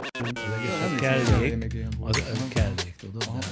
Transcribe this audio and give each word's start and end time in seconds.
A 0.00 1.00
kellék, 1.00 1.76
az 2.00 2.22
kellék, 2.48 2.94
tudod? 3.00 3.44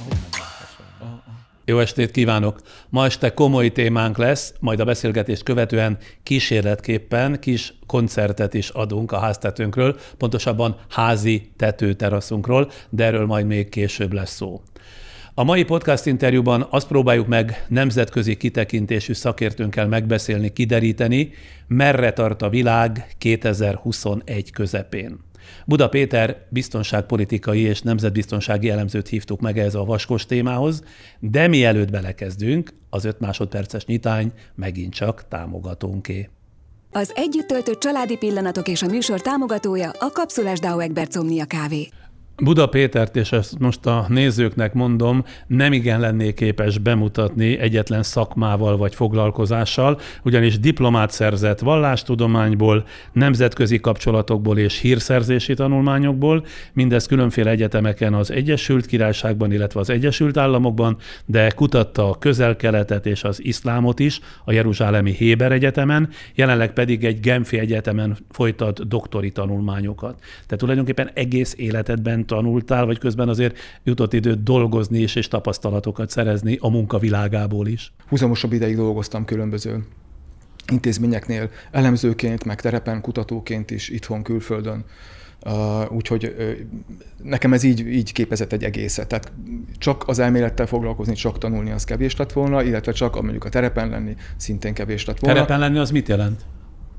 Jó 1.65 1.79
estét 1.79 2.11
kívánok! 2.11 2.61
Ma 2.89 3.05
este 3.05 3.35
komoly 3.35 3.69
témánk 3.69 4.17
lesz, 4.19 4.55
majd 4.61 4.81
a 4.81 4.85
beszélgetést 4.85 5.43
követően 5.43 5.99
kísérletképpen 6.23 7.41
kis 7.41 7.75
koncertet 7.87 8.55
is 8.55 8.69
adunk 8.69 9.13
a 9.13 9.19
háztetőnkről, 9.19 9.97
pontosabban 10.17 10.77
házi 10.89 11.51
tetőteraszunkról, 11.57 12.71
de 12.89 13.05
erről 13.05 13.27
majd 13.27 13.47
még 13.47 13.69
később 13.69 14.13
lesz 14.13 14.35
szó. 14.35 14.63
A 15.35 15.45
mai 15.45 15.65
podcast 15.65 16.07
interjúban 16.07 16.67
azt 16.71 16.89
próbáljuk 16.89 17.27
meg 17.27 17.65
nemzetközi 17.69 18.37
kitekintésű 18.37 19.13
szakértőnkkel 19.13 19.87
megbeszélni, 19.87 20.53
kideríteni, 20.53 21.31
merre 21.67 22.13
tart 22.13 22.43
a 22.43 22.49
világ 22.49 23.15
2021 23.19 24.51
közepén. 24.51 25.27
Buda 25.67 25.89
Péter 25.89 26.47
biztonságpolitikai 26.49 27.61
és 27.61 27.81
nemzetbiztonsági 27.81 28.71
elemzőt 28.71 29.09
hívtuk 29.09 29.41
meg 29.41 29.59
ez 29.59 29.75
a 29.75 29.85
vaskos 29.85 30.27
témához, 30.27 30.83
de 31.19 31.49
mielőtt 31.49 31.91
belekezdünk, 31.91 32.73
az 32.91 33.05
5 33.05 33.21
másodperces 33.21 33.85
nyitány 33.85 34.33
megint 34.55 34.95
csak 34.95 35.29
támogatónké. 35.29 36.29
Az 36.93 37.13
együtt 37.15 37.47
töltött 37.47 37.81
családi 37.81 38.17
pillanatok 38.17 38.69
és 38.69 38.83
a 38.83 38.87
műsor 38.87 39.21
támogatója 39.21 39.91
a 39.99 40.11
Kapszulás 40.13 40.59
Dauegbert 40.59 41.13
Somnia 41.13 41.45
Kávé. 41.45 41.89
Buda 42.43 42.67
Pétert, 42.67 43.17
és 43.17 43.33
ezt 43.33 43.59
most 43.59 43.87
a 43.87 44.07
nézőknek 44.09 44.73
mondom, 44.73 45.25
nem 45.47 45.73
igen 45.73 46.01
lennék 46.01 46.35
képes 46.35 46.79
bemutatni 46.79 47.59
egyetlen 47.59 48.03
szakmával 48.03 48.77
vagy 48.77 48.95
foglalkozással, 48.95 50.01
ugyanis 50.23 50.59
diplomát 50.59 51.11
szerzett 51.11 51.59
vallástudományból, 51.59 52.85
nemzetközi 53.13 53.81
kapcsolatokból 53.81 54.59
és 54.59 54.79
hírszerzési 54.79 55.55
tanulmányokból, 55.55 56.45
mindez 56.73 57.07
különféle 57.07 57.51
egyetemeken 57.51 58.15
az 58.15 58.31
Egyesült 58.31 58.87
Királyságban, 58.87 59.53
illetve 59.53 59.81
az 59.81 59.91
Egyesült 59.91 60.37
Államokban, 60.37 60.97
de 61.27 61.51
kutatta 61.51 62.11
a 62.11 62.19
közel-keletet 62.19 63.07
és 63.07 63.25
az 63.25 63.45
iszlámot 63.45 63.99
is 63.99 64.21
a 64.45 64.53
Jeruzsálemi 64.53 65.13
Héber 65.13 65.53
Egyetemen, 65.53 66.09
jelenleg 66.35 66.73
pedig 66.73 67.05
egy 67.05 67.21
Genfi 67.21 67.59
Egyetemen 67.59 68.17
folytat 68.31 68.89
doktori 68.89 69.31
tanulmányokat. 69.31 70.19
Tehát 70.19 70.59
tulajdonképpen 70.59 71.11
egész 71.15 71.55
életedben 71.57 72.27
tanultál, 72.29 72.87
vagy 72.87 72.99
közben 72.99 73.29
azért 73.29 73.59
jutott 73.85 74.13
időt 74.13 74.43
dolgozni 74.43 74.99
is, 74.99 75.15
és 75.15 75.29
tapasztalatokat 75.29 76.11
szerezni 76.11 76.57
a 76.61 76.69
munkavilágából 76.69 77.67
is? 77.67 77.93
Húzamosabb 78.09 78.53
ideig 78.53 78.77
dolgoztam 78.77 79.25
különböző 79.25 79.85
intézményeknél, 80.73 81.51
elemzőként, 81.71 82.45
meg 82.45 82.61
terepen, 82.61 83.01
kutatóként 83.01 83.71
is, 83.71 83.89
itthon, 83.89 84.23
külföldön. 84.23 84.85
Uh, 85.47 85.93
úgyhogy 85.93 86.35
uh, 86.39 86.51
nekem 87.23 87.53
ez 87.53 87.63
így, 87.63 87.87
így 87.87 88.13
képezett 88.13 88.53
egy 88.53 88.65
egészet. 88.65 89.09
Tehát 89.09 89.33
csak 89.79 90.09
az 90.09 90.19
elmélettel 90.19 90.67
foglalkozni, 90.67 91.15
csak 91.15 91.39
tanulni, 91.39 91.71
az 91.71 91.85
kevés 91.85 92.17
lett 92.17 92.33
volna, 92.33 92.63
illetve 92.63 92.93
csak 92.93 93.23
mondjuk 93.23 93.45
a 93.45 93.49
terepen 93.49 93.89
lenni, 93.89 94.17
szintén 94.37 94.75
kevés 94.75 95.05
lett 95.05 95.19
volna. 95.19 95.37
Terepen 95.37 95.59
lenni 95.59 95.79
az 95.79 95.91
mit 95.91 96.09
jelent? 96.09 96.45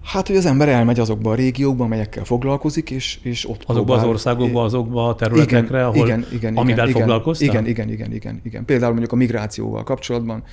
Hát, 0.04 0.28
hogy 0.28 0.36
az 0.36 0.46
ember 0.46 0.70
elmegy 0.70 1.00
azokba 1.00 1.32
a 1.32 1.36
régiókba, 1.36 1.84
amelyekkel 1.84 2.24
foglalkozik, 2.24 2.90
és, 2.92 3.20
és 3.22 3.50
ott 3.50 3.64
Azokba 3.66 3.84
próbál... 3.84 4.04
az 4.04 4.10
országokba, 4.10 4.64
azokba 4.64 5.08
a 5.08 5.16
területekre, 5.16 5.78
igen, 5.78 5.86
ahol, 5.86 6.06
igen, 6.06 6.26
igen, 6.32 6.58
amivel 6.58 6.88
igen, 6.88 7.00
foglalkoztál? 7.00 7.48
Igen, 7.48 7.66
igen, 7.66 7.90
igen, 7.90 8.14
igen, 8.14 8.42
igen. 8.44 8.66
Például 8.66 8.92
mondjuk 8.92 9.12
a 9.12 9.16
migrációval 9.16 9.84
kapcsolatban 9.84 10.44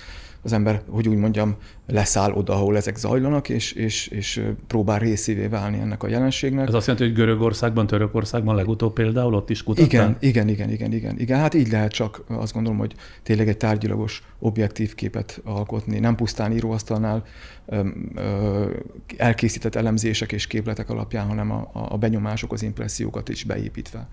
az 0.43 0.53
ember, 0.53 0.83
hogy 0.89 1.09
úgy 1.09 1.17
mondjam, 1.17 1.57
leszáll 1.87 2.33
oda, 2.33 2.53
ahol 2.53 2.77
ezek 2.77 2.97
zajlanak, 2.97 3.49
és, 3.49 3.73
és, 3.73 4.07
és 4.07 4.43
próbál 4.67 4.99
részévé 4.99 5.47
válni 5.47 5.79
ennek 5.79 6.03
a 6.03 6.09
jelenségnek. 6.09 6.69
Ez 6.69 6.75
azt 6.75 6.87
jelenti, 6.87 7.09
hogy 7.09 7.17
Görögországban, 7.17 7.87
Törökországban 7.87 8.55
legutóbb 8.55 8.93
például 8.93 9.35
ott 9.35 9.51
is 9.51 9.63
kutattál? 9.63 9.87
Igen, 9.87 10.17
igen, 10.21 10.49
igen, 10.49 10.71
igen, 10.71 10.93
igen, 10.93 11.19
igen. 11.19 11.39
Hát 11.39 11.55
így 11.55 11.71
lehet 11.71 11.93
csak 11.93 12.25
azt 12.27 12.53
gondolom, 12.53 12.79
hogy 12.79 12.95
tényleg 13.23 13.49
egy 13.49 13.57
tárgyilagos, 13.57 14.23
objektív 14.39 14.95
képet 14.95 15.41
alkotni, 15.45 15.99
nem 15.99 16.15
pusztán 16.15 16.53
íróasztalnál 16.53 17.25
ö, 17.67 18.71
elkészített 19.17 19.75
elemzések 19.75 20.33
és 20.33 20.47
képletek 20.47 20.91
alapján, 20.91 21.27
hanem 21.27 21.51
a, 21.51 21.71
a 21.73 21.97
benyomások, 21.97 22.53
az 22.53 22.63
impressziókat 22.63 23.29
is 23.29 23.45
beépítve 23.45 24.09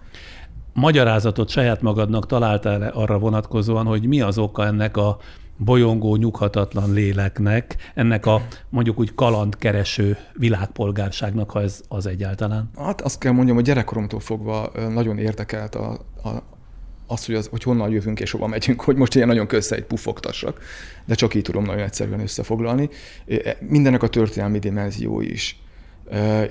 magyarázatot 0.74 1.50
saját 1.50 1.81
magadnak 1.81 2.26
találtál 2.26 2.81
arra 2.81 3.20
vonatkozóan, 3.20 3.86
hogy 3.86 4.06
mi 4.06 4.22
az 4.22 4.38
oka 4.38 4.66
ennek 4.66 4.97
a 4.97 5.18
bolyongó, 5.58 6.16
nyughatatlan 6.16 6.94
léleknek, 6.94 7.75
ennek 7.94 8.25
a 8.25 8.41
mondjuk 8.69 9.00
úgy 9.00 9.14
kalandkereső 9.16 10.18
világpolgárságnak, 10.34 11.52
ha 11.52 11.62
ez 11.62 11.81
az 11.88 12.06
egyáltalán? 12.06 12.69
Hát 12.78 13.02
azt 13.02 13.19
kell 13.19 13.31
mondjam, 13.31 13.56
hogy 13.56 13.66
gyerekkoromtól 13.66 14.19
fogva 14.19 14.72
nagyon 14.90 15.18
érdekelt 15.18 15.75
a, 15.75 15.91
a, 16.24 16.30
az, 17.08 17.25
hogy, 17.25 17.36
az, 17.36 17.47
hogy 17.47 17.64
honnan 17.64 17.90
jövünk 17.90 18.19
és 18.19 18.31
hova 18.31 18.47
megyünk, 18.47 18.81
hogy 18.81 18.96
most 18.96 19.16
ilyen 19.16 19.28
nagyon 19.28 19.47
egy 19.69 19.84
pufogtassak, 19.84 20.62
de 21.06 21.16
csak 21.16 21.34
így 21.34 21.41
tudom 21.41 21.64
nagyon 21.64 21.84
egyszerűen 21.84 22.20
összefoglalni. 22.20 22.90
E, 23.28 23.58
mindennek 23.59 24.03
a 24.03 24.08
történelmi 24.08 24.59
dimenzió 24.59 25.22
is. 25.22 25.62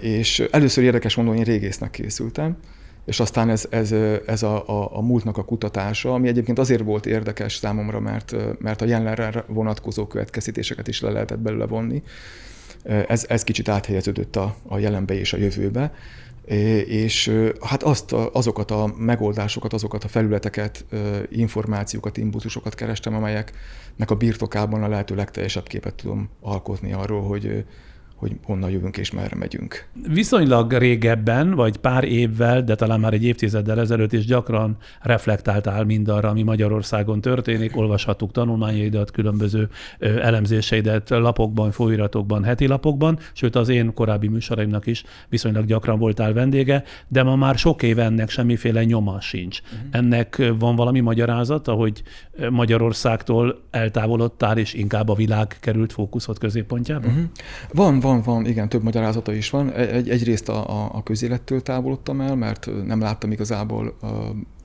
És 0.01 0.41
először 0.51 0.85
érdekes 0.85 1.15
mondani, 1.15 1.39
én 1.39 1.45
régésznek 1.45 1.91
készültem, 1.91 2.57
és 3.05 3.21
aztán 3.21 3.51
ez, 3.51 3.67
ez, 3.71 3.93
ez 4.27 4.43
a, 4.43 4.69
a, 4.69 4.97
a 4.97 5.01
múltnak 5.01 5.37
a 5.37 5.45
kutatása, 5.45 6.15
ami 6.15 6.29
egyébként 6.29 6.59
azért 6.59 6.83
volt 6.83 7.07
érdekes 7.07 7.55
számomra, 7.55 8.01
mert, 8.01 8.35
mert 8.59 8.83
a 8.83 8.85
jelenre 8.85 9.45
vonatkozó 9.47 10.07
következtetéseket 10.07 10.89
is 10.89 11.01
le 11.01 11.11
lehetett 11.11 11.39
belőle 11.39 11.67
vonni. 11.67 12.03
Ez, 13.07 13.25
ez 13.29 13.45
kicsit 13.45 13.69
áthelyeződött 13.69 14.37
a, 14.37 14.57
a 14.69 14.79
jelenbe 14.79 15.15
és 15.19 15.33
a 15.33 15.37
jövőbe, 15.37 15.93
és 16.87 17.33
hát 17.61 17.83
azt, 17.83 18.13
azokat 18.13 18.71
a 18.71 18.95
megoldásokat, 18.99 19.73
azokat 19.73 20.05
a 20.05 20.09
felületeket, 20.09 20.85
információkat, 21.29 22.17
impulzusokat 22.17 22.75
kerestem, 22.75 23.15
amelyeknek 23.15 24.11
a 24.11 24.15
birtokában 24.15 24.83
a 24.83 24.89
lehető 24.89 25.15
legteljesebb 25.15 25.67
képet 25.67 25.95
tudom 25.95 26.29
alkotni 26.41 26.93
arról, 26.93 27.23
hogy, 27.23 27.65
hogy 28.23 28.37
honnan 28.45 28.71
jövünk 28.71 28.97
és 28.97 29.11
merre 29.11 29.37
megyünk. 29.37 29.89
Viszonylag 30.09 30.73
régebben, 30.73 31.55
vagy 31.55 31.77
pár 31.77 32.05
évvel, 32.05 32.63
de 32.65 32.75
talán 32.75 33.01
már 33.01 33.13
egy 33.13 33.25
évtizeddel 33.25 33.81
ezelőtt 33.81 34.13
is 34.13 34.25
gyakran 34.25 34.77
reflektáltál 35.01 35.85
mindarra, 35.85 36.29
ami 36.29 36.43
Magyarországon 36.43 37.21
történik, 37.21 37.77
olvashattuk 37.77 38.33
tanulmányaidat, 38.33 39.11
különböző 39.11 39.69
elemzéseidet 39.99 41.11
lapokban, 41.11 41.71
folyóiratokban, 41.71 42.45
heti 42.45 42.67
lapokban, 42.67 43.19
sőt 43.33 43.57
az 43.57 43.69
én 43.69 43.95
korábbi 43.95 44.29
műsoraimnak 44.29 44.87
is 44.87 45.05
viszonylag 45.29 45.65
gyakran 45.65 45.99
voltál 45.99 46.33
vendége, 46.33 46.85
de 47.09 47.23
ma 47.23 47.37
már 47.37 47.59
sok 47.59 47.83
éve 47.83 48.05
ennek 48.05 48.31
semmiféle 48.31 48.85
nyoma 48.85 49.21
sincs. 49.21 49.61
Uh-huh. 49.61 49.79
Ennek 49.91 50.53
van 50.59 50.77
valami 50.77 51.01
magyarázata, 51.01 51.73
hogy 51.73 52.03
Magyarországtól 52.51 53.63
eltávolodtál, 53.71 54.59
és 54.59 54.75
inkább 54.75 55.09
a 55.09 55.15
világ 55.15 55.57
került 55.61 55.93
fókuszod 55.93 56.39
középpontjába? 56.39 57.07
Uh-huh. 57.07 57.23
Van, 57.73 58.01
van 58.01 58.12
van, 58.13 58.35
van, 58.35 58.47
igen, 58.47 58.69
több 58.69 58.83
magyarázata 58.83 59.33
is 59.33 59.51
van. 59.51 59.73
Egy, 59.73 60.11
egyrészt 60.11 60.49
a, 60.49 60.69
a, 60.69 60.91
a 60.95 61.03
közélettől 61.03 61.63
távolodtam 61.63 62.21
el, 62.21 62.37
mert 62.37 62.85
nem 62.87 63.01
láttam 63.01 63.31
igazából 63.31 63.97
a, 64.01 64.07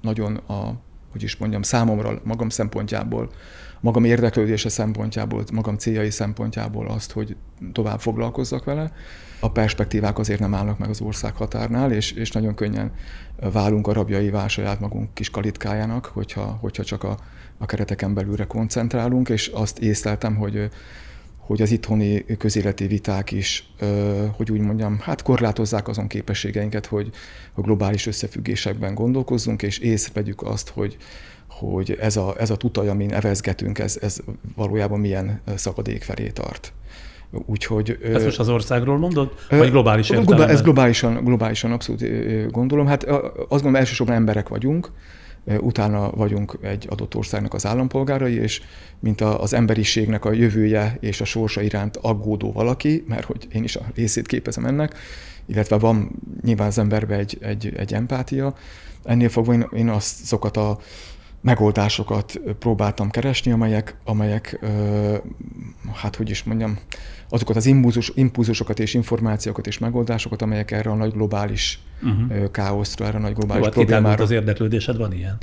nagyon 0.01 0.35
a, 0.35 0.73
hogy 1.11 1.23
is 1.23 1.37
mondjam, 1.37 1.61
számomra, 1.61 2.21
magam 2.23 2.49
szempontjából, 2.49 3.29
magam 3.79 4.03
érdeklődése 4.03 4.69
szempontjából, 4.69 5.43
magam 5.53 5.77
céljai 5.77 6.09
szempontjából 6.09 6.87
azt, 6.87 7.11
hogy 7.11 7.35
tovább 7.71 7.99
foglalkozzak 7.99 8.63
vele. 8.63 8.91
A 9.39 9.51
perspektívák 9.51 10.19
azért 10.19 10.39
nem 10.39 10.53
állnak 10.53 10.77
meg 10.77 10.89
az 10.89 11.01
ország 11.01 11.35
határnál, 11.35 11.91
és, 11.91 12.11
és 12.11 12.31
nagyon 12.31 12.55
könnyen 12.55 12.91
válunk 13.51 13.87
a 13.87 13.93
rabjai 13.93 14.31
saját 14.47 14.79
magunk 14.79 15.13
kis 15.13 15.29
kalitkájának, 15.29 16.05
hogyha, 16.05 16.57
hogyha 16.61 16.83
csak 16.83 17.03
a, 17.03 17.17
a 17.57 17.65
kereteken 17.65 18.13
belülre 18.13 18.45
koncentrálunk, 18.45 19.29
és 19.29 19.47
azt 19.47 19.79
észleltem, 19.79 20.35
hogy 20.35 20.69
hogy 21.47 21.61
az 21.61 21.71
itthoni 21.71 22.25
közéleti 22.37 22.87
viták 22.87 23.31
is, 23.31 23.69
hogy 24.35 24.51
úgy 24.51 24.59
mondjam, 24.59 24.99
hát 24.99 25.21
korlátozzák 25.21 25.87
azon 25.87 26.07
képességeinket, 26.07 26.85
hogy 26.85 27.09
a 27.53 27.61
globális 27.61 28.07
összefüggésekben 28.07 28.93
gondolkozzunk, 28.93 29.61
és 29.61 29.77
észrevegyük 29.77 30.41
azt, 30.41 30.69
hogy, 30.69 30.97
hogy 31.49 31.97
ez 31.99 32.17
a, 32.17 32.35
ez 32.39 32.49
a 32.49 32.55
tutaj, 32.55 32.87
amin 32.87 33.13
evezgetünk, 33.13 33.79
ez, 33.79 33.97
ez 34.01 34.17
valójában 34.55 34.99
milyen 34.99 35.41
szakadék 35.55 36.03
felé 36.03 36.29
tart. 36.29 36.73
Úgyhogy, 37.45 37.97
ez 38.03 38.23
most 38.23 38.39
az 38.39 38.49
országról 38.49 38.97
mondod, 38.97 39.31
vagy 39.49 39.71
globális 39.71 40.09
értelemben? 40.09 40.49
Ez 40.49 40.61
globálisan, 40.61 41.23
globálisan 41.23 41.71
abszolút 41.71 42.03
gondolom. 42.51 42.87
Hát 42.87 43.03
azt 43.03 43.47
gondolom, 43.49 43.75
elsősorban 43.75 44.15
emberek 44.15 44.47
vagyunk, 44.47 44.91
utána 45.59 46.09
vagyunk 46.09 46.57
egy 46.61 46.87
adott 46.89 47.15
országnak 47.15 47.53
az 47.53 47.65
állampolgárai, 47.65 48.33
és 48.33 48.61
mint 48.99 49.21
az 49.21 49.53
emberiségnek 49.53 50.25
a 50.25 50.31
jövője 50.31 50.97
és 50.99 51.21
a 51.21 51.25
sorsa 51.25 51.61
iránt 51.61 51.97
aggódó 51.97 52.51
valaki, 52.51 53.03
mert 53.07 53.25
hogy 53.25 53.47
én 53.51 53.63
is 53.63 53.75
a 53.75 53.85
részét 53.95 54.27
képezem 54.27 54.65
ennek, 54.65 54.95
illetve 55.45 55.77
van 55.77 56.11
nyilván 56.41 56.67
az 56.67 56.77
emberbe 56.77 57.15
egy, 57.15 57.37
egy, 57.41 57.73
egy 57.75 57.93
empátia, 57.93 58.55
ennél 59.03 59.29
fogva 59.29 59.53
én, 59.53 59.67
én 59.75 59.89
azokat 59.89 60.57
a 60.57 60.77
megoldásokat 61.41 62.39
próbáltam 62.59 63.09
keresni, 63.09 63.51
amelyek, 63.51 63.95
amelyek 64.03 64.59
hát 65.93 66.15
hogy 66.15 66.29
is 66.29 66.43
mondjam, 66.43 66.77
azokat 67.29 67.55
az 67.55 67.65
impulzus, 67.65 68.11
impulzusokat 68.15 68.79
és 68.79 68.93
információkat 68.93 69.67
és 69.67 69.77
megoldásokat, 69.77 70.41
amelyek 70.41 70.71
erre 70.71 70.89
a 70.89 70.95
nagy 70.95 71.11
globális 71.11 71.79
uh-huh. 72.03 72.51
káoszra, 72.51 73.05
erre 73.05 73.17
a 73.17 73.21
nagy 73.21 73.33
globális 73.33 73.65
Jó, 73.65 73.71
hát 73.71 73.73
problémára. 73.73 74.23
az 74.23 74.31
érdeklődésed, 74.31 74.97
van 74.97 75.13
ilyen? 75.13 75.37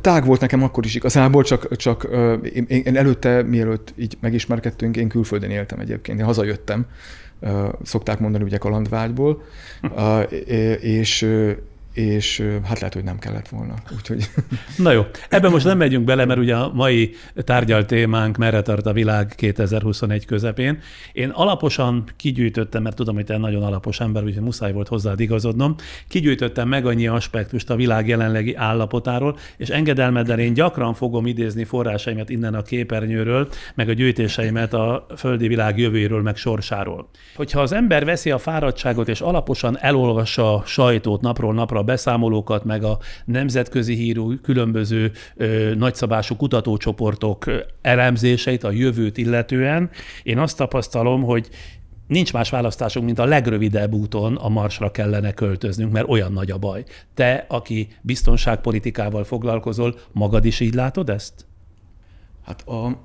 Tág 0.00 0.24
volt 0.24 0.40
nekem 0.40 0.62
akkor 0.62 0.84
is 0.84 0.94
igazából, 0.94 1.42
csak, 1.42 1.76
csak 1.76 2.08
én, 2.54 2.64
én 2.68 2.96
előtte, 2.96 3.42
mielőtt 3.42 3.92
így 3.96 4.16
megismerkedtünk, 4.20 4.96
én 4.96 5.08
külföldön 5.08 5.50
éltem 5.50 5.78
egyébként, 5.78 6.18
én 6.18 6.24
hazajöttem, 6.24 6.86
szokták 7.82 8.18
mondani 8.18 8.44
ugye 8.44 8.58
kalandvágyból, 8.58 9.42
és 10.80 11.28
és 11.92 12.42
hát 12.64 12.78
lehet, 12.78 12.94
hogy 12.94 13.04
nem 13.04 13.18
kellett 13.18 13.48
volna. 13.48 13.74
Úgyhogy... 13.96 14.30
Na 14.76 14.92
jó, 14.92 15.06
ebben 15.28 15.50
most 15.50 15.64
nem 15.64 15.78
megyünk 15.78 16.04
bele, 16.04 16.24
mert 16.24 16.40
ugye 16.40 16.56
a 16.56 16.72
mai 16.74 17.14
tárgyal 17.34 17.84
témánk 17.84 18.36
merre 18.36 18.62
tart 18.62 18.86
a 18.86 18.92
világ 18.92 19.32
2021 19.36 20.26
közepén. 20.26 20.78
Én 21.12 21.28
alaposan 21.28 22.04
kigyűjtöttem, 22.16 22.82
mert 22.82 22.96
tudom, 22.96 23.14
hogy 23.14 23.24
te 23.24 23.36
nagyon 23.36 23.62
alapos 23.62 24.00
ember, 24.00 24.24
úgyhogy 24.24 24.42
muszáj 24.42 24.72
volt 24.72 24.88
hozzád 24.88 25.20
igazodnom, 25.20 25.74
kigyűjtöttem 26.08 26.68
meg 26.68 26.86
annyi 26.86 27.06
aspektust 27.06 27.70
a 27.70 27.76
világ 27.76 28.08
jelenlegi 28.08 28.54
állapotáról, 28.54 29.38
és 29.56 29.68
engedelmeddel 29.68 30.38
én 30.38 30.54
gyakran 30.54 30.94
fogom 30.94 31.26
idézni 31.26 31.64
forrásaimat 31.64 32.30
innen 32.30 32.54
a 32.54 32.62
képernyőről, 32.62 33.48
meg 33.74 33.88
a 33.88 33.92
gyűjtéseimet 33.92 34.74
a 34.74 35.06
földi 35.16 35.48
világ 35.48 35.78
jövőjéről, 35.78 36.22
meg 36.22 36.36
sorsáról. 36.36 37.08
Hogyha 37.34 37.60
az 37.60 37.72
ember 37.72 38.04
veszi 38.04 38.30
a 38.30 38.38
fáradtságot 38.38 39.08
és 39.08 39.20
alaposan 39.20 39.78
elolvassa 39.78 40.54
a 40.54 40.62
sajtót 40.66 41.20
napról 41.20 41.54
napra, 41.54 41.79
a 41.80 41.84
beszámolókat, 41.84 42.64
meg 42.64 42.84
a 42.84 42.98
nemzetközi 43.24 43.94
hírú 43.94 44.34
különböző 44.42 45.12
ö, 45.36 45.74
nagyszabású 45.74 46.36
kutatócsoportok 46.36 47.44
elemzéseit 47.82 48.64
a 48.64 48.70
jövőt 48.70 49.16
illetően, 49.16 49.90
én 50.22 50.38
azt 50.38 50.56
tapasztalom, 50.56 51.22
hogy 51.22 51.48
nincs 52.06 52.32
más 52.32 52.50
választásunk, 52.50 53.06
mint 53.06 53.18
a 53.18 53.24
legrövidebb 53.24 53.92
úton 53.92 54.36
a 54.36 54.48
Marsra 54.48 54.90
kellene 54.90 55.32
költöznünk, 55.32 55.92
mert 55.92 56.08
olyan 56.08 56.32
nagy 56.32 56.50
a 56.50 56.58
baj. 56.58 56.84
Te, 57.14 57.46
aki 57.48 57.88
biztonságpolitikával 58.00 59.24
foglalkozol, 59.24 59.98
magad 60.12 60.44
is 60.44 60.60
így 60.60 60.74
látod 60.74 61.10
ezt? 61.10 61.46
Hát 62.44 62.68
a 62.68 63.04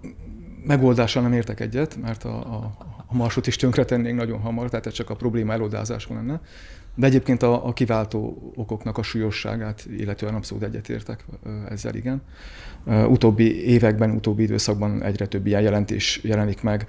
megoldással 0.66 1.22
nem 1.22 1.33
értek 1.33 1.60
egyet, 1.60 1.98
mert 2.01 2.24
a, 2.24 2.38
a, 2.38 2.75
a 3.07 3.16
marsot 3.16 3.48
is 3.48 3.56
tönkretennénk 3.56 4.18
nagyon 4.18 4.39
hamar, 4.39 4.69
tehát 4.69 4.86
ez 4.86 4.94
csak 4.94 5.10
a 5.10 5.16
probléma 5.16 5.54
elodázáson 5.54 6.16
lenne. 6.16 6.42
De 6.95 7.06
egyébként 7.06 7.44
a, 7.44 7.68
a 7.68 7.74
kiváltó 7.74 8.51
okoknak 8.56 8.97
a 8.97 9.03
súlyosságát, 9.03 9.86
illetően 9.97 10.36
abszolút 10.36 10.63
egyetértek 10.63 11.25
ezzel, 11.69 11.95
igen. 11.95 12.21
Utóbbi 12.86 13.65
években, 13.65 14.12
utóbbi 14.12 14.44
időszakban 14.44 15.03
egyre 15.03 15.27
több 15.27 15.45
ilyen 15.45 15.62
jelentés 15.62 16.19
jelenik 16.24 16.62
meg 16.62 16.88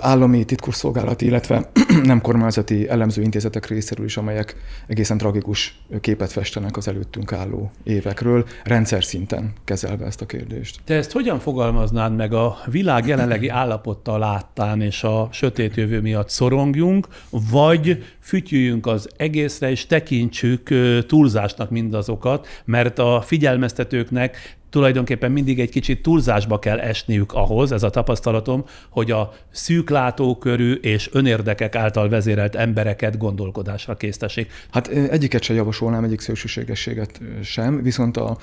állami 0.00 0.44
titkosszolgálati, 0.44 1.26
illetve 1.26 1.70
nem 2.02 2.20
kormányzati 2.20 2.88
elemző 2.88 3.22
intézetek 3.22 3.66
részéről 3.66 4.04
is, 4.04 4.16
amelyek 4.16 4.56
egészen 4.86 5.18
tragikus 5.18 5.80
képet 6.00 6.32
festenek 6.32 6.76
az 6.76 6.88
előttünk 6.88 7.32
álló 7.32 7.70
évekről, 7.84 8.46
rendszer 8.64 9.04
szinten 9.04 9.52
kezelve 9.64 10.06
ezt 10.06 10.20
a 10.20 10.26
kérdést. 10.26 10.80
Te 10.84 10.94
ezt 10.94 11.12
hogyan 11.12 11.38
fogalmaznád 11.38 12.16
meg 12.16 12.32
a 12.32 12.58
világ 12.70 13.06
jelenlegi 13.06 13.48
állapottal 13.62 14.18
láttán 14.18 14.80
és 14.80 15.02
a 15.04 15.28
sötét 15.32 15.76
jövő 15.76 16.00
miatt 16.00 16.28
szorongjunk, 16.28 17.06
vagy 17.50 18.04
fütyüljünk 18.20 18.86
az 18.86 19.08
egészre 19.16 19.70
és 19.70 19.86
tekintsük 19.86 20.68
túlzásnak 21.06 21.70
mindazokat, 21.70 22.46
mert 22.64 22.98
a 22.98 23.20
figyelmeztetőknek 23.20 24.56
tulajdonképpen 24.72 25.32
mindig 25.32 25.60
egy 25.60 25.70
kicsit 25.70 26.02
túlzásba 26.02 26.58
kell 26.58 26.78
esniük 26.78 27.32
ahhoz, 27.32 27.72
ez 27.72 27.82
a 27.82 27.90
tapasztalatom, 27.90 28.64
hogy 28.90 29.10
a 29.10 29.32
szűklátókörű 29.50 30.72
és 30.72 31.08
önérdekek 31.12 31.74
által 31.74 32.08
vezérelt 32.08 32.54
embereket 32.54 33.18
gondolkodásra 33.18 33.96
késztessék. 33.96 34.52
Hát 34.70 34.88
egyiket 34.88 35.42
sem 35.42 35.56
javasolnám, 35.56 36.04
egyik 36.04 36.20
szélsőségességet 36.20 37.20
sem, 37.42 37.82
viszont 37.82 38.16
a, 38.16 38.36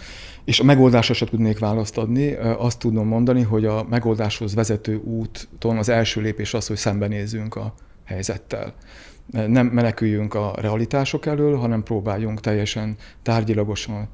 és 0.45 0.59
a 0.59 0.63
megoldásra 0.63 1.13
sem 1.13 1.27
tudnék 1.27 1.59
választ 1.59 1.97
adni. 1.97 2.33
Azt 2.57 2.79
tudom 2.79 3.07
mondani, 3.07 3.41
hogy 3.41 3.65
a 3.65 3.85
megoldáshoz 3.89 4.53
vezető 4.55 4.95
úton 4.95 5.77
az 5.77 5.89
első 5.89 6.21
lépés 6.21 6.53
az, 6.53 6.67
hogy 6.67 6.77
szembenézzünk 6.77 7.55
a 7.55 7.73
helyzettel 8.05 8.73
nem 9.31 9.67
meneküljünk 9.67 10.33
a 10.33 10.53
realitások 10.61 11.25
elől, 11.25 11.57
hanem 11.57 11.83
próbáljunk 11.83 12.39
teljesen 12.39 12.95
tárgyilagosan 13.23 14.09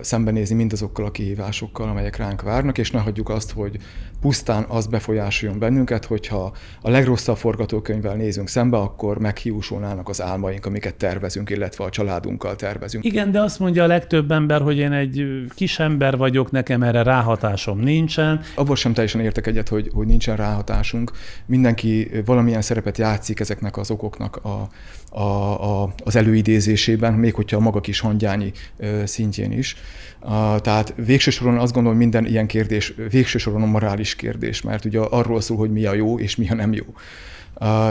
szembenézni 0.00 0.54
mindazokkal 0.54 1.04
a 1.04 1.10
kihívásokkal, 1.10 1.88
amelyek 1.88 2.16
ránk 2.16 2.42
várnak, 2.42 2.78
és 2.78 2.90
ne 2.90 3.00
hagyjuk 3.00 3.28
azt, 3.28 3.52
hogy 3.52 3.78
pusztán 4.20 4.64
az 4.68 4.86
befolyásoljon 4.86 5.58
bennünket, 5.58 6.04
hogyha 6.04 6.52
a 6.80 6.90
legrosszabb 6.90 7.36
forgatókönyvvel 7.36 8.14
nézünk 8.14 8.48
szembe, 8.48 8.76
akkor 8.76 9.18
meghiúsulnának 9.18 10.08
az 10.08 10.22
álmaink, 10.22 10.66
amiket 10.66 10.94
tervezünk, 10.94 11.50
illetve 11.50 11.84
a 11.84 11.88
családunkkal 11.88 12.56
tervezünk. 12.56 13.04
Igen, 13.04 13.30
de 13.30 13.40
azt 13.40 13.58
mondja 13.58 13.82
a 13.82 13.86
legtöbb 13.86 14.30
ember, 14.30 14.60
hogy 14.60 14.76
én 14.76 14.92
egy 14.92 15.24
kis 15.54 15.78
ember 15.78 16.16
vagyok, 16.16 16.50
nekem 16.50 16.82
erre 16.82 17.02
ráhatásom 17.02 17.78
nincsen. 17.78 18.40
Abban 18.54 18.76
sem 18.76 18.92
teljesen 18.92 19.20
értek 19.20 19.46
egyet, 19.46 19.68
hogy, 19.68 19.90
hogy 19.94 20.06
nincsen 20.06 20.36
ráhatásunk. 20.36 21.12
Mindenki 21.46 22.10
valamilyen 22.24 22.62
szerepet 22.62 22.98
játszik 22.98 23.40
ezeknek 23.40 23.76
az 23.76 23.90
okoknak 23.90 24.36
a, 24.36 24.68
a, 25.18 25.82
a, 25.82 25.94
az 26.04 26.16
előidézésében, 26.16 27.12
még 27.12 27.34
hogyha 27.34 27.56
a 27.56 27.60
maga 27.60 27.80
kis 27.80 28.00
hangyányi 28.00 28.52
szintjén 29.34 29.58
is. 29.58 29.76
Tehát 30.60 30.94
végső 30.96 31.30
soron 31.30 31.58
azt 31.58 31.72
gondolom, 31.72 31.98
minden 31.98 32.26
ilyen 32.26 32.46
kérdés 32.46 32.94
végső 33.10 33.38
soron 33.38 33.62
a 33.62 33.66
morális 33.66 34.14
kérdés, 34.14 34.62
mert 34.62 34.84
ugye 34.84 34.98
arról 34.98 35.40
szól, 35.40 35.56
hogy 35.56 35.70
mi 35.70 35.86
a 35.86 35.94
jó 35.94 36.18
és 36.18 36.36
mi 36.36 36.48
a 36.48 36.54
nem 36.54 36.72
jó 36.72 36.84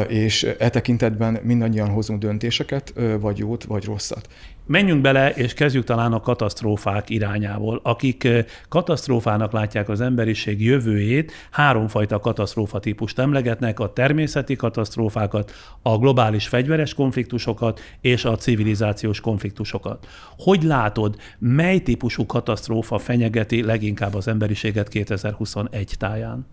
és 0.08 0.44
e 0.60 0.70
tekintetben 0.70 1.40
mindannyian 1.44 1.90
hozunk 1.90 2.20
döntéseket, 2.20 2.94
vagy 3.20 3.38
jót, 3.38 3.64
vagy 3.64 3.86
rosszat. 3.86 4.28
Menjünk 4.66 5.02
bele, 5.02 5.30
és 5.30 5.54
kezdjük 5.54 5.84
talán 5.84 6.14
a 6.14 6.20
katasztrófák 6.20 7.10
irányából. 7.10 7.80
Akik 7.84 8.28
katasztrófának 8.70 9.52
látják 9.52 9.90
az 9.90 10.02
emberiség 10.02 10.62
jövőjét, 10.62 11.32
háromfajta 11.52 12.20
katasztrófa 12.20 12.80
típust 12.80 13.20
emlegetnek, 13.20 13.80
a 13.80 13.94
természeti 13.94 14.56
katasztrófákat, 14.56 15.52
a 15.82 15.98
globális 15.98 16.48
fegyveres 16.48 16.94
konfliktusokat 16.94 17.80
és 18.02 18.26
a 18.26 18.36
civilizációs 18.36 19.20
konfliktusokat. 19.20 20.08
Hogy 20.38 20.64
látod, 20.64 21.16
mely 21.40 21.80
típusú 21.80 22.26
katasztrófa 22.26 22.98
fenyegeti 22.98 23.64
leginkább 23.64 24.14
az 24.14 24.28
emberiséget 24.28 24.88
2021 24.88 25.96
táján? 26.00 26.46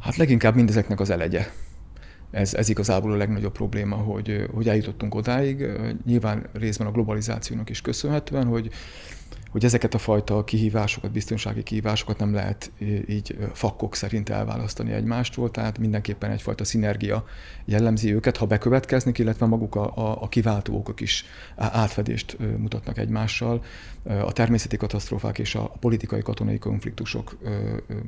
Hát 0.00 0.16
leginkább 0.16 0.54
mindezeknek 0.54 1.00
az 1.00 1.10
elegye 1.10 1.46
ez, 2.34 2.54
ez 2.54 2.68
igazából 2.68 3.12
a 3.12 3.16
legnagyobb 3.16 3.52
probléma, 3.52 3.96
hogy, 3.96 4.46
hogy 4.54 4.68
eljutottunk 4.68 5.14
odáig. 5.14 5.66
Nyilván 6.06 6.46
részben 6.52 6.86
a 6.86 6.90
globalizációnak 6.90 7.70
is 7.70 7.80
köszönhetően, 7.80 8.46
hogy 8.46 8.70
hogy 9.50 9.64
ezeket 9.64 9.94
a 9.94 9.98
fajta 9.98 10.44
kihívásokat, 10.44 11.10
biztonsági 11.10 11.62
kihívásokat 11.62 12.18
nem 12.18 12.34
lehet 12.34 12.72
így 13.08 13.36
fakkok 13.52 13.94
szerint 13.94 14.28
elválasztani 14.28 14.92
egymástól, 14.92 15.50
tehát 15.50 15.78
mindenképpen 15.78 16.30
egyfajta 16.30 16.64
szinergia 16.64 17.24
jellemzi 17.64 18.14
őket, 18.14 18.36
ha 18.36 18.46
bekövetkeznek, 18.46 19.18
illetve 19.18 19.46
maguk 19.46 19.74
a, 19.74 19.96
a, 19.96 20.22
a 20.22 20.28
kiváltó 20.28 20.94
is 20.98 21.24
átfedést 21.56 22.36
mutatnak 22.58 22.98
egymással, 22.98 23.64
a 24.04 24.32
természeti 24.32 24.76
katasztrófák 24.76 25.38
és 25.38 25.54
a 25.54 25.72
politikai 25.80 26.22
katonai 26.22 26.58
konfliktusok 26.58 27.36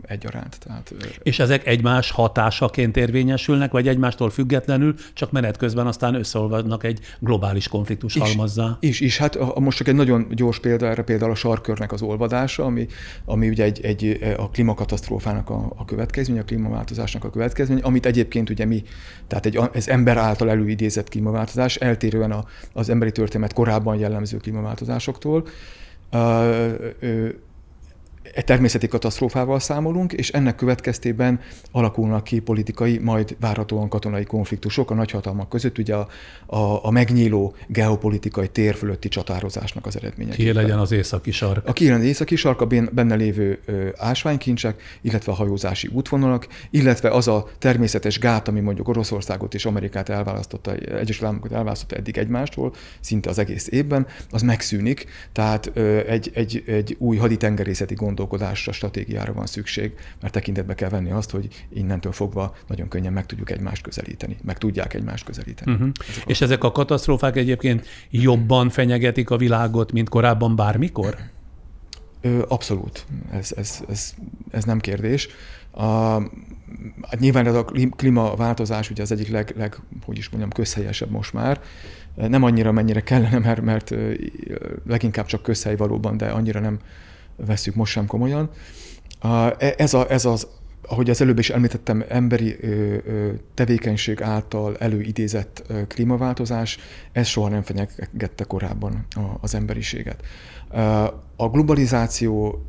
egyaránt. 0.02 0.58
Tehát, 0.58 0.94
és 1.22 1.38
ezek 1.38 1.66
egymás 1.66 2.10
hatásaként 2.10 2.96
érvényesülnek, 2.96 3.70
vagy 3.70 3.88
egymástól 3.88 4.30
függetlenül, 4.30 4.94
csak 5.12 5.30
menet 5.30 5.56
közben 5.56 5.86
aztán 5.86 6.14
összeolvadnak 6.14 6.84
egy 6.84 7.00
globális 7.18 7.68
konfliktus 7.68 8.18
halmazzá? 8.18 8.76
És, 8.80 9.00
és 9.00 9.18
hát 9.18 9.58
most 9.58 9.76
csak 9.76 9.88
egy 9.88 9.94
nagyon 9.94 10.26
gyors 10.30 10.60
példa 10.60 10.86
erre 10.86 11.02
például 11.02 11.30
a 11.30 11.34
sarkörnek 11.34 11.92
az 11.92 12.02
olvadása, 12.02 12.64
ami, 12.64 12.86
ami 13.24 13.48
ugye 13.48 13.64
egy, 13.64 13.80
egy, 13.80 14.34
a 14.36 14.50
klímakatasztrófának 14.50 15.50
a, 15.50 15.72
a 15.76 15.84
következmény, 15.84 16.38
a 16.38 16.44
klímaváltozásnak 16.44 17.24
a 17.24 17.30
következmény, 17.30 17.80
amit 17.80 18.06
egyébként 18.06 18.50
ugye 18.50 18.64
mi, 18.64 18.82
tehát 19.26 19.46
egy, 19.46 19.60
ez 19.72 19.88
ember 19.88 20.16
által 20.16 20.50
előidézett 20.50 21.08
klímaváltozás, 21.08 21.76
eltérően 21.76 22.30
a, 22.30 22.44
az 22.72 22.88
emberi 22.88 23.12
történet 23.12 23.52
korábban 23.52 23.98
jellemző 23.98 24.36
klímaváltozásoktól. 24.36 25.46
uh, 26.12 26.92
uh 27.02 27.32
egy 28.36 28.44
természeti 28.44 28.88
katasztrófával 28.88 29.60
számolunk, 29.60 30.12
és 30.12 30.30
ennek 30.30 30.54
következtében 30.54 31.40
alakulnak 31.70 32.24
ki 32.24 32.38
politikai, 32.38 32.98
majd 32.98 33.36
várhatóan 33.40 33.88
katonai 33.88 34.24
konfliktusok 34.24 34.90
a 34.90 34.94
nagyhatalmak 34.94 35.48
között, 35.48 35.78
ugye 35.78 35.94
a, 35.94 36.08
a, 36.46 36.84
a 36.84 36.90
megnyíló 36.90 37.54
geopolitikai 37.66 38.48
tér 38.48 38.74
fölötti 38.74 39.08
csatározásnak 39.08 39.86
az 39.86 39.96
eredménye. 39.96 40.34
Ki 40.34 40.52
legyen 40.52 40.78
az 40.78 40.92
északi 40.92 41.30
sark? 41.30 41.68
A 41.68 41.72
ki 41.72 41.84
legyen 41.84 42.00
az 42.00 42.06
északi 42.06 42.36
sark, 42.36 42.60
a 42.60 42.66
benne 42.92 43.14
lévő 43.14 43.58
ásványkincsek, 43.96 44.82
illetve 45.00 45.32
a 45.32 45.34
hajózási 45.34 45.88
útvonalak, 45.92 46.46
illetve 46.70 47.10
az 47.10 47.28
a 47.28 47.48
természetes 47.58 48.18
gát, 48.18 48.48
ami 48.48 48.60
mondjuk 48.60 48.88
Oroszországot 48.88 49.54
és 49.54 49.66
Amerikát 49.66 50.08
elválasztotta, 50.08 50.74
Egyesült 50.74 51.22
Államokat 51.22 51.52
elválasztotta 51.52 51.96
eddig 51.96 52.18
egymástól, 52.18 52.74
szinte 53.00 53.30
az 53.30 53.38
egész 53.38 53.68
évben, 53.70 54.06
az 54.30 54.42
megszűnik, 54.42 55.06
tehát 55.32 55.76
egy, 56.06 56.30
egy, 56.34 56.62
egy 56.66 56.96
új 56.98 57.16
haditengerészeti 57.16 57.94
gondolkodásra, 58.26 58.72
stratégiára 58.72 59.32
van 59.32 59.46
szükség, 59.46 59.92
mert 60.20 60.32
tekintetbe 60.32 60.74
kell 60.74 60.88
venni 60.88 61.10
azt, 61.10 61.30
hogy 61.30 61.66
innentől 61.68 62.12
fogva 62.12 62.54
nagyon 62.66 62.88
könnyen 62.88 63.12
meg 63.12 63.26
tudjuk 63.26 63.50
egymást 63.50 63.82
közelíteni, 63.82 64.36
meg 64.44 64.58
tudják 64.58 64.94
egymást 64.94 65.24
közelíteni. 65.24 65.72
Uh-huh. 65.72 65.90
Ezek 66.08 66.24
és 66.26 66.40
ezek 66.40 66.64
a 66.64 66.72
katasztrófák 66.72 67.36
egyébként 67.36 67.86
jobban 68.10 68.70
fenyegetik 68.70 69.30
a 69.30 69.36
világot, 69.36 69.92
mint 69.92 70.08
korábban 70.08 70.56
bármikor? 70.56 71.16
Abszolút, 72.48 73.06
ez, 73.32 73.52
ez, 73.56 73.80
ez, 73.88 74.14
ez 74.50 74.64
nem 74.64 74.78
kérdés. 74.78 75.28
A, 75.70 75.84
hát 77.02 77.18
nyilván 77.18 77.46
ez 77.46 77.54
a 77.54 77.64
klímaváltozás 77.96 78.90
ugye 78.90 79.02
az 79.02 79.12
egyik 79.12 79.28
leg, 79.28 79.54
leg, 79.56 79.76
hogy 80.04 80.18
is 80.18 80.28
mondjam, 80.28 80.50
közhelyesebb 80.50 81.10
most 81.10 81.32
már. 81.32 81.60
Nem 82.14 82.42
annyira, 82.42 82.72
mennyire 82.72 83.00
kellene, 83.00 83.38
mert, 83.38 83.60
mert 83.60 83.94
leginkább 84.86 85.26
csak 85.26 85.42
közhely 85.42 85.76
valóban, 85.76 86.16
de 86.16 86.26
annyira 86.26 86.60
nem 86.60 86.78
veszük 87.36 87.74
most 87.74 87.92
sem 87.92 88.06
komolyan. 88.06 88.50
E, 89.20 89.74
ez, 89.76 89.94
a, 89.94 90.10
ez 90.10 90.24
az, 90.24 90.46
ahogy 90.88 91.10
az 91.10 91.20
előbb 91.20 91.38
is 91.38 91.50
említettem, 91.50 92.04
emberi 92.08 92.56
tevékenység 93.54 94.22
által 94.22 94.76
előidézett 94.76 95.72
klímaváltozás, 95.88 96.78
ez 97.12 97.26
soha 97.26 97.48
nem 97.48 97.62
fenyegette 97.62 98.44
korábban 98.44 99.06
az 99.40 99.54
emberiséget. 99.54 100.22
A 101.36 101.48
globalizáció 101.48 102.62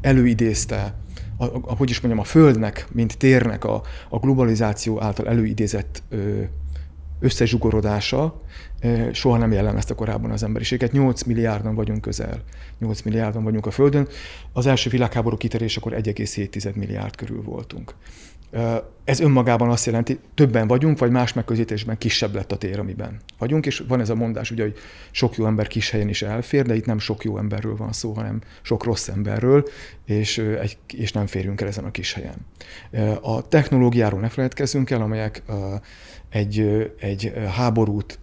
előidézte, 0.00 0.94
a, 1.36 1.74
hogy 1.76 1.90
is 1.90 2.00
mondjam, 2.00 2.22
a 2.22 2.26
Földnek, 2.26 2.86
mint 2.92 3.18
térnek 3.18 3.64
a, 3.64 3.82
a 4.08 4.18
globalizáció 4.18 5.02
által 5.02 5.28
előidézett 5.28 6.02
összezsugorodása 7.20 8.42
soha 9.12 9.36
nem 9.36 9.52
jellemezte 9.52 9.94
korábban 9.94 10.30
az 10.30 10.42
emberiséget. 10.42 10.92
8 10.92 11.22
milliárdan 11.22 11.74
vagyunk 11.74 12.00
közel, 12.00 12.42
8 12.78 13.02
milliárdan 13.02 13.44
vagyunk 13.44 13.66
a 13.66 13.70
Földön. 13.70 14.08
Az 14.52 14.66
első 14.66 14.90
világháború 14.90 15.36
kitörésekor 15.36 15.92
1,7 15.92 16.74
milliárd 16.74 17.16
körül 17.16 17.42
voltunk. 17.42 17.94
Ez 19.04 19.20
önmagában 19.20 19.70
azt 19.70 19.86
jelenti, 19.86 20.18
többen 20.34 20.66
vagyunk, 20.66 20.98
vagy 20.98 21.10
más 21.10 21.32
megközelítésben 21.32 21.98
kisebb 21.98 22.34
lett 22.34 22.52
a 22.52 22.56
tér, 22.56 22.78
amiben 22.78 23.20
vagyunk, 23.38 23.66
és 23.66 23.82
van 23.88 24.00
ez 24.00 24.10
a 24.10 24.14
mondás, 24.14 24.50
ugye, 24.50 24.62
hogy 24.62 24.76
sok 25.10 25.36
jó 25.36 25.46
ember 25.46 25.66
kis 25.66 25.90
helyen 25.90 26.08
is 26.08 26.22
elfér, 26.22 26.66
de 26.66 26.74
itt 26.74 26.86
nem 26.86 26.98
sok 26.98 27.24
jó 27.24 27.38
emberről 27.38 27.76
van 27.76 27.92
szó, 27.92 28.12
hanem 28.12 28.40
sok 28.62 28.84
rossz 28.84 29.08
emberről, 29.08 29.68
és, 30.04 30.38
egy, 30.38 30.78
és 30.92 31.12
nem 31.12 31.26
férünk 31.26 31.60
el 31.60 31.68
ezen 31.68 31.84
a 31.84 31.90
kis 31.90 32.12
helyen. 32.12 32.46
A 33.20 33.48
technológiáról 33.48 34.20
ne 34.20 34.28
feledkezzünk 34.28 34.90
el, 34.90 35.02
amelyek 35.02 35.42
egy, 36.28 36.90
egy 36.98 37.32
háborút 37.48 38.18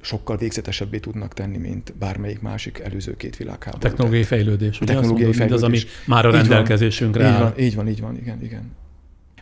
sokkal 0.00 0.36
végzetesebbé 0.36 0.98
tudnak 0.98 1.34
tenni, 1.34 1.56
mint 1.56 1.94
bármelyik 1.98 2.40
másik 2.40 2.78
előző 2.78 3.16
két 3.16 3.36
világháború. 3.36 3.82
Technológiai 3.82 4.22
fejlődés. 4.22 4.80
Ugye 4.80 4.92
technológiai 4.92 5.32
fejlődés. 5.32 5.62
az, 5.62 5.62
ami 5.62 5.78
már 6.06 6.26
a 6.26 6.30
rendelkezésünkre 6.30 7.22
így 7.22 7.30
áll. 7.30 7.54
Így 7.58 7.74
van, 7.74 7.88
így 7.88 8.00
van, 8.00 8.16
igen, 8.16 8.42
igen. 8.42 8.70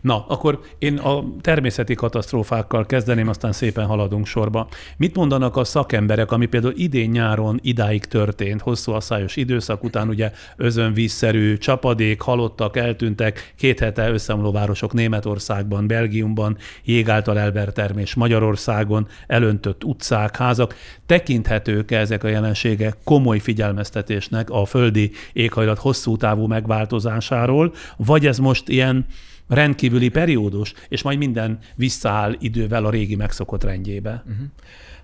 Na, 0.03 0.25
akkor 0.29 0.61
én 0.79 0.99
a 0.99 1.25
természeti 1.41 1.95
katasztrófákkal 1.95 2.87
kezdeném, 2.87 3.29
aztán 3.29 3.53
szépen 3.53 3.87
haladunk 3.87 4.27
sorba. 4.27 4.69
Mit 4.97 5.17
mondanak 5.17 5.57
a 5.57 5.65
szakemberek, 5.65 6.33
ami 6.33 6.47
például 6.47 6.73
idén 6.77 7.11
nyáron 7.11 7.59
idáig 7.63 8.05
történt, 8.05 8.61
hosszú 8.61 8.93
asszályos 8.93 9.37
időszak 9.37 9.85
után 9.85 10.09
ugye 10.09 10.33
özönvízszerű 10.57 11.57
csapadék, 11.57 12.21
halottak, 12.21 12.77
eltűntek, 12.77 13.55
két 13.57 13.79
hete 13.79 14.11
összeomló 14.11 14.53
városok 14.53 14.93
Németországban, 14.93 15.87
Belgiumban, 15.87 16.57
jég 16.85 17.09
által 17.09 17.39
elbertermés 17.39 18.15
Magyarországon, 18.15 19.09
elöntött 19.27 19.85
utcák, 19.85 20.37
házak. 20.37 20.75
Tekinthetők 21.07 21.91
-e 21.91 21.99
ezek 21.99 22.25
a 22.25 22.29
jelenségek 22.29 22.97
komoly 23.05 23.39
figyelmeztetésnek 23.39 24.51
a 24.51 24.65
földi 24.65 25.11
éghajlat 25.33 25.79
hosszú 25.79 26.17
távú 26.17 26.47
megváltozásáról, 26.47 27.73
vagy 27.97 28.27
ez 28.27 28.39
most 28.39 28.69
ilyen 28.69 29.07
rendkívüli 29.55 30.09
periódus, 30.09 30.75
és 30.89 31.03
majd 31.03 31.19
minden 31.19 31.59
visszaáll 31.75 32.37
idővel 32.39 32.85
a 32.85 32.91
régi 32.91 33.15
megszokott 33.15 33.65
rendjébe. 33.65 34.23
Uh-huh. 34.27 34.47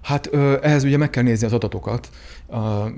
Hát 0.02 0.30
ehhez 0.62 0.84
ugye 0.84 0.96
meg 0.96 1.10
kell 1.10 1.22
nézni 1.22 1.46
az 1.46 1.52
adatokat. 1.52 2.10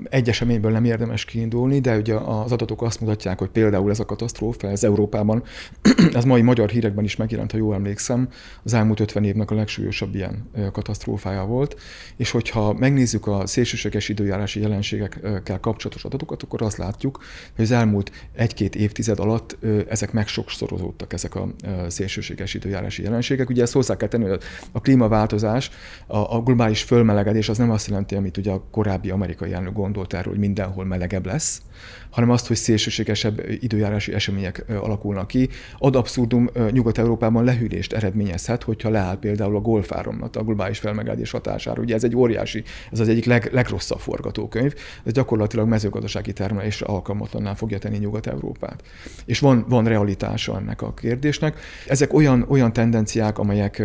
Egy 0.09 0.29
eseményből 0.29 0.71
nem 0.71 0.85
érdemes 0.85 1.25
kiindulni, 1.25 1.79
de 1.79 1.97
ugye 1.97 2.15
az 2.15 2.51
adatok 2.51 2.81
azt 2.81 2.99
mutatják, 2.99 3.39
hogy 3.39 3.49
például 3.49 3.89
ez 3.89 3.99
a 3.99 4.05
katasztrófa, 4.05 4.67
ez 4.67 4.83
Európában, 4.83 5.43
ez 6.13 6.25
mai 6.25 6.41
magyar 6.41 6.69
hírekben 6.69 7.03
is 7.03 7.15
megjelent, 7.15 7.51
ha 7.51 7.57
jól 7.57 7.73
emlékszem, 7.73 8.29
az 8.63 8.73
elmúlt 8.73 8.99
50 8.99 9.23
évnek 9.23 9.51
a 9.51 9.55
legsúlyosabb 9.55 10.15
ilyen 10.15 10.49
katasztrófája 10.71 11.45
volt. 11.45 11.79
És 12.15 12.31
hogyha 12.31 12.73
megnézzük 12.73 13.27
a 13.27 13.47
szélsőséges 13.47 14.09
időjárási 14.09 14.61
jelenségekkel 14.61 15.59
kapcsolatos 15.59 16.03
adatokat, 16.03 16.43
akkor 16.43 16.61
azt 16.61 16.77
látjuk, 16.77 17.19
hogy 17.55 17.63
az 17.63 17.71
elmúlt 17.71 18.11
egy-két 18.33 18.75
évtized 18.75 19.19
alatt 19.19 19.57
ezek 19.89 20.11
megsokszorozódtak, 20.11 21.13
ezek 21.13 21.35
a 21.35 21.47
szélsőséges 21.87 22.53
időjárási 22.53 23.03
jelenségek. 23.03 23.49
Ugye 23.49 23.61
ezt 23.61 23.73
hozzá 23.73 23.97
kell 23.97 24.07
tenni, 24.07 24.29
hogy 24.29 24.41
a 24.71 24.81
klímaváltozás, 24.81 25.71
a 26.07 26.41
globális 26.41 26.83
fölmelegedés 26.83 27.49
az 27.49 27.57
nem 27.57 27.71
azt 27.71 27.87
jelenti, 27.87 28.15
amit 28.15 28.37
ugye 28.37 28.51
a 28.51 28.63
korábbi 28.71 29.09
amerikai 29.09 29.40
elnök 29.49 29.73
gondolt 29.73 30.13
erről, 30.13 30.31
hogy 30.33 30.41
mindenhol 30.41 30.85
melegebb 30.85 31.25
lesz, 31.25 31.61
hanem 32.09 32.29
azt, 32.29 32.47
hogy 32.47 32.55
szélsőségesebb 32.55 33.41
időjárási 33.59 34.13
események 34.13 34.65
alakulnak 34.81 35.27
ki. 35.27 35.49
Ad 35.77 35.95
abszurdum 35.95 36.49
Nyugat-Európában 36.71 37.43
lehűlést 37.43 37.93
eredményezhet, 37.93 38.63
hogyha 38.63 38.89
leáll 38.89 39.19
például 39.19 39.55
a 39.55 39.59
golfáramlat 39.59 40.35
a 40.35 40.43
globális 40.43 40.79
felmelegedés 40.79 41.31
hatására. 41.31 41.81
Ugye 41.81 41.95
ez 41.95 42.03
egy 42.03 42.15
óriási, 42.15 42.63
ez 42.91 42.99
az 42.99 43.07
egyik 43.07 43.25
leg, 43.25 43.49
legrosszabb 43.51 43.99
forgatókönyv, 43.99 44.75
ez 45.03 45.13
gyakorlatilag 45.13 45.67
mezőgazdasági 45.67 46.33
termelésre 46.33 46.85
alkalmatlanná 46.85 47.53
fogja 47.53 47.77
tenni 47.77 47.97
Nyugat-Európát. 47.97 48.83
És 49.25 49.39
van, 49.39 49.65
van 49.69 49.85
realitása 49.85 50.57
ennek 50.57 50.81
a 50.81 50.93
kérdésnek. 50.93 51.59
Ezek 51.87 52.13
olyan, 52.13 52.45
olyan 52.47 52.73
tendenciák, 52.73 53.37
amelyek 53.37 53.83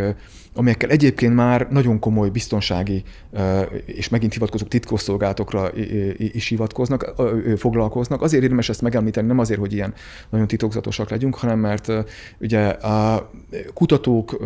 amelyekkel 0.56 0.90
egyébként 0.90 1.34
már 1.34 1.66
nagyon 1.70 1.98
komoly 1.98 2.28
biztonsági, 2.28 3.02
és 3.84 4.08
megint 4.08 4.32
hivatkozók 4.32 4.68
titkosszolgálatokra 4.68 5.70
is 6.16 6.48
hivatkoznak, 6.48 7.14
foglalkoznak. 7.56 8.22
Azért 8.22 8.42
érdemes 8.42 8.68
ezt 8.68 8.82
megemlíteni, 8.82 9.26
nem 9.26 9.38
azért, 9.38 9.60
hogy 9.60 9.72
ilyen 9.72 9.94
nagyon 10.30 10.46
titokzatosak 10.46 11.10
legyünk, 11.10 11.34
hanem 11.34 11.58
mert 11.58 11.92
ugye 12.40 12.66
a 12.68 13.30
kutatók, 13.74 14.38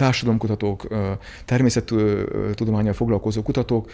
társadalomkutatók, 0.00 0.86
természettudományjal 1.44 2.94
foglalkozó 2.94 3.42
kutatók 3.42 3.90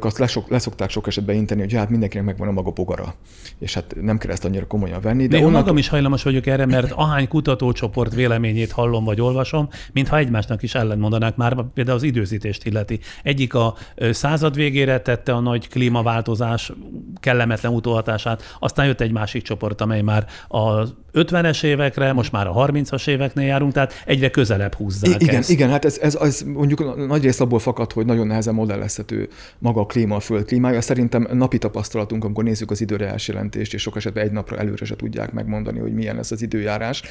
azt 0.00 0.18
lesok, 0.18 0.48
leszokták 0.48 0.90
sok 0.90 1.06
esetben 1.06 1.36
inteni, 1.36 1.60
hogy 1.60 1.72
hát 1.72 1.90
mindenkinek 1.90 2.26
megvan 2.26 2.48
a 2.48 2.52
maga 2.52 2.70
bogara, 2.70 3.14
és 3.58 3.74
hát 3.74 3.94
nem 4.00 4.18
kell 4.18 4.30
ezt 4.30 4.44
annyira 4.44 4.66
komolyan 4.66 5.00
venni. 5.00 5.26
De, 5.26 5.36
de 5.36 5.44
onnan... 5.44 5.60
magam 5.60 5.76
is 5.76 5.88
hajlamos 5.88 6.22
vagyok 6.22 6.46
erre, 6.46 6.66
mert 6.66 6.92
ahány 6.92 7.28
kutatócsoport 7.28 8.14
véleményét 8.14 8.72
hallom 8.72 9.04
vagy 9.04 9.20
olvasom, 9.20 9.68
mintha 9.92 10.18
egymásnak 10.18 10.62
is 10.62 10.74
ellentmondanák 10.74 11.36
már 11.36 11.64
például 11.74 11.96
az 11.96 12.02
időzítést 12.02 12.64
illeti. 12.64 13.00
Egyik 13.22 13.54
a 13.54 13.74
század 14.10 14.54
végére 14.54 15.00
tette 15.00 15.32
a 15.32 15.40
nagy 15.40 15.68
klímaváltozás 15.68 16.72
kellemetlen 17.20 17.72
utóhatását, 17.72 18.42
aztán 18.58 18.86
jött 18.86 19.00
egy 19.00 19.12
másik 19.12 19.42
csoport, 19.42 19.80
amely 19.80 20.02
már 20.02 20.26
az 20.48 20.94
50-es 21.14 21.64
évekre, 21.64 22.12
most 22.12 22.32
már 22.32 22.46
a 22.46 22.52
30-as 22.52 23.08
éveknél 23.08 23.46
járunk, 23.46 23.72
tehát 23.72 24.02
egyre 24.06 24.30
közelebb 24.30 24.74
húzzák 24.74 25.22
Igen, 25.22 25.34
ezt. 25.34 25.50
igen 25.50 25.70
hát 25.70 25.84
ez, 25.84 25.98
ez, 25.98 26.14
ez 26.14 26.42
mondjuk 26.46 27.06
nagy 27.06 27.22
rész 27.22 27.40
abból 27.40 27.58
fakad, 27.58 27.92
hogy 27.92 28.06
nagyon 28.06 28.26
nehezen 28.26 28.54
modellezhető 28.54 29.28
maga 29.58 29.80
a 29.80 29.86
klíma, 29.86 30.16
a 30.16 30.20
föld 30.20 30.44
klímája. 30.44 30.80
Szerintem 30.80 31.28
napi 31.32 31.58
tapasztalatunk, 31.58 32.24
amikor 32.24 32.44
nézzük 32.44 32.70
az 32.70 32.80
időreás 32.80 33.28
jelentést, 33.28 33.74
és 33.74 33.82
sok 33.82 33.96
esetben 33.96 34.24
egy 34.24 34.32
napra 34.32 34.56
előre 34.56 34.84
se 34.84 34.96
tudják 34.96 35.32
megmondani, 35.32 35.78
hogy 35.78 35.94
milyen 35.94 36.16
lesz 36.16 36.30
az 36.30 36.42
időjárás, 36.42 37.02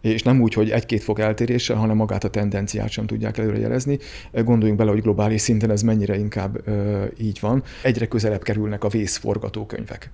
és 0.00 0.22
nem 0.22 0.40
úgy, 0.40 0.54
hogy 0.54 0.70
egy-két 0.70 1.02
fok 1.02 1.18
eltéréssel, 1.18 1.76
hanem 1.76 1.96
magát 1.96 2.24
a 2.24 2.30
tendenciát 2.30 2.90
sem 2.90 3.06
tudják 3.06 3.38
előrejelezni. 3.38 3.98
Gondoljunk 4.32 4.78
bele, 4.78 4.90
hogy 4.90 5.02
globális 5.02 5.40
szinten 5.40 5.70
ez 5.70 5.82
mennyire 5.82 6.18
inkább 6.18 6.68
ö, 6.68 7.04
így 7.18 7.38
van. 7.40 7.62
Egyre 7.82 8.06
közelebb 8.06 8.42
kerülnek 8.42 8.84
a 8.84 8.88
vészforgatókönyvek 8.88 10.10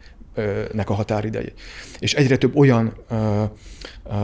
nek 0.73 0.91
a 0.91 0.95
határidei. 0.95 1.53
És 1.99 2.15
egyre 2.15 2.37
több 2.37 2.57
olyan 2.57 2.93
ö, 3.11 3.36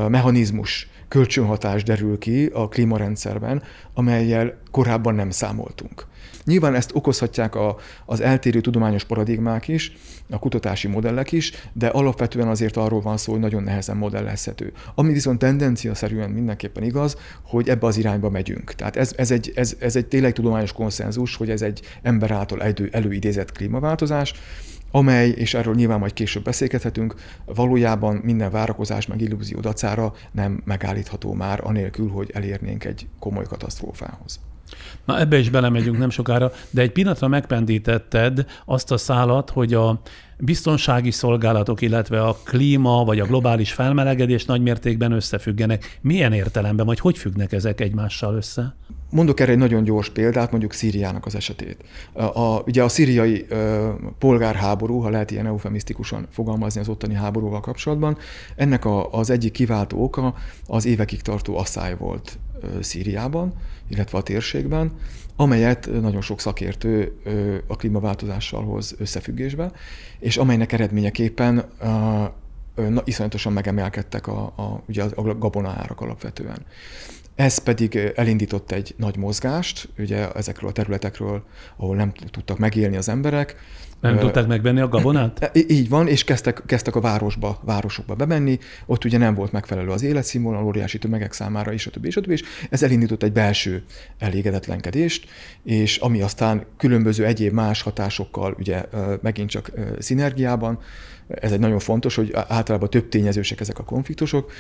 mechanizmus, 0.09 0.89
kölcsönhatás 1.09 1.83
derül 1.83 2.19
ki 2.19 2.47
a 2.47 2.69
klímarendszerben, 2.69 3.63
amelyel 3.95 4.59
korábban 4.71 5.15
nem 5.15 5.31
számoltunk. 5.31 6.07
Nyilván 6.45 6.75
ezt 6.75 6.91
okozhatják 6.95 7.55
a, 7.55 7.77
az 8.07 8.21
eltérő 8.21 8.61
tudományos 8.61 9.05
paradigmák 9.05 9.69
is, 9.69 9.93
a 10.31 10.39
kutatási 10.39 10.89
modellek 10.89 11.33
is, 11.33 11.53
de 11.73 11.87
alapvetően 11.87 12.49
azért 12.49 12.77
arról 12.77 13.01
van 13.01 13.17
szó, 13.17 13.33
hogy 13.33 13.41
nagyon 13.41 13.63
nehezen 13.63 13.97
modellezhető. 13.97 14.73
Ami 14.95 15.13
viszont 15.13 15.39
tendenciaszerűen 15.39 16.31
mindenképpen 16.31 16.83
igaz, 16.83 17.17
hogy 17.43 17.69
ebbe 17.69 17.87
az 17.87 17.97
irányba 17.97 18.31
megyünk. 18.31 18.75
Tehát 18.75 18.97
ez, 18.97 19.13
ez, 19.17 19.31
egy, 19.31 19.53
ez, 19.55 19.77
ez 19.79 19.97
egy 19.97 20.07
tényleg 20.07 20.33
tudományos 20.33 20.73
konszenzus, 20.73 21.37
hogy 21.37 21.51
ez 21.51 21.63
egy 21.63 21.81
ember 22.03 22.31
által 22.31 22.63
elő, 22.63 22.89
előidézett 22.93 23.53
klímaváltozás, 23.53 24.35
amely, 24.93 25.29
és 25.29 25.55
erről 25.55 25.75
nyilván 25.75 25.99
majd 25.99 26.13
később 26.13 26.45
beszélgethetünk, 26.45 27.15
valójában 27.45 28.17
minden 28.17 28.51
várakozás 28.51 29.07
meg 29.07 29.21
illúzió 29.21 29.61
dacára 29.61 30.13
nem 30.33 30.63
megállítható 30.65 31.33
már, 31.33 31.61
anélkül, 31.65 32.09
hogy 32.09 32.31
elérnénk 32.35 32.85
egy 32.85 33.09
komoly 33.19 33.45
katasztrófához. 33.45 34.41
Na 35.05 35.21
ebbe 35.21 35.39
is 35.39 35.51
belemegyünk 35.51 35.99
nem 35.99 36.11
sokára, 36.11 36.53
de 36.71 36.83
egy 36.83 36.93
pillanatra 36.93 37.29
megpendítetted 37.29 38.45
azt 38.65 38.93
a 38.93 38.97
szálat, 38.97 39.51
hogy 39.51 39.75
a 39.75 40.01
biztonsági 40.45 41.11
szolgálatok, 41.11 41.81
illetve 41.81 42.23
a 42.23 42.37
klíma 42.45 43.05
vagy 43.05 43.21
a 43.21 43.27
globális 43.27 43.73
felmelegedés 43.73 44.45
nagymértékben 44.45 45.13
összefüggenek. 45.13 45.99
Milyen 46.01 46.33
értelemben, 46.33 46.87
vagy 46.87 47.01
hogy 47.01 47.19
függnek 47.19 47.53
ezek 47.53 47.81
egymással 47.81 48.35
össze? 48.35 48.77
Mondok 49.11 49.41
erre 49.41 49.53
egy 49.53 49.59
nagyon 49.59 49.83
gyors 49.83 50.09
példát, 50.09 50.51
mondjuk 50.51 50.73
Szíriának 50.73 51.27
az 51.27 51.35
esetét. 51.35 51.85
A, 52.13 52.63
ugye 52.67 52.83
a 52.83 52.89
szíriai 52.89 53.47
ö, 53.49 53.89
polgárháború, 54.19 54.99
ha 54.99 55.09
lehet 55.09 55.31
ilyen 55.31 55.47
eufemisztikusan 55.47 56.27
fogalmazni 56.31 56.81
az 56.81 56.89
ottani 56.89 57.15
háborúval 57.15 57.61
kapcsolatban, 57.61 58.17
ennek 58.57 58.85
a, 58.85 59.13
az 59.13 59.31
egyik 59.31 59.53
kiváltó 59.53 60.03
oka 60.03 60.35
az 60.67 60.87
évekig 60.87 61.21
tartó 61.21 61.59
asszály 61.59 61.97
volt 61.97 62.39
Szíriában, 62.81 63.53
illetve 63.89 64.19
a 64.19 64.23
térségben, 64.23 64.93
amelyet 65.37 65.91
nagyon 66.01 66.21
sok 66.21 66.41
szakértő 66.41 67.13
a 67.67 67.77
klímaváltozással 67.77 68.65
hoz 68.65 68.95
összefüggésbe, 68.99 69.73
és 70.19 70.37
amelynek 70.37 70.73
eredményeképpen 70.73 71.65
na, 72.75 73.03
iszonyatosan 73.05 73.53
megemelkedtek 73.53 74.27
a, 74.27 74.41
a, 74.41 74.83
ugye 74.89 75.03
a 75.03 75.39
gabonaárak 75.39 76.01
alapvetően. 76.01 76.59
Ez 77.35 77.59
pedig 77.59 78.13
elindított 78.15 78.73
egy 78.73 78.95
nagy 78.97 79.17
mozgást, 79.17 79.89
ugye 79.99 80.33
ezekről 80.33 80.71
a 80.71 80.73
területekről, 80.73 81.45
ahol 81.77 81.97
nem 81.97 82.13
tudtak 82.13 82.59
megélni 82.59 82.97
az 82.97 83.09
emberek. 83.09 83.57
Nem 84.03 84.19
tudták 84.19 84.47
megvenni 84.47 84.81
a 84.81 84.89
gabonát? 84.89 85.51
Így 85.69 85.89
van, 85.89 86.09
és 86.09 86.25
kezdtek, 86.25 86.63
kezdtek 86.67 86.97
a 86.97 87.01
városba, 87.01 87.61
városokba 87.65 88.15
bemenni, 88.15 88.59
ott 88.87 89.05
ugye 89.05 89.19
nem 89.19 89.35
volt 89.35 89.53
megfelelő 89.53 89.89
az 89.89 90.03
életszínvonal, 90.03 90.65
óriási 90.65 90.99
tömegek 90.99 91.33
számára, 91.33 91.73
és 91.73 91.87
a 91.87 91.91
többi, 91.91 92.07
és 92.07 92.17
a 92.17 92.21
többi, 92.21 92.33
és 92.33 92.43
ez 92.71 92.83
elindított 92.83 93.23
egy 93.23 93.33
belső 93.33 93.83
elégedetlenkedést, 94.19 95.29
és 95.65 95.97
ami 95.97 96.23
aztán 96.23 96.65
különböző 96.77 97.25
egyéb 97.25 97.53
más 97.53 97.83
hatásokkal, 97.83 98.57
ugye 98.59 98.85
megint 99.21 99.51
csak 99.51 99.71
szinergiában, 99.99 100.79
ez 101.29 101.53
egy 101.53 101.61
nagyon 101.61 101.79
fontos, 101.79 102.15
hogy 102.15 102.33
általában 102.49 102.91
több 102.91 103.09
tényezősek 103.09 103.61
ezek 103.61 103.79
a 103.79 103.85
konfliktusok, 103.85 104.53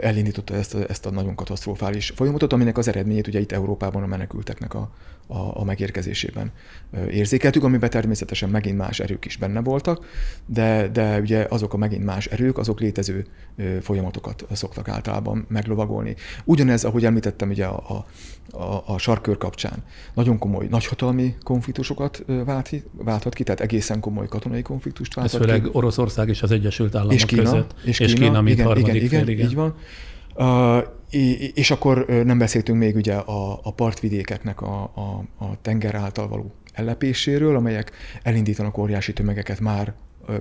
elindította 0.00 0.54
ezt 0.54 0.74
a, 0.74 0.78
ezt 0.88 1.06
a 1.06 1.10
nagyon 1.10 1.34
katasztrofális 1.34 2.12
folyamatot, 2.16 2.52
aminek 2.52 2.78
az 2.78 2.88
eredményét 2.88 3.26
ugye 3.26 3.40
itt 3.40 3.52
Európában 3.52 4.02
a 4.02 4.06
menekülteknek 4.06 4.74
a, 4.74 4.90
a, 5.26 5.60
a 5.60 5.64
megérkezésében 5.64 6.52
érzékeltük, 7.10 7.64
amiben 7.64 7.90
természetesen 7.90 8.48
megint 8.48 8.71
más 8.76 9.00
erők 9.00 9.24
is 9.24 9.36
benne 9.36 9.60
voltak, 9.60 10.06
de, 10.46 10.88
de 10.88 11.20
ugye 11.20 11.46
azok 11.48 11.72
a 11.72 11.76
megint 11.76 12.04
más 12.04 12.26
erők, 12.26 12.58
azok 12.58 12.80
létező 12.80 13.26
folyamatokat 13.80 14.46
szoktak 14.52 14.88
általában 14.88 15.46
meglovagolni. 15.48 16.14
Ugyanez, 16.44 16.84
ahogy 16.84 17.04
említettem 17.04 17.48
ugye 17.48 17.64
a, 17.64 18.06
a, 18.50 18.82
a 18.86 18.98
sarkör 18.98 19.36
kapcsán, 19.36 19.84
nagyon 20.14 20.38
komoly 20.38 20.66
nagyhatalmi 20.70 21.34
konfliktusokat 21.42 22.24
vált, 22.44 22.70
válthat 22.92 23.34
ki, 23.34 23.42
tehát 23.42 23.60
egészen 23.60 24.00
komoly 24.00 24.28
katonai 24.28 24.62
konfliktust 24.62 25.14
válthat 25.14 25.40
Ez 25.40 25.46
főleg 25.46 25.68
Oroszország 25.72 26.28
és 26.28 26.42
az 26.42 26.50
Egyesült 26.50 26.94
Államok 26.94 27.14
és 27.14 27.24
Kína, 27.24 27.42
között. 27.42 27.74
És 27.84 27.96
Kína, 27.96 28.10
és 28.10 28.14
Kína 28.14 28.40
mint 28.40 28.56
igen, 28.56 28.66
harmadik 28.66 29.02
igen, 29.02 29.24
fél, 29.24 29.28
igen. 29.28 29.46
így 29.46 29.54
van. 29.54 29.74
Uh, 30.34 30.84
és 31.54 31.70
akkor 31.70 32.06
nem 32.06 32.38
beszéltünk 32.38 32.78
még 32.78 32.96
ugye 32.96 33.14
a, 33.14 33.60
a 33.62 33.72
partvidékeknek 33.72 34.60
a, 34.60 34.82
a, 34.82 35.24
a 35.44 35.60
tenger 35.62 35.94
által 35.94 36.28
való 36.28 36.52
ellepéséről, 36.72 37.56
amelyek 37.56 37.92
elindítanak 38.22 38.78
óriási 38.78 39.12
tömegeket 39.12 39.60
már 39.60 39.94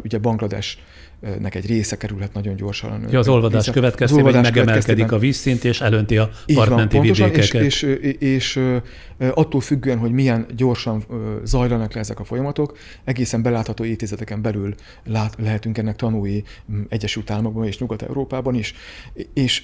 ugye 0.04 0.18
Bangladesnek 0.18 1.56
egy 1.56 1.66
része 1.68 1.98
kerülhet 1.98 2.34
nagyon 2.34 2.56
gyorsan. 2.56 3.06
Ja, 3.12 3.20
az 3.20 3.28
olvadás 3.28 3.70
következtében 3.70 4.26
olvadás 4.26 4.52
megemelkedik 4.52 5.12
a 5.12 5.18
vízszint, 5.18 5.64
és 5.64 5.82
elönti 5.82 6.18
a 6.18 6.30
partmenti 6.54 6.98
van, 6.98 7.06
vidékeket. 7.06 7.62
És, 7.62 7.82
és, 7.82 7.82
és, 7.82 8.16
és 8.20 8.60
attól 9.34 9.62
függően, 9.62 9.98
hogy 9.98 10.12
milyen 10.12 10.46
gyorsan 10.56 11.04
zajlanak 11.44 11.94
le 11.94 12.00
ezek 12.00 12.20
a 12.20 12.24
folyamatok, 12.24 12.78
egészen 13.04 13.42
belátható 13.42 13.84
évtizedeken 13.84 14.42
belül 14.42 14.76
lát, 15.04 15.36
lehetünk 15.38 15.78
ennek 15.78 15.96
tanúi 15.96 16.44
Egyesült 16.90 17.32
Államokban 17.32 17.66
és 17.66 17.80
Nyugat-Európában 17.80 18.56
is. 18.56 18.74
És 19.34 19.64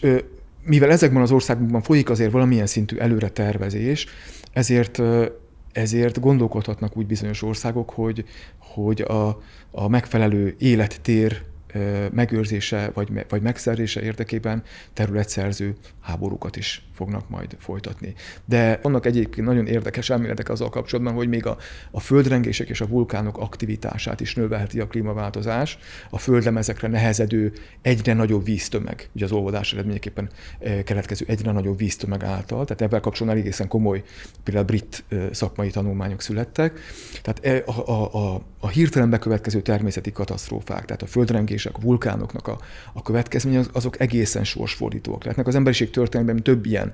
mivel 0.64 0.92
ezekben 0.92 1.22
az 1.22 1.32
országokban 1.32 1.82
folyik 1.82 2.10
azért 2.10 2.32
valamilyen 2.32 2.68
szintű 2.68 2.98
előre 2.98 3.30
tervezés, 3.30 4.06
ezért 4.54 5.02
ezért 5.72 6.20
gondolkodhatnak 6.20 6.98
úgy 6.98 7.06
bizonyos 7.06 7.42
országok, 7.42 7.90
hogy, 7.90 8.26
hogy 8.58 9.02
a, 9.02 9.42
a 9.72 9.88
megfelelő 9.88 10.56
élettér 10.58 11.44
megőrzése 12.12 12.92
vagy, 12.94 13.10
vagy 13.30 13.42
megszerzése 13.42 14.02
érdekében 14.02 14.64
területszerző 14.94 15.76
háborúkat 16.08 16.56
is 16.56 16.86
fognak 16.94 17.30
majd 17.30 17.56
folytatni. 17.60 18.14
De 18.46 18.80
vannak 18.82 19.06
egyébként 19.06 19.48
nagyon 19.48 19.68
érdekes 19.68 20.10
elméletek 20.10 20.50
azzal 20.50 20.70
kapcsolatban, 20.70 21.14
hogy 21.14 21.28
még 21.28 21.46
a, 21.46 21.58
a 21.92 22.00
földrengések 22.00 22.70
és 22.70 22.82
a 22.82 22.88
vulkánok 22.88 23.38
aktivitását 23.38 24.20
is 24.20 24.36
növelheti 24.36 24.80
a 24.80 24.88
klímaváltozás, 24.88 25.78
a 26.10 26.18
földlemezekre 26.18 26.88
nehezedő 26.88 27.54
egyre 27.82 28.14
nagyobb 28.14 28.46
víztömeg, 28.46 29.10
ugye 29.16 29.26
az 29.26 29.32
olvadás 29.32 29.74
eredményeképpen 29.74 30.30
keletkező 30.84 31.26
egyre 31.28 31.52
nagyobb 31.52 31.78
víztömeg 31.78 32.24
által, 32.24 32.66
tehát 32.66 32.82
ebben 32.82 33.02
kapcsolatban 33.02 33.42
egészen 33.42 33.68
komoly, 33.68 34.04
például 34.44 34.66
brit 34.66 35.04
szakmai 35.32 35.70
tanulmányok 35.70 36.22
születtek. 36.22 36.80
Tehát 37.22 37.68
a, 37.68 37.92
a, 37.92 38.14
a, 38.14 38.42
a 38.60 38.68
hirtelen 38.68 39.10
bekövetkező 39.10 39.62
természeti 39.62 40.12
katasztrófák, 40.12 40.86
tehát 40.86 41.02
a 41.02 41.06
földrengések, 41.06 41.76
a 41.76 41.82
vulkánoknak 41.82 42.48
a, 42.48 42.60
a 42.94 43.02
következménye, 43.02 43.62
azok 43.72 44.00
egészen 44.00 44.44
sorsfordítóak 44.44 45.22
lehetnek. 45.22 45.48
Az 45.48 45.56
emberiség 45.56 45.90
történelemben 45.98 46.44
több 46.44 46.66
ilyen 46.66 46.94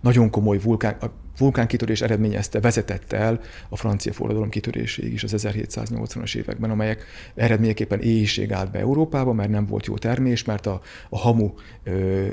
nagyon 0.00 0.30
komoly 0.30 0.58
vulkán, 0.58 0.96
a 1.00 1.10
vulkánkitörés 1.38 2.00
eredményezte, 2.00 2.60
vezetett 2.60 3.12
el 3.12 3.40
a 3.68 3.76
francia 3.76 4.12
forradalom 4.12 4.48
kitöréséig 4.48 5.12
is 5.12 5.22
az 5.22 5.34
1780-as 5.36 6.34
években, 6.36 6.70
amelyek 6.70 7.04
eredményeképpen 7.34 8.00
éjség 8.00 8.52
állt 8.52 8.70
be 8.70 8.78
Európába, 8.78 9.32
mert 9.32 9.50
nem 9.50 9.66
volt 9.66 9.86
jó 9.86 9.98
termés, 9.98 10.44
mert 10.44 10.66
a, 10.66 10.80
a 11.08 11.18
hamu 11.18 11.52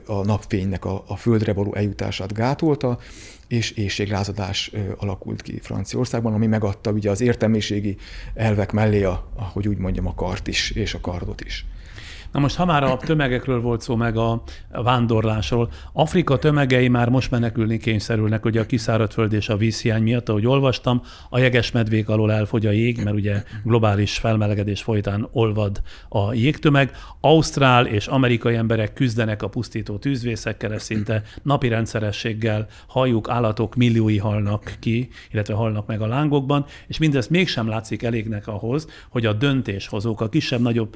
a 0.05 0.25
napfénynek 0.25 0.85
a, 0.85 1.03
a 1.07 1.15
földre 1.15 1.53
való 1.53 1.73
eljutását 1.75 2.33
gátolta, 2.33 2.99
és 3.47 3.71
éjséglázadás 3.71 4.71
alakult 4.97 5.41
ki 5.41 5.59
Franciaországban, 5.61 6.33
ami 6.33 6.47
megadta 6.47 6.91
ugye 6.91 7.09
az 7.09 7.21
értelmiségi 7.21 7.97
elvek 8.33 8.71
mellé, 8.71 9.03
a, 9.03 9.31
ahogy 9.35 9.67
úgy 9.67 9.77
mondjam, 9.77 10.07
a 10.07 10.13
kart 10.13 10.47
is, 10.47 10.71
és 10.71 10.93
a 10.93 10.99
kardot 10.99 11.41
is. 11.41 11.65
Na 12.33 12.39
most, 12.39 12.55
ha 12.55 12.65
már 12.65 12.83
a 12.83 12.97
tömegekről 12.97 13.61
volt 13.61 13.81
szó, 13.81 13.95
meg 13.95 14.17
a 14.17 14.43
vándorlásról, 14.71 15.69
Afrika 15.93 16.37
tömegei 16.37 16.87
már 16.87 17.09
most 17.09 17.31
menekülni 17.31 17.77
kényszerülnek, 17.77 18.45
ugye 18.45 18.59
a 18.59 18.65
kiszáradt 18.65 19.13
föld 19.13 19.33
és 19.33 19.49
a 19.49 19.57
vízhiány 19.57 20.03
miatt, 20.03 20.29
ahogy 20.29 20.45
olvastam, 20.45 21.01
a 21.29 21.39
jeges 21.39 21.71
medvék 21.71 22.09
alól 22.09 22.31
elfogy 22.31 22.65
a 22.65 22.71
jég, 22.71 23.03
mert 23.03 23.15
ugye 23.15 23.43
globális 23.63 24.17
felmelegedés 24.17 24.81
folytán 24.81 25.27
olvad 25.31 25.81
a 26.09 26.33
jégtömeg. 26.33 26.91
Ausztrál 27.19 27.85
és 27.85 28.07
amerikai 28.07 28.55
emberek 28.55 28.93
küzdenek 28.93 29.43
a 29.43 29.47
pusztító 29.47 29.97
tűzvészekkel, 29.97 30.79
szinte 30.79 31.23
napi 31.43 31.67
rendszerességgel 31.67 32.67
halljuk, 32.87 33.29
állatok 33.29 33.75
milliói 33.75 34.17
halnak 34.17 34.73
ki, 34.79 35.09
illetve 35.31 35.53
halnak 35.53 35.87
meg 35.87 36.01
a 36.01 36.07
lángokban, 36.07 36.65
és 36.87 36.97
mindez 36.97 37.27
mégsem 37.27 37.67
látszik 37.67 38.03
elégnek 38.03 38.47
ahhoz, 38.47 38.87
hogy 39.09 39.25
a 39.25 39.33
döntéshozók, 39.33 40.21
a 40.21 40.29
kisebb-nagyobb 40.29 40.95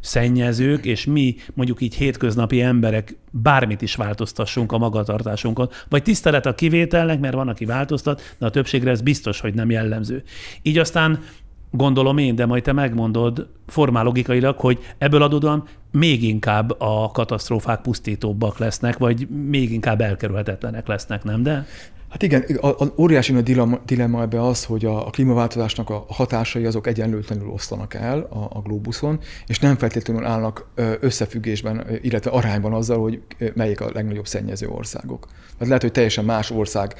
szennyez 0.00 0.54
versenyzők, 0.56 0.84
és 0.84 1.04
mi 1.04 1.36
mondjuk 1.54 1.80
így 1.80 1.94
hétköznapi 1.94 2.60
emberek 2.60 3.16
bármit 3.30 3.82
is 3.82 3.94
változtassunk 3.94 4.72
a 4.72 4.78
magatartásunkon. 4.78 5.68
Vagy 5.88 6.02
tisztelet 6.02 6.46
a 6.46 6.54
kivételnek, 6.54 7.20
mert 7.20 7.34
van, 7.34 7.48
aki 7.48 7.64
változtat, 7.64 8.34
de 8.38 8.46
a 8.46 8.50
többségre 8.50 8.90
ez 8.90 9.00
biztos, 9.00 9.40
hogy 9.40 9.54
nem 9.54 9.70
jellemző. 9.70 10.22
Így 10.62 10.78
aztán 10.78 11.22
gondolom 11.70 12.18
én, 12.18 12.34
de 12.34 12.46
majd 12.46 12.62
te 12.62 12.72
megmondod 12.72 13.46
formálogikailag, 13.66 14.58
hogy 14.58 14.78
ebből 14.98 15.22
adódóan 15.22 15.64
még 15.92 16.22
inkább 16.22 16.80
a 16.80 17.10
katasztrófák 17.12 17.80
pusztítóbbak 17.80 18.58
lesznek, 18.58 18.98
vagy 18.98 19.28
még 19.28 19.72
inkább 19.72 20.00
elkerülhetetlenek 20.00 20.86
lesznek, 20.86 21.24
nem 21.24 21.42
de? 21.42 21.66
Hát 22.08 22.22
igen, 22.22 22.42
a, 22.60 22.66
a 22.66 22.92
óriási 22.98 23.32
nagy 23.32 23.42
dilemma, 23.42 23.78
dilemma 23.86 24.22
ebbe 24.22 24.42
az, 24.42 24.64
hogy 24.64 24.84
a, 24.84 25.06
a 25.06 25.10
klímaváltozásnak 25.10 25.90
a 25.90 26.04
hatásai 26.08 26.64
azok 26.64 26.86
egyenlőtlenül 26.86 27.48
oszlanak 27.48 27.94
el 27.94 28.20
a, 28.20 28.56
a 28.58 28.60
glóbuszon, 28.60 29.20
és 29.46 29.58
nem 29.58 29.76
feltétlenül 29.76 30.24
állnak 30.24 30.68
összefüggésben, 31.00 31.86
illetve 32.02 32.30
arányban 32.30 32.72
azzal, 32.72 33.00
hogy 33.00 33.22
melyik 33.54 33.80
a 33.80 33.90
legnagyobb 33.92 34.26
szennyező 34.26 34.68
országok. 34.68 35.26
Tehát 35.26 35.66
lehet, 35.66 35.82
hogy 35.82 35.92
teljesen 35.92 36.24
más 36.24 36.50
ország 36.50 36.94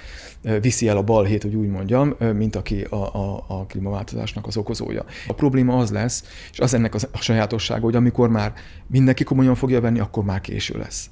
viszi 0.60 0.88
el 0.88 0.96
a 0.96 1.02
balhét, 1.02 1.42
hogy 1.42 1.54
úgy 1.54 1.68
mondjam, 1.68 2.14
mint 2.34 2.56
aki 2.56 2.82
a, 2.82 2.96
a, 2.96 3.44
a 3.46 3.66
klímaváltozásnak 3.66 4.46
az 4.46 4.56
okozója. 4.56 5.04
A 5.26 5.32
probléma 5.32 5.76
az 5.76 5.90
lesz, 5.90 6.24
és 6.52 6.58
az 6.58 6.74
ennek 6.74 6.94
a 6.94 7.20
sajátossága, 7.20 7.84
hogy 7.84 7.96
amikor 7.96 8.28
már 8.28 8.52
mindenki 8.86 9.24
komolyan 9.24 9.54
fogja 9.54 9.80
venni, 9.80 10.00
akkor 10.00 10.24
már 10.24 10.40
késő 10.40 10.78
lesz 10.78 11.10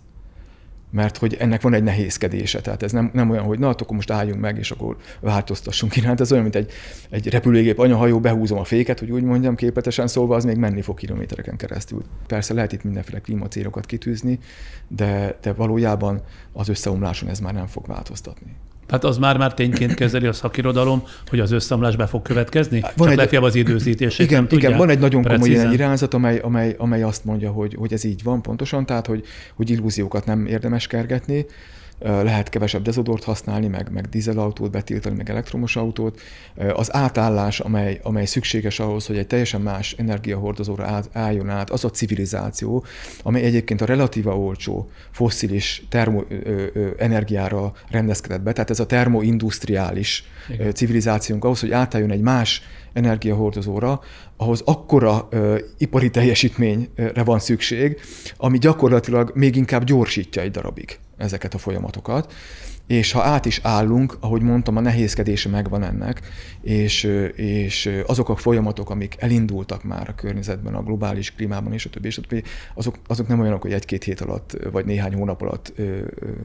mert 0.94 1.16
hogy 1.16 1.34
ennek 1.34 1.62
van 1.62 1.74
egy 1.74 1.82
nehézkedése. 1.82 2.60
Tehát 2.60 2.82
ez 2.82 2.92
nem, 2.92 3.10
nem 3.12 3.30
olyan, 3.30 3.44
hogy 3.44 3.58
na, 3.58 3.68
akkor 3.68 3.96
most 3.96 4.10
álljunk 4.10 4.40
meg, 4.40 4.58
és 4.58 4.70
akkor 4.70 4.96
változtassunk 5.20 5.96
iránt. 5.96 6.20
Ez 6.20 6.32
olyan, 6.32 6.42
mint 6.42 6.54
egy, 6.54 6.72
egy 7.10 7.28
repülőgép 7.28 7.78
anyahajó, 7.78 8.20
behúzom 8.20 8.58
a 8.58 8.64
féket, 8.64 8.98
hogy 8.98 9.10
úgy 9.10 9.22
mondjam, 9.22 9.54
képletesen 9.54 10.06
szólva, 10.06 10.36
az 10.36 10.44
még 10.44 10.56
menni 10.56 10.82
fog 10.82 10.98
kilométereken 10.98 11.56
keresztül. 11.56 12.02
Persze 12.26 12.54
lehet 12.54 12.72
itt 12.72 12.84
mindenféle 12.84 13.18
klímacélokat 13.18 13.86
kitűzni, 13.86 14.38
de, 14.88 15.38
de 15.42 15.52
valójában 15.52 16.22
az 16.52 16.68
összeomláson 16.68 17.28
ez 17.28 17.40
már 17.40 17.54
nem 17.54 17.66
fog 17.66 17.86
változtatni. 17.86 18.56
Tehát 18.86 19.04
az 19.04 19.18
már-már 19.18 19.54
tényként 19.54 19.94
kezeli 19.94 20.26
a 20.26 20.32
szakirodalom, 20.32 21.02
hogy 21.26 21.40
az 21.40 21.50
összeomlás 21.50 21.96
be 21.96 22.06
fog 22.06 22.22
következni? 22.22 22.82
Van 22.96 23.16
Csak 23.16 23.32
egy, 23.32 23.44
az 23.44 23.54
időzítés. 23.54 24.18
Igen, 24.18 24.46
igen 24.50 24.76
van 24.76 24.88
egy 24.88 24.98
nagyon 24.98 25.22
komoly 25.22 25.48
ilyen 25.48 25.72
irányzat, 25.72 26.14
amely, 26.14 26.38
amely, 26.38 26.74
amely 26.78 27.02
azt 27.02 27.24
mondja, 27.24 27.50
hogy, 27.50 27.74
hogy 27.78 27.92
ez 27.92 28.04
így 28.04 28.22
van 28.22 28.42
pontosan, 28.42 28.86
tehát 28.86 29.06
hogy, 29.06 29.24
hogy 29.54 29.70
illúziókat 29.70 30.26
nem 30.26 30.46
érdemes 30.46 30.86
kergetni, 30.86 31.46
lehet 32.04 32.48
kevesebb 32.48 32.82
dezodort 32.82 33.24
használni, 33.24 33.66
meg, 33.66 33.90
meg 33.92 34.08
dízelautót 34.08 34.70
betiltani, 34.70 35.16
meg 35.16 35.30
elektromos 35.30 35.76
autót. 35.76 36.20
Az 36.74 36.94
átállás, 36.94 37.60
amely, 37.60 38.00
amely 38.02 38.24
szükséges 38.24 38.80
ahhoz, 38.80 39.06
hogy 39.06 39.18
egy 39.18 39.26
teljesen 39.26 39.60
más 39.60 39.94
energiahordozóra 39.98 40.84
át, 40.84 41.08
álljon 41.12 41.48
át, 41.48 41.70
az 41.70 41.84
a 41.84 41.90
civilizáció, 41.90 42.84
amely 43.22 43.42
egyébként 43.42 43.80
a 43.80 43.84
relatíva 43.84 44.38
olcsó 44.38 44.90
fosszilis 45.10 45.82
termoenergiára 45.88 47.72
rendezkedett 47.90 48.42
be, 48.42 48.52
tehát 48.52 48.70
ez 48.70 48.80
a 48.80 48.86
termoindustriális 48.86 50.24
Igen. 50.48 50.74
civilizációnk 50.74 51.44
ahhoz, 51.44 51.60
hogy 51.60 51.72
átálljon 51.72 52.10
egy 52.10 52.20
más 52.20 52.62
energiahordozóra, 52.92 54.00
ahhoz 54.36 54.62
akkora 54.64 55.28
ö, 55.30 55.58
ipari 55.78 56.10
teljesítményre 56.10 57.22
van 57.24 57.38
szükség, 57.38 58.00
ami 58.36 58.58
gyakorlatilag 58.58 59.30
még 59.34 59.56
inkább 59.56 59.84
gyorsítja 59.84 60.42
egy 60.42 60.50
darabig 60.50 60.98
ezeket 61.16 61.54
a 61.54 61.58
folyamatokat 61.58 62.32
és 62.86 63.12
ha 63.12 63.22
át 63.22 63.44
is 63.44 63.60
állunk, 63.62 64.16
ahogy 64.20 64.42
mondtam, 64.42 64.76
a 64.76 64.80
nehézkedése 64.80 65.48
megvan 65.48 65.82
ennek, 65.82 66.20
és, 66.60 67.02
és 67.34 67.90
azok 68.06 68.28
a 68.28 68.36
folyamatok, 68.36 68.90
amik 68.90 69.16
elindultak 69.18 69.84
már 69.84 70.08
a 70.08 70.14
környezetben, 70.14 70.74
a 70.74 70.82
globális 70.82 71.34
klímában, 71.34 71.72
és 71.72 71.84
a 71.84 71.90
többi, 71.90 72.06
és 72.06 72.18
a 72.18 72.20
többi 72.20 72.42
azok, 72.74 72.94
azok 73.06 73.28
nem 73.28 73.40
olyanok, 73.40 73.62
hogy 73.62 73.72
egy-két 73.72 74.04
hét 74.04 74.20
alatt, 74.20 74.56
vagy 74.72 74.84
néhány 74.84 75.14
hónap 75.14 75.42
alatt 75.42 75.72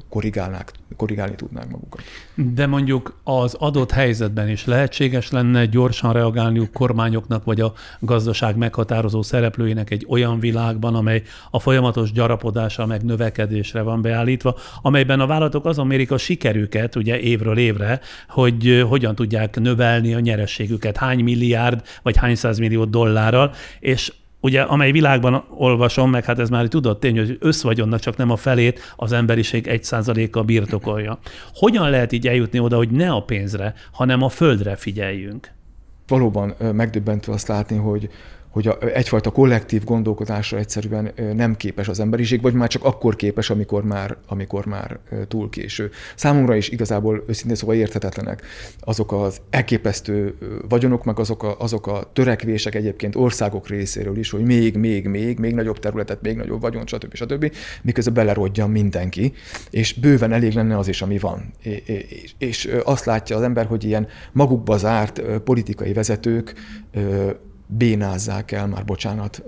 korrigálnák, 0.10 0.72
korrigálni 0.98 1.36
tudnák 1.36 1.70
magukat. 1.70 2.02
De 2.36 2.68
mondjuk 2.68 3.20
az 3.24 3.54
adott 3.54 3.92
helyzetben 3.92 4.50
is 4.50 4.66
lehetséges 4.66 5.32
lenne 5.32 5.66
gyorsan 5.66 6.14
reagálniuk 6.14 6.72
kormányoknak, 6.72 7.44
vagy 7.44 7.62
a 7.62 7.74
gazdaság 8.00 8.56
meghatározó 8.56 9.22
szereplőinek 9.22 9.90
egy 9.90 10.06
olyan 10.10 10.40
világban, 10.40 10.96
amely 10.96 11.22
a 11.52 11.60
folyamatos 11.60 12.12
gyarapodásra, 12.12 12.86
meg 12.86 13.04
növekedésre 13.04 13.82
van 13.82 14.02
beállítva, 14.02 14.56
amelyben 14.82 15.20
a 15.20 15.28
vállalatok 15.28 15.66
azon 15.66 15.88
mérik 15.88 16.12
a 16.12 16.18
sikerüket 16.30 16.96
ugye 16.96 17.20
évről 17.20 17.58
évre, 17.58 18.00
hogy 18.28 18.86
hogyan 18.88 19.16
tudják 19.16 19.60
növelni 19.60 20.14
a 20.14 20.20
nyerességüket, 20.20 20.98
hány 20.98 21.24
milliárd 21.24 21.82
vagy 22.02 22.18
hány 22.18 22.38
millió 22.58 22.86
dollárral, 22.86 23.54
és 23.80 24.14
ugye 24.42 24.62
amely 24.62 24.92
világban 24.92 25.44
olvasom, 25.58 26.10
meg 26.10 26.26
hát 26.26 26.40
ez 26.40 26.50
már 26.50 26.68
tudott 26.68 27.00
tény, 27.00 27.18
hogy 27.18 27.38
összvagyonnak 27.40 28.00
csak 28.00 28.18
nem 28.18 28.32
a 28.32 28.36
felét 28.36 28.94
az 28.96 29.12
emberiség 29.12 29.68
egy 29.68 29.84
százaléka 29.84 30.44
birtokolja. 30.44 31.20
Hogyan 31.54 31.90
lehet 31.90 32.12
így 32.12 32.28
eljutni 32.28 32.60
oda, 32.60 32.78
hogy 32.78 32.90
ne 32.90 33.12
a 33.12 33.22
pénzre, 33.22 33.74
hanem 33.92 34.22
a 34.22 34.30
földre 34.30 34.76
figyeljünk? 34.76 35.52
Valóban 36.08 36.56
megdöbbentő 36.74 37.32
azt 37.32 37.48
látni, 37.48 37.78
hogy 37.78 38.10
hogy 38.50 38.68
a, 38.68 38.78
egyfajta 38.94 39.30
kollektív 39.30 39.84
gondolkodásra 39.84 40.58
egyszerűen 40.58 41.12
nem 41.36 41.56
képes 41.56 41.88
az 41.88 42.00
emberiség, 42.00 42.42
vagy 42.42 42.54
már 42.54 42.68
csak 42.68 42.84
akkor 42.84 43.16
képes, 43.16 43.50
amikor 43.50 43.84
már, 43.84 44.18
amikor 44.28 44.66
már 44.66 45.00
túl 45.28 45.50
késő. 45.50 45.90
Számomra 46.16 46.56
is 46.56 46.70
igazából 46.70 47.24
őszintén 47.28 47.56
szóval 47.56 47.76
érthetetlenek 47.76 48.42
azok 48.80 49.12
az 49.12 49.42
elképesztő 49.50 50.36
vagyonok, 50.70 51.04
meg 51.04 51.20
azok 51.20 51.44
a, 51.44 51.56
azok 51.60 51.88
a 51.88 52.10
törekvések 52.14 52.76
egyébként 52.76 53.16
országok 53.16 53.68
részéről 53.68 54.18
is, 54.18 54.30
hogy 54.30 54.44
még, 54.44 54.76
még, 54.76 55.08
még, 55.08 55.40
még 55.40 55.54
nagyobb 55.54 55.80
területet, 55.80 56.22
még 56.22 56.36
nagyobb 56.36 56.62
vagyon, 56.62 56.88
stb. 56.88 57.14
stb. 57.14 57.56
miközben 57.82 58.14
belerodjan 58.14 58.70
mindenki, 58.70 59.34
és 59.70 59.94
bőven 59.94 60.32
elég 60.32 60.54
lenne 60.54 60.78
az 60.78 60.88
is, 60.88 61.02
ami 61.02 61.18
van. 61.18 61.54
És, 61.86 62.34
és 62.38 62.70
azt 62.84 63.06
látja 63.06 63.36
az 63.36 63.42
ember, 63.42 63.66
hogy 63.66 63.84
ilyen 63.84 64.08
magukba 64.32 64.78
zárt 64.78 65.22
politikai 65.44 65.94
vezetők 65.94 66.54
bénázzák 67.72 68.52
el, 68.52 68.68
már 68.68 68.86
bocsánat, 68.86 69.44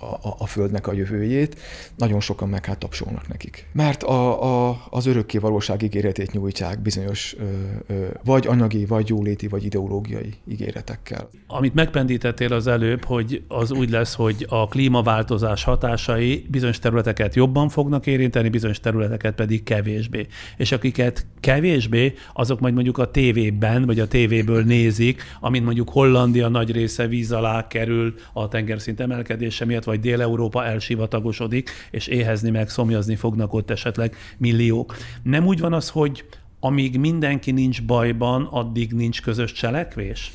a, 0.00 0.34
a 0.38 0.46
Földnek 0.46 0.86
a 0.86 0.92
jövőjét, 0.92 1.56
nagyon 1.96 2.20
sokan 2.20 2.48
meg 2.48 2.64
hát 2.64 2.78
tapsolnak 2.78 3.28
nekik. 3.28 3.66
Mert 3.72 4.02
a, 4.02 4.68
a, 4.68 4.86
az 4.90 5.06
örökké 5.06 5.38
valóság 5.38 5.82
ígéretét 5.82 6.32
nyújtják 6.32 6.80
bizonyos 6.80 7.36
ö, 7.38 7.44
ö, 7.86 8.06
vagy 8.24 8.46
anyagi, 8.46 8.86
vagy 8.86 9.08
jóléti, 9.08 9.48
vagy 9.48 9.64
ideológiai 9.64 10.34
ígéretekkel. 10.48 11.28
Amit 11.46 11.74
megpendítettél 11.74 12.52
az 12.52 12.66
előbb, 12.66 13.04
hogy 13.04 13.42
az 13.48 13.72
úgy 13.72 13.90
lesz, 13.90 14.14
hogy 14.14 14.46
a 14.48 14.68
klímaváltozás 14.68 15.64
hatásai 15.64 16.46
bizonyos 16.50 16.78
területeket 16.78 17.34
jobban 17.34 17.68
fognak 17.68 18.06
érinteni, 18.06 18.48
bizonyos 18.48 18.80
területeket 18.80 19.34
pedig 19.34 19.62
kevésbé. 19.62 20.26
És 20.56 20.72
akiket 20.72 21.26
kevésbé, 21.40 22.14
azok 22.32 22.60
majd 22.60 22.74
mondjuk 22.74 22.98
a 22.98 23.10
tévében, 23.10 23.84
vagy 23.84 24.00
a 24.00 24.08
tévéből 24.08 24.62
nézik, 24.62 25.22
amint 25.40 25.64
mondjuk 25.64 25.90
Hollandia 25.90 26.48
nagy 26.48 26.72
része 26.72 27.06
víz 27.06 27.32
alá 27.32 27.66
kerül 27.66 28.14
a 28.32 28.48
tengerszint 28.48 29.00
emelkedése 29.00 29.64
miatt, 29.64 29.84
vagy 29.84 29.95
Dél-Európa 29.96 30.64
elsivatagosodik, 30.64 31.70
és 31.90 32.06
éhezni 32.06 32.50
meg, 32.50 32.68
szomjazni 32.68 33.16
fognak 33.16 33.52
ott 33.52 33.70
esetleg 33.70 34.16
milliók. 34.38 34.96
Nem 35.22 35.46
úgy 35.46 35.60
van 35.60 35.72
az, 35.72 35.88
hogy 35.88 36.24
amíg 36.60 36.98
mindenki 36.98 37.50
nincs 37.50 37.82
bajban, 37.82 38.48
addig 38.50 38.92
nincs 38.92 39.22
közös 39.22 39.52
cselekvés? 39.52 40.32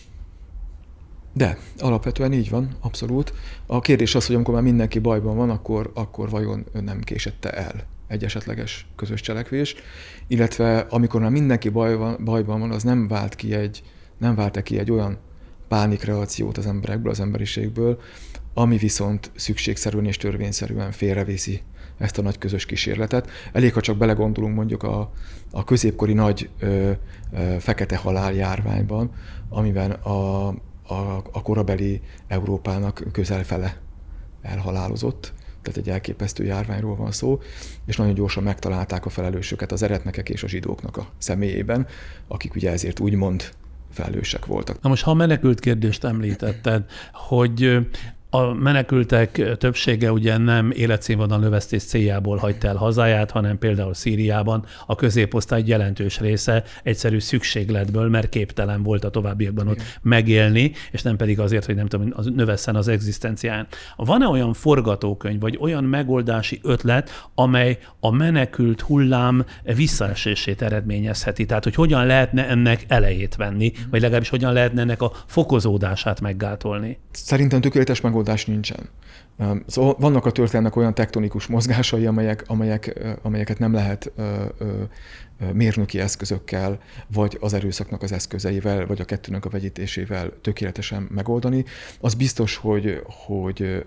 De, 1.34 1.58
alapvetően 1.78 2.34
így 2.34 2.50
van, 2.50 2.70
abszolút. 2.82 3.34
A 3.66 3.80
kérdés 3.80 4.16
az, 4.16 4.26
hogy 4.26 4.36
amikor 4.36 4.54
már 4.54 4.64
mindenki 4.64 5.00
bajban 5.00 5.36
van, 5.36 5.50
akkor, 5.50 5.92
akkor 5.94 6.30
vajon 6.30 6.66
nem 6.84 7.00
késette 7.00 7.50
el 7.50 7.86
egy 8.08 8.24
esetleges 8.24 8.88
közös 8.96 9.22
cselekvés, 9.22 9.76
illetve 10.28 10.80
amikor 10.80 11.22
már 11.22 11.32
mindenki 11.32 11.70
bajban, 11.70 12.18
bajban 12.24 12.60
van, 12.60 12.72
az 12.72 12.84
nem 12.84 13.08
vált 13.08 13.36
ki 13.36 13.54
egy, 13.54 13.84
nem 14.18 14.36
vált 14.36 14.62
ki 14.64 14.80
egy 14.80 14.92
olyan 14.92 15.18
pánikreakciót 15.68 16.58
az 16.58 16.66
emberekből, 16.66 17.12
az 17.12 17.20
emberiségből, 17.20 18.00
ami 18.54 18.78
viszont 18.78 19.32
szükségszerűen 19.36 20.06
és 20.06 20.18
törvényszerűen 20.18 20.92
félreviszi 20.92 21.62
ezt 21.98 22.18
a 22.18 22.22
nagy 22.22 22.38
közös 22.38 22.66
kísérletet. 22.66 23.30
Elég, 23.52 23.74
ha 23.74 23.82
csak 23.82 23.98
belegondolunk 23.98 24.56
mondjuk 24.56 24.84
a, 24.84 25.12
a 25.52 25.64
középkori 25.64 26.14
nagy 26.14 26.50
ö, 26.60 26.92
ö, 27.34 27.56
fekete 27.60 27.96
halál 27.98 28.34
járványban, 28.34 29.12
amiben 29.50 29.92
a, 29.92 30.48
a, 30.48 31.24
a 31.32 31.42
korabeli 31.42 32.02
Európának 32.28 33.04
közel 33.12 33.44
fele 33.44 33.78
elhalálozott, 34.42 35.34
tehát 35.62 35.80
egy 35.80 35.90
elképesztő 35.90 36.44
járványról 36.44 36.96
van 36.96 37.12
szó, 37.12 37.40
és 37.86 37.98
nagyon 37.98 38.14
gyorsan 38.14 38.44
megtalálták 38.44 39.06
a 39.06 39.10
felelősöket 39.10 39.72
az 39.72 39.84
eretnekek 39.84 40.30
és 40.30 40.44
a 40.44 40.48
zsidóknak 40.48 40.98
a 40.98 41.08
személyében, 41.18 41.88
akik 42.28 42.56
ugye 42.56 42.72
ezért 42.72 43.00
úgymond 43.00 43.52
felelősek 43.92 44.46
voltak. 44.46 44.82
Na 44.82 44.90
most, 44.90 45.04
ha 45.04 45.12
a 45.12 45.14
menekült 45.14 45.60
kérdést 45.60 46.04
említetted, 46.04 46.86
hogy 47.14 47.80
a 48.34 48.54
menekültek 48.54 49.58
többsége 49.58 50.12
ugye 50.12 50.38
nem 50.38 50.72
életszínvonal 50.72 51.40
növesztés 51.40 51.84
céljából 51.84 52.38
hagyta 52.38 52.68
el 52.68 52.76
hazáját, 52.76 53.32
hanem 53.32 53.58
például 53.58 53.94
Szíriában 53.94 54.66
a 54.86 54.96
középosztály 54.96 55.64
jelentős 55.66 56.20
része 56.20 56.64
egyszerű 56.84 57.20
szükségletből, 57.20 58.10
mert 58.10 58.30
képtelen 58.30 58.84
volt 58.84 59.04
a 59.04 59.10
továbbiakban 59.10 59.68
ott 59.68 59.82
megélni, 60.02 60.72
és 60.92 61.02
nem 61.02 61.16
pedig 61.16 61.40
azért, 61.40 61.66
hogy 61.66 61.76
nem 61.76 61.88
tudom, 61.88 62.14
az 62.16 62.26
növesszen 62.36 62.76
az 62.76 62.88
egzisztencián. 62.88 63.68
Van-e 63.96 64.28
olyan 64.28 64.54
forgatókönyv, 64.54 65.40
vagy 65.40 65.58
olyan 65.62 65.84
megoldási 65.84 66.60
ötlet, 66.64 67.28
amely 67.36 67.78
a 68.00 68.12
menekült 68.12 68.82
hullám 68.82 69.46
visszaesését 69.76 70.62
eredményezheti? 70.62 71.46
Tehát, 71.46 71.64
hogy 71.64 71.76
hogyan 71.76 72.06
lehetne 72.06 72.48
ennek 72.48 72.86
elejét 72.88 73.36
venni, 73.36 73.72
vagy 73.90 74.02
legalábbis 74.02 74.30
hogyan 74.30 74.54
lehetne 74.54 74.82
ennek 74.82 75.02
a 75.02 75.12
fokozódását 75.26 76.22
meggátolni? 76.22 77.00
Szerintem 77.12 77.62
tökéletes 77.62 78.02
megoldás 78.02 78.20
megoldás 78.22 78.46
nincsen. 78.46 78.90
Szóval 79.68 79.96
vannak 80.00 80.26
a 80.26 80.32
történelmek 80.32 80.76
olyan 80.76 80.94
tektonikus 80.94 81.48
mozgásai, 81.48 82.06
amelyek, 82.06 82.44
amelyek, 82.48 82.94
amelyeket 83.22 83.60
nem 83.60 83.74
lehet 83.74 84.12
mérnöki 85.54 86.00
eszközökkel, 86.00 86.80
vagy 87.14 87.38
az 87.40 87.54
erőszaknak 87.54 88.02
az 88.02 88.12
eszközeivel, 88.12 88.86
vagy 88.86 89.02
a 89.02 89.06
kettőnek 89.06 89.46
a 89.46 89.50
vegyítésével 89.50 90.32
tökéletesen 90.42 91.08
megoldani. 91.12 91.66
Az 92.00 92.14
biztos, 92.14 92.56
hogy, 92.56 93.02
hogy 93.06 93.86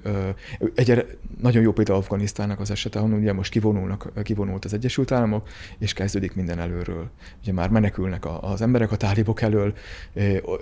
egy 0.75 1.17
nagyon 1.41 1.63
jó 1.63 1.73
példa 1.73 1.95
Afganisztánnak 1.95 2.61
az 2.61 2.71
esete, 2.71 2.99
ahol 2.99 3.13
ugye 3.13 3.33
most 3.33 3.51
kivonulnak, 3.51 4.13
kivonult 4.23 4.65
az 4.65 4.73
Egyesült 4.73 5.13
Államok, 5.13 5.49
és 5.79 5.93
kezdődik 5.93 6.35
minden 6.35 6.59
előről. 6.59 7.11
Ugye 7.43 7.53
már 7.53 7.69
menekülnek 7.71 8.25
az 8.41 8.61
emberek 8.61 8.93
a 8.93 8.97
tálibok 8.97 9.41
elől, 9.41 9.75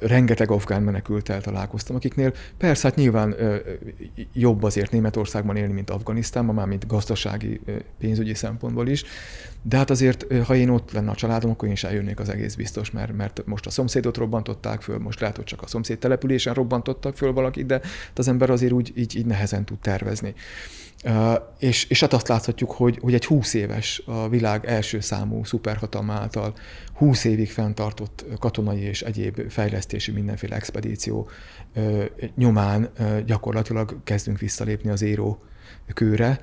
rengeteg 0.00 0.50
afgán 0.50 0.82
menekültel 0.82 1.40
találkoztam, 1.40 1.96
akiknél 1.96 2.32
persze, 2.56 2.88
hát 2.88 2.96
nyilván 2.96 3.34
jobb 4.32 4.62
azért 4.62 4.90
Németországban 4.90 5.56
élni, 5.56 5.72
mint 5.72 5.90
Afganisztánban, 5.90 6.54
már 6.54 6.78
gazdasági, 6.86 7.60
pénzügyi 7.98 8.34
szempontból 8.34 8.88
is, 8.88 9.04
de 9.62 9.76
hát 9.76 9.90
azért, 9.90 10.26
ha 10.44 10.54
én 10.54 10.68
ott 10.68 10.92
lenne 10.92 11.10
a 11.10 11.14
családom, 11.14 11.50
akkor 11.50 11.68
én 11.68 11.74
is 11.74 11.84
eljönnék 11.84 12.20
az 12.20 12.28
egész 12.28 12.54
biztos, 12.54 12.90
mert, 12.90 13.12
mert 13.12 13.42
most 13.44 13.66
a 13.66 13.70
szomszédot 13.70 14.16
robbantották 14.16 14.82
föl, 14.82 14.98
most 14.98 15.20
lehet, 15.20 15.36
hogy 15.36 15.44
csak 15.44 15.62
a 15.62 15.66
szomszéd 15.66 15.98
településen 15.98 16.54
robbantottak 16.54 17.16
föl 17.16 17.32
valakit, 17.32 17.66
de 17.66 17.80
az 18.14 18.28
ember 18.28 18.50
azért 18.50 18.72
úgy 18.72 18.92
így, 18.96 19.16
így 19.16 19.26
nehezen 19.26 19.64
tud 19.64 19.78
tervezni. 19.78 20.34
Uh, 21.04 21.34
és, 21.58 21.84
és 21.84 22.00
hát 22.00 22.12
azt 22.12 22.28
láthatjuk, 22.28 22.70
hogy, 22.70 22.98
hogy 23.00 23.14
egy 23.14 23.24
20 23.24 23.54
éves, 23.54 24.02
a 24.06 24.28
világ 24.28 24.66
első 24.66 25.00
számú 25.00 25.44
szuperhatalma 25.44 26.12
által 26.12 26.54
20 26.94 27.24
évig 27.24 27.50
fenntartott 27.50 28.24
katonai 28.38 28.80
és 28.80 29.02
egyéb 29.02 29.50
fejlesztési 29.50 30.10
mindenféle 30.10 30.56
expedíció 30.56 31.28
uh, 31.74 32.04
nyomán 32.36 32.90
uh, 32.98 33.20
gyakorlatilag 33.20 33.96
kezdünk 34.04 34.38
visszalépni 34.38 34.90
az 34.90 35.02
éró 35.02 35.42
kőre 35.92 36.40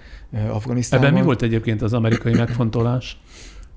Afganisztánban. 0.49 1.09
Ebben 1.09 1.19
mi 1.19 1.25
volt 1.25 1.41
egyébként 1.41 1.81
az 1.81 1.93
amerikai 1.93 2.33
megfontolás? 2.33 3.17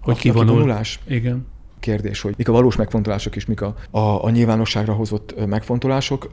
Hogy 0.01 0.19
kivonul? 0.19 0.53
kivonulás? 0.53 0.99
Igen 1.07 1.47
kérdés, 1.83 2.21
hogy 2.21 2.35
mik 2.37 2.49
a 2.49 2.53
valós 2.53 2.77
megfontolások 2.77 3.37
és 3.37 3.47
mik 3.47 3.61
a, 3.61 3.75
a, 3.91 4.25
a 4.25 4.31
nyilvánosságra 4.31 4.93
hozott 4.93 5.47
megfontolások. 5.47 6.33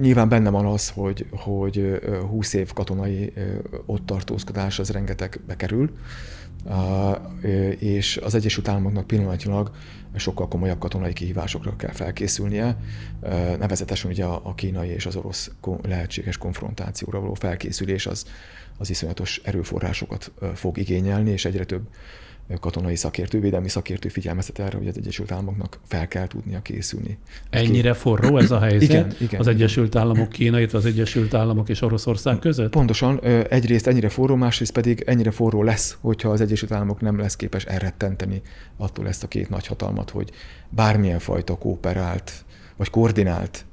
Nyilván 0.00 0.28
benne 0.28 0.50
van 0.50 0.66
az, 0.66 0.90
hogy, 0.90 1.26
hogy 1.30 2.00
20 2.30 2.52
év 2.52 2.72
katonai 2.72 3.32
ott 3.86 4.06
tartózkodás 4.06 4.78
az 4.78 4.90
rengeteg 4.90 5.40
bekerül, 5.46 5.90
uh, 6.64 7.16
és 7.78 8.16
az 8.16 8.34
Egyesült 8.34 8.68
Államoknak 8.68 9.06
pillanatnyilag 9.06 9.70
sokkal 10.16 10.48
komolyabb 10.48 10.78
katonai 10.78 11.12
kihívásokra 11.12 11.76
kell 11.76 11.92
felkészülnie, 11.92 12.76
nevezetesen 13.58 14.10
ugye 14.10 14.24
a, 14.24 14.40
a 14.44 14.54
kínai 14.54 14.88
és 14.88 15.06
az 15.06 15.16
orosz 15.16 15.50
lehetséges 15.82 16.38
konfrontációra 16.38 17.20
való 17.20 17.34
felkészülés 17.34 18.06
az, 18.06 18.26
az 18.78 18.90
iszonyatos 18.90 19.40
erőforrásokat 19.44 20.32
fog 20.54 20.78
igényelni, 20.78 21.30
és 21.30 21.44
egyre 21.44 21.64
több 21.64 21.88
katonai 22.60 22.96
szakértő, 22.96 23.40
védelmi 23.40 23.68
szakértő 23.68 24.08
figyelmeztet 24.08 24.58
erre, 24.58 24.76
hogy 24.76 24.88
az 24.88 24.96
Egyesült 24.96 25.30
Államoknak 25.30 25.78
fel 25.86 26.08
kell 26.08 26.26
tudnia 26.26 26.62
készülni. 26.62 27.18
Ennyire 27.50 27.92
forró 27.92 28.38
ez 28.38 28.50
a 28.50 28.58
helyzet 28.58 28.82
igen, 28.82 29.14
igen, 29.20 29.40
az 29.40 29.46
Egyesült 29.46 29.96
Államok, 29.96 30.28
Kína, 30.28 30.58
illetve 30.58 30.78
az 30.78 30.86
Egyesült 30.86 31.34
Államok 31.34 31.68
és 31.68 31.82
Oroszország 31.82 32.38
között? 32.38 32.70
Pontosan. 32.70 33.20
Egyrészt 33.48 33.86
ennyire 33.86 34.08
forró, 34.08 34.34
másrészt 34.34 34.72
pedig 34.72 35.02
ennyire 35.06 35.30
forró 35.30 35.62
lesz, 35.62 35.96
hogyha 36.00 36.28
az 36.28 36.40
Egyesült 36.40 36.72
Államok 36.72 37.00
nem 37.00 37.18
lesz 37.18 37.36
képes 37.36 37.64
elrettenteni 37.64 38.42
attól 38.76 39.08
ezt 39.08 39.22
a 39.22 39.28
két 39.28 39.48
nagy 39.48 39.66
hatalmat, 39.66 40.10
hogy 40.10 40.30
bármilyen 40.68 41.18
fajta 41.18 41.54
kooperált 41.54 42.32
vagy 42.76 42.90
koordinált 42.90 43.64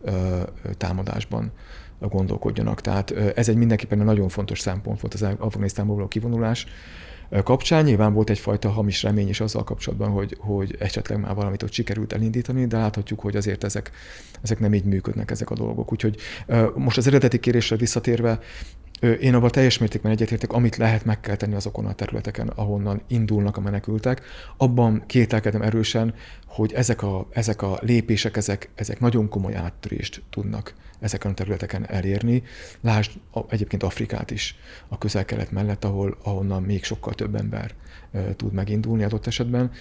támadásban 0.78 1.52
gondolkodjanak. 2.00 2.82
Tehát 2.82 3.12
ez 3.36 3.50
egy 3.50 3.56
mindenképpen 3.56 4.00
egy 4.00 4.06
nagyon 4.06 4.30
fontos 4.30 4.60
szempont 4.60 5.02
volt 5.02 5.14
az 5.14 5.26
Afganisztánból 5.38 5.96
való 5.96 6.08
kivonulás 6.08 6.66
kapcsán. 7.44 7.84
Nyilván 7.84 8.14
volt 8.14 8.30
egyfajta 8.30 8.70
hamis 8.70 9.04
remény 9.04 9.30
is 9.30 9.40
azzal 9.40 9.64
kapcsolatban, 9.64 10.10
hogy, 10.10 10.38
hogy 10.40 10.76
esetleg 10.80 11.20
már 11.20 11.36
valamit 11.36 11.64
ott 11.64 11.72
sikerült 11.72 12.14
elindítani, 12.14 12.68
de 12.68 12.78
láthatjuk, 12.78 13.20
hogy 13.20 13.36
azért 13.36 13.64
ezek, 13.64 13.92
ezek 14.42 14.60
nem 14.60 14.74
így 14.74 14.84
működnek 14.84 15.32
ezek 15.32 15.50
a 15.50 15.56
dolgok. 15.56 15.92
Úgyhogy 15.92 16.16
most 16.76 16.98
az 16.98 17.08
eredeti 17.08 17.40
kérésre 17.40 17.76
visszatérve, 17.76 18.40
én 19.04 19.34
abban 19.34 19.50
teljes 19.50 19.78
mértékben 19.78 20.12
egyetértek, 20.12 20.54
amit 20.54 20.76
lehet 20.76 21.06
meg 21.06 21.20
kell 21.20 21.36
tenni 21.36 21.56
azokon 21.56 21.86
a 21.86 21.94
területeken, 21.94 22.48
ahonnan 22.48 23.02
indulnak 23.08 23.58
a 23.58 23.62
menekültek. 23.62 24.22
Abban 24.58 25.04
kételkedem 25.08 25.62
erősen, 25.62 26.14
hogy 26.48 26.74
ezek 26.74 27.02
a, 27.02 27.28
ezek 27.32 27.62
a 27.62 27.80
lépések, 27.82 28.38
ezek, 28.38 28.70
ezek 28.76 29.00
nagyon 29.00 29.30
komoly 29.30 29.56
áttörést 29.56 30.22
tudnak 30.30 30.74
ezeken 31.00 31.32
a 31.32 31.34
területeken 31.34 31.90
elérni. 31.90 32.44
Lásd 32.82 33.12
egyébként 33.50 33.84
Afrikát 33.84 34.32
is 34.32 34.56
a 34.88 34.98
közel-kelet 34.98 35.52
mellett, 35.52 35.84
ahol, 35.84 36.18
ahonnan 36.24 36.64
még 36.64 36.84
sokkal 36.84 37.14
több 37.14 37.36
ember 37.36 37.74
tud 38.36 38.54
megindulni 38.54 39.04
adott 39.04 39.28
esetben. 39.28 39.72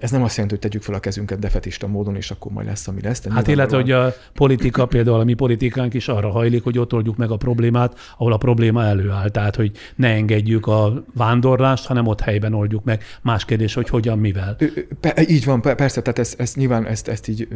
Ez 0.00 0.10
nem 0.10 0.22
azt 0.22 0.36
jelenti, 0.36 0.54
hogy 0.58 0.70
tegyük 0.70 0.82
fel 0.82 0.94
a 0.94 1.00
kezünket 1.00 1.38
defetista 1.38 1.86
módon, 1.86 2.16
és 2.16 2.30
akkor 2.30 2.52
majd 2.52 2.66
lesz, 2.66 2.88
ami 2.88 3.00
lesz. 3.00 3.20
De 3.20 3.32
hát 3.32 3.46
illetve, 3.46 3.76
hogy 3.76 3.90
a 3.90 4.14
politika, 4.34 4.86
például 4.86 5.20
a 5.20 5.24
mi 5.24 5.34
politikánk 5.34 5.94
is 5.94 6.08
arra 6.08 6.30
hajlik, 6.30 6.62
hogy 6.62 6.78
ott 6.78 6.92
oldjuk 6.92 7.16
meg 7.16 7.30
a 7.30 7.36
problémát, 7.36 7.98
ahol 8.18 8.32
a 8.32 8.36
probléma 8.36 8.84
előáll. 8.84 9.28
Tehát, 9.28 9.56
hogy 9.56 9.72
ne 9.96 10.08
engedjük 10.08 10.66
a 10.66 11.04
vándorlást, 11.14 11.86
hanem 11.86 12.06
ott 12.06 12.20
helyben 12.20 12.54
oldjuk 12.54 12.84
meg. 12.84 13.02
Más 13.22 13.44
kérdés, 13.44 13.74
hogy 13.74 13.88
hogyan, 13.88 14.18
mivel. 14.18 14.56
Így 15.28 15.44
van, 15.44 15.60
persze, 15.60 16.02
tehát 16.02 16.18
ezt, 16.18 16.40
ezt 16.40 16.56
nyilván 16.56 16.86
ezt, 16.86 17.08
ezt 17.08 17.28
így 17.28 17.48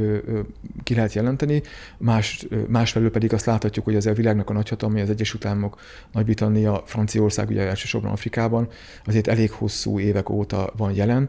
ki 0.82 0.94
lehet 0.94 1.12
jelenteni. 1.12 1.62
Más, 1.98 2.46
másfelől 2.68 3.10
pedig 3.10 3.32
azt 3.32 3.46
láthatjuk, 3.46 3.84
hogy 3.84 3.94
ez 3.94 4.06
a 4.06 4.12
világnak 4.12 4.50
a 4.50 4.52
nagyhatalmi, 4.52 5.00
az 5.00 5.10
Egyesült 5.10 5.44
Államok, 5.44 5.80
Nagy-Britannia, 6.12 6.82
Franciaország, 6.86 7.48
ugye 7.48 7.62
elsősorban 7.62 8.10
Afrikában, 8.10 8.68
azért 9.06 9.26
elég 9.26 9.50
hosszú 9.50 9.98
évek 10.10 10.28
óta 10.30 10.72
van 10.76 10.92
jelen, 10.94 11.28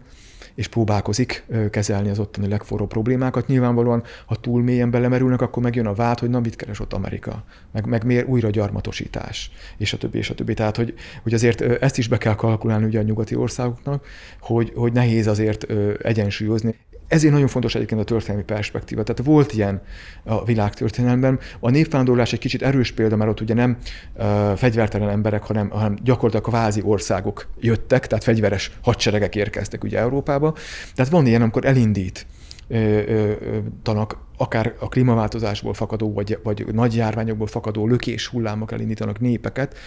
és 0.56 0.68
próbálkozik 0.68 1.46
kezelni 1.70 2.10
az 2.10 2.20
ottani 2.20 2.48
legforróbb 2.48 2.90
problémákat. 2.90 3.48
Nyilvánvalóan, 3.48 4.04
ha 4.26 4.36
túl 4.36 4.64
mélyen 4.64 4.92
belemerülnek, 4.92 5.42
akkor 5.42 5.64
megjön 5.64 5.86
a 5.86 5.94
vád, 5.94 6.20
hogy 6.20 6.30
na 6.30 6.40
mit 6.40 6.56
keres 6.56 6.80
ott 6.80 6.94
Amerika, 6.94 7.44
meg, 7.72 7.86
meg 7.86 8.04
miért 8.04 8.28
újra 8.28 8.50
gyarmatosítás, 8.50 9.52
és 9.78 9.94
a 9.94 9.98
többi, 9.98 10.18
és 10.18 10.30
a 10.30 10.36
többi. 10.36 10.54
Tehát, 10.54 10.76
hogy, 10.76 10.94
hogy 11.24 11.34
azért 11.34 11.62
ezt 11.62 11.98
is 11.98 12.08
be 12.08 12.18
kell 12.18 12.36
kalkulálni 12.36 12.86
ugye 12.86 13.00
a 13.00 13.04
nyugati 13.04 13.36
országoknak, 13.36 14.06
hogy, 14.40 14.72
hogy 14.76 14.94
nehéz 14.94 15.28
azért 15.28 15.66
egyensúlyozni. 16.02 16.76
Ezért 17.12 17.34
nagyon 17.34 17.48
fontos 17.48 17.76
egyébként 17.76 18.02
a 18.02 18.04
történelmi 18.04 18.44
perspektíva. 18.44 19.04
Tehát 19.04 19.26
volt 19.26 19.54
ilyen 19.54 19.82
a 20.24 20.46
világtörténelemben. 20.46 21.40
A 21.60 21.70
népvándorlás 21.70 22.34
egy 22.34 22.40
kicsit 22.40 22.62
erős 22.62 22.92
példa, 22.92 23.16
mert 23.16 23.30
ott 23.30 23.42
ugye 23.42 23.54
nem 23.54 23.78
uh, 24.14 24.56
fegyvertelen 24.56 25.10
emberek, 25.10 25.44
hanem, 25.44 25.70
hanem 25.70 25.98
gyakorlatilag 26.04 26.46
kvázi 26.46 26.82
országok 26.86 27.48
jöttek, 27.60 28.08
tehát 28.08 28.24
fegyveres 28.24 28.72
hadseregek 28.82 29.36
érkeztek 29.36 29.84
ugye 29.84 30.00
Európába. 30.00 30.56
Tehát 30.96 31.12
van 31.12 31.26
ilyen, 31.26 31.42
amikor 31.42 31.66
elindít 31.66 32.26
tanak 33.84 34.18
akár 34.42 34.74
a 34.80 34.90
klímaváltozásból 34.90 35.74
fakadó, 35.74 36.14
vagy, 36.14 36.40
vagy 36.44 36.66
nagy 36.74 36.96
járványokból 36.96 37.48
fakadó 37.48 37.88
lökés 37.88 38.28
hullámok 38.28 38.72
elindítanak 38.72 39.20
népeket, 39.20 39.78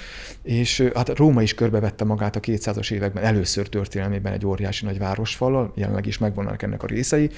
és 0.43 0.91
hát 0.95 1.09
Róma 1.09 1.43
is 1.43 1.55
körbevette 1.55 2.05
magát 2.05 2.37
a 2.37 2.41
200-as 2.41 2.93
években 2.93 3.25
először 3.25 3.69
történelmében 3.69 4.33
egy 4.33 4.47
óriási 4.47 4.85
nagy 4.85 4.99
városfallal, 4.99 5.73
jelenleg 5.75 6.07
is 6.07 6.19
megvannak 6.19 6.63
ennek 6.63 6.83
a 6.83 6.87
részei, 6.87 7.31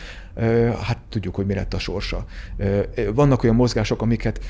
hát 0.82 0.98
tudjuk, 1.08 1.34
hogy 1.34 1.46
mi 1.46 1.54
lett 1.54 1.74
a 1.74 1.78
sorsa. 1.78 2.24
Vannak 3.14 3.42
olyan 3.42 3.56
mozgások, 3.56 4.02
amiket 4.02 4.40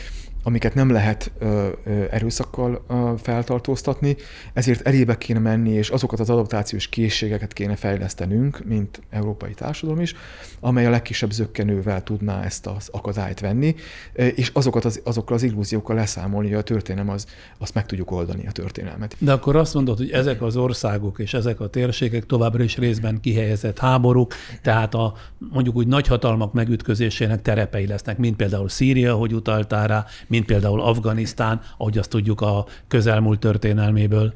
amiket 0.47 0.75
nem 0.75 0.91
lehet 0.91 1.33
ö, 1.39 1.69
ö, 1.85 2.05
erőszakkal 2.11 2.85
ö, 2.89 3.13
feltartóztatni, 3.23 4.17
ezért 4.53 4.87
elébe 4.87 5.19
kéne 5.19 5.39
menni, 5.39 5.71
és 5.71 5.89
azokat 5.89 6.21
az 6.21 6.31
adaptációs 6.31 6.89
készségeket 6.89 7.53
kéne 7.53 7.77
fejlesztenünk, 7.77 8.65
mint 8.65 9.01
európai 9.11 9.55
társadalom 9.55 10.01
is, 10.01 10.15
amely 10.61 10.87
a 10.87 10.91
legkisebb 10.91 11.31
zöggenővel 11.31 12.03
tudná 12.03 12.43
ezt 12.43 12.67
az 12.67 12.89
akadályt 12.93 13.41
venni, 13.41 13.75
és 14.13 14.51
azokat 14.53 14.85
az, 14.85 15.01
azokkal 15.05 15.37
az 15.37 15.43
illúziókkal 15.43 15.97
leszámolni, 15.97 16.49
hogy 16.49 16.59
a 16.59 16.63
történelem 16.63 17.09
az, 17.09 17.27
azt 17.59 17.75
meg 17.75 17.87
tudjuk 17.87 18.11
oldani 18.11 18.47
a 18.47 18.53
történelmet. 18.53 19.17
De 19.19 19.33
akkor 19.33 19.57
azt 19.57 19.75
mondod, 19.75 19.97
hogy 19.97 20.11
ezek 20.11 20.43
az 20.43 20.57
országok 20.57 21.19
és 21.19 21.35
ezek 21.35 21.61
a 21.61 21.69
térségek 21.69 22.27
továbbra 22.27 22.63
is 22.63 22.77
részben 22.77 23.21
kihelyezett 23.21 23.79
háborúk, 23.79 24.35
tehát 24.63 24.95
a 24.95 25.15
mondjuk 25.39 25.77
úgy 25.77 25.87
nagyhatalmak 25.87 26.53
megütközésének 26.53 27.43
terepei 27.43 27.87
lesznek, 27.87 28.19
mint 28.19 28.37
például 28.37 28.69
Szíria, 28.69 29.15
hogy 29.15 29.35
utaltál 29.35 29.87
rá, 29.87 30.05
például 30.45 30.81
Afganisztán, 30.81 31.61
ahogy 31.79 31.99
azt 31.99 32.11
tudjuk 32.11 32.41
a 32.41 32.67
közelmúlt 32.89 33.41
történelméből. 33.41 34.35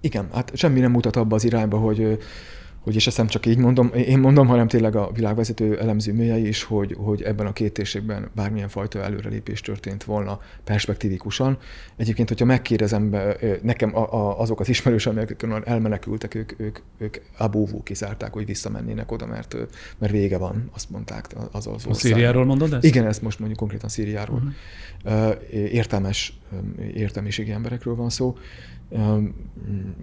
Igen, 0.00 0.28
hát 0.32 0.52
semmi 0.54 0.80
nem 0.80 0.90
mutat 0.90 1.16
abba 1.16 1.34
az 1.34 1.44
irányba, 1.44 1.78
hogy 1.78 2.18
hogy 2.80 2.94
és 2.94 3.06
ezt 3.06 3.16
nem 3.16 3.26
csak 3.26 3.46
így 3.46 3.58
mondom, 3.58 3.90
én 3.94 4.18
mondom, 4.18 4.46
hanem 4.46 4.68
tényleg 4.68 4.96
a 4.96 5.10
világvezető 5.14 5.78
elemző 5.78 6.12
mélyei 6.12 6.46
is, 6.46 6.62
hogy, 6.62 6.96
hogy 6.98 7.22
ebben 7.22 7.46
a 7.46 7.52
két 7.52 7.72
térségben 7.72 8.30
bármilyen 8.34 8.68
fajta 8.68 9.02
előrelépés 9.02 9.60
történt 9.60 10.04
volna 10.04 10.40
perspektívikusan. 10.64 11.58
Egyébként, 11.96 12.28
hogyha 12.28 12.44
megkérdezem 12.44 13.10
be, 13.10 13.36
nekem 13.62 13.96
a, 13.96 14.12
a, 14.12 14.40
azok 14.40 14.60
az 14.60 14.68
ismerősök, 14.68 15.12
amelyek 15.12 15.46
elmenekültek, 15.64 16.34
ők, 16.34 16.52
ők, 16.56 16.78
ők 16.98 17.16
abóvó 17.36 17.82
kizárták, 17.82 18.32
hogy 18.32 18.46
visszamennének 18.46 19.12
oda, 19.12 19.26
mert, 19.26 19.56
mert 19.98 20.12
vége 20.12 20.38
van, 20.38 20.70
azt 20.74 20.90
mondták 20.90 21.26
az 21.52 21.66
az 21.66 21.66
ország. 21.66 21.90
A 21.90 21.94
Szíriáról 21.94 22.44
mondod 22.44 22.72
ezt? 22.72 22.84
Igen, 22.84 23.06
ezt 23.06 23.22
most 23.22 23.38
mondjuk 23.38 23.58
konkrétan 23.58 23.88
Szíriáról. 23.88 24.42
Uh-huh. 25.04 25.36
Értelmes, 25.50 26.38
értelmiségi 26.94 27.50
emberekről 27.50 27.94
van 27.94 28.10
szó. 28.10 28.36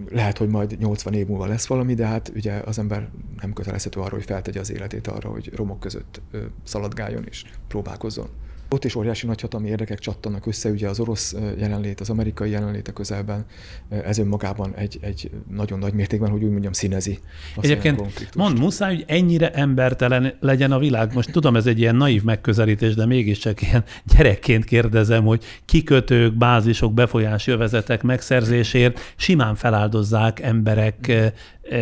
Lehet, 0.08 0.38
hogy 0.38 0.48
majd 0.48 0.78
80 0.78 1.14
év 1.14 1.26
múlva 1.26 1.46
lesz 1.46 1.66
valami, 1.66 1.94
de 1.94 2.06
hát 2.06 2.32
ugye 2.34 2.52
az 2.52 2.78
ember 2.78 3.08
nem 3.40 3.52
kötelezhető 3.52 4.00
arra, 4.00 4.14
hogy 4.14 4.24
feltegye 4.24 4.60
az 4.60 4.70
életét 4.70 5.06
arra, 5.06 5.28
hogy 5.28 5.54
romok 5.54 5.80
között 5.80 6.20
szaladgáljon 6.62 7.24
és 7.24 7.44
próbálkozzon. 7.68 8.28
Ott 8.70 8.84
is 8.84 8.94
óriási 8.94 9.26
nagyhatalmi 9.26 9.68
érdekek 9.68 9.98
csattannak 9.98 10.46
össze, 10.46 10.70
ugye 10.70 10.88
az 10.88 11.00
orosz 11.00 11.36
jelenlét, 11.58 12.00
az 12.00 12.10
amerikai 12.10 12.50
jelenlét 12.50 12.88
a 12.88 12.92
közelben, 12.92 13.46
ez 13.88 14.18
önmagában 14.18 14.74
egy, 14.74 14.98
egy 15.00 15.30
nagyon 15.50 15.78
nagy 15.78 15.92
mértékben, 15.92 16.30
hogy 16.30 16.42
úgy 16.42 16.50
mondjam, 16.50 16.72
színezi. 16.72 17.18
Egyébként 17.60 18.34
mond, 18.34 18.58
muszáj, 18.58 18.94
hogy 18.94 19.04
ennyire 19.08 19.50
embertelen 19.50 20.36
legyen 20.40 20.72
a 20.72 20.78
világ. 20.78 21.14
Most 21.14 21.30
tudom, 21.30 21.56
ez 21.56 21.66
egy 21.66 21.78
ilyen 21.78 21.96
naív 21.96 22.22
megközelítés, 22.22 22.94
de 22.94 23.06
mégiscsak 23.06 23.62
ilyen 23.62 23.84
gyerekként 24.16 24.64
kérdezem, 24.64 25.24
hogy 25.24 25.44
kikötők, 25.64 26.34
bázisok, 26.34 26.94
befolyásjövezetek 26.94 28.02
megszerzésért 28.02 29.00
simán 29.16 29.54
feláldozzák 29.54 30.40
emberek 30.40 31.12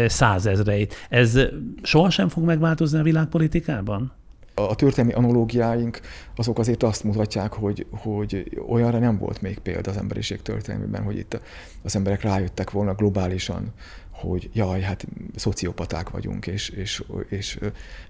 százezreit. 0.07 0.95
Ez 1.09 1.39
sohasem 1.83 2.29
fog 2.29 2.45
megváltozni 2.45 2.99
a 2.99 3.03
világpolitikában? 3.03 4.13
A 4.59 4.75
történelmi 4.75 5.13
analógiáink 5.13 6.01
azok 6.37 6.59
azért 6.59 6.83
azt 6.83 7.05
mutatják, 7.05 7.53
hogy, 7.53 7.87
hogy 7.91 8.61
olyanra 8.69 8.99
nem 8.99 9.19
volt 9.19 9.41
még 9.41 9.59
példa 9.59 9.91
az 9.91 9.97
emberiség 9.97 10.43
történelmében, 10.43 11.03
hogy 11.03 11.17
itt 11.17 11.41
az 11.83 11.97
emberek 11.97 12.23
rájöttek 12.23 12.71
volna 12.71 12.95
globálisan 12.95 13.73
hogy 14.21 14.51
jaj, 14.53 14.81
hát 14.81 15.07
szociopaták 15.35 16.11
vagyunk, 16.11 16.47
és, 16.47 16.69
és, 16.69 17.03
és 17.29 17.59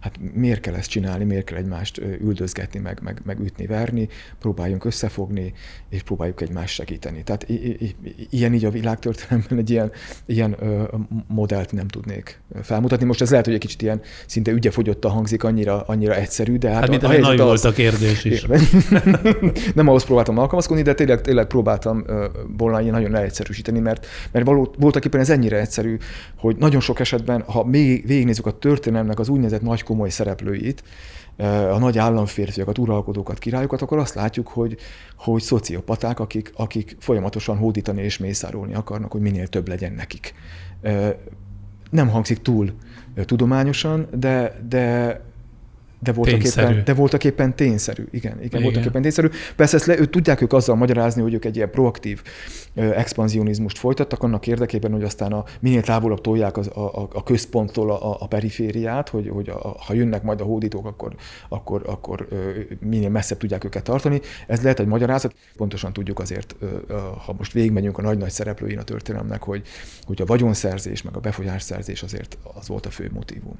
hát 0.00 0.18
miért 0.34 0.60
kell 0.60 0.74
ezt 0.74 0.90
csinálni, 0.90 1.24
miért 1.24 1.44
kell 1.44 1.58
egymást 1.58 1.98
üldözgetni, 1.98 2.78
meg, 2.80 2.98
meg, 3.02 3.20
meg 3.24 3.40
ütni, 3.40 3.66
verni, 3.66 4.08
próbáljunk 4.38 4.84
összefogni, 4.84 5.52
és 5.88 6.02
próbáljuk 6.02 6.40
egymást 6.40 6.74
segíteni. 6.74 7.22
Tehát 7.22 7.48
i- 7.48 7.84
i- 7.84 7.96
ilyen 8.30 8.54
így 8.54 8.64
a 8.64 8.70
világtörténelemben 8.70 9.58
egy 9.58 9.70
ilyen, 9.70 9.90
ilyen 10.26 10.56
ö, 10.60 10.82
modellt 11.28 11.72
nem 11.72 11.88
tudnék 11.88 12.40
felmutatni. 12.62 13.06
Most 13.06 13.20
ez 13.20 13.30
lehet, 13.30 13.44
hogy 13.44 13.54
egy 13.54 13.60
kicsit 13.60 13.82
ilyen 13.82 14.00
szinte 14.26 14.50
ügyefogyottan 14.50 15.10
hangzik, 15.10 15.44
annyira, 15.44 15.82
annyira 15.82 16.14
egyszerű, 16.14 16.56
de 16.56 16.68
hát, 16.70 16.80
hát 16.80 16.88
mint 16.88 17.02
a, 17.02 17.08
a 17.08 17.18
nagy 17.18 17.38
volt 17.38 17.64
a 17.64 17.72
kérdés 17.72 18.24
is. 18.24 18.46
nem 19.74 19.88
ahhoz 19.88 20.04
próbáltam 20.04 20.38
alkalmazkodni, 20.38 20.82
de 20.82 20.94
tényleg, 20.94 21.20
tényleg 21.20 21.46
próbáltam 21.46 22.04
volna 22.56 22.80
ilyen 22.80 22.92
nagyon 22.92 23.10
leegyszerűsíteni, 23.10 23.78
mert, 23.78 24.06
mert 24.32 24.46
való, 24.46 24.74
voltak 24.78 25.04
éppen 25.04 25.20
ez 25.20 25.30
ennyire 25.30 25.60
egyszerű, 25.60 25.95
hogy 26.36 26.56
nagyon 26.56 26.80
sok 26.80 27.00
esetben, 27.00 27.42
ha 27.42 27.64
még 27.64 28.06
végignézzük 28.06 28.46
a 28.46 28.58
történelemnek 28.58 29.18
az 29.18 29.28
úgynevezett 29.28 29.62
nagy 29.62 29.82
komoly 29.82 30.08
szereplőit, 30.08 30.82
eh, 31.36 31.74
a 31.74 31.78
nagy 31.78 31.98
államférfiakat, 31.98 32.78
uralkodókat, 32.78 33.38
királyokat, 33.38 33.82
akkor 33.82 33.98
azt 33.98 34.14
látjuk, 34.14 34.48
hogy, 34.48 34.76
hogy 35.16 35.42
szociopaták, 35.42 36.20
akik, 36.20 36.52
akik 36.56 36.96
folyamatosan 36.98 37.56
hódítani 37.56 38.02
és 38.02 38.18
mészárolni 38.18 38.74
akarnak, 38.74 39.12
hogy 39.12 39.20
minél 39.20 39.46
több 39.46 39.68
legyen 39.68 39.92
nekik. 39.92 40.34
Eh, 40.80 41.14
nem 41.90 42.08
hangzik 42.08 42.42
túl 42.42 42.72
eh, 43.14 43.24
tudományosan, 43.24 44.06
de, 44.12 44.60
de 44.68 45.20
de 45.98 46.12
voltak, 46.12 46.44
éppen, 46.44 46.82
de 46.84 46.94
voltak 46.94 47.24
éppen 47.24 47.56
tényszerű. 47.56 48.04
Igen, 48.10 48.32
igen, 48.32 48.44
igen. 48.44 48.62
voltak 48.62 48.84
éppen 48.84 49.02
tényszerű. 49.02 49.28
Persze 49.56 49.76
ezt 49.76 49.86
le, 49.86 49.98
ő, 49.98 50.06
tudják 50.06 50.40
ők 50.40 50.52
azzal 50.52 50.76
magyarázni, 50.76 51.22
hogy 51.22 51.34
ők 51.34 51.44
egy 51.44 51.56
ilyen 51.56 51.70
proaktív 51.70 52.22
expanzionizmust 52.74 53.78
folytattak, 53.78 54.22
annak 54.22 54.46
érdekében, 54.46 54.92
hogy 54.92 55.02
aztán 55.02 55.32
a, 55.32 55.44
minél 55.60 55.82
távolabb 55.82 56.20
tolják 56.20 56.56
az, 56.56 56.66
a, 56.66 57.08
a 57.12 57.22
központtól 57.22 57.90
a, 57.90 58.16
a 58.20 58.26
perifériát, 58.26 59.08
hogy, 59.08 59.28
hogy 59.28 59.48
a, 59.48 59.76
ha 59.78 59.94
jönnek 59.94 60.22
majd 60.22 60.40
a 60.40 60.44
hódítók, 60.44 60.86
akkor, 60.86 61.14
akkor, 61.48 61.82
akkor 61.86 62.28
minél 62.80 63.08
messzebb 63.08 63.38
tudják 63.38 63.64
őket 63.64 63.82
tartani. 63.82 64.20
Ez 64.46 64.62
lehet 64.62 64.80
egy 64.80 64.86
magyarázat. 64.86 65.34
Pontosan 65.56 65.92
tudjuk 65.92 66.18
azért, 66.18 66.56
ha 67.24 67.34
most 67.38 67.52
végigmegyünk 67.52 67.98
a 67.98 68.02
nagy-nagy 68.02 68.30
szereplőin 68.30 68.78
a 68.78 68.82
történelemnek, 68.82 69.42
hogy, 69.42 69.62
hogy 70.04 70.22
a 70.22 70.24
vagyonszerzés, 70.24 71.02
meg 71.02 71.16
a 71.16 71.20
befolyásszerzés 71.20 72.02
azért 72.02 72.38
az 72.54 72.68
volt 72.68 72.86
a 72.86 72.90
fő 72.90 73.10
motivum. 73.14 73.56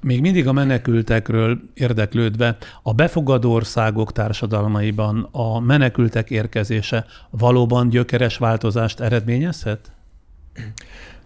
Még 0.00 0.20
mindig 0.20 0.46
a 0.46 0.52
menekültekről 0.52 1.60
érdeklődve, 1.74 2.56
a 2.82 2.92
befogadó 2.92 3.52
országok 3.52 4.12
társadalmaiban 4.12 5.28
a 5.30 5.60
menekültek 5.60 6.30
érkezése 6.30 7.06
valóban 7.30 7.88
gyökeres 7.88 8.36
változást 8.36 9.00
eredményezhet? 9.00 9.92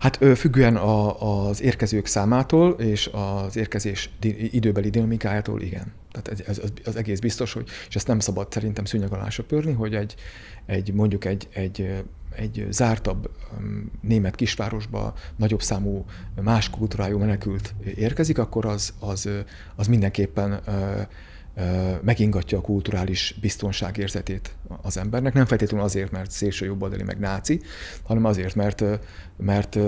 Hát 0.03 0.19
függően 0.37 0.77
a, 0.77 1.47
az 1.49 1.63
érkezők 1.63 2.07
számától 2.07 2.71
és 2.71 3.11
az 3.13 3.57
érkezés 3.57 4.11
időbeli 4.51 4.91
dinamikájától 4.91 5.61
igen. 5.61 5.93
Tehát 6.13 6.41
ez, 6.41 6.59
ez, 6.59 6.71
az 6.85 6.97
egész 6.97 7.19
biztos, 7.19 7.53
hogy, 7.53 7.69
és 7.89 7.97
ezt 7.97 8.07
nem 8.07 8.19
szabad 8.19 8.53
szerintem 8.53 8.85
szűnyeg 8.85 9.13
alá 9.13 9.29
söpörni, 9.29 9.73
hogy 9.73 9.95
egy, 9.95 10.15
egy 10.67 10.93
mondjuk 10.93 11.25
egy, 11.25 11.49
egy 11.53 12.03
egy 12.37 12.67
zártabb 12.71 13.31
német 14.01 14.35
kisvárosba 14.35 15.15
nagyobb 15.37 15.63
számú 15.63 16.05
más 16.43 16.71
kultúrájú 16.71 17.19
menekült 17.19 17.75
érkezik, 17.97 18.39
akkor 18.39 18.67
az, 18.67 18.93
az, 18.99 19.29
az 19.77 19.87
mindenképpen 19.87 20.61
megingatja 22.03 22.59
a 22.59 22.61
kulturális 22.61 23.35
biztonságérzetét 23.41 24.55
az 24.83 24.97
embernek. 24.97 25.33
Nem 25.33 25.47
feltétlenül 25.47 25.85
azért, 25.87 26.11
mert 26.11 26.31
szélső 26.31 26.67
jobboldali 26.67 27.03
meg 27.03 27.19
náci, 27.19 27.61
hanem 28.03 28.25
azért, 28.25 28.55
mert, 28.55 28.85
mert 29.37 29.79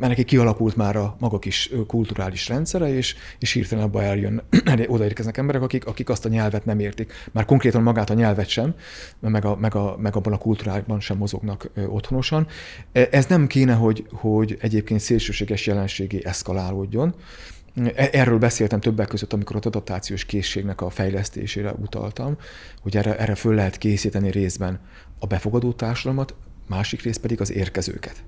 mert 0.00 0.12
neki 0.12 0.24
kialakult 0.24 0.76
már 0.76 0.96
a 0.96 1.16
maga 1.18 1.38
kis 1.38 1.70
kulturális 1.86 2.48
rendszere, 2.48 2.94
és, 2.94 3.14
és 3.38 3.52
hirtelen 3.52 3.84
abba 3.84 4.02
eljön, 4.02 4.42
odaérkeznek 4.86 5.36
emberek, 5.36 5.62
akik, 5.62 5.86
akik 5.86 6.08
azt 6.08 6.24
a 6.24 6.28
nyelvet 6.28 6.64
nem 6.64 6.78
értik. 6.78 7.12
Már 7.32 7.44
konkrétan 7.44 7.82
magát 7.82 8.10
a 8.10 8.14
nyelvet 8.14 8.48
sem, 8.48 8.74
meg, 9.20 9.44
a, 9.44 9.56
meg, 9.56 9.74
a, 9.74 9.96
meg 9.98 10.16
abban 10.16 10.32
a 10.32 10.38
kultúrában 10.38 11.00
sem 11.00 11.16
mozognak 11.16 11.70
otthonosan. 11.86 12.46
E, 12.92 13.08
ez 13.10 13.26
nem 13.26 13.46
kéne, 13.46 13.74
hogy, 13.74 14.06
hogy 14.12 14.56
egyébként 14.60 15.00
szélsőséges 15.00 15.66
jelenségé 15.66 16.20
eszkalálódjon. 16.24 17.14
E, 17.86 18.08
erről 18.12 18.38
beszéltem 18.38 18.80
többek 18.80 19.08
között, 19.08 19.32
amikor 19.32 19.56
a 19.56 19.60
adaptációs 19.62 20.24
készségnek 20.24 20.80
a 20.80 20.90
fejlesztésére 20.90 21.72
utaltam, 21.72 22.36
hogy 22.82 22.96
erre, 22.96 23.18
erre 23.18 23.34
föl 23.34 23.54
lehet 23.54 23.78
készíteni 23.78 24.30
részben 24.30 24.80
a 25.18 25.26
befogadó 25.26 25.72
társadalmat, 25.72 26.34
másik 26.66 27.02
rész 27.02 27.16
pedig 27.16 27.40
az 27.40 27.52
érkezőket. 27.52 28.24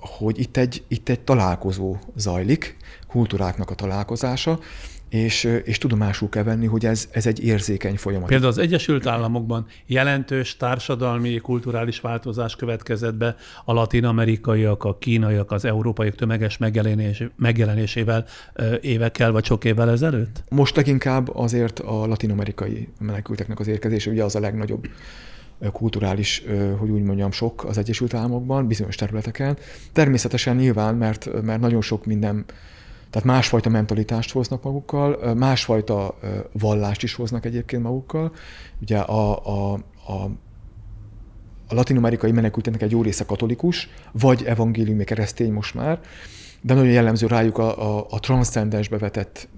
Hogy 0.00 0.38
itt 0.38 0.56
egy, 0.56 0.84
itt 0.88 1.08
egy 1.08 1.20
találkozó 1.20 1.96
zajlik, 2.16 2.76
kultúráknak 3.08 3.70
a 3.70 3.74
találkozása, 3.74 4.58
és, 5.08 5.60
és 5.64 5.78
tudomásul 5.78 6.28
kell 6.28 6.42
venni, 6.42 6.66
hogy 6.66 6.86
ez, 6.86 7.08
ez 7.10 7.26
egy 7.26 7.44
érzékeny 7.44 7.96
folyamat. 7.96 8.28
Például 8.28 8.50
az 8.50 8.58
Egyesült 8.58 9.06
Államokban 9.06 9.66
jelentős 9.86 10.56
társadalmi, 10.56 11.36
kulturális 11.36 12.00
változás 12.00 12.56
következett 12.56 13.14
be 13.14 13.36
a 13.64 13.72
latin-amerikaiak, 13.72 14.84
a 14.84 14.98
kínaiak, 14.98 15.50
az 15.50 15.64
európaiak 15.64 16.14
tömeges 16.14 16.56
megjelenés, 16.56 17.22
megjelenésével 17.36 18.24
évekkel 18.80 19.32
vagy 19.32 19.44
sok 19.44 19.64
évvel 19.64 19.90
ezelőtt? 19.90 20.44
Most 20.50 20.76
leginkább 20.76 21.36
azért 21.36 21.78
a 21.78 22.06
latin-amerikai 22.06 22.88
menekülteknek 23.00 23.60
az 23.60 23.66
érkezése, 23.66 24.10
ugye 24.10 24.24
az 24.24 24.34
a 24.34 24.40
legnagyobb 24.40 24.88
kulturális, 25.72 26.42
hogy 26.78 26.90
úgy 26.90 27.02
mondjam, 27.02 27.30
sok 27.30 27.64
az 27.64 27.78
Egyesült 27.78 28.14
Államokban, 28.14 28.66
bizonyos 28.66 28.94
területeken. 28.96 29.56
Természetesen 29.92 30.56
nyilván, 30.56 30.94
mert, 30.94 31.42
mert 31.42 31.60
nagyon 31.60 31.80
sok 31.80 32.06
minden, 32.06 32.44
tehát 33.10 33.28
másfajta 33.28 33.68
mentalitást 33.68 34.32
hoznak 34.32 34.62
magukkal, 34.62 35.34
másfajta 35.34 36.18
vallást 36.52 37.02
is 37.02 37.14
hoznak 37.14 37.44
egyébként 37.44 37.82
magukkal. 37.82 38.32
Ugye 38.80 38.98
a, 38.98 39.46
a, 39.46 39.72
a 40.06 40.30
a 41.70 41.74
latin-amerikai 41.74 42.32
menekülteknek 42.32 42.82
egy 42.82 42.90
jó 42.90 43.02
része 43.02 43.24
katolikus, 43.24 43.88
vagy 44.12 44.44
evangéliumi 44.44 45.04
keresztény 45.04 45.52
most 45.52 45.74
már, 45.74 46.00
de 46.60 46.74
nagyon 46.74 46.90
jellemző 46.90 47.26
rájuk 47.26 47.58
a, 47.58 47.98
a, 47.98 48.06
a 48.10 48.20
transzcendensbe 48.20 48.98
vetett 48.98 49.48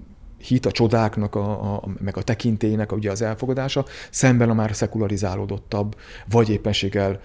hit 0.43 0.65
a 0.65 0.71
csodáknak, 0.71 1.35
a, 1.35 1.73
a, 1.73 1.83
meg 1.99 2.17
a 2.17 2.21
tekintélynek 2.21 2.91
ugye 2.91 3.11
az 3.11 3.21
elfogadása, 3.21 3.85
szemben 4.09 4.49
a 4.49 4.53
már 4.53 4.75
szekularizálódottabb, 4.75 5.95
vagy 6.29 6.49
éppenséggel 6.49 7.19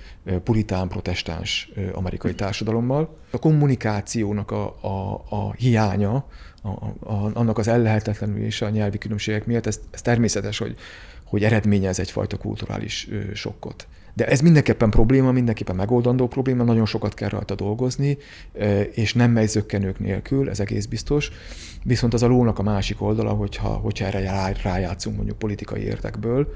puritán, 0.44 0.88
protestáns 0.88 1.70
amerikai 1.92 2.34
társadalommal. 2.34 3.16
A 3.30 3.38
kommunikációnak 3.38 4.50
a, 4.50 4.76
a, 4.80 5.24
a 5.28 5.52
hiánya, 5.52 6.24
a, 6.62 6.68
a, 6.68 7.30
annak 7.34 7.58
az 7.58 7.68
ellehetetlenülése 7.68 8.66
a 8.66 8.70
nyelvi 8.70 8.98
különbségek 8.98 9.46
miatt, 9.46 9.66
ez, 9.66 9.80
ez 9.90 10.02
természetes, 10.02 10.58
hogy, 10.58 10.76
hogy 11.24 11.44
eredményez 11.44 11.98
egyfajta 11.98 12.36
kulturális 12.36 13.08
sokkot. 13.34 13.86
De 14.16 14.26
ez 14.26 14.40
mindenképpen 14.40 14.90
probléma, 14.90 15.32
mindenképpen 15.32 15.76
megoldandó 15.76 16.28
probléma, 16.28 16.64
nagyon 16.64 16.86
sokat 16.86 17.14
kell 17.14 17.28
rajta 17.28 17.54
dolgozni, 17.54 18.18
és 18.90 19.14
nem 19.14 19.30
megy 19.30 19.48
zöggenők 19.48 19.98
nélkül, 19.98 20.50
ez 20.50 20.60
egész 20.60 20.86
biztos. 20.86 21.30
Viszont 21.84 22.14
az 22.14 22.22
a 22.22 22.26
lónak 22.26 22.58
a 22.58 22.62
másik 22.62 23.02
oldala, 23.02 23.30
hogyha, 23.30 23.68
hogyha 23.68 24.06
erre 24.06 24.54
rájátszunk 24.62 25.16
mondjuk 25.16 25.38
politikai 25.38 25.82
értekből, 25.82 26.54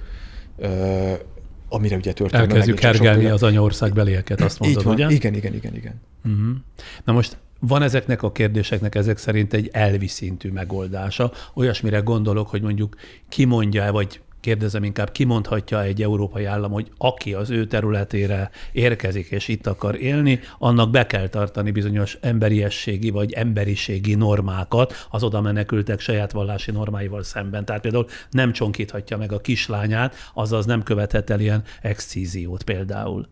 amire 1.69 1.97
ugye 1.97 2.13
történik. 2.13 2.51
Elkezdjük 2.51 2.81
hergelni 2.81 3.25
az 3.25 3.43
anyaország 3.43 3.93
belieket, 3.93 4.41
azt 4.41 4.59
mondod, 4.59 4.85
van. 4.85 4.95
ugye? 4.95 5.09
Igen, 5.09 5.35
igen, 5.35 5.55
igen, 5.55 5.75
igen. 5.75 6.01
Uh-huh. 6.25 6.57
Na 7.05 7.13
most 7.13 7.37
van 7.59 7.83
ezeknek 7.83 8.23
a 8.23 8.33
kérdéseknek 8.33 8.95
ezek 8.95 9.19
szerint 9.19 9.53
egy 9.53 9.69
elvi 9.73 10.07
szintű 10.07 10.51
megoldása. 10.51 11.33
Olyasmire 11.55 11.99
gondolok, 11.99 12.49
hogy 12.49 12.63
mondjuk 12.63 12.97
kimondja, 13.29 13.93
vagy 13.93 14.21
kérdezem 14.41 14.85
inkább, 14.85 15.13
kimondhatja 15.13 15.83
egy 15.83 16.03
európai 16.03 16.45
állam, 16.45 16.73
hogy 16.73 16.91
aki 16.99 17.35
az 17.35 17.51
ő 17.51 17.67
területére 17.67 18.51
érkezik 18.73 19.31
és 19.31 19.49
itt 19.49 19.67
akar 19.67 20.01
élni, 20.01 20.41
annak 20.59 20.91
be 20.91 21.07
kell 21.07 21.29
tartani 21.29 21.71
bizonyos 21.71 22.19
emberiességi 22.21 23.11
vagy 23.11 23.33
emberiségi 23.33 24.15
normákat 24.15 25.07
az 25.11 25.23
oda 25.23 25.41
menekültek 25.41 26.01
saját 26.01 26.33
vallási 26.33 26.71
normáival 26.71 27.23
szemben. 27.23 27.65
Tehát 27.65 27.83
például 27.83 28.07
nem 28.31 28.53
csonkíthatja 28.53 29.17
meg 29.17 29.33
a 29.33 29.41
kislányát, 29.41 30.15
azaz 30.35 30.67
nem 30.67 30.83
követhet 30.83 31.31
el 31.31 31.41
ilyen 31.41 31.63
exciziót 31.83 32.63
például. 32.63 33.29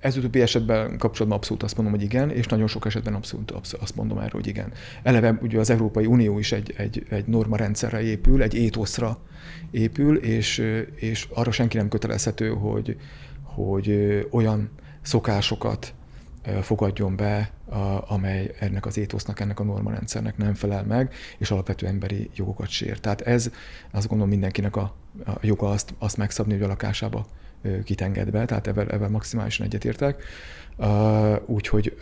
Ez 0.00 0.16
utóbbi 0.16 0.40
esetben 0.40 0.98
kapcsolatban 0.98 1.38
abszolút 1.38 1.62
azt 1.62 1.76
mondom, 1.76 1.94
hogy 1.94 2.02
igen, 2.02 2.30
és 2.30 2.46
nagyon 2.46 2.66
sok 2.66 2.86
esetben 2.86 3.14
abszolút 3.14 3.50
azt 3.50 3.96
mondom 3.96 4.18
erről, 4.18 4.30
hogy 4.30 4.46
igen. 4.46 4.72
Eleve 5.02 5.38
ugye 5.42 5.58
az 5.58 5.70
Európai 5.70 6.06
Unió 6.06 6.38
is 6.38 6.52
egy, 6.52 6.74
egy, 6.76 7.06
egy 7.08 7.26
normarendszerre 7.26 8.02
épül, 8.02 8.42
egy 8.42 8.54
étoszra 8.54 9.18
épül, 9.74 10.16
és, 10.16 10.62
és 10.94 11.28
arra 11.32 11.50
senki 11.50 11.76
nem 11.76 11.88
kötelezhető, 11.88 12.48
hogy, 12.48 12.96
hogy 13.42 13.90
olyan 14.30 14.70
szokásokat 15.02 15.94
fogadjon 16.60 17.16
be, 17.16 17.50
amely 18.06 18.54
ennek 18.58 18.86
az 18.86 18.98
étosznak, 18.98 19.40
ennek 19.40 19.60
a 19.60 19.64
normarendszernek 19.64 20.36
nem 20.36 20.54
felel 20.54 20.84
meg, 20.84 21.14
és 21.38 21.50
alapvető 21.50 21.86
emberi 21.86 22.30
jogokat 22.34 22.68
sér. 22.68 23.00
Tehát 23.00 23.20
ez, 23.20 23.50
azt 23.90 24.06
gondolom 24.06 24.32
mindenkinek 24.32 24.76
a, 24.76 24.94
a 25.26 25.32
joga 25.40 25.70
azt, 25.70 25.94
azt 25.98 26.16
megszabni, 26.16 26.52
hogy 26.52 26.62
a 26.62 26.66
lakásába 26.66 27.26
kitenged 27.84 28.30
be, 28.30 28.44
tehát 28.44 28.66
ebben, 28.66 28.90
ebben 28.90 29.10
maximálisan 29.10 29.66
egyetértek. 29.66 30.22
Úgyhogy 31.46 31.98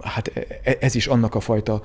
hát 0.00 0.28
e, 0.34 0.46
e, 0.62 0.76
ez 0.80 0.94
is 0.94 1.06
annak 1.06 1.34
a 1.34 1.40
fajta 1.40 1.82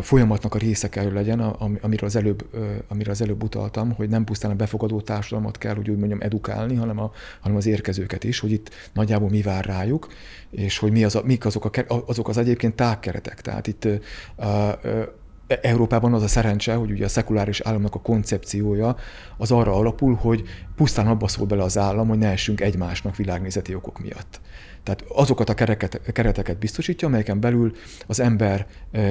folyamatnak 0.00 0.54
a 0.54 0.58
része 0.58 0.88
kell, 0.88 1.04
hogy 1.04 1.12
legyen, 1.12 1.40
amiről 1.40 2.08
az, 2.08 2.16
előbb, 2.16 2.46
amiről 2.88 3.12
az 3.12 3.22
előbb 3.22 3.42
utaltam, 3.42 3.92
hogy 3.92 4.08
nem 4.08 4.24
pusztán 4.24 4.50
a 4.50 4.54
befogadó 4.54 5.00
társadalmat 5.00 5.58
kell, 5.58 5.74
hogy 5.74 5.90
úgy 5.90 5.98
mondjam, 5.98 6.20
edukálni, 6.20 6.74
hanem, 6.74 6.98
a, 6.98 7.10
hanem 7.40 7.56
az 7.56 7.66
érkezőket 7.66 8.24
is, 8.24 8.38
hogy 8.38 8.52
itt 8.52 8.70
nagyjából 8.92 9.28
mi 9.28 9.42
vár 9.42 9.64
rájuk, 9.64 10.08
és 10.50 10.78
hogy 10.78 10.92
mi 10.92 11.04
az 11.04 11.14
a, 11.14 11.22
mik 11.24 11.44
azok, 11.44 11.64
a, 11.64 11.94
azok 12.06 12.28
az 12.28 12.38
egyébként 12.38 12.74
tágkeretek. 12.74 13.40
Tehát 13.40 13.66
itt 13.66 13.88
a, 14.36 14.44
a, 14.44 14.78
Európában 15.60 16.14
az 16.14 16.22
a 16.22 16.28
szerencse, 16.28 16.74
hogy 16.74 16.90
ugye 16.90 17.04
a 17.04 17.08
szekuláris 17.08 17.60
államnak 17.60 17.94
a 17.94 18.00
koncepciója 18.00 18.96
az 19.36 19.50
arra 19.50 19.74
alapul, 19.74 20.14
hogy 20.14 20.42
pusztán 20.76 21.06
abba 21.06 21.28
szól 21.28 21.46
bele 21.46 21.62
az 21.62 21.78
állam, 21.78 22.08
hogy 22.08 22.18
ne 22.18 22.30
essünk 22.30 22.60
egymásnak 22.60 23.16
világnézeti 23.16 23.74
okok 23.74 23.98
miatt. 23.98 24.40
Tehát 24.82 25.04
azokat 25.08 25.48
a 25.48 25.54
kereket, 25.54 26.12
kereteket 26.12 26.58
biztosítja, 26.58 27.08
amelyeken 27.08 27.40
belül 27.40 27.72
az 28.06 28.20
ember 28.20 28.66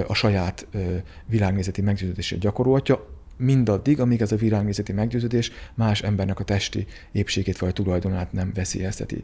a 0.08 0.14
saját 0.14 0.68
világnézeti 1.26 1.82
meggyőződését 1.82 2.40
gyakorolhatja, 2.40 3.08
mindaddig, 3.38 4.00
amíg 4.00 4.22
ez 4.22 4.32
a 4.32 4.36
világnézeti 4.36 4.92
meggyőződés 4.92 5.52
más 5.74 6.02
embernek 6.02 6.40
a 6.40 6.44
testi 6.44 6.86
épségét 7.12 7.58
vagy 7.58 7.74
tulajdonát 7.74 8.34
nem 8.34 8.52
veszélyezteti. 8.54 9.24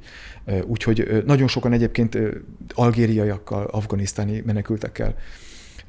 Úgyhogy 0.65 1.23
nagyon 1.25 1.47
sokan 1.47 1.73
egyébként 1.73 2.17
algériaiakkal, 2.73 3.65
afganisztáni 3.65 4.43
menekültekkel 4.45 5.15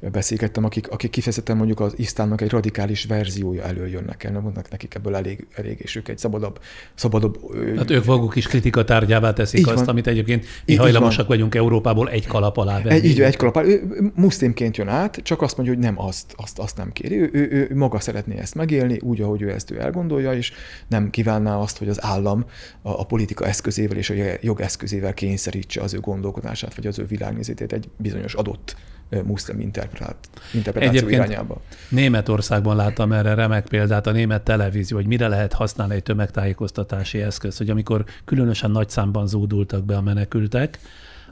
beszélgettem, 0.01 0.63
akik, 0.63 0.89
akik 0.89 1.09
kifejezetten 1.09 1.57
mondjuk 1.57 1.79
az 1.79 1.93
isztánnak 1.95 2.41
egy 2.41 2.49
radikális 2.49 3.05
verziója 3.05 3.63
előjönnek 3.63 4.23
el, 4.23 4.39
mondnak 4.39 4.69
nekik 4.69 4.95
ebből 4.95 5.15
elég, 5.15 5.47
elég 5.55 5.79
és 5.79 5.95
ők 5.95 6.07
egy 6.07 6.17
szabadabb... 6.17 6.59
szabadabb 6.95 7.37
hát 7.77 7.89
ők 7.89 8.05
maguk 8.05 8.35
is 8.35 8.47
kritika 8.47 8.83
tárgyává 8.83 9.33
teszik 9.33 9.67
azt, 9.67 9.75
van. 9.75 9.87
amit 9.87 10.07
egyébként 10.07 10.45
mi 10.65 10.73
így 10.73 10.79
hajlamosak 10.79 11.27
van. 11.27 11.27
vagyunk 11.27 11.55
Európából 11.55 12.09
egy 12.09 12.27
kalap 12.27 12.57
alá 12.57 12.81
venni. 12.81 12.95
Egy, 12.95 13.05
így, 13.05 13.21
egy 13.21 13.35
kalap 13.35 13.55
alá. 13.55 13.65
Ő 13.65 14.11
muszlimként 14.15 14.77
jön 14.77 14.87
át, 14.87 15.19
csak 15.23 15.41
azt 15.41 15.57
mondja, 15.57 15.75
hogy 15.75 15.83
nem 15.83 15.99
azt, 15.99 16.33
azt, 16.35 16.59
azt 16.59 16.77
nem 16.77 16.91
kéri. 16.91 17.19
Ő, 17.19 17.29
ő, 17.33 17.47
ő, 17.51 17.75
maga 17.75 17.99
szeretné 17.99 18.37
ezt 18.37 18.55
megélni, 18.55 18.99
úgy, 18.99 19.21
ahogy 19.21 19.41
ő 19.41 19.51
ezt 19.51 19.71
ő 19.71 19.79
elgondolja, 19.79 20.33
és 20.33 20.53
nem 20.87 21.09
kívánná 21.09 21.57
azt, 21.57 21.77
hogy 21.77 21.89
az 21.89 22.03
állam 22.03 22.45
a, 22.81 22.89
a 22.89 23.03
politika 23.03 23.45
eszközével 23.45 23.97
és 23.97 24.09
a 24.09 24.13
jog 24.41 24.61
eszközével 24.61 25.13
kényszerítse 25.13 25.81
az 25.81 25.93
ő 25.93 25.99
gondolkodását, 25.99 26.75
vagy 26.75 26.87
az 26.87 26.99
ő 26.99 27.05
világnézetét 27.05 27.73
egy 27.73 27.89
bizonyos 27.97 28.33
adott 28.33 28.75
muszlim 29.23 29.59
interpretát, 29.59 30.29
interpretáció 30.53 30.97
Egyébként 30.97 31.25
irányába. 31.25 31.61
Németországban 31.89 32.75
láttam 32.75 33.11
erre 33.11 33.33
remek 33.33 33.67
példát, 33.67 34.07
a 34.07 34.11
német 34.11 34.41
televízió, 34.41 34.97
hogy 34.97 35.07
mire 35.07 35.27
lehet 35.27 35.53
használni 35.53 35.95
egy 35.95 36.03
tömegtájékoztatási 36.03 37.21
eszköz, 37.21 37.57
hogy 37.57 37.69
amikor 37.69 38.05
különösen 38.25 38.71
nagy 38.71 38.89
számban 38.89 39.27
zúdultak 39.27 39.85
be 39.85 39.95
a 39.95 40.01
menekültek, 40.01 40.79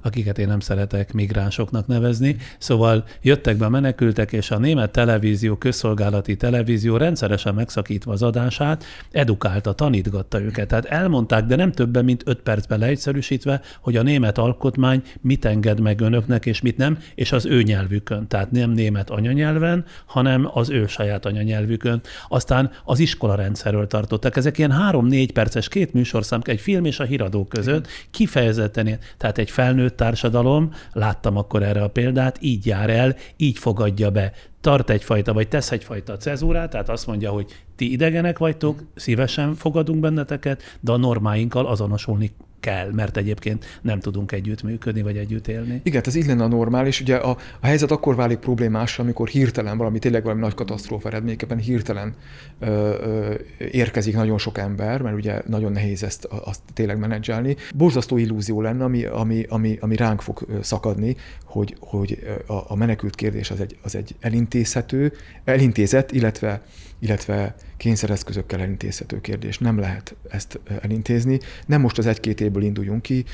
akiket 0.08 0.40
én 0.40 0.48
nem 0.48 0.60
szeretek 0.60 1.14
migránsoknak 1.14 1.88
nevezni. 1.88 2.36
Szóval 2.58 3.06
jöttek 3.22 3.58
be 3.58 3.68
menekültek, 3.68 4.34
és 4.34 4.52
a 4.52 4.58
német 4.58 4.92
televízió, 4.92 5.56
közszolgálati 5.56 6.36
televízió 6.36 6.98
rendszeresen 6.98 7.54
megszakítva 7.54 8.12
az 8.12 8.24
adását, 8.24 8.84
edukálta, 9.12 9.74
tanítgatta 9.74 10.42
őket. 10.42 10.68
Tehát 10.68 10.86
elmondták, 10.86 11.46
de 11.46 11.56
nem 11.56 11.72
többen, 11.72 12.06
mint 12.06 12.24
öt 12.26 12.40
percben 12.40 12.80
leegyszerűsítve, 12.80 13.62
hogy 13.82 13.96
a 13.96 14.02
német 14.04 14.38
alkotmány 14.38 15.02
mit 15.22 15.46
enged 15.46 15.80
meg 15.80 16.02
önöknek, 16.02 16.46
és 16.46 16.62
mit 16.62 16.78
nem, 16.78 16.98
és 17.16 17.32
az 17.32 17.46
ő 17.46 17.62
nyelvükön. 17.64 18.28
Tehát 18.28 18.52
nem 18.52 18.72
német 18.72 19.10
anyanyelven, 19.10 19.86
hanem 20.06 20.50
az 20.54 20.70
ő 20.70 20.88
saját 20.88 21.26
anyanyelvükön. 21.26 22.02
Aztán 22.28 22.72
az 22.84 23.00
iskola 23.00 23.36
rendszerről 23.36 23.88
tartottak. 23.88 24.36
Ezek 24.36 24.58
ilyen 24.58 24.72
három-négy 24.72 25.32
perces 25.32 25.68
két 25.68 25.94
műsorszám, 25.94 26.42
egy 26.44 26.60
film 26.60 26.86
és 26.86 27.00
a 27.00 27.04
híradó 27.04 27.46
között 27.46 27.88
kifejezetten, 28.12 29.00
tehát 29.18 29.38
egy 29.38 29.50
felnőtt 29.50 29.97
társadalom, 29.98 30.72
láttam 30.94 31.38
akkor 31.38 31.64
erre 31.64 31.84
a 31.84 31.90
példát, 31.90 32.38
így 32.42 32.66
jár 32.66 32.90
el, 32.90 33.16
így 33.38 33.58
fogadja 33.58 34.10
be. 34.10 34.32
Tart 34.62 34.90
egyfajta, 34.90 35.34
vagy 35.34 35.48
tesz 35.48 35.72
egyfajta 35.72 36.18
cezúrát, 36.18 36.70
tehát 36.70 36.90
azt 36.90 37.08
mondja, 37.08 37.32
hogy 37.32 37.64
ti 37.76 37.92
idegenek 37.92 38.38
vagytok, 38.38 38.84
szívesen 38.96 39.56
fogadunk 39.56 40.00
benneteket, 40.00 40.62
de 40.80 40.92
a 40.92 40.98
normáinkkal 40.98 41.66
azonosulni 41.66 42.32
kell, 42.68 42.92
mert 42.92 43.18
egyébként 43.18 43.66
nem 43.82 44.00
tudunk 44.00 44.32
együtt 44.32 44.64
működni, 44.64 45.02
vagy 45.02 45.18
együtt 45.18 45.48
élni. 45.48 45.82
Igen, 45.84 46.02
ez 46.06 46.16
így 46.16 46.26
lenne 46.26 46.44
a 46.44 46.48
normális. 46.48 47.02
Ugye 47.02 47.16
a, 47.16 47.38
a 47.60 47.66
helyzet 47.66 47.92
akkor 47.92 48.16
válik 48.16 48.38
problémás, 48.38 49.00
amikor 49.00 49.28
hirtelen 49.28 49.78
valami, 49.78 50.00
tényleg 50.00 50.24
valami 50.24 50.42
nagy 50.42 50.54
katasztrófa 50.54 51.08
eredményekben 51.10 51.58
hirtelen 51.58 52.16
ö, 52.60 52.68
ö, 52.68 53.34
érkezik 53.72 54.16
nagyon 54.16 54.38
sok 54.38 54.58
ember, 54.58 55.02
mert 55.02 55.16
ugye 55.16 55.42
nagyon 55.46 55.72
nehéz 55.72 56.04
ezt 56.04 56.26
azt 56.26 56.62
tényleg 56.74 57.00
menedzselni. 57.00 57.56
Borzasztó 57.76 58.18
illúzió 58.18 58.62
lenne, 58.62 58.84
ami, 58.84 59.06
ami, 59.06 59.46
ami, 59.50 59.78
ami 59.82 59.96
ránk 59.96 60.22
fog 60.22 60.46
szakadni, 60.62 61.16
hogy, 61.44 61.76
hogy 61.80 62.20
a, 62.48 62.54
a 62.68 62.76
menekült 62.76 63.16
kérdés 63.16 63.52
az 63.52 63.60
egy, 63.60 63.78
az 63.82 63.96
egy 63.96 64.16
elintézhető, 64.20 65.14
elintézett, 65.44 66.12
illetve 66.12 66.62
illetve 67.00 67.56
kényszereszközökkel 67.78 68.60
elintézhető 68.60 69.22
kérdés. 69.22 69.58
Nem 69.58 69.80
lehet 69.80 70.16
ezt 70.30 70.60
elintézni. 70.82 71.40
Nem 71.66 71.82
most 71.82 71.98
az 71.98 72.06
egy-két 72.06 72.42
évből 72.42 72.64
induljunk 72.64 73.02
ki, 73.02 73.26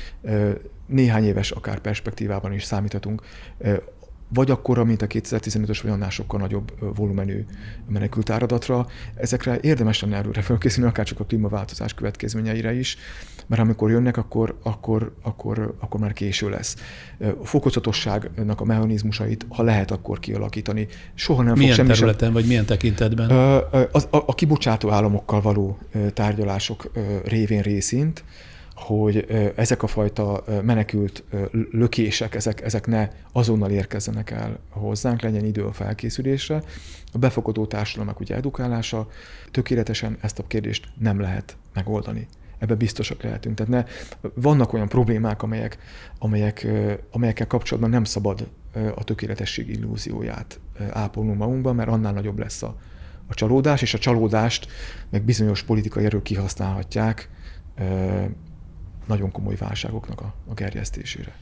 néhány 0.86 1.24
éves 1.24 1.50
akár 1.50 1.78
perspektívában 1.78 2.52
is 2.52 2.64
számíthatunk 2.64 3.22
vagy 4.34 4.50
akkora, 4.50 4.84
mint 4.84 5.02
a 5.02 5.06
2015-ös, 5.06 5.78
vagy 5.82 5.92
annál 5.92 6.10
sokkal 6.10 6.40
nagyobb 6.40 6.96
volumenű 6.96 7.44
menekült 7.88 8.30
áradatra. 8.30 8.86
Ezekre 9.14 9.58
érdemes 9.60 10.00
lenne 10.00 10.16
előre 10.16 10.42
felkészülni, 10.42 10.88
akár 10.88 11.06
csak 11.06 11.20
a 11.20 11.24
klímaváltozás 11.24 11.94
következményeire 11.94 12.74
is, 12.74 12.96
mert 13.46 13.62
amikor 13.62 13.90
jönnek, 13.90 14.16
akkor, 14.16 14.58
akkor, 14.62 15.14
akkor, 15.22 15.74
akkor 15.80 16.00
már 16.00 16.12
késő 16.12 16.48
lesz. 16.48 16.76
A 17.40 17.46
fokozatosságnak 17.46 18.60
a 18.60 18.64
mechanizmusait, 18.64 19.46
ha 19.48 19.62
lehet, 19.62 19.90
akkor 19.90 20.18
kialakítani. 20.18 20.86
Soha 21.14 21.42
nem 21.42 21.52
milyen 21.52 21.74
fog 21.74 21.84
semmi 21.84 21.96
területen, 21.96 22.24
sem... 22.24 22.32
vagy 22.32 22.46
milyen 22.46 22.66
tekintetben? 22.66 23.30
A, 23.30 23.56
a, 23.56 23.98
a 24.10 24.34
kibocsátó 24.34 24.90
államokkal 24.90 25.40
való 25.40 25.78
tárgyalások 26.14 26.90
révén 27.24 27.62
részint, 27.62 28.24
hogy 28.74 29.26
ezek 29.56 29.82
a 29.82 29.86
fajta 29.86 30.44
menekült 30.62 31.24
lökések, 31.70 32.34
ezek, 32.34 32.60
ezek 32.60 32.86
ne 32.86 33.08
azonnal 33.32 33.70
érkezzenek 33.70 34.30
el 34.30 34.58
hozzánk, 34.70 35.22
legyen 35.22 35.44
idő 35.44 35.64
a 35.64 35.72
felkészülésre. 35.72 36.62
A 37.12 37.18
befogadó 37.18 37.66
társadalmak 37.66 38.20
ugye 38.20 38.34
edukálása, 38.34 39.08
tökéletesen 39.50 40.16
ezt 40.20 40.38
a 40.38 40.46
kérdést 40.46 40.88
nem 40.98 41.20
lehet 41.20 41.56
megoldani. 41.74 42.26
Ebben 42.58 42.76
biztosak 42.76 43.22
lehetünk. 43.22 43.56
Tehát 43.56 43.72
ne, 43.72 43.84
vannak 44.34 44.72
olyan 44.72 44.88
problémák, 44.88 45.42
amelyek, 45.42 45.78
amelyek, 46.18 46.66
amelyekkel 47.10 47.46
kapcsolatban 47.46 47.90
nem 47.90 48.04
szabad 48.04 48.48
a 48.94 49.04
tökéletesség 49.04 49.68
illúzióját 49.68 50.60
ápolnunk 50.90 51.38
magunkban, 51.38 51.74
mert 51.74 51.88
annál 51.88 52.12
nagyobb 52.12 52.38
lesz 52.38 52.62
a, 52.62 52.76
a 53.26 53.34
csalódás, 53.34 53.82
és 53.82 53.94
a 53.94 53.98
csalódást 53.98 54.66
meg 55.10 55.22
bizonyos 55.22 55.62
politikai 55.62 56.04
erők 56.04 56.22
kihasználhatják, 56.22 57.28
nagyon 59.06 59.30
komoly 59.30 59.56
válságoknak 59.56 60.20
a, 60.20 60.34
a 60.48 60.54
gerjesztésére. 60.54 61.32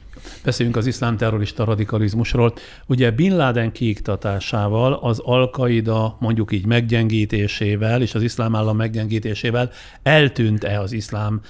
Beszéljünk 0.44 0.76
az 0.78 0.86
iszlám 0.86 1.16
terrorista 1.16 1.64
radikalizmusról. 1.64 2.54
Ugye 2.86 3.10
Bin 3.10 3.36
Laden 3.36 3.72
kiiktatásával, 3.72 4.92
az 4.92 5.18
Al-Qaida 5.18 6.16
mondjuk 6.20 6.52
így 6.52 6.66
meggyengítésével 6.66 8.02
és 8.02 8.14
az 8.14 8.22
iszlám 8.22 8.54
állam 8.54 8.76
meggyengítésével 8.76 9.70
eltűnt-e 10.02 10.80
az 10.80 10.92
iszlám 10.92 11.40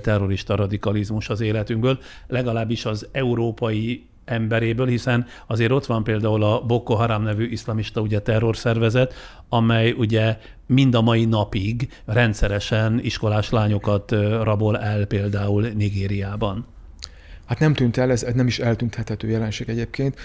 terrorista 0.00 0.54
radikalizmus 0.54 1.28
az 1.28 1.40
életünkből, 1.40 1.98
legalábbis 2.26 2.84
az 2.84 3.08
európai 3.12 4.06
emberéből, 4.26 4.86
hiszen 4.86 5.26
azért 5.46 5.70
ott 5.70 5.86
van 5.86 6.04
például 6.04 6.42
a 6.42 6.60
Boko 6.60 6.94
Haram 6.94 7.22
nevű 7.22 7.46
iszlamista 7.46 8.00
ugye 8.00 8.20
terrorszervezet, 8.20 9.14
amely 9.48 9.90
ugye 9.90 10.38
mind 10.66 10.94
a 10.94 11.00
mai 11.00 11.24
napig 11.24 11.88
rendszeresen 12.04 13.00
iskolás 13.02 13.50
lányokat 13.50 14.10
rabol 14.42 14.78
el 14.78 15.04
például 15.04 15.62
Nigériában. 15.62 16.66
Hát 17.46 17.58
nem 17.58 17.74
tűnt 17.74 17.96
el, 17.96 18.10
ez 18.10 18.26
nem 18.34 18.46
is 18.46 18.58
eltűnthetető 18.58 19.28
jelenség 19.28 19.68
egyébként. 19.68 20.16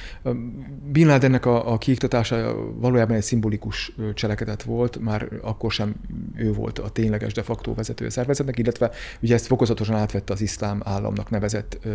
Bin 0.92 1.08
Ladennek 1.08 1.46
a, 1.46 1.72
a 1.72 1.78
kiiktatása 1.78 2.56
valójában 2.76 3.16
egy 3.16 3.24
szimbolikus 3.24 3.92
cselekedet 4.14 4.64
volt, 4.64 5.00
már 5.00 5.28
akkor 5.42 5.72
sem 5.72 5.96
ő 6.36 6.54
volt 6.54 6.80
a 6.80 6.90
tényleges 6.90 7.34
de 7.34 7.44
facto 7.44 7.74
vezető 7.74 8.10
szervezetnek, 8.10 8.58
illetve 8.58 8.92
ugye 9.22 9.34
ezt 9.34 9.46
fokozatosan 9.46 9.96
átvette 9.96 10.34
az 10.34 10.42
iszlám 10.42 10.82
államnak 10.84 11.30
nevezett 11.30 11.88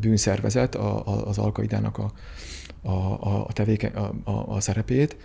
bűnszervezet, 0.00 0.74
a, 0.74 1.06
a, 1.06 1.26
az 1.26 1.38
alkaidának 1.38 1.98
a, 1.98 2.12
a, 2.82 3.46
a, 3.46 3.52
tevéke, 3.52 3.86
a, 3.86 4.30
a, 4.30 4.54
a 4.54 4.60
szerepét. 4.60 5.16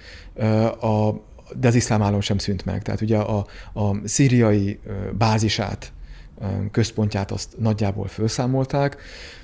A, 0.82 1.11
de 1.55 1.68
az 1.68 1.76
iszlám 1.76 2.01
állam 2.01 2.22
sem 2.22 2.38
szűnt 2.38 2.65
meg. 2.65 2.82
Tehát 2.82 3.01
ugye 3.01 3.18
a, 3.18 3.45
a 3.74 4.07
szíriai 4.07 4.80
bázisát, 5.18 5.91
központját 6.72 7.32
azt 7.32 7.55
nagyjából 7.59 8.07
felszámolták, 8.07 8.97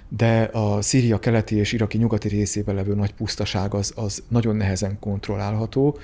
de 0.10 0.42
a 0.42 0.82
Szíria 0.82 1.20
keleti 1.20 1.56
és 1.56 1.72
iraki 1.72 1.98
nyugati 1.98 2.28
részében 2.28 2.76
levő 2.76 2.96
nagy 2.96 3.14
pusztaság 3.14 3.74
az, 3.74 3.94
az 3.96 4.24
nagyon 4.28 4.56
nehezen 4.56 5.00
kontrollálható, 5.00 5.98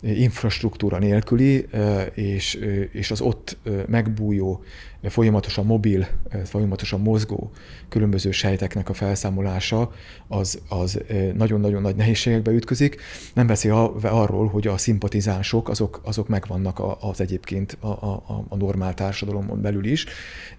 infrastruktúra 0.00 0.98
nélküli, 0.98 1.66
és, 2.14 2.54
és 2.92 3.10
az 3.10 3.20
ott 3.20 3.56
megbújó, 3.86 4.62
folyamatosan 5.08 5.66
mobil, 5.66 6.06
folyamatosan 6.44 7.00
mozgó 7.00 7.50
különböző 7.88 8.30
sejteknek 8.30 8.88
a 8.88 8.94
felszámolása 8.94 9.92
az, 10.28 10.60
az 10.68 11.00
nagyon-nagyon 11.34 11.82
nagy 11.82 11.96
nehézségekbe 11.96 12.50
ütközik. 12.50 13.00
Nem 13.34 13.46
beszél 13.46 13.98
arról, 14.02 14.46
hogy 14.46 14.66
a 14.66 14.78
szimpatizánsok 14.78 15.68
azok, 15.68 16.00
azok 16.04 16.28
megvannak 16.28 16.80
az 17.00 17.20
egyébként 17.20 17.76
a, 17.80 17.86
a, 17.86 18.44
a 18.48 18.56
normál 18.56 18.94
társadalomon 18.94 19.60
belül 19.60 19.84
is. 19.84 20.06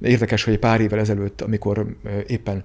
Érdekes, 0.01 0.43
hogy 0.43 0.59
pár 0.59 0.81
évvel 0.81 0.99
ezelőtt, 0.99 1.41
amikor 1.41 1.97
éppen 2.27 2.63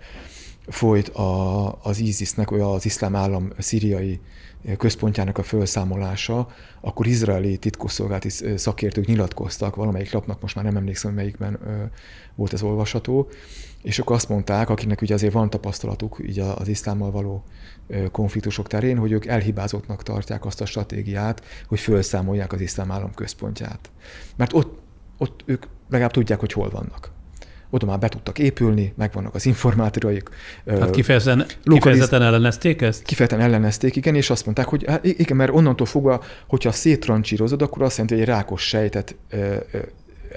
folyt 0.66 1.09
a, 1.09 1.78
az 1.83 1.99
ISIS-nek, 1.99 2.51
az 2.51 2.85
iszlám 2.85 3.16
állam 3.16 3.53
szíriai 3.59 4.20
központjának 4.76 5.38
a 5.38 5.42
felszámolása, 5.42 6.48
akkor 6.80 7.06
izraeli 7.06 7.56
titkosszolgálati 7.56 8.28
szakértők 8.56 9.06
nyilatkoztak, 9.06 9.76
valamelyik 9.76 10.12
lapnak 10.12 10.40
most 10.40 10.54
már 10.54 10.64
nem 10.64 10.76
emlékszem, 10.76 11.14
melyikben 11.14 11.58
volt 12.34 12.52
ez 12.52 12.62
olvasható, 12.62 13.28
és 13.82 13.98
akkor 13.98 14.16
azt 14.16 14.28
mondták, 14.28 14.70
akiknek 14.70 15.02
ugye 15.02 15.14
azért 15.14 15.32
van 15.32 15.50
tapasztalatuk 15.50 16.18
így 16.26 16.38
az 16.38 16.68
iszlámmal 16.68 17.10
való 17.10 17.44
konfliktusok 18.10 18.66
terén, 18.66 18.98
hogy 18.98 19.12
ők 19.12 19.26
elhibázottnak 19.26 20.02
tartják 20.02 20.44
azt 20.44 20.60
a 20.60 20.66
stratégiát, 20.66 21.44
hogy 21.68 21.80
felszámolják 21.80 22.52
az 22.52 22.60
iszlám 22.60 22.90
állam 22.90 23.14
központját. 23.14 23.90
Mert 24.36 24.52
ott, 24.52 24.78
ott 25.18 25.42
ők 25.44 25.64
legalább 25.88 26.12
tudják, 26.12 26.40
hogy 26.40 26.52
hol 26.52 26.70
vannak 26.70 27.10
oda 27.74 27.86
már 27.86 27.98
be 27.98 28.08
tudtak 28.08 28.38
épülni, 28.38 28.92
megvannak 28.96 29.34
az 29.34 29.46
informátoraik. 29.46 30.28
Tehát 30.64 30.90
kifejezetten, 30.90 31.38
lokaliz... 31.38 31.72
kifejezetten 31.72 32.22
ellenezték 32.22 32.82
ezt? 32.82 33.02
Kifejezetten 33.02 33.46
ellenezték, 33.46 33.96
igen, 33.96 34.14
és 34.14 34.30
azt 34.30 34.44
mondták, 34.44 34.66
hogy 34.66 34.84
hát 34.86 35.04
igen, 35.04 35.36
mert 35.36 35.52
onnantól 35.52 35.86
fogva, 35.86 36.22
hogyha 36.46 36.72
szétrancsírozod, 36.72 37.62
akkor 37.62 37.82
azt 37.82 37.92
jelenti, 37.92 38.14
hogy 38.14 38.22
egy 38.22 38.28
rákos 38.28 38.62
sejtet 38.68 39.16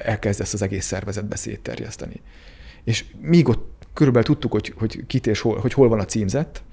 elkezdesz 0.04 0.54
az 0.54 0.62
egész 0.62 0.86
szervezetbe 0.86 1.36
szétterjeszteni. 1.36 2.22
És 2.84 3.06
míg 3.22 3.48
ott 3.48 3.88
körülbelül 3.94 4.28
tudtuk, 4.28 4.52
hogy, 4.52 4.74
hogy 4.78 5.04
kit 5.08 5.28
és 5.28 5.40
hol, 5.40 5.58
hogy 5.58 5.74
hol 5.74 5.90
van 5.90 6.00
a 6.00 6.06
címzett, 6.06 6.64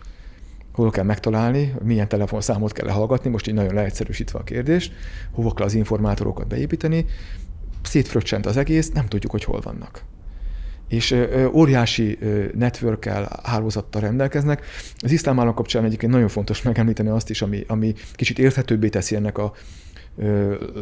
hol 0.72 0.90
kell 0.90 1.04
megtalálni, 1.04 1.74
milyen 1.82 2.08
telefonszámot 2.08 2.72
kell 2.72 2.86
lehallgatni, 2.86 3.30
most 3.30 3.48
így 3.48 3.54
nagyon 3.54 3.74
leegyszerűsítve 3.74 4.38
a 4.38 4.42
kérdést, 4.42 4.92
hova 5.30 5.52
kell 5.52 5.66
az 5.66 5.74
informátorokat 5.74 6.46
beépíteni, 6.46 7.06
szétfröccsent 7.82 8.46
az 8.46 8.56
egész, 8.56 8.90
nem 8.90 9.06
tudjuk, 9.06 9.32
hogy 9.32 9.44
hol 9.44 9.60
vannak 9.60 10.04
és 10.92 11.16
óriási 11.52 12.18
network 12.54 13.04
hálózattal 13.42 14.00
rendelkeznek. 14.00 14.64
Az 14.96 15.12
iszlám 15.12 15.40
állam 15.40 15.54
kapcsán 15.54 15.84
egyébként 15.84 16.12
nagyon 16.12 16.28
fontos 16.28 16.62
megemlíteni 16.62 17.08
azt 17.08 17.30
is, 17.30 17.42
ami, 17.42 17.64
ami 17.66 17.94
kicsit 18.12 18.38
érthetőbbé 18.38 18.88
teszi 18.88 19.14
ennek 19.14 19.38
a 19.38 19.52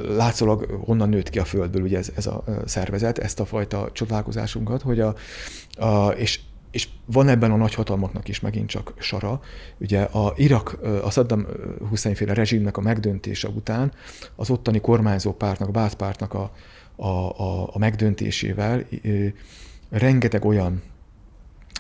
látszólag 0.09 0.79
honnan 0.85 1.09
nőtt 1.09 1.31
ki 1.31 1.39
a 1.39 1.45
földből 1.45 1.83
ugye 1.83 1.99
ez, 1.99 2.13
ez 2.17 2.27
a 2.27 2.45
szervezet, 2.65 3.19
ezt 3.19 3.41
a 3.41 3.45
fajta 3.45 3.91
csodálkozásunkat, 3.93 4.83
hogy 4.83 5.01
a, 5.01 5.15
a 5.77 6.09
és 6.09 6.41
és 6.71 6.89
van 7.05 7.29
ebben 7.29 7.51
a 7.51 7.57
nagyhatalmaknak 7.57 8.29
is 8.29 8.41
megint 8.41 8.69
csak 8.69 8.95
sara. 8.99 9.41
Ugye 9.79 10.03
a 10.03 10.33
Irak, 10.37 10.79
a 11.03 11.11
Saddam 11.11 11.47
Hussein 11.89 12.15
féle 12.15 12.35
rezsimnek 12.35 12.77
a 12.77 12.81
megdöntése 12.81 13.49
után 13.49 13.93
az 14.37 14.51
ottani 14.51 14.81
kormányzó 14.81 15.33
pártnak, 15.33 15.69
a 15.69 15.73
Bát 15.73 15.95
pártnak 15.95 16.35
a, 16.35 16.53
a, 16.97 17.07
a, 17.07 17.71
a 17.73 17.79
megdöntésével 17.79 18.85
rengeteg 19.91 20.45
olyan, 20.45 20.83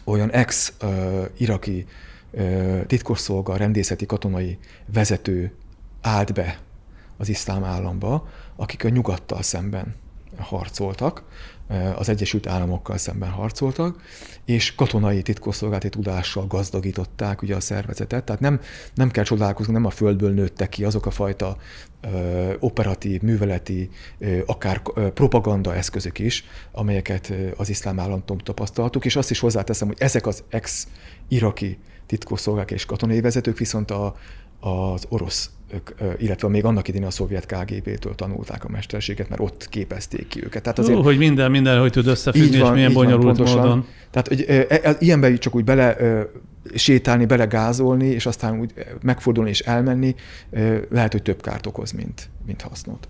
olyan 0.04 0.30
ex-iraki 0.30 1.86
titkosszolga, 2.86 3.56
rendészeti, 3.56 4.06
katonai 4.06 4.58
vezető 4.92 5.52
állt 6.00 6.32
be 6.32 6.58
az 7.16 7.28
iszlám 7.28 7.64
államba, 7.64 8.28
akik 8.56 8.84
a 8.84 8.88
nyugattal 8.88 9.42
szemben 9.42 9.94
harcoltak, 10.38 11.22
az 11.96 12.08
Egyesült 12.08 12.46
Államokkal 12.46 12.96
szemben 12.96 13.30
harcoltak, 13.30 14.02
és 14.44 14.74
katonai 14.74 15.22
titkosszolgálati 15.22 15.88
tudással 15.88 16.46
gazdagították 16.46 17.42
ugye 17.42 17.56
a 17.56 17.60
szervezetet. 17.60 18.24
Tehát 18.24 18.40
nem, 18.40 18.60
nem 18.94 19.10
kell 19.10 19.24
csodálkozni, 19.24 19.72
nem 19.72 19.84
a 19.84 19.90
földből 19.90 20.32
nőttek 20.32 20.68
ki 20.68 20.84
azok 20.84 21.06
a 21.06 21.10
fajta 21.10 21.56
operatív, 22.58 23.20
műveleti, 23.20 23.90
akár 24.46 24.82
propaganda 25.14 25.74
eszközök 25.74 26.18
is, 26.18 26.44
amelyeket 26.72 27.32
az 27.56 27.68
iszlám 27.68 27.98
államtól 27.98 28.36
tapasztaltuk, 28.42 29.04
és 29.04 29.16
azt 29.16 29.30
is 29.30 29.38
hozzáteszem, 29.38 29.88
hogy 29.88 29.96
ezek 30.00 30.26
az 30.26 30.44
ex-iraki 30.48 31.78
titkosszolgák 32.06 32.70
és 32.70 32.84
katonai 32.84 33.20
vezetők 33.20 33.58
viszont 33.58 33.90
a, 33.90 34.16
az 34.60 35.04
orosz 35.08 35.50
illetve 36.18 36.48
még 36.48 36.64
annak 36.64 36.88
idén 36.88 37.04
a 37.04 37.10
szovjet 37.10 37.46
KGB-től 37.46 38.14
tanulták 38.14 38.64
a 38.64 38.68
mesterséget, 38.68 39.28
mert 39.28 39.40
ott 39.40 39.68
képezték 39.68 40.28
ki 40.28 40.44
őket. 40.44 40.62
Tehát 40.62 40.78
azért, 40.78 40.98
Ó, 40.98 41.02
hogy 41.02 41.18
minden, 41.18 41.50
minden, 41.50 41.80
hogy 41.80 41.92
tud 41.92 42.06
összefüggni, 42.06 42.58
van, 42.58 42.68
és 42.68 42.74
milyen 42.74 42.92
bonyolult 42.92 43.38
van, 43.38 43.56
módon. 43.56 43.86
Tehát 44.10 44.28
hogy, 44.28 44.44
e, 44.48 44.66
e, 44.68 44.96
ilyenben 44.98 45.38
csak 45.38 45.54
úgy 45.54 45.64
bele 45.64 45.96
sétálni, 46.74 47.26
bele 47.26 47.44
gázolni, 47.44 48.06
és 48.06 48.26
aztán 48.26 48.60
úgy 48.60 48.72
megfordulni 49.02 49.50
és 49.50 49.60
elmenni, 49.60 50.14
lehet, 50.90 51.12
hogy 51.12 51.22
több 51.22 51.42
kárt 51.42 51.66
okoz, 51.66 51.92
mint, 51.92 52.28
mint 52.46 52.62
hasznot. 52.62 53.08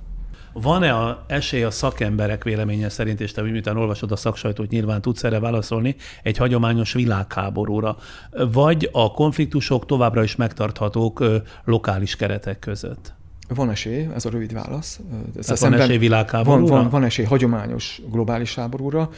Van-e 0.52 0.94
a 0.94 1.24
esély 1.26 1.62
a 1.62 1.70
szakemberek 1.70 2.44
véleménye 2.44 2.88
szerint, 2.88 3.20
és 3.20 3.32
te 3.32 3.42
miután 3.42 3.76
olvasod 3.76 4.12
a 4.12 4.16
szaksajtót, 4.16 4.70
nyilván 4.70 5.00
tudsz 5.00 5.24
erre 5.24 5.38
válaszolni, 5.38 5.96
egy 6.22 6.36
hagyományos 6.36 6.92
világháborúra? 6.92 7.96
Vagy 8.52 8.88
a 8.92 9.12
konfliktusok 9.12 9.86
továbbra 9.86 10.22
is 10.22 10.36
megtarthatók 10.36 11.24
lokális 11.64 12.16
keretek 12.16 12.58
között? 12.58 13.12
Van 13.54 13.70
esély, 13.70 14.08
ez 14.14 14.24
a 14.24 14.30
rövid 14.30 14.52
válasz. 14.52 15.00
Ez 15.46 15.60
van 15.60 15.74
esély 15.74 15.98
világháborúra? 15.98 16.66
Van, 16.66 16.82
van, 16.82 16.90
van 16.90 17.04
esély 17.04 17.24
hagyományos 17.24 18.00
globális 18.10 18.54
háborúra. 18.54 19.10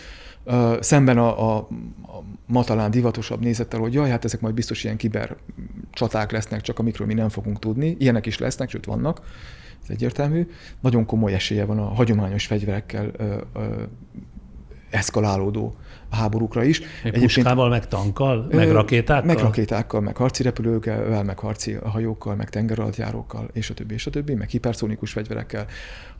Szemben 0.80 1.18
a, 1.18 1.50
a, 1.50 1.56
a 1.56 2.22
ma 2.46 2.64
talán 2.64 2.90
divatosabb 2.90 3.40
nézettel, 3.40 3.80
hogy 3.80 3.94
jaj, 3.94 4.10
hát 4.10 4.24
ezek 4.24 4.40
majd 4.40 4.54
biztos 4.54 4.84
ilyen 4.84 4.96
kiber 4.96 5.36
csaták 5.90 6.32
lesznek, 6.32 6.60
csak 6.60 6.78
amikről 6.78 7.06
mi 7.06 7.14
nem 7.14 7.28
fogunk 7.28 7.58
tudni. 7.58 7.96
Ilyenek 7.98 8.26
is 8.26 8.38
lesznek, 8.38 8.70
sőt 8.70 8.84
vannak 8.84 9.20
ez 9.82 9.90
egyértelmű. 9.90 10.48
Nagyon 10.80 11.06
komoly 11.06 11.34
esélye 11.34 11.64
van 11.64 11.78
a 11.78 11.94
hagyományos 11.94 12.46
fegyverekkel 12.46 13.10
ö, 13.16 13.36
ö, 13.54 13.82
eszkalálódó 14.90 15.76
háborúkra 16.10 16.64
is. 16.64 16.80
Egy 17.02 17.18
puskával, 17.18 17.68
meg 17.68 17.88
tankkal, 17.88 18.46
meg 18.50 18.70
rakétákkal? 18.70 19.26
Meg 19.26 19.38
rakétákkal, 19.38 20.00
meg 20.00 20.16
harci 20.16 20.42
repülőkkel, 20.42 21.22
meg 21.24 21.38
harci 21.38 21.72
hajókkal, 21.72 22.34
meg 22.34 22.50
tengeralattjárókkal, 22.50 23.48
és 23.52 23.70
a 23.70 23.74
többi, 23.74 23.94
és 23.94 24.06
a 24.06 24.10
többi, 24.10 24.34
meg 24.34 24.48
hiperszónikus 24.48 25.12
fegyverekkel. 25.12 25.66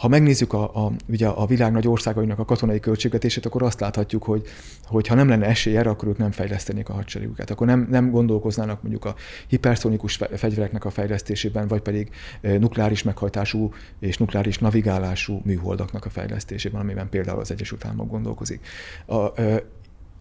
Ha 0.03 0.09
megnézzük 0.09 0.53
a, 0.53 0.85
a, 0.85 0.93
ugye 1.09 1.27
a 1.29 1.47
világ 1.47 1.73
nagy 1.73 1.89
országainak 1.89 2.39
a 2.39 2.45
katonai 2.45 2.81
költségvetését, 2.81 3.47
akkor 3.47 3.63
azt 3.63 3.81
láthatjuk, 3.81 4.23
hogy, 4.23 4.47
hogy 4.85 5.07
ha 5.07 5.15
nem 5.15 5.29
lenne 5.29 5.47
esély 5.47 5.77
erre, 5.77 5.91
akkor 5.91 6.09
ők 6.09 6.19
nem 6.19 6.31
fejlesztenék 6.31 6.89
a 6.89 6.93
hadseregüket. 6.93 7.51
Akkor 7.51 7.67
nem, 7.67 7.87
nem 7.91 8.11
gondolkoznának 8.11 8.83
mondjuk 8.83 9.05
a 9.05 9.15
hiperszónikus 9.47 10.17
fegyvereknek 10.17 10.85
a 10.85 10.91
fejlesztésében, 10.91 11.69
vagy 11.69 11.81
pedig 11.81 12.11
nukleáris 12.41 13.03
meghajtású 13.03 13.73
és 13.99 14.19
nukleáris 14.19 14.59
navigálású 14.59 15.41
műholdaknak 15.45 16.05
a 16.05 16.11
fejlesztésében, 16.11 16.81
amiben 16.81 17.09
például 17.09 17.41
az 17.41 17.51
Egyesült 17.51 17.85
Államok 17.85 18.11
gondolkozik. 18.11 18.67
A, 19.07 19.27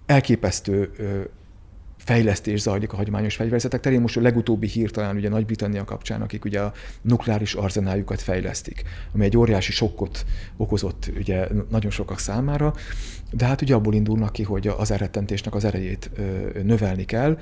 elképesztő 0.06 0.92
fejlesztés 2.04 2.60
zajlik 2.60 2.94
a 2.94 2.96
hagyományos 2.96 3.36
fegyverzetek 3.36 3.80
terén. 3.80 4.02
Most 4.02 4.18
a 4.18 4.22
legutóbbi 4.22 4.68
hír 4.68 4.92
talán 4.92 5.16
ugye 5.16 5.30
Nagy-Britannia 5.30 5.84
kapcsán, 5.84 6.22
akik 6.22 6.46
ugye 6.46 6.60
a 6.60 6.74
nukleáris 7.02 7.54
arzenáljukat 7.54 8.22
fejlesztik, 8.22 8.84
ami 9.14 9.26
egy 9.26 9.38
óriási 9.38 9.72
sokkot 9.72 10.26
okozott 10.58 11.12
ugye 11.18 11.48
nagyon 11.70 11.92
sokak 11.92 12.20
számára, 12.20 12.74
de 13.32 13.46
hát 13.46 13.62
ugye 13.62 13.76
abból 13.76 13.94
indulnak 13.94 14.32
ki, 14.32 14.44
hogy 14.44 14.68
az 14.68 14.92
elrettentésnek 14.92 15.56
az 15.56 15.66
erejét 15.66 16.10
növelni 16.64 17.06
kell, 17.06 17.40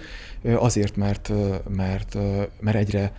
azért, 0.55 0.95
mert, 0.95 1.31
mert, 1.69 2.17
mert 2.59 2.77
egyre 2.77 3.11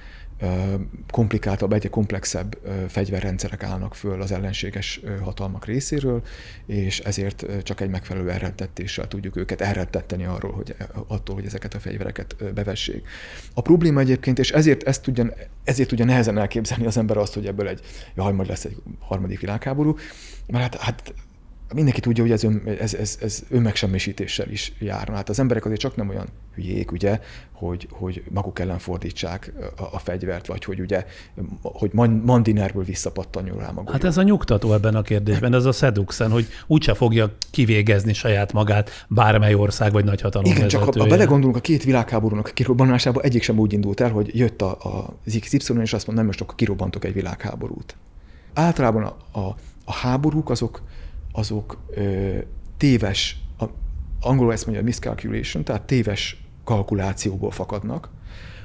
komplikáltabb, 1.10 1.72
egyre 1.72 1.88
komplexebb 1.88 2.58
fegyverrendszerek 2.88 3.62
állnak 3.62 3.94
föl 3.94 4.22
az 4.22 4.32
ellenséges 4.32 5.00
hatalmak 5.22 5.64
részéről, 5.64 6.22
és 6.66 6.98
ezért 6.98 7.46
csak 7.62 7.80
egy 7.80 7.90
megfelelő 7.90 8.30
elrettettéssel 8.30 9.08
tudjuk 9.08 9.36
őket 9.36 9.60
elrettetteni 9.60 10.24
arról, 10.24 10.52
hogy 10.52 10.76
attól, 11.06 11.34
hogy 11.34 11.46
ezeket 11.46 11.74
a 11.74 11.80
fegyvereket 11.80 12.54
bevessék. 12.54 13.08
A 13.54 13.60
probléma 13.60 14.00
egyébként, 14.00 14.38
és 14.38 14.50
ezért 14.50 14.82
ezt 14.82 15.02
tudja, 15.02 15.32
ezért 15.64 15.88
tudja 15.88 16.04
nehezen 16.04 16.38
elképzelni 16.38 16.86
az 16.86 16.96
ember 16.96 17.16
azt, 17.16 17.34
hogy 17.34 17.46
ebből 17.46 17.68
egy, 17.68 17.80
jaj, 18.14 18.32
majd 18.32 18.48
lesz 18.48 18.64
egy 18.64 18.76
harmadik 18.98 19.40
világháború, 19.40 19.96
mert 20.46 20.74
hát, 20.74 20.82
hát 20.82 21.14
mindenki 21.74 22.00
tudja, 22.00 22.22
hogy 22.22 22.32
ez, 22.32 22.44
ön, 22.44 22.62
ez, 22.80 22.94
ez, 22.94 23.18
ez 23.20 23.42
önmegsemmisítéssel 23.48 24.50
is 24.50 24.72
járna. 24.78 25.14
Hát 25.14 25.28
az 25.28 25.38
emberek 25.38 25.64
azért 25.64 25.80
csak 25.80 25.96
nem 25.96 26.08
olyan 26.08 26.26
hülyék, 26.54 26.92
ugye, 26.92 27.20
hogy, 27.52 27.88
hogy 27.90 28.22
maguk 28.30 28.58
ellen 28.58 28.78
fordítsák 28.78 29.52
a, 29.76 29.82
a 29.82 29.98
fegyvert, 29.98 30.46
vagy 30.46 30.64
hogy 30.64 30.80
ugye, 30.80 31.06
hogy 31.62 31.90
mandinerből 32.22 32.84
visszapattanjon 32.84 33.58
rá 33.58 33.70
maguk. 33.70 33.92
Hát 33.92 34.04
ez 34.04 34.16
a 34.16 34.22
nyugtató 34.22 34.72
ebben 34.72 34.94
a 34.94 35.02
kérdésben, 35.02 35.54
ez 35.54 35.64
a 35.64 35.72
seduxen, 35.72 36.30
hogy 36.30 36.46
úgyse 36.66 36.94
fogja 36.94 37.34
kivégezni 37.50 38.12
saját 38.12 38.52
magát 38.52 39.06
bármely 39.08 39.54
ország 39.54 39.92
vagy 39.92 40.04
nagyhatalom 40.04 40.50
Igen, 40.50 40.68
csak 40.68 40.82
ha, 40.82 40.92
ha 40.98 41.06
belegondolunk 41.06 41.56
a 41.56 41.60
két 41.60 41.84
világháborúnak 41.84 42.48
a 42.48 42.52
kirobbanásába, 42.52 43.20
egyik 43.20 43.42
sem 43.42 43.58
úgy 43.58 43.72
indult 43.72 44.00
el, 44.00 44.10
hogy 44.10 44.38
jött 44.38 44.62
a, 44.62 44.70
a, 44.70 45.16
az 45.26 45.38
XY, 45.40 45.56
és 45.56 45.92
azt 45.92 45.92
mondta, 45.92 46.12
nem 46.12 46.26
most 46.26 46.40
akkor 46.40 46.54
kirobbantok 46.54 47.04
egy 47.04 47.12
világháborút. 47.12 47.96
Általában 48.54 49.02
a, 49.02 49.38
a, 49.38 49.56
a 49.84 49.92
háborúk 49.92 50.50
azok 50.50 50.82
azok 51.40 51.78
ö, 51.90 52.38
téves, 52.76 53.40
a, 53.58 53.64
angolul 54.20 54.52
ezt 54.52 54.66
mondja 54.66 54.84
miscalculation, 54.84 55.64
tehát 55.64 55.82
téves 55.82 56.44
kalkulációból 56.64 57.50
fakadnak, 57.50 58.10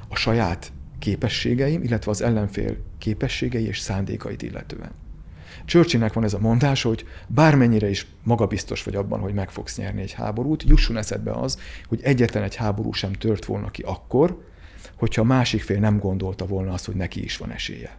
a 0.08 0.16
saját 0.16 0.72
képességeim, 0.98 1.82
illetve 1.82 2.10
az 2.10 2.22
ellenfél 2.22 2.76
képességei 2.98 3.66
és 3.66 3.78
szándékait 3.78 4.42
illetően. 4.42 4.90
Churchillnek 5.64 6.12
van 6.12 6.24
ez 6.24 6.34
a 6.34 6.38
mondás, 6.38 6.82
hogy 6.82 7.04
bármennyire 7.26 7.88
is 7.88 8.06
magabiztos 8.22 8.82
vagy 8.82 8.94
abban, 8.94 9.20
hogy 9.20 9.34
meg 9.34 9.50
fogsz 9.50 9.76
nyerni 9.76 10.00
egy 10.00 10.12
háborút, 10.12 10.62
jusson 10.62 10.96
eszedbe 10.96 11.32
az, 11.32 11.58
hogy 11.88 12.00
egyetlen 12.02 12.42
egy 12.42 12.54
háború 12.54 12.92
sem 12.92 13.12
tört 13.12 13.44
volna 13.44 13.70
ki 13.70 13.82
akkor, 13.82 14.44
hogyha 14.96 15.20
a 15.20 15.24
másik 15.24 15.62
fél 15.62 15.78
nem 15.78 15.98
gondolta 15.98 16.46
volna 16.46 16.72
azt, 16.72 16.86
hogy 16.86 16.94
neki 16.94 17.22
is 17.22 17.36
van 17.36 17.50
esélye. 17.50 17.96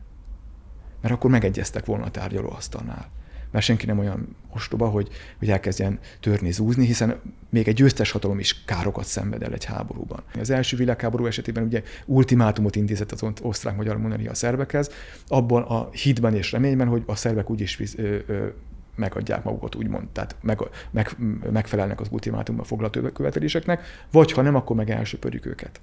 Mert 1.02 1.14
akkor 1.14 1.30
megegyeztek 1.30 1.86
volna 1.86 2.06
a 2.06 2.12
tárgyalóasztalnál 2.12 3.10
mert 3.58 3.70
senki 3.70 3.86
nem 3.86 4.00
olyan 4.00 4.36
ostoba, 4.54 4.88
hogy, 4.88 5.08
hogy 5.40 5.50
elkezdjen 5.50 6.00
törni, 6.20 6.52
zúzni, 6.52 6.86
hiszen 6.86 7.20
még 7.50 7.68
egy 7.68 7.74
győztes 7.74 8.12
hatalom 8.12 8.40
is 8.40 8.64
károkat 8.66 9.06
szenved 9.06 9.44
el 9.44 9.54
egy 9.54 9.66
háborúban. 9.66 10.24
Az 10.40 10.50
első 10.50 10.78
világháború 10.78 11.26
esetében 11.26 11.64
ugye 11.64 11.84
ultimátumot 12.06 12.76
intézett 12.76 13.12
az 13.12 13.24
osztrák-magyar 13.42 13.98
monarchia 13.98 14.32
a 14.32 14.34
szerbekhez, 14.34 14.92
abban 15.28 15.64
a 15.64 15.90
hitben 15.92 16.36
és 16.36 16.52
reményben, 16.52 16.88
hogy 16.88 17.04
a 17.06 17.16
szerbek 17.16 17.50
úgyis 17.50 17.96
ö, 17.98 18.18
ö, 18.28 18.48
megadják 18.96 19.44
magukat, 19.44 19.76
úgymond, 19.76 20.08
tehát 20.08 20.36
meg, 20.42 20.60
meg, 20.92 21.16
megfelelnek 21.52 22.00
az 22.00 22.08
ultimátumban 22.12 22.66
foglalt 22.66 23.00
követeléseknek, 23.14 23.84
vagy 24.12 24.32
ha 24.32 24.42
nem, 24.42 24.56
akkor 24.56 24.76
meg 24.76 24.90
elsöpörjük 24.90 25.46
őket. 25.46 25.80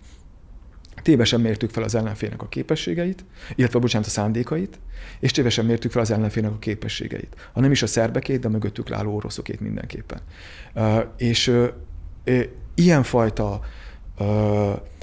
Tévesen 1.02 1.40
mértük 1.40 1.70
fel 1.70 1.82
az 1.82 1.94
ellenfélnek 1.94 2.42
a 2.42 2.48
képességeit, 2.48 3.24
illetve 3.54 3.78
bocsánat, 3.78 4.06
a 4.06 4.10
szándékait, 4.10 4.78
és 5.20 5.30
tévesen 5.30 5.64
mértük 5.64 5.90
fel 5.90 6.02
az 6.02 6.10
ellenfélnek 6.10 6.52
a 6.52 6.58
képességeit. 6.58 7.48
Ha 7.52 7.60
nem 7.60 7.70
is 7.70 7.82
a 7.82 7.86
szerbekét, 7.86 8.40
de 8.40 8.48
mögöttük 8.48 8.90
álló 8.90 9.14
oroszokét 9.14 9.60
mindenképpen. 9.60 10.20
Uh, 10.74 11.04
és 11.16 11.46
uh, 11.46 11.68
ilyenfajta 12.74 13.60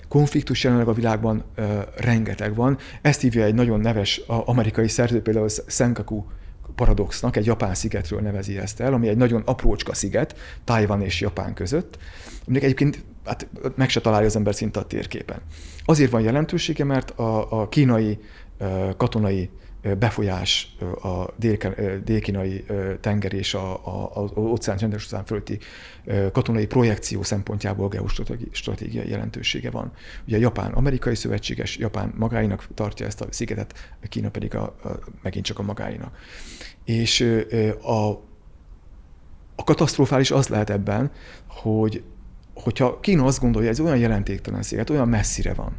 konfliktus 0.08 0.64
jelenleg 0.64 0.88
a 0.88 0.94
világban 0.94 1.44
rengeteg 1.98 2.56
van. 2.56 2.78
Ezt 3.02 3.22
hívja 3.22 3.44
egy 3.44 3.54
nagyon 3.54 3.80
neves 3.80 4.22
amerikai 4.28 4.88
szerző, 4.88 5.22
például 5.22 5.50
Senkaku 5.68 6.24
paradoxnak, 6.76 7.36
egy 7.36 7.46
japán 7.46 7.74
szigetről 7.74 8.20
nevezi 8.20 8.58
ezt 8.58 8.80
el, 8.80 8.94
ami 8.94 9.08
egy 9.08 9.18
nagyon 9.18 9.42
aprócska 9.46 9.94
sziget, 9.94 10.36
Tajvan 10.64 11.02
és 11.02 11.22
Japán 11.22 11.54
között, 11.54 11.98
aminek 12.46 12.64
egyébként 12.64 13.04
hát 13.26 13.48
meg 13.76 13.90
se 13.90 14.02
találja 14.02 14.28
az 14.28 14.36
ember 14.36 14.56
szinte 14.56 14.80
a 14.80 14.86
térképen. 14.86 15.42
Azért 15.86 16.12
van 16.12 16.22
jelentősége, 16.22 16.84
mert 16.84 17.12
a, 17.12 17.62
a 17.62 17.70
kínai 17.70 18.20
katonai 18.98 19.50
befolyás 20.00 20.76
a 21.02 21.26
dél-kínai 22.04 22.66
tenger 23.00 23.34
és 23.34 23.54
a, 23.54 23.74
a, 23.74 24.12
az 24.16 24.32
óceán 24.36 24.78
csendes 24.78 25.06
óceán 25.06 25.26
fölötti 25.26 25.60
katonai 26.32 26.66
projekció 26.66 27.24
szempontjából 27.24 27.88
geostratégiai 27.88 29.10
jelentősége 29.10 29.70
van. 29.70 29.92
Ugye 30.28 30.38
Japán 30.38 30.72
amerikai 30.72 31.16
szövetséges, 31.16 31.78
Japán 31.78 32.14
magáinak 32.18 32.68
tartja 32.74 33.06
ezt 33.06 33.22
a 33.22 33.26
szigetet, 33.30 33.98
Kína 34.10 34.30
pedig 34.30 34.56
a, 34.56 34.64
a, 34.64 35.00
megint 35.22 35.46
csak 35.46 35.60
a 35.60 35.64
magáinak. 35.64 36.18
És 36.86 37.42
a, 37.82 38.10
a 39.56 39.64
katasztrofális 39.64 40.32
az 40.32 40.48
lehet 40.48 40.70
ebben, 40.70 41.12
hogy 41.48 42.04
hogyha 42.62 43.00
Kína 43.00 43.26
azt 43.26 43.40
gondolja, 43.40 43.70
ez 43.70 43.80
olyan 43.80 43.98
jelentéktelen 43.98 44.64
sziget, 44.64 44.90
olyan 44.90 45.08
messzire 45.08 45.54
van, 45.54 45.76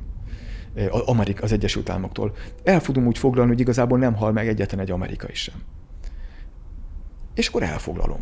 Amerika, 0.91 1.43
az 1.43 1.53
Egyesült 1.53 1.91
Államoktól. 1.91 2.35
El 2.63 2.81
fogom 2.81 3.07
úgy 3.07 3.19
foglalni, 3.19 3.51
hogy 3.51 3.61
igazából 3.61 3.99
nem 3.99 4.15
hal 4.15 4.33
meg 4.33 4.49
egyetlen 4.49 4.81
egy 4.81 4.91
amerikai 4.91 5.35
sem. 5.35 5.55
És 7.35 7.49
akkor 7.49 7.63
elfoglalom. 7.63 8.21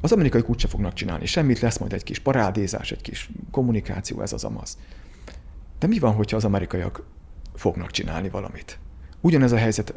Az 0.00 0.12
amerikai 0.12 0.42
úgyse 0.46 0.68
fognak 0.68 0.92
csinálni 0.92 1.26
semmit, 1.26 1.60
lesz 1.60 1.78
majd 1.78 1.92
egy 1.92 2.04
kis 2.04 2.18
parádézás, 2.18 2.92
egy 2.92 3.00
kis 3.00 3.30
kommunikáció, 3.50 4.20
ez 4.20 4.32
az 4.32 4.44
amaz. 4.44 4.78
De 5.78 5.86
mi 5.86 5.98
van, 5.98 6.14
hogyha 6.14 6.36
az 6.36 6.44
amerikaiak 6.44 7.06
fognak 7.54 7.90
csinálni 7.90 8.28
valamit? 8.28 8.78
Ugyanez 9.24 9.52
a 9.52 9.56
helyzet 9.56 9.94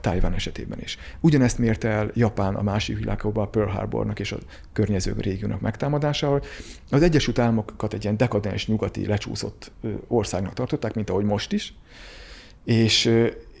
Tájván 0.00 0.34
esetében 0.34 0.80
is. 0.80 0.98
Ugyanezt 1.20 1.58
mérte 1.58 1.88
el 1.88 2.10
Japán 2.14 2.54
a 2.54 2.62
másik 2.62 2.98
világháborúban 2.98 3.50
Pearl 3.50 3.70
Harbornak 3.70 4.18
és 4.18 4.32
a 4.32 4.38
környező 4.72 5.14
régiónak 5.18 5.60
megtámadásával. 5.60 6.42
Az 6.90 7.02
Egyesült 7.02 7.38
Államokat 7.38 7.94
egy 7.94 8.02
ilyen 8.02 8.16
dekadens, 8.16 8.66
nyugati, 8.66 9.06
lecsúszott 9.06 9.72
országnak 10.08 10.52
tartották, 10.52 10.94
mint 10.94 11.10
ahogy 11.10 11.24
most 11.24 11.52
is, 11.52 11.74
és, 12.64 13.10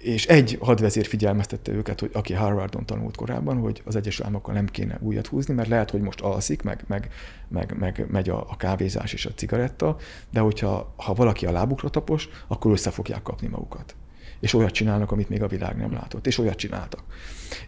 és 0.02 0.26
egy 0.26 0.58
hadvezér 0.60 1.06
figyelmeztette 1.06 1.72
őket, 1.72 2.00
hogy 2.00 2.10
aki 2.12 2.32
Harvardon 2.32 2.86
tanult 2.86 3.16
korábban, 3.16 3.58
hogy 3.58 3.82
az 3.84 3.96
Egyesült 3.96 4.26
Államokkal 4.26 4.54
nem 4.54 4.66
kéne 4.66 4.98
újat 5.00 5.26
húzni, 5.26 5.54
mert 5.54 5.68
lehet, 5.68 5.90
hogy 5.90 6.00
most 6.00 6.20
alszik, 6.20 6.62
meg, 6.62 6.84
meg, 6.86 7.08
meg, 7.48 7.76
meg 7.78 8.06
megy 8.10 8.28
a, 8.28 8.46
a 8.50 8.56
kávézás 8.56 9.12
és 9.12 9.26
a 9.26 9.34
cigaretta, 9.34 9.96
de 10.30 10.40
hogyha 10.40 10.94
ha 10.96 11.14
valaki 11.14 11.46
a 11.46 11.52
lábukra 11.52 11.88
tapos, 11.88 12.28
akkor 12.46 12.72
össze 12.72 12.90
fogják 12.90 13.22
kapni 13.22 13.46
magukat 13.48 13.94
és 14.40 14.54
olyat 14.54 14.70
csinálnak, 14.70 15.12
amit 15.12 15.28
még 15.28 15.42
a 15.42 15.48
világ 15.48 15.76
nem 15.76 15.92
látott, 15.92 16.26
és 16.26 16.38
olyat 16.38 16.56
csináltak. 16.56 17.02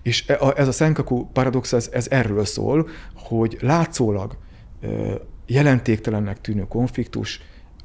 És 0.02 0.28
e, 0.28 0.52
ez 0.56 0.68
a 0.68 0.72
Senkaku 0.72 1.26
paradox, 1.26 1.72
ez, 1.72 1.88
ez 1.92 2.06
erről 2.10 2.44
szól, 2.44 2.88
hogy 3.14 3.58
látszólag 3.60 4.36
jelentéktelennek 5.46 6.40
tűnő 6.40 6.66
konfliktus 6.68 7.40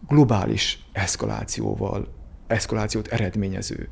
globális 0.07 0.85
eszkalációval, 0.91 2.07
eszkalációt 2.47 3.07
eredményező 3.07 3.89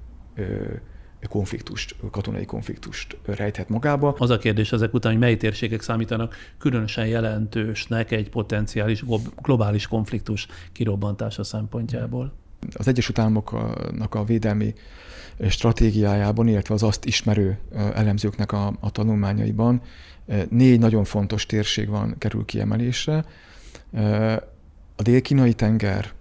konfliktust, 1.28 1.96
katonai 2.12 2.46
konfliktust 2.46 3.18
rejthet 3.26 3.70
magába. 3.70 4.16
Az 4.18 4.30
a 4.30 4.38
kérdés 4.38 4.72
ezek 4.72 4.94
után, 4.94 5.12
hogy 5.12 5.22
mely 5.22 5.38
térségek 5.38 5.82
számítanak 5.82 6.36
különösen 6.58 7.08
jelentősnek 7.08 8.12
egy 8.12 8.30
potenciális 8.30 9.04
globális 9.42 9.88
konfliktus 9.88 10.48
kirobbantása 10.72 11.44
szempontjából. 11.44 12.34
Az 12.74 12.88
Egyesült 12.88 13.20
Államoknak 13.20 14.16
a 14.16 14.24
védelmi 14.24 14.74
stratégiájában, 15.50 16.48
illetve 16.48 16.74
az 16.74 16.84
azt 16.84 17.06
ismerő 17.06 17.60
elemzőknek 17.94 18.52
a, 18.52 18.74
a 18.80 18.92
tanulmányaiban 18.92 19.82
négy 20.50 20.80
nagyon 20.80 21.04
fontos 21.04 21.46
térség 21.46 21.90
van, 21.90 22.16
kerül 22.18 22.46
kiemelésre. 22.46 23.26
A 24.96 25.02
dél-kínai 25.02 25.54
tenger, 25.54 26.12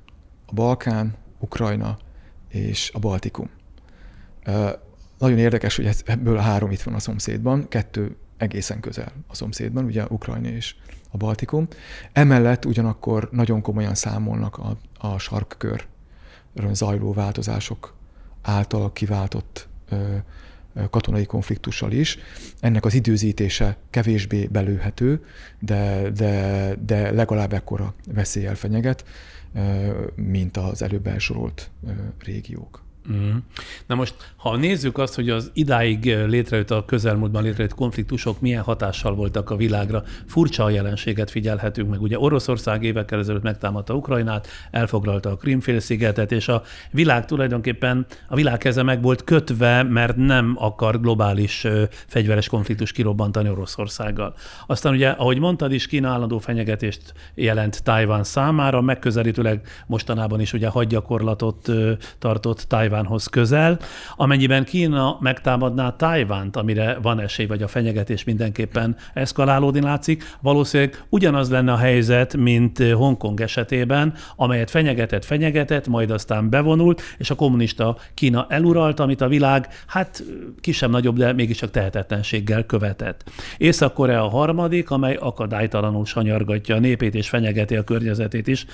a 0.47 0.53
Balkán, 0.55 1.15
Ukrajna 1.39 1.99
és 2.49 2.91
a 2.95 2.99
Baltikum. 2.99 3.51
Nagyon 5.19 5.39
érdekes, 5.39 5.77
hogy 5.77 5.91
ebből 6.05 6.37
a 6.37 6.41
három 6.41 6.71
itt 6.71 6.83
van 6.83 6.95
a 6.95 6.99
szomszédban, 6.99 7.69
kettő 7.69 8.17
egészen 8.37 8.81
közel 8.81 9.13
a 9.27 9.35
szomszédban, 9.35 9.85
ugye 9.85 10.05
Ukrajna 10.09 10.49
és 10.49 10.75
a 11.11 11.17
Baltikum. 11.17 11.69
Emellett 12.13 12.65
ugyanakkor 12.65 13.29
nagyon 13.33 13.61
komolyan 13.61 13.95
számolnak 13.95 14.59
a, 14.59 14.77
a 14.99 15.19
sarkkör 15.19 15.87
zajló 16.73 17.13
változások 17.13 17.95
által 18.43 18.93
kiváltott 18.93 19.69
katonai 20.91 21.27
konfliktussal 21.27 21.93
is. 21.93 22.19
Ennek 22.61 22.85
az 22.85 22.95
időzítése 22.95 23.77
kevésbé 23.91 24.47
belőhető, 24.47 25.25
de, 25.59 26.11
de, 26.11 26.75
de 26.87 27.11
legalább 27.11 27.53
ekkora 27.53 27.95
veszélyel 28.13 28.55
fenyeget, 28.55 29.05
mint 30.15 30.57
az 30.57 30.83
előbb 30.83 31.07
elsorolt 31.07 31.71
régiók. 32.25 32.87
Mm. 33.13 33.37
Na 33.87 33.95
most, 33.95 34.15
ha 34.37 34.57
nézzük 34.57 34.99
azt, 34.99 35.15
hogy 35.15 35.31
az 35.31 35.51
idáig 35.55 36.05
létrejött 36.27 36.71
a 36.71 36.85
közelmúltban 36.85 37.43
létrejött 37.43 37.75
konfliktusok 37.75 38.41
milyen 38.41 38.63
hatással 38.63 39.15
voltak 39.15 39.51
a 39.51 39.57
világra, 39.57 40.03
furcsa 40.27 40.65
a 40.65 40.71
jelenséget 40.71 41.31
figyelhetünk 41.31 41.91
meg. 41.91 42.03
Ugye 42.03 42.19
Oroszország 42.19 42.83
évekkel 42.83 43.19
ezelőtt 43.19 43.43
megtámadta 43.43 43.95
Ukrajnát, 43.95 44.49
elfoglalta 44.71 45.31
a 45.31 45.37
Krimfélszigetet, 45.37 46.33
és 46.33 46.49
a 46.49 46.63
világ 46.91 47.25
tulajdonképpen, 47.25 48.07
a 48.29 48.35
világ 48.35 48.59
keze 48.59 48.83
meg 48.83 49.03
volt 49.03 49.25
kötve, 49.25 49.83
mert 49.83 50.17
nem 50.17 50.55
akar 50.59 51.01
globális 51.01 51.67
fegyveres 52.07 52.49
konfliktus 52.49 52.93
kirobbantani 52.93 53.49
Oroszországgal. 53.49 54.35
Aztán 54.67 54.93
ugye, 54.93 55.09
ahogy 55.09 55.39
mondtad 55.39 55.73
is, 55.73 55.87
Kína 55.87 56.09
állandó 56.09 56.39
fenyegetést 56.39 57.13
jelent 57.35 57.83
Tajván 57.83 58.25
számára, 58.25 58.81
megközelítőleg 58.81 59.69
mostanában 59.87 60.41
is 60.41 60.53
ugye 60.53 60.69
hadgyakorlatot 60.69 61.71
tartott 62.19 62.61
Tajván 62.61 62.98
Tajvánhoz 62.99 63.27
közel. 63.27 63.79
Amennyiben 64.17 64.65
Kína 64.65 65.17
megtámadná 65.21 65.97
Tajvánt, 65.97 66.57
amire 66.57 66.99
van 67.03 67.21
esély, 67.21 67.47
vagy 67.47 67.63
a 67.63 67.69
fenyegetés 67.69 68.25
mindenképpen 68.25 68.97
eszkalálódni 69.15 69.81
látszik, 69.81 70.37
valószínűleg 70.41 71.05
ugyanaz 71.09 71.51
lenne 71.51 71.73
a 71.73 71.77
helyzet, 71.77 72.37
mint 72.37 72.79
Hongkong 72.93 73.41
esetében, 73.41 74.15
amelyet 74.37 74.71
fenyegetett, 74.71 75.25
fenyegetett, 75.25 75.89
majd 75.89 76.11
aztán 76.11 76.51
bevonult, 76.51 77.03
és 77.19 77.31
a 77.31 77.35
kommunista 77.35 77.97
Kína 78.15 78.47
eluralt, 78.49 79.01
amit 79.01 79.21
a 79.21 79.29
világ, 79.29 79.69
hát 79.87 80.25
kisebb-nagyobb, 80.61 81.17
de 81.17 81.33
mégiscsak 81.33 81.71
tehetetlenséggel 81.71 82.67
követett. 82.67 83.31
Észak-Korea 83.57 84.25
a 84.25 84.29
harmadik, 84.29 84.91
amely 84.91 85.15
akadálytalanul 85.15 86.05
sanyargatja 86.05 86.75
a 86.75 86.79
népét 86.79 87.15
és 87.15 87.29
fenyegeti 87.29 87.77
a 87.77 87.85
környezetét 87.85 88.47
is, 88.47 88.67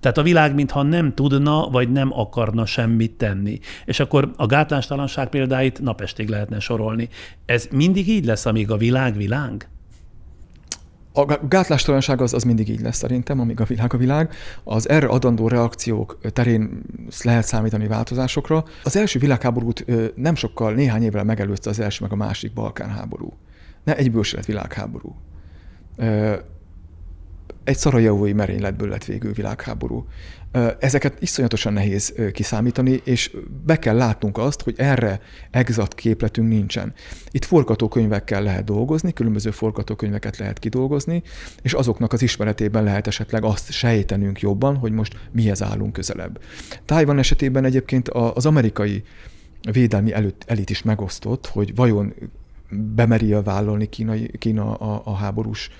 tehát 0.00 0.18
a 0.18 0.22
világ 0.22 0.54
mintha 0.54 0.82
nem 0.82 1.14
tudna, 1.14 1.68
vagy 1.70 1.92
nem 1.92 2.12
akarna 2.12 2.66
semmit 2.66 3.12
tenni. 3.12 3.58
És 3.84 4.00
akkor 4.00 4.30
a 4.36 4.46
gátlástalanság 4.46 5.28
példáit 5.28 5.80
napestig 5.80 6.28
lehetne 6.28 6.60
sorolni. 6.60 7.08
Ez 7.46 7.68
mindig 7.70 8.08
így 8.08 8.24
lesz, 8.24 8.46
amíg 8.46 8.70
a 8.70 8.76
világ 8.76 9.16
világ? 9.16 9.68
A 11.12 11.46
gátlástalanság 11.48 12.20
az, 12.20 12.34
az 12.34 12.42
mindig 12.42 12.68
így 12.68 12.80
lesz 12.80 12.96
szerintem, 12.96 13.40
amíg 13.40 13.60
a 13.60 13.64
világ 13.64 13.94
a 13.94 13.96
világ. 13.96 14.34
Az 14.64 14.88
erre 14.88 15.06
adandó 15.06 15.48
reakciók 15.48 16.18
terén 16.32 16.82
lehet 17.22 17.44
számítani 17.44 17.86
változásokra. 17.86 18.64
Az 18.84 18.96
első 18.96 19.18
világháborút 19.18 19.84
nem 20.14 20.34
sokkal, 20.34 20.72
néhány 20.72 21.02
évvel 21.02 21.24
megelőzte 21.24 21.70
az 21.70 21.80
első 21.80 21.98
meg 22.02 22.12
a 22.12 22.16
másik 22.16 22.52
Balkán 22.52 22.90
háború. 22.90 23.32
Ne 23.84 23.96
egyből 23.96 24.22
se 24.22 24.36
lett 24.36 24.44
világháború 24.44 25.16
egy 27.70 27.76
szarajevói 27.76 28.32
merényletből 28.32 28.88
lett 28.88 29.04
végül 29.04 29.32
világháború. 29.32 30.06
Ezeket 30.78 31.22
iszonyatosan 31.22 31.72
nehéz 31.72 32.14
kiszámítani, 32.32 33.00
és 33.04 33.36
be 33.64 33.78
kell 33.78 33.96
látnunk 33.96 34.38
azt, 34.38 34.62
hogy 34.62 34.74
erre 34.76 35.20
exakt 35.50 35.94
képletünk 35.94 36.48
nincsen. 36.48 36.92
Itt 37.30 37.44
forgatókönyvekkel 37.44 38.42
lehet 38.42 38.64
dolgozni, 38.64 39.12
különböző 39.12 39.50
forgatókönyveket 39.50 40.36
lehet 40.36 40.58
kidolgozni, 40.58 41.22
és 41.62 41.72
azoknak 41.72 42.12
az 42.12 42.22
ismeretében 42.22 42.84
lehet 42.84 43.06
esetleg 43.06 43.44
azt 43.44 43.70
sejtenünk 43.70 44.40
jobban, 44.40 44.76
hogy 44.76 44.92
most 44.92 45.16
mihez 45.32 45.62
állunk 45.62 45.92
közelebb. 45.92 46.40
Tájvan 46.84 47.18
esetében 47.18 47.64
egyébként 47.64 48.08
az 48.08 48.46
amerikai 48.46 49.02
védelmi 49.72 50.12
előtt, 50.12 50.44
elit 50.46 50.70
is 50.70 50.82
megosztott, 50.82 51.46
hogy 51.46 51.74
vajon 51.74 52.14
bemeri 52.70 53.36
vállalni 53.44 53.88
Kína, 53.88 54.14
Kína 54.38 54.74
a, 54.74 55.02
a 55.04 55.14
háborús 55.14 55.70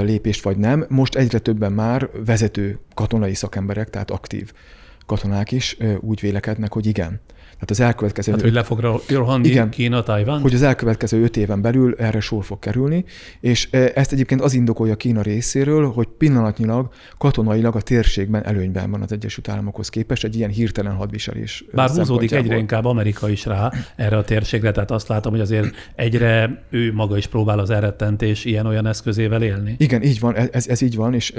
lépést, 0.00 0.42
vagy 0.42 0.56
nem. 0.56 0.86
Most 0.88 1.14
egyre 1.14 1.38
többen 1.38 1.72
már 1.72 2.08
vezető 2.24 2.78
katonai 2.94 3.34
szakemberek, 3.34 3.90
tehát 3.90 4.10
aktív 4.10 4.52
katonák 5.06 5.52
is 5.52 5.76
úgy 6.00 6.20
vélekednek, 6.20 6.72
hogy 6.72 6.86
igen. 6.86 7.20
Tehát 7.64 7.80
az 7.80 7.90
elkövetkező... 7.90 8.32
Hát, 8.32 8.40
hogy 8.40 8.52
le 8.52 8.62
fog 8.62 9.00
rohanni 9.08 9.48
igen, 9.48 9.70
Kína, 9.70 10.02
Tajván? 10.02 10.40
Hogy 10.40 10.54
az 10.54 10.62
elkövetkező 10.62 11.22
öt 11.22 11.36
éven 11.36 11.60
belül 11.60 11.94
erre 11.98 12.20
sor 12.20 12.44
fog 12.44 12.58
kerülni, 12.58 13.04
és 13.40 13.70
ezt 13.70 14.12
egyébként 14.12 14.40
az 14.40 14.54
indokolja 14.54 14.96
Kína 14.96 15.22
részéről, 15.22 15.90
hogy 15.90 16.06
pillanatnyilag 16.18 16.88
katonailag 17.18 17.76
a 17.76 17.80
térségben 17.80 18.44
előnyben 18.44 18.90
van 18.90 19.02
az 19.02 19.12
Egyesült 19.12 19.48
Államokhoz 19.48 19.88
képest 19.88 20.24
egy 20.24 20.36
ilyen 20.36 20.50
hirtelen 20.50 20.94
hadviselés. 20.94 21.64
Bár 21.72 21.90
húzódik 21.90 22.32
egyre 22.32 22.56
inkább 22.56 22.84
Amerika 22.84 23.28
is 23.28 23.44
rá 23.44 23.72
erre 23.96 24.16
a 24.16 24.24
térségre, 24.24 24.72
tehát 24.72 24.90
azt 24.90 25.08
látom, 25.08 25.32
hogy 25.32 25.40
azért 25.40 25.74
egyre 25.94 26.64
ő 26.70 26.92
maga 26.92 27.16
is 27.16 27.26
próbál 27.26 27.58
az 27.58 27.70
elrettentés 27.70 28.44
ilyen-olyan 28.44 28.86
eszközével 28.86 29.42
élni. 29.42 29.74
Igen, 29.78 30.02
így 30.02 30.20
van, 30.20 30.36
ez, 30.36 30.68
ez 30.68 30.80
így 30.80 30.96
van, 30.96 31.14
és 31.14 31.34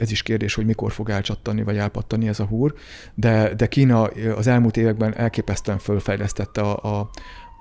ez 0.00 0.10
is 0.10 0.22
kérdés, 0.22 0.54
hogy 0.54 0.66
mikor 0.66 0.92
fog 0.92 1.10
elcsattani 1.10 1.62
vagy 1.62 1.76
elpattani 1.76 2.28
ez 2.28 2.40
a 2.40 2.44
húr, 2.44 2.74
de, 3.14 3.54
de 3.56 3.66
Kína 3.66 4.02
az 4.36 4.46
elmúlt 4.46 4.76
években 4.76 5.14
elképesztő 5.16 5.58
elképesztően 5.60 5.78
fölfejlesztette 5.78 6.60
a, 6.60 6.98
a 6.98 7.10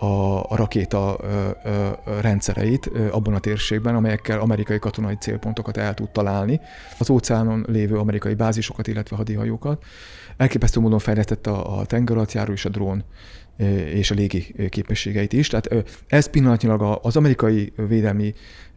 a, 0.01 0.43
a 0.51 0.55
rakéta 0.55 1.17
ö, 1.21 1.49
ö, 1.63 1.89
rendszereit 2.21 2.89
ö, 2.93 3.11
abban 3.11 3.33
a 3.33 3.39
térségben, 3.39 3.95
amelyekkel 3.95 4.39
amerikai 4.39 4.79
katonai 4.79 5.15
célpontokat 5.15 5.77
el 5.77 5.93
tud 5.93 6.09
találni. 6.09 6.59
Az 6.99 7.09
óceánon 7.09 7.65
lévő 7.67 7.97
amerikai 7.97 8.33
bázisokat, 8.33 8.87
illetve 8.87 9.15
hadihajókat. 9.15 9.83
Elképesztő 10.37 10.79
módon 10.79 10.99
fejlesztette 10.99 11.51
a, 11.51 11.79
a 11.79 11.85
tengeralattjáró 11.85 12.51
és 12.51 12.65
a 12.65 12.69
drón 12.69 13.03
és 13.93 14.11
a 14.11 14.15
légi 14.15 14.69
képességeit 14.69 15.33
is. 15.33 15.47
Tehát 15.47 15.85
ez 16.07 16.29
pillanatnyilag 16.29 16.99
az 17.01 17.15
amerikai 17.15 17.73
védelmi 17.87 18.33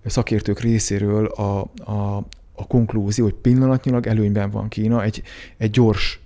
szakértők 0.07 0.61
részéről 0.61 1.27
a, 1.27 1.61
a, 1.85 2.27
a 2.55 2.67
konklúzió, 2.67 3.25
hogy 3.25 3.35
pillanatnyilag 3.35 4.07
előnyben 4.07 4.51
van 4.51 4.69
Kína 4.69 5.03
egy, 5.03 5.23
egy 5.59 5.71
gyors 5.71 6.22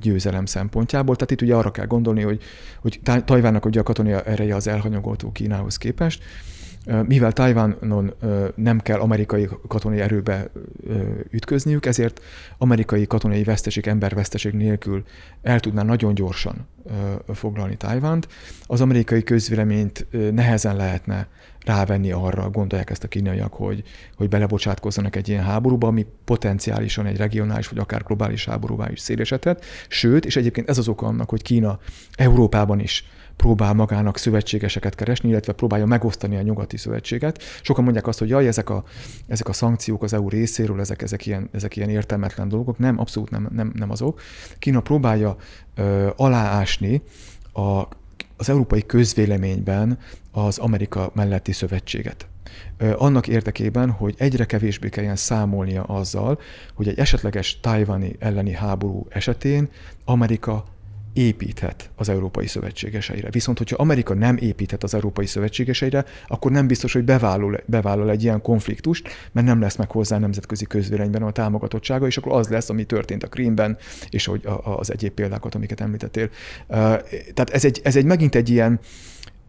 győzelem 0.00 0.46
szempontjából. 0.46 1.14
Tehát 1.14 1.30
itt 1.30 1.42
ugye 1.42 1.54
arra 1.54 1.70
kell 1.70 1.86
gondolni, 1.86 2.22
hogy, 2.22 2.42
hogy 2.80 3.00
Tajvánnak 3.24 3.64
ugye 3.64 3.80
a 3.80 3.82
katonai 3.82 4.12
ereje 4.24 4.54
az 4.54 4.68
elhanyagoltó 4.68 5.32
Kínához 5.32 5.76
képest, 5.76 6.22
mivel 7.06 7.32
Tajvánon 7.32 8.14
nem 8.54 8.80
kell 8.80 9.00
amerikai 9.00 9.48
katonai 9.68 10.00
erőbe 10.00 10.50
ütközniük, 11.30 11.86
ezért 11.86 12.22
amerikai 12.58 13.06
katonai 13.06 13.44
veszteség, 13.44 13.86
emberveszteség 13.86 14.52
nélkül 14.52 15.04
el 15.42 15.60
tudná 15.60 15.82
nagyon 15.82 16.14
gyorsan 16.14 16.66
foglalni 17.34 17.76
Tajvánt. 17.76 18.28
Az 18.66 18.80
amerikai 18.80 19.22
közvéleményt 19.22 20.06
nehezen 20.32 20.76
lehetne 20.76 21.28
rávenni 21.64 22.10
arra, 22.10 22.50
gondolják 22.50 22.90
ezt 22.90 23.04
a 23.04 23.08
kínaiak, 23.08 23.52
hogy, 23.52 23.82
hogy 24.16 24.28
belebocsátkozzanak 24.28 25.16
egy 25.16 25.28
ilyen 25.28 25.44
háborúba, 25.44 25.86
ami 25.86 26.06
potenciálisan 26.24 27.06
egy 27.06 27.16
regionális 27.16 27.68
vagy 27.68 27.78
akár 27.78 28.02
globális 28.02 28.44
háborúvá 28.44 28.90
is 28.90 29.00
szélesedhet. 29.00 29.64
Sőt, 29.88 30.24
és 30.24 30.36
egyébként 30.36 30.68
ez 30.68 30.78
az 30.78 30.88
oka 30.88 31.06
annak, 31.06 31.30
hogy 31.30 31.42
Kína 31.42 31.78
Európában 32.14 32.80
is 32.80 33.04
próbál 33.38 33.72
magának 33.72 34.18
szövetségeseket 34.18 34.94
keresni, 34.94 35.28
illetve 35.28 35.52
próbálja 35.52 35.86
megosztani 35.86 36.36
a 36.36 36.42
nyugati 36.42 36.76
szövetséget. 36.76 37.42
Sokan 37.62 37.84
mondják 37.84 38.06
azt, 38.06 38.18
hogy 38.18 38.28
jaj, 38.28 38.46
ezek 38.46 38.70
a, 38.70 38.84
ezek 39.26 39.48
a 39.48 39.52
szankciók 39.52 40.02
az 40.02 40.12
EU 40.12 40.28
részéről, 40.28 40.80
ezek, 40.80 41.02
ezek, 41.02 41.26
ilyen, 41.26 41.48
ezek 41.52 41.76
ilyen 41.76 41.88
értelmetlen 41.88 42.48
dolgok. 42.48 42.78
Nem, 42.78 42.98
abszolút 42.98 43.30
nem, 43.30 43.48
nem, 43.52 43.72
nem 43.74 43.90
azok. 43.90 44.20
Kína 44.58 44.80
próbálja 44.80 45.36
ö, 45.74 46.08
aláásni 46.16 47.02
a, 47.52 47.88
az 48.36 48.48
európai 48.48 48.86
közvéleményben 48.86 49.98
az 50.30 50.58
Amerika 50.58 51.10
melletti 51.14 51.52
szövetséget. 51.52 52.26
Annak 52.96 53.28
érdekében, 53.28 53.90
hogy 53.90 54.14
egyre 54.18 54.44
kevésbé 54.44 54.88
kelljen 54.88 55.16
számolnia 55.16 55.82
azzal, 55.82 56.40
hogy 56.74 56.88
egy 56.88 56.98
esetleges 56.98 57.60
tájvani 57.60 58.16
elleni 58.18 58.52
háború 58.52 59.06
esetén 59.08 59.68
Amerika 60.04 60.64
építhet 61.18 61.90
az 61.96 62.08
európai 62.08 62.46
szövetségeseire. 62.46 63.30
Viszont, 63.30 63.58
hogyha 63.58 63.76
Amerika 63.76 64.14
nem 64.14 64.36
építhet 64.36 64.82
az 64.82 64.94
európai 64.94 65.26
szövetségeseire, 65.26 66.04
akkor 66.26 66.50
nem 66.50 66.66
biztos, 66.66 66.92
hogy 66.92 67.04
bevállal, 67.04 67.60
bevállal 67.66 68.10
egy 68.10 68.22
ilyen 68.22 68.42
konfliktust, 68.42 69.08
mert 69.32 69.46
nem 69.46 69.60
lesz 69.60 69.76
meg 69.76 69.90
hozzá 69.90 70.18
nemzetközi 70.18 70.64
közvéleményben 70.64 71.22
a 71.22 71.32
támogatottsága, 71.32 72.06
és 72.06 72.16
akkor 72.16 72.32
az 72.32 72.48
lesz, 72.48 72.70
ami 72.70 72.84
történt 72.84 73.22
a 73.22 73.28
Krímben, 73.28 73.76
és 74.10 74.26
hogy 74.26 74.48
az 74.62 74.92
egyéb 74.92 75.12
példákat, 75.12 75.54
amiket 75.54 75.80
említettél. 75.80 76.28
Tehát 77.34 77.50
ez 77.50 77.64
egy, 77.64 77.80
ez 77.84 77.96
egy 77.96 78.04
megint 78.04 78.34
egy 78.34 78.48
ilyen, 78.48 78.80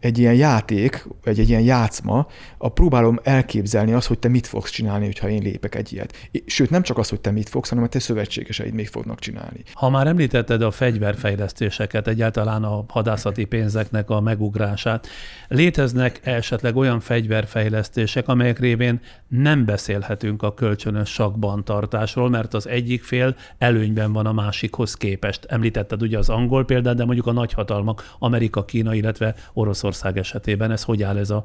egy 0.00 0.18
ilyen 0.18 0.34
játék, 0.34 1.06
vagy 1.24 1.38
egy 1.38 1.48
ilyen 1.48 1.60
játszma, 1.60 2.26
a 2.58 2.68
próbálom 2.68 3.20
elképzelni 3.22 3.92
azt, 3.92 4.06
hogy 4.06 4.18
te 4.18 4.28
mit 4.28 4.46
fogsz 4.46 4.70
csinálni, 4.70 5.04
hogyha 5.04 5.28
én 5.28 5.42
lépek 5.42 5.74
egy 5.74 5.92
ilyet. 5.92 6.30
Sőt, 6.46 6.70
nem 6.70 6.82
csak 6.82 6.98
az, 6.98 7.08
hogy 7.08 7.20
te 7.20 7.30
mit 7.30 7.48
fogsz, 7.48 7.68
hanem 7.68 7.84
a 7.84 7.88
te 7.88 7.98
szövetségeseid 7.98 8.74
még 8.74 8.88
fognak 8.88 9.18
csinálni. 9.18 9.62
Ha 9.72 9.90
már 9.90 10.06
említetted 10.06 10.62
a 10.62 10.70
fegyverfejlesztéseket, 10.70 12.08
egyáltalán 12.08 12.64
a 12.64 12.84
hadászati 12.88 13.44
pénzeknek 13.44 14.10
a 14.10 14.20
megugrását, 14.20 15.06
léteznek 15.48 16.20
esetleg 16.22 16.76
olyan 16.76 17.00
fegyverfejlesztések, 17.00 18.28
amelyek 18.28 18.58
révén 18.58 19.00
nem 19.28 19.64
beszélhetünk 19.64 20.42
a 20.42 20.54
kölcsönös 20.54 21.08
sakban 21.08 21.64
tartásról, 21.64 22.30
mert 22.30 22.54
az 22.54 22.68
egyik 22.68 23.02
fél 23.02 23.36
előnyben 23.58 24.12
van 24.12 24.26
a 24.26 24.32
másikhoz 24.32 24.94
képest. 24.94 25.44
Említetted 25.44 26.02
ugye 26.02 26.18
az 26.18 26.28
angol 26.28 26.64
példát, 26.64 26.96
de 26.96 27.04
mondjuk 27.04 27.26
a 27.26 27.32
nagyhatalmak, 27.32 28.14
Amerika, 28.18 28.64
Kína, 28.64 28.94
illetve 28.94 29.34
Oroszország 29.52 29.89
Oroszország 29.90 30.18
esetében. 30.18 30.70
Ez 30.70 30.82
hogy 30.82 31.02
áll 31.02 31.18
ez 31.18 31.30
a 31.30 31.44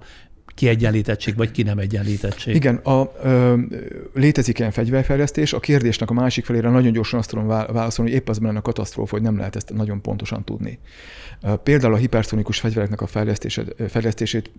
kiegyenlítettség, 0.56 1.36
vagy 1.36 1.52
ki 1.52 1.64
nem 1.64 1.78
egyenlítettség. 1.78 2.56
Igen, 2.56 2.76
a, 2.76 3.12
ö, 3.24 3.58
létezik 4.14 4.60
ilyen 4.60 4.72
fegyverfejlesztés. 4.72 5.54
A 5.54 5.60
kérdésnek 5.60 6.10
a 6.10 6.14
másik 6.14 6.46
felére 6.46 6.70
nagyon 6.70 6.92
gyorsan 6.92 7.20
azt 7.20 7.30
tudom 7.30 7.48
válaszolni, 7.48 8.12
hogy 8.12 8.20
épp 8.20 8.30
az 8.30 8.40
lenne 8.40 8.58
a 8.58 8.62
katasztrófa, 8.62 9.12
hogy 9.12 9.22
nem 9.22 9.38
lehet 9.38 9.56
ezt 9.56 9.74
nagyon 9.74 10.02
pontosan 10.02 10.44
tudni. 10.44 10.80
Például 11.64 11.94
a 11.94 11.98
hiperszonikus 11.98 12.60
fegyvereknek 12.60 13.02
a 13.02 13.08
fejlesztését 13.88 14.52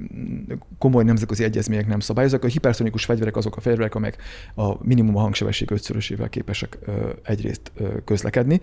komoly 0.78 1.05
nemzetközi 1.05 1.45
egyezmények 1.45 1.87
nem 1.87 2.01
szabályoznak. 2.01 2.45
A 2.45 2.47
hiperszonikus 2.47 3.05
fegyverek 3.05 3.37
azok 3.37 3.57
a 3.57 3.61
fegyverek, 3.61 3.95
amelyek 3.95 4.16
a 4.55 4.87
minimum 4.87 5.16
a 5.16 5.20
hangsebesség 5.20 5.70
ötszörösével 5.70 6.28
képesek 6.28 6.78
egyrészt 7.22 7.72
közlekedni, 8.05 8.61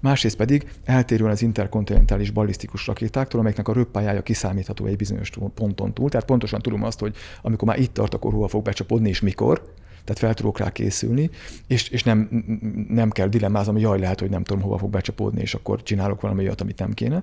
másrészt 0.00 0.36
pedig 0.36 0.66
eltérően 0.84 1.30
az 1.30 1.42
interkontinentális 1.42 2.30
ballisztikus 2.30 2.86
rakétáktól, 2.86 3.40
amelyeknek 3.40 3.68
a 3.68 3.72
röppályája 3.72 4.22
kiszámítható 4.22 4.86
egy 4.86 4.96
bizonyos 4.96 5.30
ponton 5.54 5.94
túl. 5.94 6.10
Tehát 6.10 6.26
pontosan 6.26 6.60
tudom 6.64 6.82
azt, 6.82 7.00
hogy 7.00 7.16
amikor 7.42 7.68
már 7.68 7.78
itt 7.78 7.94
tart, 7.94 8.14
akkor 8.14 8.32
hova 8.32 8.48
fog 8.48 8.62
becsapódni 8.62 9.08
és 9.08 9.20
mikor, 9.20 9.72
tehát 10.04 10.18
fel 10.18 10.34
tudok 10.34 10.58
rá 10.58 10.72
készülni, 10.72 11.30
és, 11.66 11.88
és 11.88 12.02
nem, 12.02 12.44
nem 12.88 13.10
kell 13.10 13.28
dilemmázom, 13.28 13.74
hogy 13.74 13.82
jaj, 13.82 13.98
lehet, 13.98 14.20
hogy 14.20 14.30
nem 14.30 14.42
tudom, 14.42 14.62
hova 14.62 14.78
fog 14.78 14.90
becsapódni, 14.90 15.40
és 15.40 15.54
akkor 15.54 15.82
csinálok 15.82 16.20
valami 16.20 16.42
olyat, 16.42 16.60
amit 16.60 16.78
nem 16.78 16.92
kéne. 16.92 17.22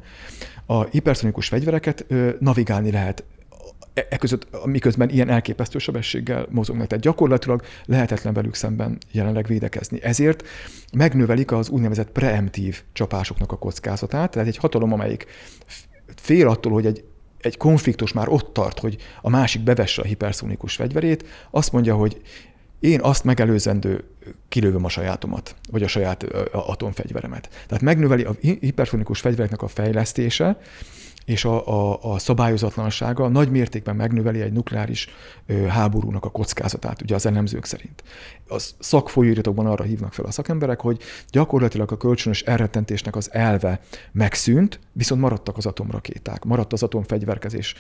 A 0.66 0.84
hiperszonikus 0.84 1.48
fegyvereket 1.48 2.06
ö, 2.08 2.30
navigálni 2.40 2.92
lehet 2.92 3.24
e, 3.94 4.08
e 4.10 4.18
között, 4.18 4.66
miközben 4.66 5.10
ilyen 5.10 5.30
elképesztő 5.30 5.80
sebességgel 5.80 6.48
mozognak. 6.50 6.88
Tehát 6.88 7.04
gyakorlatilag 7.04 7.62
lehetetlen 7.86 8.34
velük 8.34 8.56
szemben 8.56 8.98
jelenleg 9.12 9.48
védekezni. 9.48 10.04
Ezért 10.04 10.48
megnövelik 10.94 11.52
az 11.52 11.70
úgynevezett 11.70 12.12
preemptív 12.12 12.82
csapásoknak 12.94 13.52
a 13.52 13.58
kockázatát, 13.58 14.32
tehát 14.32 14.48
egy 14.48 14.58
hatalom, 14.58 14.94
amelyik 14.94 15.26
fél 16.16 16.48
attól, 16.48 16.72
hogy 16.72 16.86
egy 16.86 17.04
egy 17.42 17.58
konfliktus 17.58 18.14
már 18.14 18.30
ott 18.30 18.54
tart, 18.54 18.80
hogy 18.80 18.98
a 19.22 19.30
másik 19.30 19.62
bevesse 19.62 20.02
a 20.02 20.06
hiperszonikus 20.06 20.76
fegyverét, 20.76 21.26
azt 21.50 21.72
mondja, 21.72 21.96
hogy 21.96 22.22
én 22.80 23.02
azt 23.02 23.24
megelőzendő 23.24 24.04
kilövöm 24.48 24.86
a 24.86 24.90
sajátomat, 24.90 25.56
vagy 25.72 25.84
a 25.84 25.88
saját 25.88 26.24
atomfegyveremet. 26.52 27.50
Tehát 27.68 27.84
megnöveli 27.84 28.24
a 28.24 28.36
hiperfonikus 28.40 29.20
fegyvereknek 29.20 29.62
a 29.62 29.68
fejlesztése, 29.68 30.58
és 31.32 31.46
a, 31.46 31.68
a, 31.68 32.00
a 32.14 32.20
szabályozatlansága 32.20 33.28
nagy 33.28 33.52
mértékben 33.52 33.96
megnöveli 33.96 34.42
egy 34.42 34.52
nukleáris 34.52 35.08
háborúnak 35.68 36.26
a 36.26 36.30
kockázatát, 36.30 37.02
ugye 37.02 37.16
az 37.16 37.26
elemzők 37.26 37.66
szerint. 37.66 38.04
A 38.48 38.58
szakfolyóiratokban 38.80 39.66
arra 39.66 39.84
hívnak 39.84 40.14
fel 40.14 40.26
a 40.26 40.32
szakemberek, 40.32 40.82
hogy 40.82 41.00
gyakorlatilag 41.30 41.92
a 41.92 41.98
kölcsönös 41.98 42.42
elrettentésnek 42.42 43.16
az 43.16 43.34
elve 43.34 43.80
megszűnt, 44.12 44.80
viszont 44.92 45.22
maradtak 45.22 45.58
az 45.58 45.66
atomrakéták, 45.66 46.44
maradt 46.44 46.74
az 46.74 46.84
atomfegyverkezés 46.84 47.76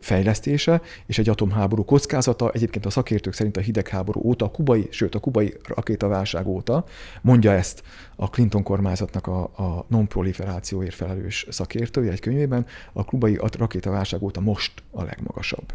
fejlesztése, 0.00 0.80
és 1.06 1.18
egy 1.18 1.28
atomháború 1.28 1.84
kockázata, 1.84 2.50
egyébként 2.50 2.86
a 2.86 2.90
szakértők 2.90 3.32
szerint 3.32 3.56
a 3.56 3.60
hidegháború 3.60 4.20
óta, 4.24 4.44
a 4.44 4.50
kubai, 4.50 4.88
sőt 4.90 5.14
a 5.14 5.18
kubai 5.18 5.56
rakétaválság 5.62 6.46
óta, 6.46 6.84
mondja 7.22 7.52
ezt 7.52 7.82
a 8.20 8.28
Clinton 8.30 8.62
kormányzatnak 8.62 9.26
a, 9.26 9.42
a 9.42 9.84
non-proliferációért 9.88 10.94
felelős 10.94 11.46
szakértője 11.48 12.12
egy 12.12 12.20
könyvében, 12.20 12.66
a 12.92 13.04
kubai 13.04 13.38
rakétaválság 13.58 14.22
óta 14.22 14.40
most 14.40 14.82
a 14.90 15.02
legmagasabb. 15.02 15.72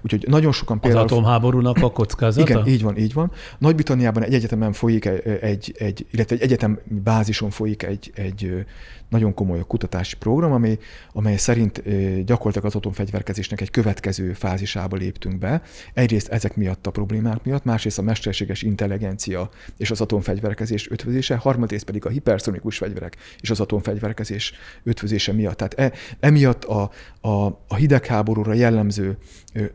Úgyhogy 0.00 0.24
nagyon 0.28 0.52
sokan 0.52 0.80
például... 0.80 1.04
Az 1.04 1.12
atomháborúnak 1.12 1.82
a 1.82 1.90
kockázata? 1.90 2.50
Igen, 2.50 2.66
így 2.66 2.82
van, 2.82 2.96
így 2.96 3.12
van. 3.12 3.32
Nagy-Britanniában 3.58 4.22
egy 4.22 4.34
egyetemen 4.34 4.72
folyik 4.72 5.04
egy, 5.04 5.74
egy, 5.78 6.06
illetve 6.10 6.36
egy 6.36 6.42
egyetem 6.42 6.78
bázison 6.84 7.50
folyik 7.50 7.82
egy, 7.82 8.12
egy 8.14 8.64
nagyon 9.08 9.34
komoly 9.34 9.64
kutatási 9.66 10.16
program, 10.16 10.52
ami, 10.52 10.78
amely 11.12 11.36
szerint 11.36 11.82
gyakorlatilag 12.24 12.66
az 12.66 12.74
atomfegyverkezésnek 12.74 13.60
egy 13.60 13.70
következő 13.70 14.32
fázisába 14.32 14.96
léptünk 14.96 15.38
be. 15.38 15.62
Egyrészt 15.94 16.28
ezek 16.28 16.56
miatt 16.56 16.86
a 16.86 16.90
problémák 16.90 17.44
miatt, 17.44 17.64
másrészt 17.64 17.98
a 17.98 18.02
mesterséges 18.02 18.62
intelligencia 18.62 19.50
és 19.76 19.90
az 19.90 20.00
atomfegyverkezés 20.00 20.90
ötvözése, 20.90 21.36
harmadrészt 21.36 21.84
pedig 21.84 22.06
a 22.06 22.08
hiperszonikus 22.08 22.78
fegyverek 22.78 23.16
és 23.40 23.50
az 23.50 23.60
atomfegyverkezés 23.60 24.52
ötvözése 24.84 25.32
miatt. 25.32 25.56
Tehát 25.56 25.74
e, 25.78 25.98
emiatt 26.20 26.64
a, 26.64 26.90
a, 27.20 27.46
a 27.68 27.74
hidegháborúra 27.76 28.52
jellemző 28.52 29.18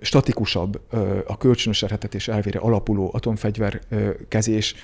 statikusabb, 0.02 0.82
a 1.28 1.38
kölcsönös 1.38 1.84
erhetetés 1.84 2.28
elvére 2.28 2.60
alapuló 2.60 3.10
atomfegyverkezés 3.14 4.76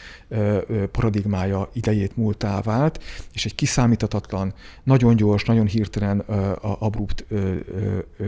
paradigmája 0.92 1.70
idejét 1.74 2.18
múltá 2.18 2.62
vált, 2.62 3.04
és 3.34 3.46
egy 3.46 3.56
kiszámíthatatlan, 3.56 4.54
nagyon 4.84 5.16
gyors, 5.16 5.44
nagyon 5.44 5.66
hirtelen 5.66 6.20
abrupt 6.60 7.26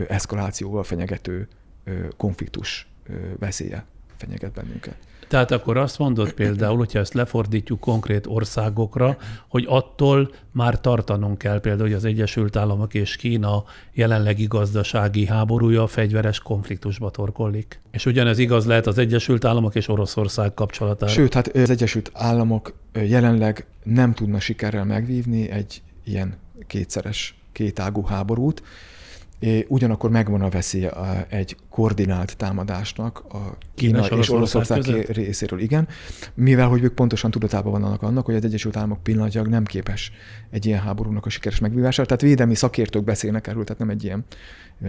eszkalációval 0.08 0.82
fenyegető 0.82 1.48
konfliktus 2.16 2.86
veszélye 3.38 3.84
fenyeget 4.16 4.52
bennünket. 4.52 4.96
Tehát 5.32 5.50
akkor 5.50 5.76
azt 5.76 5.98
mondod 5.98 6.32
például, 6.32 6.76
hogyha 6.76 6.98
ezt 6.98 7.14
lefordítjuk 7.14 7.80
konkrét 7.80 8.26
országokra, 8.26 9.16
hogy 9.48 9.64
attól 9.68 10.30
már 10.50 10.80
tartanunk 10.80 11.38
kell 11.38 11.60
például, 11.60 11.88
hogy 11.88 11.96
az 11.96 12.04
Egyesült 12.04 12.56
Államok 12.56 12.94
és 12.94 13.16
Kína 13.16 13.64
jelenlegi 13.92 14.46
gazdasági 14.46 15.26
háborúja 15.26 15.86
fegyveres 15.86 16.40
konfliktusba 16.40 17.10
torkollik. 17.10 17.80
És 17.90 18.06
ugyanez 18.06 18.38
igaz 18.38 18.66
lehet 18.66 18.86
az 18.86 18.98
Egyesült 18.98 19.44
Államok 19.44 19.74
és 19.74 19.88
Oroszország 19.88 20.54
kapcsolatára. 20.54 21.12
Sőt, 21.12 21.34
hát 21.34 21.48
az 21.48 21.70
Egyesült 21.70 22.10
Államok 22.14 22.74
jelenleg 22.92 23.66
nem 23.82 24.14
tudna 24.14 24.40
sikerrel 24.40 24.84
megvívni 24.84 25.50
egy 25.50 25.82
ilyen 26.04 26.36
kétszeres, 26.66 27.34
kétágú 27.52 28.04
háborút, 28.04 28.62
Ugyanakkor 29.68 30.10
megvan 30.10 30.42
a 30.42 30.48
veszély 30.48 30.88
egy 31.28 31.56
koordinált 31.70 32.36
támadásnak 32.36 33.24
a 33.28 33.56
Kína, 33.74 34.06
és 34.06 34.30
Oroszország 34.30 34.82
részéről, 35.08 35.60
igen, 35.60 35.88
mivel 36.34 36.68
hogy 36.68 36.82
ők 36.82 36.94
pontosan 36.94 37.30
tudatában 37.30 37.72
vannak 37.72 38.02
annak, 38.02 38.24
hogy 38.24 38.34
az 38.34 38.44
Egyesült 38.44 38.76
Államok 38.76 39.02
pillanatnyilag 39.02 39.48
nem 39.48 39.64
képes 39.64 40.12
egy 40.50 40.66
ilyen 40.66 40.80
háborúnak 40.80 41.26
a 41.26 41.28
sikeres 41.28 41.58
megvívására. 41.58 42.06
Tehát 42.06 42.22
védelmi 42.22 42.54
szakértők 42.54 43.04
beszélnek 43.04 43.46
erről, 43.46 43.64
tehát 43.64 43.80
nem 43.80 43.90
egy 43.90 44.04
ilyen 44.04 44.24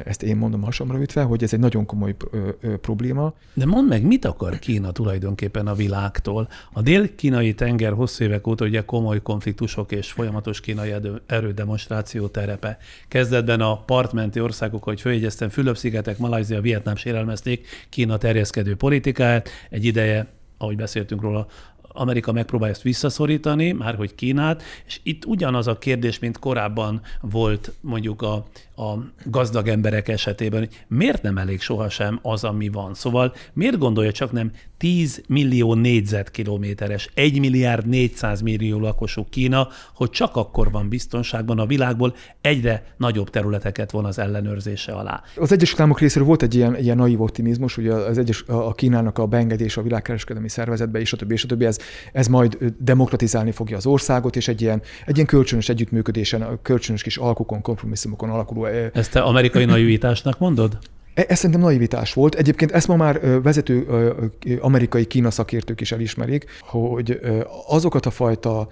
ezt 0.05 0.23
én 0.23 0.37
mondom 0.37 0.61
hasamra 0.61 1.01
ütve, 1.01 1.21
hogy 1.21 1.43
ez 1.43 1.53
egy 1.53 1.59
nagyon 1.59 1.85
komoly 1.85 2.15
ö, 2.31 2.49
ö, 2.61 2.77
probléma. 2.77 3.33
De 3.53 3.65
mondd 3.65 3.87
meg, 3.87 4.05
mit 4.05 4.25
akar 4.25 4.59
Kína 4.59 4.91
tulajdonképpen 4.91 5.67
a 5.67 5.73
világtól? 5.73 6.47
A 6.71 6.81
dél-kínai 6.81 7.53
tenger 7.53 7.93
hosszú 7.93 8.23
évek 8.23 8.47
óta 8.47 8.65
ugye 8.65 8.85
komoly 8.85 9.21
konfliktusok 9.21 9.91
és 9.91 10.11
folyamatos 10.11 10.59
kínai 10.59 10.93
erődemonstráció 11.25 12.27
terepe. 12.27 12.77
Kezdetben 13.07 13.61
a 13.61 13.77
partmenti 13.77 14.39
országok, 14.39 14.83
hogy 14.83 15.01
följegyeztem, 15.01 15.49
Fülöp-szigetek, 15.49 16.17
Malajzia, 16.17 16.61
Vietnám 16.61 16.95
sérelmezték 16.95 17.67
Kína 17.89 18.17
terjeszkedő 18.17 18.75
politikáját. 18.75 19.49
Egy 19.69 19.85
ideje 19.85 20.27
ahogy 20.57 20.75
beszéltünk 20.75 21.21
róla, 21.21 21.47
Amerika 21.93 22.31
megpróbálja 22.31 22.73
ezt 22.73 22.83
visszaszorítani, 22.83 23.71
már 23.71 23.95
hogy 23.95 24.15
Kínát, 24.15 24.63
és 24.85 24.99
itt 25.03 25.25
ugyanaz 25.25 25.67
a 25.67 25.77
kérdés, 25.77 26.19
mint 26.19 26.39
korábban 26.39 27.01
volt 27.21 27.71
mondjuk 27.81 28.21
a, 28.21 28.45
a 28.75 28.93
gazdag 29.25 29.67
emberek 29.67 30.07
esetében, 30.07 30.59
hogy 30.59 30.85
miért 30.87 31.21
nem 31.21 31.37
elég 31.37 31.61
sohasem 31.61 32.19
az, 32.21 32.43
ami 32.43 32.69
van. 32.69 32.93
Szóval 32.93 33.33
miért 33.53 33.77
gondolja 33.77 34.11
csak 34.11 34.31
nem 34.31 34.51
10 34.77 35.23
millió 35.27 35.73
négyzetkilométeres, 35.73 37.09
1 37.13 37.39
milliárd 37.39 37.87
400 37.87 38.41
millió 38.41 38.79
lakosú 38.79 39.25
Kína, 39.29 39.67
hogy 39.95 40.09
csak 40.09 40.35
akkor 40.35 40.71
van 40.71 40.89
biztonságban 40.89 41.59
a 41.59 41.65
világból, 41.65 42.15
egyre 42.41 42.83
nagyobb 42.97 43.29
területeket 43.29 43.91
von 43.91 44.05
az 44.05 44.19
ellenőrzése 44.19 44.91
alá. 44.91 45.21
Az 45.35 45.51
Egyesült 45.51 45.79
Államok 45.79 45.99
részéről 45.99 46.27
volt 46.27 46.41
egy 46.41 46.55
ilyen, 46.55 46.77
ilyen 46.77 46.97
naív 46.97 47.21
optimizmus, 47.21 47.75
hogy 47.75 47.87
az 47.87 48.17
egyes, 48.17 48.43
a 48.47 48.73
Kínának 48.73 49.17
a 49.17 49.27
beengedés 49.27 49.77
a 49.77 49.81
világkereskedelmi 49.81 50.49
szervezetbe, 50.49 50.99
és 50.99 51.13
a 51.13 51.17
többi, 51.17 51.33
és 51.33 51.43
a 51.43 51.47
többi, 51.47 51.65
ez 51.65 51.79
ez 52.13 52.27
majd 52.27 52.57
demokratizálni 52.79 53.51
fogja 53.51 53.77
az 53.77 53.85
országot, 53.85 54.35
és 54.35 54.47
egy 54.47 54.61
ilyen, 54.61 54.81
egy 55.05 55.15
ilyen 55.15 55.27
kölcsönös 55.27 55.69
együttműködésen, 55.69 56.59
kölcsönös 56.61 57.01
kis 57.01 57.17
alkukon, 57.17 57.61
kompromisszumokon 57.61 58.29
alakuló. 58.29 58.62
Ezt 58.93 59.11
te 59.11 59.21
amerikai 59.21 59.65
naivitásnak 59.65 60.39
mondod? 60.39 60.77
E, 61.13 61.25
ez 61.27 61.37
szerintem 61.37 61.61
naivitás 61.61 62.13
volt. 62.13 62.35
Egyébként 62.35 62.71
ezt 62.71 62.87
ma 62.87 62.95
már 62.95 63.41
vezető 63.41 63.87
amerikai 64.59 65.05
Kína 65.05 65.31
szakértők 65.31 65.81
is 65.81 65.91
elismerik, 65.91 66.45
hogy 66.59 67.19
azokat 67.67 68.05
a 68.05 68.11
fajta 68.11 68.67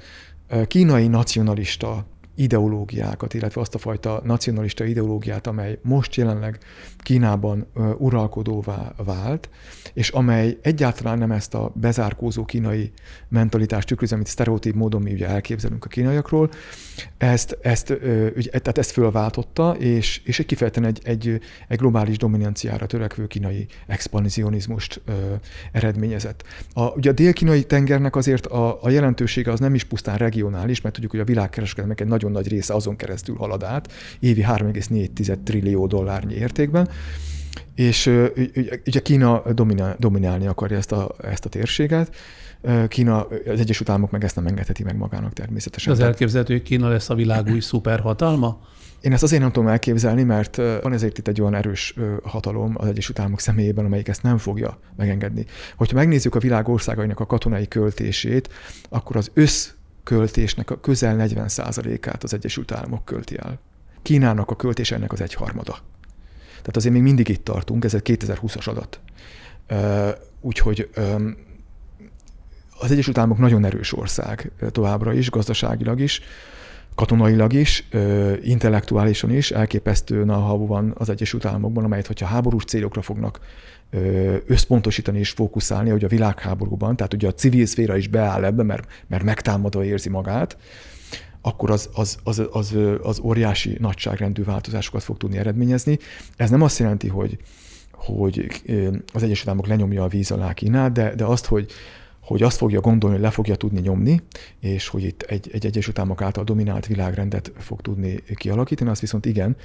kínai 0.68 1.08
nacionalista 1.08 2.06
ideológiákat, 2.36 3.34
illetve 3.34 3.62
azt 3.62 3.76
a 3.76 3.78
fajta 3.78 4.22
nacionalista 4.24 4.84
ideológiát, 4.84 5.48
amely 5.48 5.80
most 5.82 6.16
jelenleg 6.16 6.58
Kínában 6.98 7.68
uralkodóvá 7.98 8.94
vált, 9.04 9.50
és 9.94 10.10
amely 10.10 10.58
egyáltalán 10.62 11.18
nem 11.18 11.32
ezt 11.32 11.54
a 11.54 11.72
bezárkózó 11.76 12.46
kínai 12.46 12.92
mentalitást 13.28 13.88
tükrözi, 13.88 14.14
amit 14.14 14.28
sztereotíp 14.28 14.76
módon 14.76 15.02
mi 15.02 15.12
ugye 15.12 15.28
elképzelünk 15.28 15.86
a 15.86 15.88
kínaiakról, 15.88 16.50
ezt, 17.18 17.58
ezt, 17.62 17.90
ugye, 18.36 18.50
tehát 18.50 18.78
ezt 18.78 18.92
fölváltotta, 18.92 19.76
és, 19.80 20.22
és 20.24 20.40
egy 20.40 20.46
kifejezetten 20.46 20.86
egy, 20.86 21.00
egy, 21.04 21.40
egy 21.68 21.78
globális 21.78 22.18
dominanciára 22.18 22.86
törekvő 22.86 23.28
kínai 23.28 23.68
expanzionizmust 23.88 25.02
eredményezett. 25.72 26.44
A, 26.74 26.84
ugye 26.84 27.10
a 27.10 27.14
dél-kínai 27.14 27.64
tengernek 27.64 28.16
azért 28.16 28.46
a, 28.46 28.84
a 28.84 28.90
jelentősége 28.90 29.52
az 29.52 29.60
nem 29.60 29.74
is 29.74 29.84
pusztán 29.84 30.18
regionális, 30.18 30.82
mert 30.82 30.94
tudjuk, 30.94 31.12
hogy 31.12 31.22
a 31.22 31.26
világkereskedelmek 31.26 32.02
egy 32.02 32.08
nagyon 32.22 32.42
nagy 32.42 32.52
része 32.52 32.74
azon 32.74 32.96
keresztül 32.96 33.36
halad 33.36 33.64
át, 33.64 33.92
évi 34.20 34.42
3,4 34.42 35.38
trillió 35.44 35.88
dollárnyi 35.88 36.34
értékben, 36.34 36.90
és 37.76 38.06
ugye 38.86 39.00
Kína 39.00 39.44
dominál, 39.54 39.96
dominálni 40.00 40.48
akarja 40.48 40.78
ezt 40.78 40.92
a, 40.92 41.16
ezt 41.24 41.46
a 41.46 41.50
térséget, 41.50 42.16
Kína, 42.88 43.28
az 43.28 43.60
Egyesült 43.60 43.90
Államok 43.90 44.12
meg 44.12 44.24
ezt 44.24 44.36
nem 44.36 44.48
engedheti 44.48 44.84
meg 44.84 44.98
magának 44.98 45.34
természetesen. 45.34 45.94
Az 45.94 46.00
elképzelhető, 46.00 46.54
hogy 46.54 46.64
Kína 46.64 46.90
lesz 46.90 47.10
a 47.10 47.16
világ 47.16 47.48
új 47.48 47.60
szuperhatalma? 47.60 48.62
Én 49.02 49.14
ezt 49.14 49.24
azért 49.24 49.42
nem 49.42 49.52
tudom 49.52 49.70
elképzelni, 49.70 50.24
mert 50.24 50.56
van 50.56 50.94
ezért 50.94 51.18
itt 51.18 51.28
egy 51.28 51.42
olyan 51.42 51.56
erős 51.56 51.96
hatalom 52.24 52.74
az 52.78 52.88
Egyesült 52.88 53.20
Államok 53.20 53.40
személyében, 53.40 53.86
amelyik 53.86 54.08
ezt 54.08 54.24
nem 54.24 54.38
fogja 54.38 54.80
megengedni. 54.96 55.46
Hogyha 55.76 55.96
megnézzük 55.96 56.36
a 56.36 56.40
világ 56.40 56.70
országainak 56.70 57.20
a 57.20 57.26
katonai 57.26 57.68
költését, 57.68 58.50
akkor 58.90 59.16
az 59.16 59.32
összköltésnek 60.04 60.70
a 60.70 60.80
közel 60.80 61.16
40%-át 61.20 62.24
az 62.24 62.34
Egyesült 62.34 62.72
Államok 62.72 63.06
költi 63.06 63.38
el. 63.38 63.60
Kínának 64.02 64.50
a 64.50 64.56
költése 64.56 64.96
ennek 64.96 65.12
az 65.12 65.22
egyharmada. 65.22 65.78
Tehát 66.50 66.76
azért 66.76 66.94
még 66.94 67.04
mindig 67.04 67.30
itt 67.30 67.44
tartunk, 67.44 67.84
ez 67.84 67.94
egy 67.94 68.20
2020-as 68.20 68.68
adat. 68.68 69.00
Úgyhogy 70.42 70.90
az 72.80 72.92
Egyesült 72.92 73.18
Államok 73.18 73.38
nagyon 73.38 73.66
erős 73.66 73.94
ország 73.94 74.52
továbbra 74.72 75.14
is, 75.14 75.30
gazdaságilag 75.30 76.00
is, 76.00 76.22
katonailag 76.96 77.54
is, 77.54 77.88
intellektuálisan 78.42 79.32
is, 79.32 79.52
elképesztő 79.52 80.24
know 80.24 80.68
van 80.68 80.94
az 80.98 81.10
Egyesült 81.10 81.46
Államokban, 81.46 81.84
amelyet, 81.84 82.08
hogyha 82.08 82.26
háborús 82.26 82.64
célokra 82.64 83.02
fognak 83.02 83.40
összpontosítani 84.46 85.20
és 85.20 85.30
fókuszálni, 85.30 85.90
hogy 85.90 86.04
a 86.04 86.08
világháborúban, 86.08 86.96
tehát 86.96 87.14
ugye 87.14 87.28
a 87.28 87.34
civil 87.34 87.66
szféra 87.66 87.98
is 87.98 88.08
beáll 88.08 88.44
ebbe, 88.44 88.64
mert, 88.64 88.88
mert 89.08 89.24
megtámadva 89.24 89.84
érzi 89.84 90.10
magát, 90.10 90.58
akkor 91.42 91.72
az, 91.72 91.90
az, 91.94 92.18
az, 92.24 92.42
az, 92.52 92.78
az 93.02 93.20
óriási 93.20 93.78
nagyságrendű 93.80 94.44
változásokat 94.44 95.04
fog 95.04 95.18
tudni 95.18 95.38
eredményezni. 95.38 96.00
Ez 96.36 96.50
nem 96.50 96.62
azt 96.62 96.80
jelenti, 96.80 97.08
hogy, 97.08 97.38
hogy 97.92 98.62
az 99.14 99.24
Egyesült 99.24 99.48
Államok 99.48 99.68
lenyomja 99.68 100.04
a 100.04 100.08
víz 100.08 100.32
alá 100.32 100.54
Kínát, 100.54 100.92
de, 100.92 101.16
de 101.16 101.24
azt, 101.24 101.46
hogy, 101.46 101.72
hogy 102.22 102.44
azt 102.44 102.58
fogja 102.58 102.80
gondolni, 102.80 103.16
hogy 103.16 103.26
le 103.26 103.32
fogja 103.32 103.56
tudni 103.56 103.80
nyomni, 103.80 104.22
és 104.60 104.88
hogy 104.88 105.04
itt 105.04 105.22
egy, 105.22 105.50
egy 105.52 105.66
Egyesült 105.66 106.00
Államok 106.00 106.22
által 106.22 106.44
dominált 106.44 106.86
világrendet 106.86 107.52
fog 107.58 107.82
tudni 107.82 108.24
kialakítani, 108.36 108.90
azt 108.90 109.02
viszont 109.02 109.26
igen, 109.26 109.56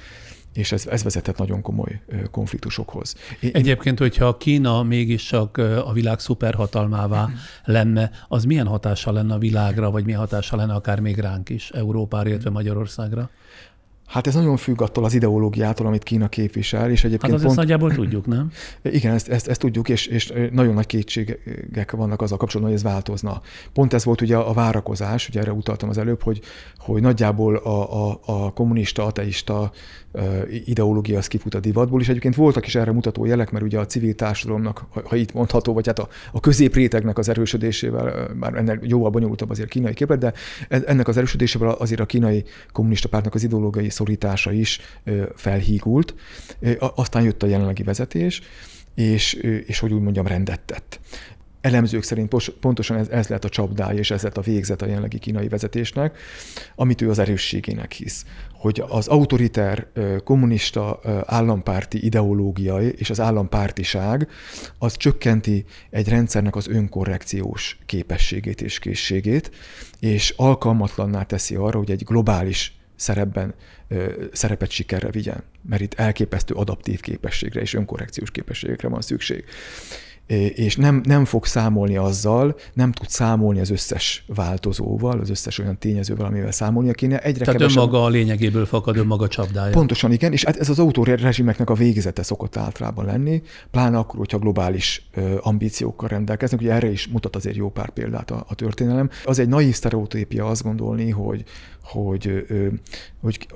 és 0.53 0.71
ez, 0.71 0.87
ez 0.87 1.03
vezetett 1.03 1.37
nagyon 1.37 1.61
komoly 1.61 2.01
konfliktusokhoz. 2.31 3.15
Én, 3.39 3.51
Egyébként, 3.53 3.99
hogyha 3.99 4.37
Kína 4.37 4.83
mégis 4.83 5.25
csak 5.25 5.57
a 5.57 5.93
világ 5.93 6.19
szuperhatalmává 6.19 7.29
lenne, 7.65 8.11
az 8.27 8.43
milyen 8.43 8.67
hatással 8.67 9.13
lenne 9.13 9.33
a 9.33 9.37
világra, 9.37 9.91
vagy 9.91 10.05
milyen 10.05 10.19
hatással 10.19 10.59
lenne 10.59 10.73
akár 10.73 10.99
még 10.99 11.17
ránk 11.17 11.49
is, 11.49 11.69
Európára, 11.69 12.29
illetve 12.29 12.49
Magyarországra? 12.49 13.29
Hát 14.07 14.27
ez 14.27 14.33
nagyon 14.33 14.57
függ 14.57 14.81
attól 14.81 15.03
az 15.03 15.13
ideológiától, 15.13 15.87
amit 15.87 16.03
Kína 16.03 16.27
képvisel, 16.27 16.91
és 16.91 17.03
egyébként 17.03 17.31
hát 17.31 17.31
pont... 17.31 17.45
ezt 17.45 17.55
nagyjából 17.55 17.93
tudjuk, 17.93 18.25
nem? 18.25 18.51
Igen, 18.83 19.13
ezt, 19.13 19.27
ezt, 19.27 19.47
ezt 19.47 19.59
tudjuk, 19.59 19.89
és, 19.89 20.05
és 20.05 20.33
nagyon 20.51 20.73
nagy 20.73 20.85
kétségek 20.85 21.91
vannak 21.91 22.21
azzal 22.21 22.37
kapcsolatban, 22.37 22.75
hogy 22.75 22.85
ez 22.85 22.91
változna. 22.91 23.41
Pont 23.73 23.93
ez 23.93 24.05
volt 24.05 24.21
ugye 24.21 24.37
a 24.37 24.53
várakozás, 24.53 25.29
ugye 25.29 25.39
erre 25.39 25.51
utaltam 25.51 25.89
az 25.89 25.97
előbb, 25.97 26.23
hogy, 26.23 26.41
hogy 26.77 27.01
nagyjából 27.01 27.55
a, 27.55 28.09
a, 28.09 28.19
a 28.25 28.53
kommunista, 28.53 29.05
ateista 29.05 29.71
ideológia 30.65 31.17
az 31.17 31.27
kifut 31.27 31.53
a 31.53 31.59
divatból, 31.59 32.01
és 32.01 32.09
egyébként 32.09 32.35
voltak 32.35 32.65
is 32.65 32.75
erre 32.75 32.91
mutató 32.91 33.25
jelek, 33.25 33.51
mert 33.51 33.65
ugye 33.65 33.79
a 33.79 33.85
civil 33.85 34.15
társadalomnak, 34.15 34.85
ha, 34.89 35.01
ha 35.05 35.15
itt 35.15 35.33
mondható, 35.33 35.73
vagy 35.73 35.85
hát 35.85 35.99
a, 35.99 36.07
a 36.31 36.39
középrétegnek 36.39 37.17
az 37.17 37.29
erősödésével, 37.29 38.29
már 38.39 38.53
ennek 38.53 38.79
jóval 38.83 39.09
bonyolultabb 39.09 39.49
azért 39.49 39.67
a 39.67 39.71
kínai 39.71 39.93
képlet, 39.93 40.19
de 40.19 40.33
ennek 40.67 41.07
az 41.07 41.17
erősödésével 41.17 41.69
azért 41.69 42.01
a 42.01 42.05
kínai 42.05 42.43
kommunista 42.71 43.09
pártnak 43.09 43.33
az 43.33 43.43
ideológiai 43.43 43.89
szorítása 43.97 44.51
is 44.51 44.79
felhígult. 45.35 46.15
Aztán 46.79 47.23
jött 47.23 47.43
a 47.43 47.47
jelenlegi 47.47 47.83
vezetés, 47.83 48.41
és, 48.95 49.33
és 49.65 49.79
hogy 49.79 49.93
úgy 49.93 50.01
mondjam, 50.01 50.27
rendet 50.27 50.59
tett 50.59 50.99
elemzők 51.67 52.03
szerint 52.03 52.33
pontosan 52.59 52.97
ez, 52.97 53.07
ez 53.07 53.27
lett 53.27 53.43
a 53.43 53.49
csapdája, 53.49 53.99
és 53.99 54.11
ez 54.11 54.21
lett 54.21 54.37
a 54.37 54.41
végzet 54.41 54.81
a 54.81 54.85
jelenlegi 54.85 55.19
kínai 55.19 55.47
vezetésnek, 55.47 56.17
amit 56.75 57.01
ő 57.01 57.09
az 57.09 57.19
erősségének 57.19 57.91
hisz. 57.91 58.25
Hogy 58.53 58.83
az 58.87 59.07
autoriter, 59.07 59.87
kommunista 60.23 60.99
állampárti 61.25 62.05
ideológia 62.05 62.77
és 62.79 63.09
az 63.09 63.19
állampártiság 63.19 64.27
az 64.77 64.97
csökkenti 64.97 65.65
egy 65.89 66.09
rendszernek 66.09 66.55
az 66.55 66.67
önkorrekciós 66.67 67.79
képességét 67.85 68.61
és 68.61 68.79
készségét, 68.79 69.51
és 69.99 70.33
alkalmatlanná 70.37 71.23
teszi 71.23 71.55
arra, 71.55 71.77
hogy 71.77 71.91
egy 71.91 72.03
globális 72.03 72.76
szerepben 72.97 73.53
szerepet 74.31 74.69
sikerre 74.69 75.09
vigyen, 75.09 75.43
mert 75.69 75.81
itt 75.81 75.93
elképesztő 75.93 76.53
adaptív 76.53 76.99
képességre 76.99 77.61
és 77.61 77.73
önkorrekciós 77.73 78.31
képességekre 78.31 78.87
van 78.87 79.01
szükség 79.01 79.43
és 80.55 80.75
nem, 80.75 81.01
nem 81.03 81.25
fog 81.25 81.45
számolni 81.45 81.97
azzal, 81.97 82.55
nem 82.73 82.91
tud 82.91 83.09
számolni 83.09 83.59
az 83.59 83.69
összes 83.69 84.23
változóval, 84.27 85.19
az 85.19 85.29
összes 85.29 85.59
olyan 85.59 85.77
tényezővel, 85.77 86.25
amivel 86.25 86.51
számolnia 86.51 86.93
kéne. 86.93 87.19
Egyre 87.19 87.45
Tehát 87.45 87.59
kevesebb... 87.59 87.81
önmaga 87.81 88.03
a 88.03 88.09
lényegéből 88.09 88.65
fakad 88.65 88.97
önmaga 88.97 89.27
csapdája. 89.27 89.71
Pontosan 89.71 90.11
igen, 90.11 90.31
és 90.31 90.43
hát 90.43 90.57
ez 90.57 90.69
az 90.69 90.79
autórezsimeknek 90.79 91.69
a 91.69 91.73
végzete 91.73 92.23
szokott 92.23 92.57
általában 92.57 93.05
lenni, 93.05 93.41
pláne 93.71 93.97
akkor, 93.97 94.19
hogyha 94.19 94.37
globális 94.37 95.09
ambíciókkal 95.39 96.09
rendelkeznek, 96.09 96.59
ugye 96.61 96.71
erre 96.71 96.91
is 96.91 97.07
mutat 97.07 97.35
azért 97.35 97.55
jó 97.55 97.69
pár 97.69 97.89
példát 97.89 98.31
a, 98.31 98.45
a 98.47 98.55
történelem. 98.55 99.09
Az 99.25 99.39
egy 99.39 99.47
naív 99.47 99.73
sztereotípia 99.73 100.45
azt 100.45 100.63
gondolni, 100.63 101.09
hogy, 101.09 101.43
hogy, 101.83 102.45
hogy 103.21 103.47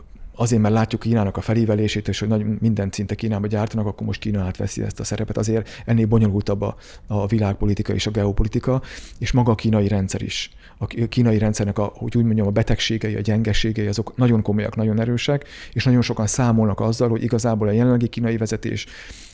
azért, 0.42 0.62
mert 0.62 0.74
látjuk 0.74 1.02
Kínának 1.02 1.38
a 1.38 1.42
felívelését, 1.42 2.08
és 2.08 2.20
hogy 2.20 2.28
nagy, 2.28 2.46
minden 2.60 2.90
szinte 2.92 3.16
Kínába 3.16 3.48
gyártanak, 3.48 3.86
akkor 3.86 4.08
most 4.08 4.20
Kína 4.20 4.42
átveszi 4.42 4.82
ezt 4.82 5.00
a 5.00 5.04
szerepet. 5.04 5.38
Azért 5.38 5.70
ennél 5.86 6.06
bonyolultabb 6.06 6.62
a, 6.62 6.76
a 7.08 7.28
világpolitika 7.28 7.94
és 7.94 8.08
a 8.08 8.12
geopolitika, 8.12 8.82
és 9.20 9.32
maga 9.32 9.52
a 9.52 9.56
kínai 9.56 9.88
rendszer 9.88 10.22
is. 10.22 10.52
A 10.78 10.86
kínai 10.86 11.38
rendszernek, 11.38 11.78
a, 11.78 11.92
hogy 11.96 12.18
úgy 12.18 12.24
mondjam, 12.24 12.48
a 12.48 12.52
betegségei, 12.52 13.16
a 13.16 13.20
gyengeségei, 13.20 13.88
azok 13.88 14.16
nagyon 14.16 14.42
komolyak, 14.42 14.76
nagyon 14.76 15.00
erősek, 15.00 15.46
és 15.74 15.84
nagyon 15.84 16.02
sokan 16.02 16.28
számolnak 16.28 16.80
azzal, 16.80 17.10
hogy 17.10 17.24
igazából 17.24 17.68
a 17.68 17.72
jelenlegi 17.72 18.08
kínai 18.08 18.38
vezetés 18.38 18.86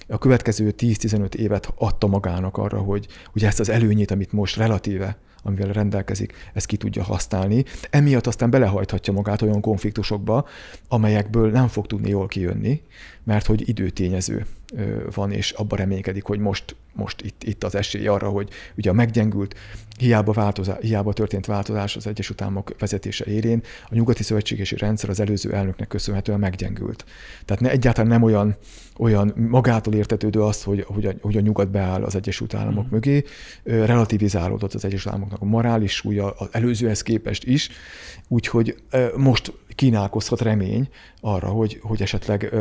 a 0.07 0.17
következő 0.17 0.73
10-15 0.77 1.33
évet 1.33 1.73
adta 1.75 2.07
magának 2.07 2.57
arra, 2.57 2.77
hogy, 2.77 3.07
hogy 3.31 3.43
ezt 3.43 3.59
az 3.59 3.69
előnyét, 3.69 4.11
amit 4.11 4.31
most 4.31 4.57
relatíve 4.57 5.17
amivel 5.47 5.71
rendelkezik, 5.71 6.33
ezt 6.53 6.65
ki 6.65 6.77
tudja 6.77 7.03
használni. 7.03 7.63
Emiatt 7.89 8.27
aztán 8.27 8.49
belehajthatja 8.49 9.13
magát 9.13 9.41
olyan 9.41 9.61
konfliktusokba, 9.61 10.47
amelyekből 10.87 11.51
nem 11.51 11.67
fog 11.67 11.87
tudni 11.87 12.09
jól 12.09 12.27
kijönni, 12.27 12.81
mert 13.23 13.45
hogy 13.45 13.69
időtényező 13.69 14.45
van, 15.13 15.31
és 15.31 15.51
abba 15.51 15.75
reménykedik, 15.75 16.23
hogy 16.23 16.39
most, 16.39 16.75
most 16.93 17.21
itt, 17.21 17.43
itt 17.43 17.63
az 17.63 17.75
esély 17.75 18.07
arra, 18.07 18.29
hogy 18.29 18.49
ugye 18.77 18.89
a 18.89 18.93
meggyengült, 18.93 19.55
hiába, 19.97 20.31
változás, 20.31 20.77
hiába 20.81 21.13
történt 21.13 21.45
változás 21.45 21.95
az 21.95 22.07
Egyesült 22.07 22.41
Államok 22.41 22.75
vezetése 22.79 23.25
érén, 23.25 23.63
a 23.89 23.95
nyugati 23.95 24.23
szövetségesi 24.23 24.77
rendszer 24.77 25.09
az 25.09 25.19
előző 25.19 25.53
elnöknek 25.53 25.87
köszönhetően 25.87 26.39
meggyengült. 26.39 27.05
Tehát 27.45 27.61
ne, 27.61 27.69
egyáltalán 27.69 28.09
nem 28.09 28.23
olyan, 28.23 28.55
olyan 28.97 29.33
magától 29.35 29.93
értetődő 29.93 30.41
az, 30.41 30.63
hogy, 30.63 30.83
hogy, 30.87 31.05
a, 31.05 31.13
hogy 31.21 31.37
a 31.37 31.41
nyugat 31.41 31.69
beáll 31.69 32.03
az 32.03 32.15
Egyesült 32.15 32.53
Államok 32.53 32.85
mm. 32.85 32.91
mögé, 32.91 33.23
relativizálódott 33.63 34.73
az 34.73 34.85
Egyesült 34.85 35.13
Államoknak 35.13 35.41
a 35.41 35.45
morális 35.45 35.95
súlya 35.95 36.29
az 36.31 36.47
előzőhez 36.51 37.01
képest 37.01 37.43
is, 37.43 37.69
úgyhogy 38.27 38.75
most 39.15 39.53
kínálkozhat 39.75 40.41
remény 40.41 40.89
arra, 41.21 41.47
hogy, 41.47 41.79
hogy 41.81 42.01
esetleg 42.01 42.53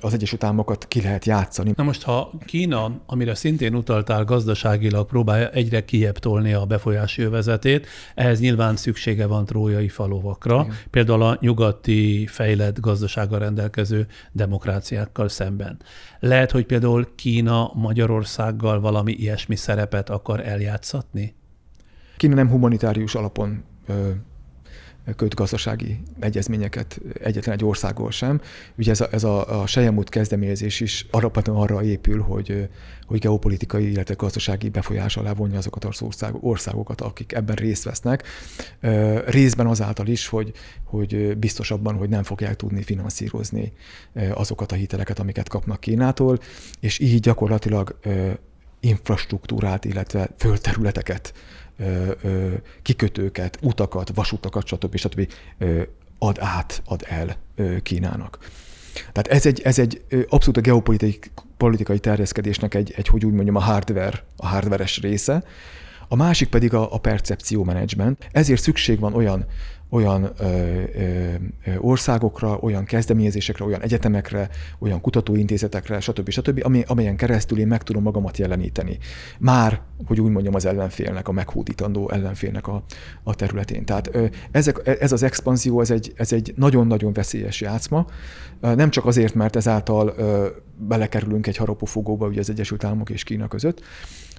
az 0.00 0.12
Egyesült 0.12 0.44
Államokat 0.44 0.88
ki 0.88 1.02
lehet 1.02 1.24
játszani. 1.24 1.72
Na 1.76 1.82
most, 1.82 2.02
ha 2.02 2.32
Kína, 2.44 3.00
amire 3.06 3.34
szintén 3.34 3.74
utaltál, 3.74 4.24
gazdaságilag 4.24 5.06
próbálja 5.06 5.50
egyre 5.50 5.84
kiebb 5.84 6.18
tolni 6.18 6.52
a 6.52 6.64
befolyási 6.64 7.22
övezetét, 7.22 7.86
ehhez 8.14 8.40
nyilván 8.40 8.76
szüksége 8.76 9.26
van 9.26 9.44
trójai 9.44 9.88
falovakra, 9.88 10.60
Igen. 10.64 10.76
például 10.90 11.22
a 11.22 11.36
nyugati 11.40 12.26
fejlett 12.26 12.80
gazdasággal 12.80 13.38
rendelkező 13.38 14.06
demokráciákkal 14.32 15.28
szemben. 15.28 15.78
Lehet, 16.20 16.50
hogy 16.50 16.66
például 16.66 17.08
Kína 17.14 17.70
Magyarországgal 17.74 18.80
valami 18.80 19.12
ilyesmi 19.12 19.56
szerepet 19.56 20.10
akar 20.10 20.46
eljátszatni? 20.46 21.34
Kína 22.16 22.34
nem 22.34 22.48
humanitárius 22.48 23.14
alapon 23.14 23.62
ö, 23.86 24.10
köt 25.16 25.34
gazdasági 25.34 26.00
egyezményeket 26.18 27.00
egyetlen 27.22 27.54
egy 27.54 27.64
országból 27.64 28.10
sem. 28.10 28.40
Ugye 28.78 28.90
ez 28.90 29.00
a, 29.00 29.08
ez 29.10 29.24
a, 29.24 29.60
a 29.60 29.66
Sejemút 29.66 30.08
kezdeményezés 30.08 30.80
is 30.80 31.06
alapvetően 31.10 31.56
arra 31.56 31.82
épül, 31.82 32.20
hogy, 32.20 32.68
hogy 33.06 33.18
geopolitikai, 33.18 33.90
illetve 33.90 34.14
gazdasági 34.14 34.68
befolyás 34.68 35.16
alá 35.16 35.32
vonja 35.32 35.58
azokat 35.58 35.84
az 35.84 36.02
országokat, 36.40 37.00
akik 37.00 37.32
ebben 37.32 37.56
részt 37.56 37.84
vesznek. 37.84 38.24
Részben 39.26 39.66
azáltal 39.66 40.06
is, 40.06 40.26
hogy, 40.26 40.52
hogy 40.84 41.38
biztosabban, 41.38 41.94
hogy 41.94 42.08
nem 42.08 42.22
fogják 42.22 42.56
tudni 42.56 42.82
finanszírozni 42.82 43.72
azokat 44.34 44.72
a 44.72 44.74
hiteleket, 44.74 45.18
amiket 45.18 45.48
kapnak 45.48 45.80
Kínától, 45.80 46.38
és 46.80 46.98
így 46.98 47.20
gyakorlatilag 47.20 47.98
infrastruktúrát, 48.80 49.84
illetve 49.84 50.28
földterületeket 50.36 51.32
kikötőket, 52.82 53.58
utakat, 53.62 54.10
vasutakat, 54.14 54.66
stb. 54.66 54.96
stb. 54.96 55.32
ad 56.18 56.36
át, 56.40 56.82
ad 56.84 57.04
el 57.08 57.36
Kínának. 57.82 58.38
Tehát 59.12 59.28
ez 59.28 59.46
egy, 59.46 59.60
ez 59.60 59.78
egy 59.78 60.04
abszolút 60.28 60.56
a 60.56 60.60
geopolitikai 60.60 61.98
terjeszkedésnek 61.98 62.74
egy, 62.74 62.92
egy, 62.96 63.08
hogy 63.08 63.24
úgy 63.24 63.32
mondjam, 63.32 63.56
a 63.56 63.60
hardware, 63.60 64.24
a 64.36 64.46
hardveres 64.46 65.00
része. 65.00 65.44
A 66.08 66.16
másik 66.16 66.48
pedig 66.48 66.74
a, 66.74 66.94
a 66.94 66.98
percepció 66.98 67.64
management. 67.64 68.28
Ezért 68.32 68.62
szükség 68.62 68.98
van 68.98 69.14
olyan 69.14 69.46
olyan 69.90 70.30
ö, 70.38 70.44
ö, 71.64 71.76
országokra, 71.78 72.58
olyan 72.60 72.84
kezdeményezésekre, 72.84 73.64
olyan 73.64 73.80
egyetemekre, 73.80 74.48
olyan 74.78 75.00
kutatóintézetekre, 75.00 76.00
stb. 76.00 76.30
stb., 76.30 76.60
ami, 76.64 76.84
amelyen 76.86 77.16
keresztül 77.16 77.58
én 77.58 77.66
meg 77.66 77.82
tudom 77.82 78.02
magamat 78.02 78.36
jeleníteni. 78.38 78.98
Már, 79.38 79.80
hogy 80.06 80.20
úgy 80.20 80.30
mondjam, 80.30 80.54
az 80.54 80.64
ellenfélnek, 80.64 81.28
a 81.28 81.32
meghódítandó 81.32 82.10
ellenfélnek 82.10 82.66
a, 82.68 82.82
a 83.22 83.34
területén. 83.34 83.84
Tehát 83.84 84.14
ö, 84.14 84.26
ezek, 84.50 84.80
ez 85.00 85.12
az 85.12 85.22
expanzió, 85.22 85.80
ez 85.80 85.90
egy, 85.90 86.12
ez 86.16 86.32
egy 86.32 86.52
nagyon-nagyon 86.56 87.12
veszélyes 87.12 87.60
játszma. 87.60 88.06
Nem 88.60 88.90
csak 88.90 89.06
azért, 89.06 89.34
mert 89.34 89.56
ezáltal 89.56 90.14
ö, 90.16 90.46
belekerülünk 90.76 91.46
egy 91.46 91.56
harapófogóba 91.56 92.26
ugye 92.26 92.40
az 92.40 92.50
Egyesült 92.50 92.84
Államok 92.84 93.10
és 93.10 93.24
Kína 93.24 93.48
között, 93.48 93.82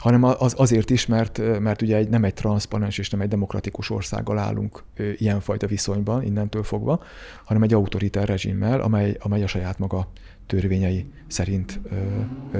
hanem 0.01 0.23
az, 0.23 0.53
azért 0.57 0.89
is, 0.89 1.05
mert, 1.05 1.59
mert 1.59 1.81
ugye 1.81 1.95
egy, 1.95 2.09
nem 2.09 2.23
egy 2.23 2.33
transzparens 2.33 2.97
és 2.97 3.09
nem 3.09 3.21
egy 3.21 3.27
demokratikus 3.27 3.89
országgal 3.89 4.37
állunk 4.37 4.83
ilyenfajta 5.17 5.67
viszonyban 5.67 6.23
innentől 6.23 6.63
fogva, 6.63 7.03
hanem 7.43 7.63
egy 7.63 7.73
autoritár 7.73 8.27
rezsimmel, 8.27 8.81
amely, 8.81 9.17
amely 9.19 9.43
a 9.43 9.47
saját 9.47 9.79
maga 9.79 10.07
törvényei 10.45 11.05
szerint 11.27 11.79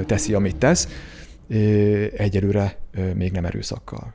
teszi, 0.06 0.34
amit 0.34 0.56
tesz, 0.56 0.88
egyelőre 2.16 2.78
még 3.16 3.32
nem 3.32 3.46
erőszakkal. 3.46 4.14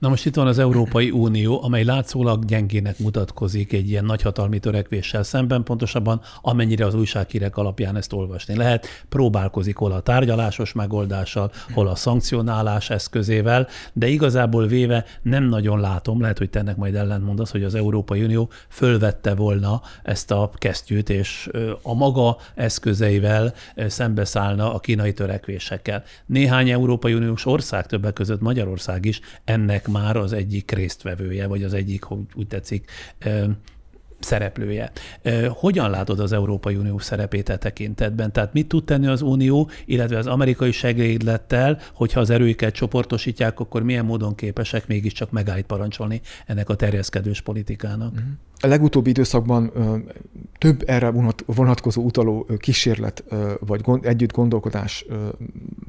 Na 0.00 0.08
most 0.08 0.26
itt 0.26 0.34
van 0.34 0.46
az 0.46 0.58
Európai 0.58 1.10
Unió, 1.10 1.62
amely 1.62 1.84
látszólag 1.84 2.44
gyengének 2.44 2.98
mutatkozik 2.98 3.72
egy 3.72 3.88
ilyen 3.88 4.04
nagyhatalmi 4.04 4.58
törekvéssel 4.58 5.22
szemben, 5.22 5.62
pontosabban 5.62 6.20
amennyire 6.42 6.86
az 6.86 6.94
újsághírek 6.94 7.56
alapján 7.56 7.96
ezt 7.96 8.12
olvasni 8.12 8.56
lehet. 8.56 8.86
Próbálkozik 9.08 9.76
hol 9.76 9.92
a 9.92 10.00
tárgyalásos 10.00 10.72
megoldással, 10.72 11.52
hol 11.74 11.88
a 11.88 11.94
szankcionálás 11.94 12.90
eszközével, 12.90 13.68
de 13.92 14.06
igazából 14.06 14.66
véve 14.66 15.04
nem 15.22 15.44
nagyon 15.44 15.80
látom, 15.80 16.20
lehet, 16.20 16.38
hogy 16.38 16.50
te 16.50 16.74
majd 16.76 16.94
ellentmondasz, 16.94 17.50
hogy 17.50 17.64
az 17.64 17.74
Európai 17.74 18.22
Unió 18.22 18.50
fölvette 18.68 19.34
volna 19.34 19.82
ezt 20.02 20.30
a 20.30 20.50
kesztyűt, 20.54 21.10
és 21.10 21.48
a 21.82 21.94
maga 21.94 22.36
eszközeivel 22.54 23.54
szembeszállna 23.76 24.74
a 24.74 24.78
kínai 24.78 25.12
törekvésekkel. 25.12 26.02
Néhány 26.26 26.70
Európai 26.70 27.14
Uniós 27.14 27.46
ország, 27.46 27.86
többek 27.86 28.12
között 28.12 28.40
Magyarország 28.40 29.04
is 29.04 29.20
ennek 29.44 29.88
már 29.90 30.16
az 30.16 30.32
egyik 30.32 30.70
résztvevője, 30.70 31.46
vagy 31.46 31.62
az 31.62 31.74
egyik, 31.74 32.02
hogy 32.02 32.18
úgy 32.34 32.46
tetszik, 32.46 32.90
szereplője. 34.20 34.92
Hogyan 35.48 35.90
látod 35.90 36.20
az 36.20 36.32
Európai 36.32 36.76
Unió 36.76 36.98
szerepét 36.98 37.48
e 37.48 37.56
tekintetben? 37.56 38.32
Tehát 38.32 38.52
mit 38.52 38.68
tud 38.68 38.84
tenni 38.84 39.06
az 39.06 39.22
Unió, 39.22 39.70
illetve 39.84 40.18
az 40.18 40.26
amerikai 40.26 40.72
segédlettel, 40.72 41.78
hogyha 41.94 42.20
az 42.20 42.30
erőiket 42.30 42.74
csoportosítják, 42.74 43.60
akkor 43.60 43.82
milyen 43.82 44.04
módon 44.04 44.34
képesek 44.34 44.86
mégiscsak 44.86 45.30
megállt 45.30 45.66
parancsolni 45.66 46.20
ennek 46.46 46.68
a 46.68 46.74
terjeszkedős 46.74 47.40
politikának? 47.40 48.12
Uh-huh. 48.12 48.28
A 48.62 48.66
legutóbbi 48.66 49.10
időszakban 49.10 49.72
több 50.58 50.82
erre 50.86 51.12
vonatkozó 51.46 52.02
utaló 52.02 52.46
kísérlet 52.58 53.24
vagy 53.60 53.84
együtt 54.02 54.32
gondolkodás 54.32 55.06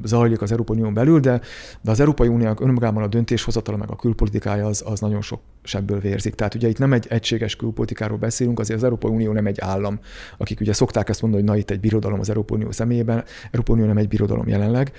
zajlik 0.03 0.41
az 0.41 0.51
Európai 0.51 0.78
Unión 0.78 0.93
belül, 0.93 1.19
de, 1.19 1.41
de 1.82 1.91
az 1.91 1.99
Európai 1.99 2.28
Uniónak 2.28 2.59
önmagában 2.59 3.03
a 3.03 3.07
döntéshozatala 3.07 3.78
meg 3.78 3.89
a 3.91 3.95
külpolitikája 3.95 4.65
az, 4.65 4.84
az 4.86 4.99
nagyon 4.99 5.22
sok 5.22 5.39
sebből 5.63 5.99
vérzik. 5.99 6.36
Tehát 6.36 6.55
ugye 6.55 6.67
itt 6.67 6.78
nem 6.78 6.93
egy 6.93 7.05
egységes 7.09 7.55
külpolitikáról 7.55 8.17
beszélünk, 8.17 8.59
azért 8.59 8.78
az 8.78 8.84
Európai 8.84 9.11
Unió 9.11 9.32
nem 9.32 9.45
egy 9.45 9.59
állam, 9.59 9.99
akik 10.38 10.59
ugye 10.59 10.74
szokták 10.74 11.09
ezt 11.09 11.22
mondani, 11.22 11.43
hogy 11.43 11.51
na 11.51 11.57
itt 11.57 11.69
egy 11.69 11.80
birodalom 11.80 12.19
az 12.19 12.30
Európai 12.30 12.57
Unió 12.57 12.72
személyében. 12.72 13.24
Európai 13.51 13.76
Unió 13.76 13.88
nem 13.88 13.97
egy 13.97 14.07
birodalom 14.07 14.47
jelenleg. 14.47 14.91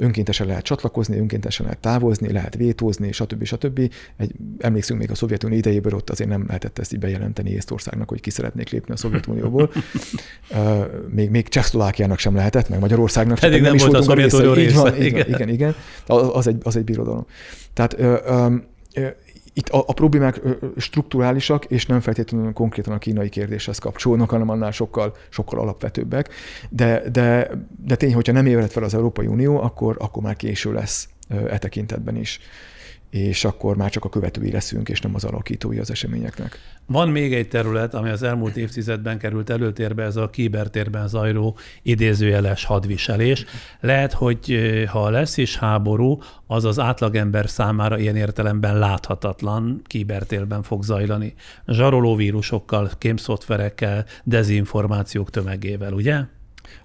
Önkéntesen 0.00 0.46
lehet 0.46 0.64
csatlakozni, 0.64 1.18
önkéntesen 1.18 1.64
lehet 1.64 1.80
távozni, 1.80 2.32
lehet 2.32 2.54
vétózni, 2.54 3.12
stb. 3.12 3.44
stb. 3.44 3.92
Egy, 4.16 4.32
emlékszünk 4.58 5.00
még 5.00 5.10
a 5.10 5.14
Szovjetunió 5.14 5.56
idejéből 5.56 5.94
ott 5.94 6.10
azért 6.10 6.30
nem 6.30 6.44
lehetett 6.46 6.78
ezt 6.78 6.92
így 6.92 6.98
bejelenteni 6.98 7.50
Észtországnak, 7.50 8.08
hogy 8.08 8.20
ki 8.20 8.30
szeretnék 8.30 8.70
lépni 8.70 8.92
a 8.92 8.96
Szovjetunióból. 8.96 9.70
még, 11.16 11.30
még 11.30 11.48
Csehszlovákiának 11.48 12.18
sem 12.18 12.34
lehetett, 12.34 12.68
meg 12.68 12.80
Magyarországnak 12.80 13.38
sem. 13.38 13.50
Pedig 13.50 13.64
nem, 13.64 13.74
nem 13.74 13.86
volt 13.86 14.00
a 14.00 14.02
Szovjetunió 14.02 14.52
része. 14.52 14.68
Így 14.68 14.74
van, 14.74 14.94
igen. 14.94 15.06
igen, 15.06 15.28
igen, 15.28 15.48
igen. 15.48 15.74
Az 16.06 16.46
egy, 16.46 16.56
az 16.62 16.76
egy 16.76 16.84
birodalom. 16.84 17.26
Tehát 17.72 17.96
itt 19.60 19.68
a, 19.68 19.84
a 19.86 19.92
problémák 19.92 20.40
strukturálisak, 20.76 21.64
és 21.64 21.86
nem 21.86 22.00
feltétlenül 22.00 22.52
konkrétan 22.52 22.92
a 22.92 22.98
kínai 22.98 23.28
kérdéshez 23.28 23.78
kapcsolnak, 23.78 24.30
hanem 24.30 24.48
annál 24.48 24.70
sokkal, 24.70 25.16
sokkal 25.28 25.60
alapvetőbbek. 25.60 26.28
De, 26.68 27.02
de, 27.12 27.50
de 27.84 27.96
tény, 27.96 28.14
hogyha 28.14 28.32
nem 28.32 28.46
ébred 28.46 28.70
fel 28.70 28.82
az 28.82 28.94
Európai 28.94 29.26
Unió, 29.26 29.60
akkor, 29.60 29.96
akkor 29.98 30.22
már 30.22 30.36
késő 30.36 30.72
lesz 30.72 31.08
e 31.28 31.58
tekintetben 31.58 32.16
is 32.16 32.40
és 33.10 33.44
akkor 33.44 33.76
már 33.76 33.90
csak 33.90 34.04
a 34.04 34.08
követői 34.08 34.50
leszünk, 34.50 34.88
és 34.88 35.00
nem 35.00 35.14
az 35.14 35.24
alakítói 35.24 35.78
az 35.78 35.90
eseményeknek. 35.90 36.58
Van 36.86 37.08
még 37.08 37.34
egy 37.34 37.48
terület, 37.48 37.94
ami 37.94 38.10
az 38.10 38.22
elmúlt 38.22 38.56
évtizedben 38.56 39.18
került 39.18 39.50
előtérbe, 39.50 40.02
ez 40.02 40.16
a 40.16 40.30
kibertérben 40.30 41.08
zajló 41.08 41.56
idézőjeles 41.82 42.64
hadviselés. 42.64 43.44
Lehet, 43.80 44.12
hogy 44.12 44.58
ha 44.86 45.10
lesz 45.10 45.36
is 45.36 45.56
háború, 45.56 46.18
az 46.46 46.64
az 46.64 46.78
átlagember 46.78 47.48
számára 47.48 47.98
ilyen 47.98 48.16
értelemben 48.16 48.78
láthatatlan 48.78 49.82
kibertérben 49.86 50.62
fog 50.62 50.82
zajlani. 50.82 51.34
Zsaroló 51.66 52.16
vírusokkal, 52.16 52.90
kémszoftverekkel, 52.98 54.04
dezinformációk 54.24 55.30
tömegével, 55.30 55.92
ugye? 55.92 56.24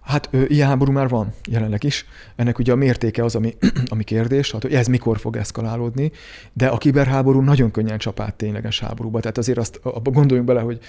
Hát 0.02 0.30
ilyen 0.48 0.68
háború 0.68 0.92
már 0.92 1.10
van 1.10 1.34
jelenleg 1.50 1.84
is. 1.84 2.06
Ennek 2.36 2.60
ugye 2.60 2.72
a 2.72 2.76
mértéke 2.76 3.24
az, 3.24 3.36
ami, 3.36 3.56
ami 3.94 4.04
kérdés, 4.04 4.52
hát, 4.52 4.62
hogy 4.62 4.74
ez 4.74 4.88
mikor 4.88 5.20
fog 5.20 5.36
eszkalálódni, 5.36 6.12
de 6.54 6.68
a 6.68 6.78
kiberháború 6.78 7.42
nagyon 7.42 7.72
könnyen 7.72 7.98
csapát 7.98 8.36
tényleges 8.36 8.80
háborúba. 8.80 9.20
Tehát 9.20 9.38
azért 9.38 9.58
azt 9.58 9.80
gondoljunk 10.04 10.48
bele, 10.48 10.62
hogy 10.62 10.80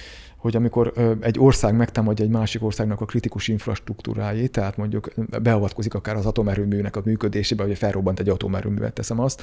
hogy 0.47 0.57
amikor 0.57 0.93
egy 1.21 1.39
ország 1.39 1.75
megtámadja 1.75 2.25
egy 2.25 2.31
másik 2.31 2.63
országnak 2.65 3.01
a 3.01 3.05
kritikus 3.05 3.49
infrastruktúráit, 3.49 4.51
tehát 4.51 4.77
mondjuk 4.77 5.11
beavatkozik 5.43 5.95
akár 5.95 6.17
az 6.17 6.27
atomerőműnek 6.27 6.97
a 6.97 7.03
működésébe, 7.05 7.67
vagy 7.67 7.79
felrobbant 7.79 8.21
egy 8.21 8.29
atomerőművet, 8.29 8.93
teszem 8.93 9.21
azt. 9.21 9.43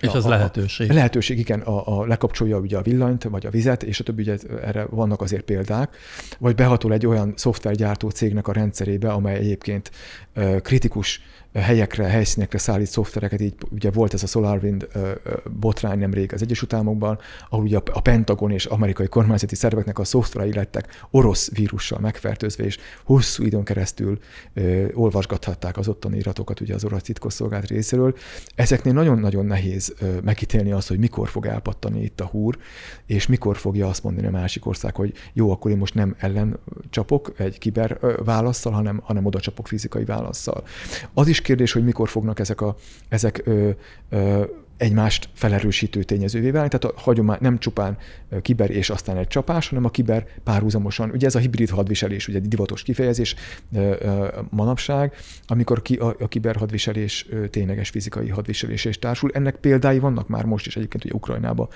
És 0.00 0.08
az 0.12 0.24
a, 0.24 0.28
lehetőség. 0.28 0.90
A, 0.90 0.94
lehetőség, 0.94 1.38
igen, 1.38 1.60
a, 1.60 1.98
a 1.98 2.06
lekapcsolja 2.06 2.58
ugye 2.58 2.76
a 2.76 2.82
villanyt, 2.82 3.24
vagy 3.24 3.46
a 3.46 3.50
vizet, 3.50 3.82
és 3.82 4.00
a 4.00 4.02
többi, 4.02 4.22
ugye 4.22 4.36
erre 4.62 4.86
vannak 4.90 5.20
azért 5.20 5.42
példák, 5.42 5.96
vagy 6.38 6.54
behatol 6.54 6.92
egy 6.92 7.06
olyan 7.06 7.32
szoftvergyártó 7.36 8.10
cégnek 8.10 8.48
a 8.48 8.52
rendszerébe, 8.52 9.12
amely 9.12 9.36
egyébként 9.36 9.90
kritikus 10.62 11.22
helyekre, 11.54 12.04
helyszínekre 12.04 12.58
szállít 12.58 12.86
szoftvereket, 12.86 13.40
így 13.40 13.54
ugye 13.70 13.90
volt 13.90 14.14
ez 14.14 14.22
a 14.22 14.26
SolarWind 14.26 14.88
botrány 15.60 15.98
nemrég 15.98 16.32
az 16.32 16.42
Egyesült 16.42 16.72
Államokban, 16.72 17.18
ahol 17.48 17.64
ugye 17.64 17.78
a 17.92 18.00
Pentagon 18.00 18.50
és 18.50 18.64
amerikai 18.64 19.06
kormány 19.06 19.32
kormányzati 19.34 19.54
szerveknek 19.54 19.98
a 19.98 20.04
szoftverei 20.04 20.52
lettek 20.52 21.06
orosz 21.10 21.50
vírussal 21.50 21.98
megfertőzve, 21.98 22.64
és 22.64 22.78
hosszú 23.04 23.44
időn 23.44 23.64
keresztül 23.64 24.18
ö, 24.54 24.86
olvasgathatták 24.92 25.76
az 25.76 25.88
ottani 25.88 26.16
iratokat 26.16 26.60
ugye 26.60 26.74
az 26.74 26.84
orosz 26.84 27.02
titkosszolgált 27.02 27.66
részéről. 27.66 28.16
Ezeknél 28.54 28.92
nagyon-nagyon 28.92 29.46
nehéz 29.46 29.94
ö, 29.98 30.18
megítélni 30.22 30.72
azt, 30.72 30.88
hogy 30.88 30.98
mikor 30.98 31.28
fog 31.28 31.46
elpattani 31.46 32.02
itt 32.02 32.20
a 32.20 32.24
húr, 32.24 32.58
és 33.06 33.26
mikor 33.26 33.56
fogja 33.56 33.88
azt 33.88 34.02
mondani 34.02 34.26
a 34.26 34.30
másik 34.30 34.66
ország, 34.66 34.94
hogy 34.94 35.12
jó, 35.32 35.50
akkor 35.50 35.70
én 35.70 35.76
most 35.76 35.94
nem 35.94 36.14
ellen 36.18 36.58
csapok 36.90 37.32
egy 37.36 37.58
kiber 37.58 37.98
válaszsal, 38.24 38.72
hanem, 38.72 39.00
hanem 39.04 39.24
oda 39.24 39.40
csapok 39.40 39.68
fizikai 39.68 40.04
válaszsal. 40.04 40.64
Az 41.14 41.28
is 41.28 41.40
kérdés, 41.44 41.72
hogy 41.72 41.84
mikor 41.84 42.08
fognak 42.08 42.38
ezek, 42.38 42.60
a, 42.60 42.76
ezek 43.08 43.42
ö, 43.44 43.70
ö, 44.08 44.44
egymást 44.76 45.28
felerősítő 45.34 46.02
tényezővé 46.02 46.50
válni, 46.50 46.68
tehát 46.68 46.96
a 46.96 47.00
hagyomány 47.00 47.38
nem 47.40 47.58
csupán 47.58 47.96
kiber 48.42 48.70
és 48.70 48.90
aztán 48.90 49.16
egy 49.16 49.26
csapás, 49.26 49.68
hanem 49.68 49.84
a 49.84 49.90
kiber 49.90 50.26
párhuzamosan, 50.44 51.10
ugye 51.10 51.26
ez 51.26 51.34
a 51.34 51.38
hibrid 51.38 51.70
hadviselés, 51.70 52.28
ugye 52.28 52.38
egy 52.38 52.48
divatos 52.48 52.82
kifejezés 52.82 53.34
manapság, 54.50 55.14
amikor 55.46 55.82
ki 55.82 55.94
a, 55.94 56.16
a 56.18 56.28
kiber 56.28 56.56
hadviselés 56.56 57.28
tényleges 57.50 57.88
fizikai 57.88 58.28
hadviselés 58.28 58.84
és 58.84 58.98
társul. 58.98 59.30
Ennek 59.32 59.56
példái 59.56 59.98
vannak 59.98 60.28
már 60.28 60.44
most 60.44 60.66
is 60.66 60.76
egyébként, 60.76 61.04
ugye 61.04 61.14
Ukrajnában 61.14 61.68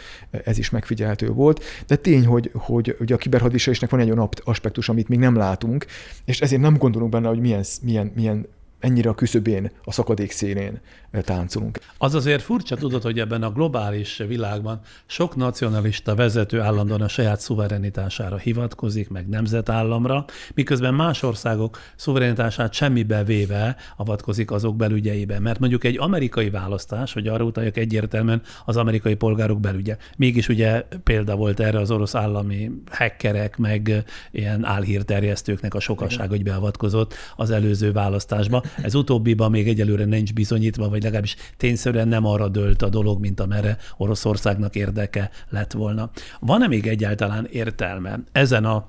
ez 0.44 0.58
is 0.58 0.70
megfigyelhető 0.70 1.28
volt, 1.28 1.64
de 1.86 1.96
tény, 1.96 2.26
hogy, 2.26 2.50
hogy 2.54 2.96
ugye 3.00 3.14
a 3.14 3.18
kiberhadviselésnek 3.18 3.90
van 3.90 4.00
egy 4.00 4.10
olyan 4.10 4.28
aspektus, 4.44 4.88
amit 4.88 5.08
még 5.08 5.18
nem 5.18 5.36
látunk, 5.36 5.86
és 6.24 6.40
ezért 6.40 6.60
nem 6.60 6.76
gondolunk 6.76 7.10
benne, 7.10 7.28
hogy 7.28 7.40
milyen, 7.40 7.64
milyen, 7.82 8.12
milyen 8.14 8.46
ennyire 8.80 9.10
a 9.10 9.14
küszöbén, 9.14 9.70
a 9.84 9.92
szakadék 9.92 10.30
szélén 10.30 10.80
eh, 11.10 11.22
táncolunk. 11.22 11.78
Az 11.98 12.14
azért 12.14 12.42
furcsa 12.42 12.76
tudod, 12.76 13.02
hogy 13.02 13.18
ebben 13.18 13.42
a 13.42 13.50
globális 13.50 14.16
világban 14.16 14.80
sok 15.06 15.36
nacionalista 15.36 16.14
vezető 16.14 16.60
állandóan 16.60 17.00
a 17.00 17.08
saját 17.08 17.40
szuverenitására 17.40 18.36
hivatkozik, 18.36 19.08
meg 19.08 19.28
nemzetállamra, 19.28 20.24
miközben 20.54 20.94
más 20.94 21.22
országok 21.22 21.78
szuverenitását 21.96 22.72
semmibe 22.72 23.24
véve 23.24 23.76
avatkozik 23.96 24.50
azok 24.50 24.76
belügyeibe. 24.76 25.38
Mert 25.38 25.58
mondjuk 25.58 25.84
egy 25.84 25.98
amerikai 25.98 26.50
választás, 26.50 27.12
hogy 27.12 27.26
arra 27.26 27.44
utaljak 27.44 27.76
egyértelműen 27.76 28.42
az 28.64 28.76
amerikai 28.76 29.14
polgárok 29.14 29.60
belügye. 29.60 29.96
Mégis 30.16 30.48
ugye 30.48 30.86
példa 31.04 31.36
volt 31.36 31.60
erre 31.60 31.78
az 31.78 31.90
orosz 31.90 32.14
állami 32.14 32.70
hackerek, 32.90 33.56
meg 33.56 34.04
ilyen 34.30 34.64
álhírterjesztőknek 34.64 35.74
a 35.74 35.80
sokaság, 35.80 36.28
hogy 36.28 36.42
beavatkozott 36.42 37.14
az 37.36 37.50
előző 37.50 37.92
választásba. 37.92 38.62
Ez 38.82 38.94
utóbbiban 38.94 39.50
még 39.50 39.68
egyelőre 39.68 40.04
nincs 40.04 40.32
bizonyítva, 40.32 40.88
vagy 40.88 41.02
legalábbis 41.02 41.36
tényszerűen 41.56 42.08
nem 42.08 42.24
arra 42.24 42.48
dölt 42.48 42.82
a 42.82 42.88
dolog, 42.88 43.20
mint 43.20 43.40
amerre 43.40 43.76
Oroszországnak 43.96 44.74
érdeke 44.74 45.30
lett 45.48 45.72
volna. 45.72 46.10
Van-e 46.40 46.66
még 46.66 46.86
egyáltalán 46.86 47.46
értelme 47.50 48.20
ezen 48.32 48.64
a 48.64 48.86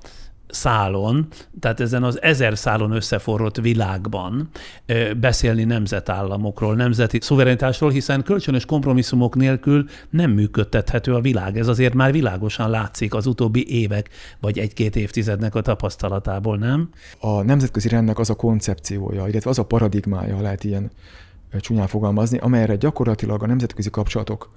szálon, 0.52 1.26
tehát 1.60 1.80
ezen 1.80 2.02
az 2.02 2.22
ezer 2.22 2.58
szálon 2.58 2.92
összeforrott 2.92 3.56
világban 3.56 4.48
beszélni 5.20 5.64
nemzetállamokról, 5.64 6.74
nemzeti 6.74 7.18
szuverenitásról, 7.20 7.90
hiszen 7.90 8.22
kölcsönös 8.22 8.64
kompromisszumok 8.64 9.36
nélkül 9.36 9.84
nem 10.10 10.30
működtethető 10.30 11.14
a 11.14 11.20
világ. 11.20 11.58
Ez 11.58 11.68
azért 11.68 11.94
már 11.94 12.12
világosan 12.12 12.70
látszik 12.70 13.14
az 13.14 13.26
utóbbi 13.26 13.80
évek 13.80 14.08
vagy 14.40 14.58
egy-két 14.58 14.96
évtizednek 14.96 15.54
a 15.54 15.60
tapasztalatából, 15.60 16.56
nem? 16.56 16.88
A 17.18 17.42
nemzetközi 17.42 17.88
rendnek 17.88 18.18
az 18.18 18.30
a 18.30 18.34
koncepciója, 18.34 19.26
illetve 19.26 19.50
az 19.50 19.58
a 19.58 19.64
paradigmája, 19.64 20.36
ha 20.36 20.42
lehet 20.42 20.64
ilyen 20.64 20.90
csúnyán 21.60 21.86
fogalmazni, 21.86 22.38
amelyre 22.38 22.76
gyakorlatilag 22.76 23.42
a 23.42 23.46
nemzetközi 23.46 23.90
kapcsolatok 23.90 24.50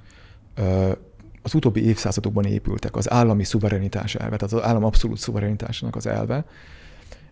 az 1.44 1.53
utóbbi 1.53 1.86
évszázadokban 1.86 2.45
épültek, 2.45 2.95
az 2.95 3.11
állami 3.11 3.44
szuverenitás 3.44 4.15
elve, 4.15 4.36
tehát 4.36 4.53
az 4.53 4.61
állam 4.61 4.84
abszolút 4.84 5.18
szuverenitásnak 5.18 5.95
az 5.95 6.07
elve, 6.07 6.45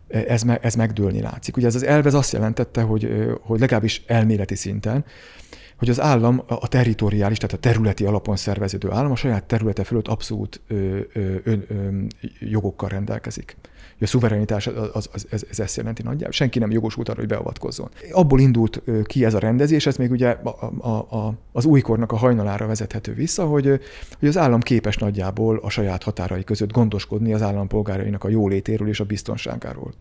ez, 0.08 0.44
me, 0.44 0.58
ez 0.58 0.76
megdőlni 0.76 1.22
látszik. 1.22 1.58
Ugye 1.58 1.68
ez 1.68 1.76
az 1.76 1.84
elv 1.84 2.06
ez 2.06 2.14
azt 2.14 2.34
jelentette, 2.34 2.82
hogy, 2.82 3.10
hogy 3.42 3.60
legalábbis 3.60 4.04
elméleti 4.08 4.56
szinten, 4.56 5.06
hogy 5.78 5.90
az 5.90 6.00
állam 6.00 6.44
a 6.48 6.68
territoriális, 6.68 7.38
tehát 7.38 7.56
a 7.56 7.60
területi 7.60 8.06
alapon 8.06 8.36
szerveződő 8.36 8.92
állam 8.92 9.12
a 9.12 9.16
saját 9.16 9.44
területe 9.44 9.84
fölött 9.84 10.08
abszolút 10.08 10.62
ö, 10.68 11.00
ö, 11.14 11.36
ö, 11.44 11.54
ö, 11.68 11.90
jogokkal 12.40 12.90
rendelkezik 12.90 13.58
a 14.04 14.08
szuverenitás 14.08 14.68
az, 14.68 14.90
az, 14.94 15.10
az, 15.14 15.28
ez, 15.30 15.44
ez 15.50 15.60
ezt 15.60 15.78
jelenti 15.78 16.02
nagyjából. 16.02 16.32
Senki 16.32 16.60
nem 16.60 16.72
jogosult 16.72 17.10
arra, 17.10 17.20
hogy 17.20 17.28
beavatkozzon. 17.28 17.90
Abból 18.12 18.40
indult 18.40 18.82
ki 19.04 19.26
ez 19.26 19.34
a 19.34 19.40
rendezés, 19.40 19.86
ez 19.86 19.96
még 19.96 20.12
ugye 20.12 20.30
a, 20.30 20.72
a, 20.78 21.16
a, 21.18 21.34
az 21.52 21.66
újkornak 21.66 22.12
a 22.12 22.16
hajnalára 22.16 22.68
vezethető 22.68 23.14
vissza, 23.14 23.46
hogy, 23.46 23.66
hogy 24.20 24.28
az 24.28 24.38
állam 24.38 24.60
képes 24.60 24.98
nagyjából 24.98 25.58
a 25.58 25.70
saját 25.70 26.04
határai 26.04 26.44
között 26.44 26.72
gondoskodni 26.72 27.34
az 27.34 27.42
állampolgárainak 27.42 28.24
a 28.24 28.30
jólétéről 28.30 28.88
és 28.88 29.00
a 29.00 29.06
biztonságáról. 29.06 29.94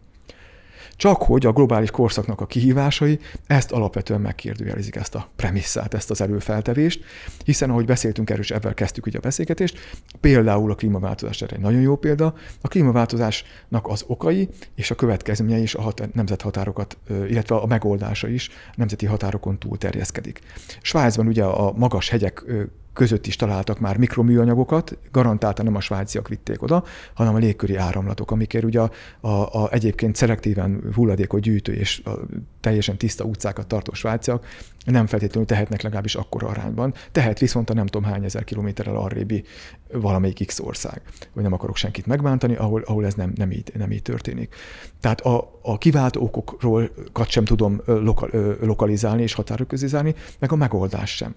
Csak 1.01 1.23
hogy 1.23 1.47
a 1.47 1.53
globális 1.53 1.91
korszaknak 1.91 2.41
a 2.41 2.47
kihívásai 2.47 3.19
ezt 3.47 3.73
alapvetően 3.73 4.21
megkérdőjelezik 4.21 4.97
ezt 4.97 5.15
a 5.15 5.29
premisszát, 5.37 5.95
ezt 5.95 6.11
az 6.11 6.21
előfeltevést, 6.21 7.05
hiszen 7.45 7.71
ahogy 7.71 7.85
beszéltünk 7.85 8.31
erről, 8.31 8.43
és 8.43 8.51
ebben 8.51 8.75
kezdtük 8.75 9.07
ugye 9.07 9.19
a 9.19 9.21
beszélgetést, 9.21 9.79
például 10.21 10.71
a 10.71 10.75
klímaváltozás 10.75 11.43
erre 11.43 11.57
egy 11.57 11.63
nagyon 11.63 11.81
jó 11.81 11.97
példa, 11.97 12.35
a 12.61 12.69
klímaváltozásnak 12.69 13.89
az 13.89 14.05
okai 14.07 14.49
és 14.75 14.91
a 14.91 14.95
következményei 14.95 15.63
is 15.63 15.75
a 15.75 15.81
hat- 15.81 16.15
nemzethatárokat, 16.15 16.99
illetve 17.09 17.55
a 17.55 17.67
megoldása 17.67 18.29
is 18.29 18.51
nemzeti 18.75 19.07
határokon 19.07 19.59
túl 19.59 19.79
terjeszkedik. 19.79 20.41
Svájcban 20.81 21.27
ugye 21.27 21.45
a 21.45 21.73
magas 21.73 22.09
hegyek 22.09 22.45
között 22.93 23.27
is 23.27 23.37
találtak 23.37 23.79
már 23.79 23.97
mikroműanyagokat, 23.97 24.99
garantáltan 25.13 25.65
nem 25.65 25.75
a 25.75 25.81
svájciak 25.81 26.29
vitték 26.29 26.63
oda, 26.63 26.85
hanem 27.15 27.35
a 27.35 27.39
légköri 27.39 27.77
áramlatok, 27.77 28.31
amikért 28.31 28.65
ugye 28.65 28.81
a, 28.81 28.91
a, 29.21 29.63
a 29.63 29.73
egyébként 29.73 30.17
szelektíven 30.17 30.83
hulladékot 30.95 31.41
gyűjtő 31.41 31.73
és 31.73 32.03
a 32.05 32.11
teljesen 32.61 32.97
tiszta 32.97 33.25
utcákat 33.25 33.67
tartó 33.67 33.93
svájciak 33.93 34.47
nem 34.85 35.07
feltétlenül 35.07 35.49
tehetnek 35.49 35.83
legalábbis 35.83 36.15
akkora 36.15 36.49
arányban. 36.49 36.95
Tehet 37.13 37.39
viszont 37.39 37.71
a 37.71 37.75
nem 37.75 37.87
tudom 37.87 38.11
hány 38.11 38.25
ezer 38.25 38.45
kilométerrel 38.45 38.97
arrébi 38.97 39.45
valamelyik 39.93 40.47
X 40.47 40.59
ország. 40.59 41.03
Vagy 41.33 41.43
nem 41.43 41.53
akarok 41.53 41.77
senkit 41.77 42.07
megbántani, 42.07 42.55
ahol, 42.55 42.83
ahol 42.87 43.07
ez 43.07 43.15
nem, 43.15 43.33
nem, 43.35 43.51
így, 43.51 43.73
nem 43.75 43.91
így 43.91 44.03
történik. 44.03 44.55
Tehát 45.01 45.21
a, 45.21 45.59
a 45.63 45.79
kiváltó 45.79 46.23
okokról 46.23 46.91
sem 47.27 47.45
tudom 47.45 47.81
lokal, 47.85 48.57
lokalizálni 48.61 49.23
és 49.23 49.35
határok 49.35 49.69
közizálni, 49.69 50.15
meg 50.39 50.53
a 50.53 50.57
megoldás 50.57 51.17
sem. 51.17 51.35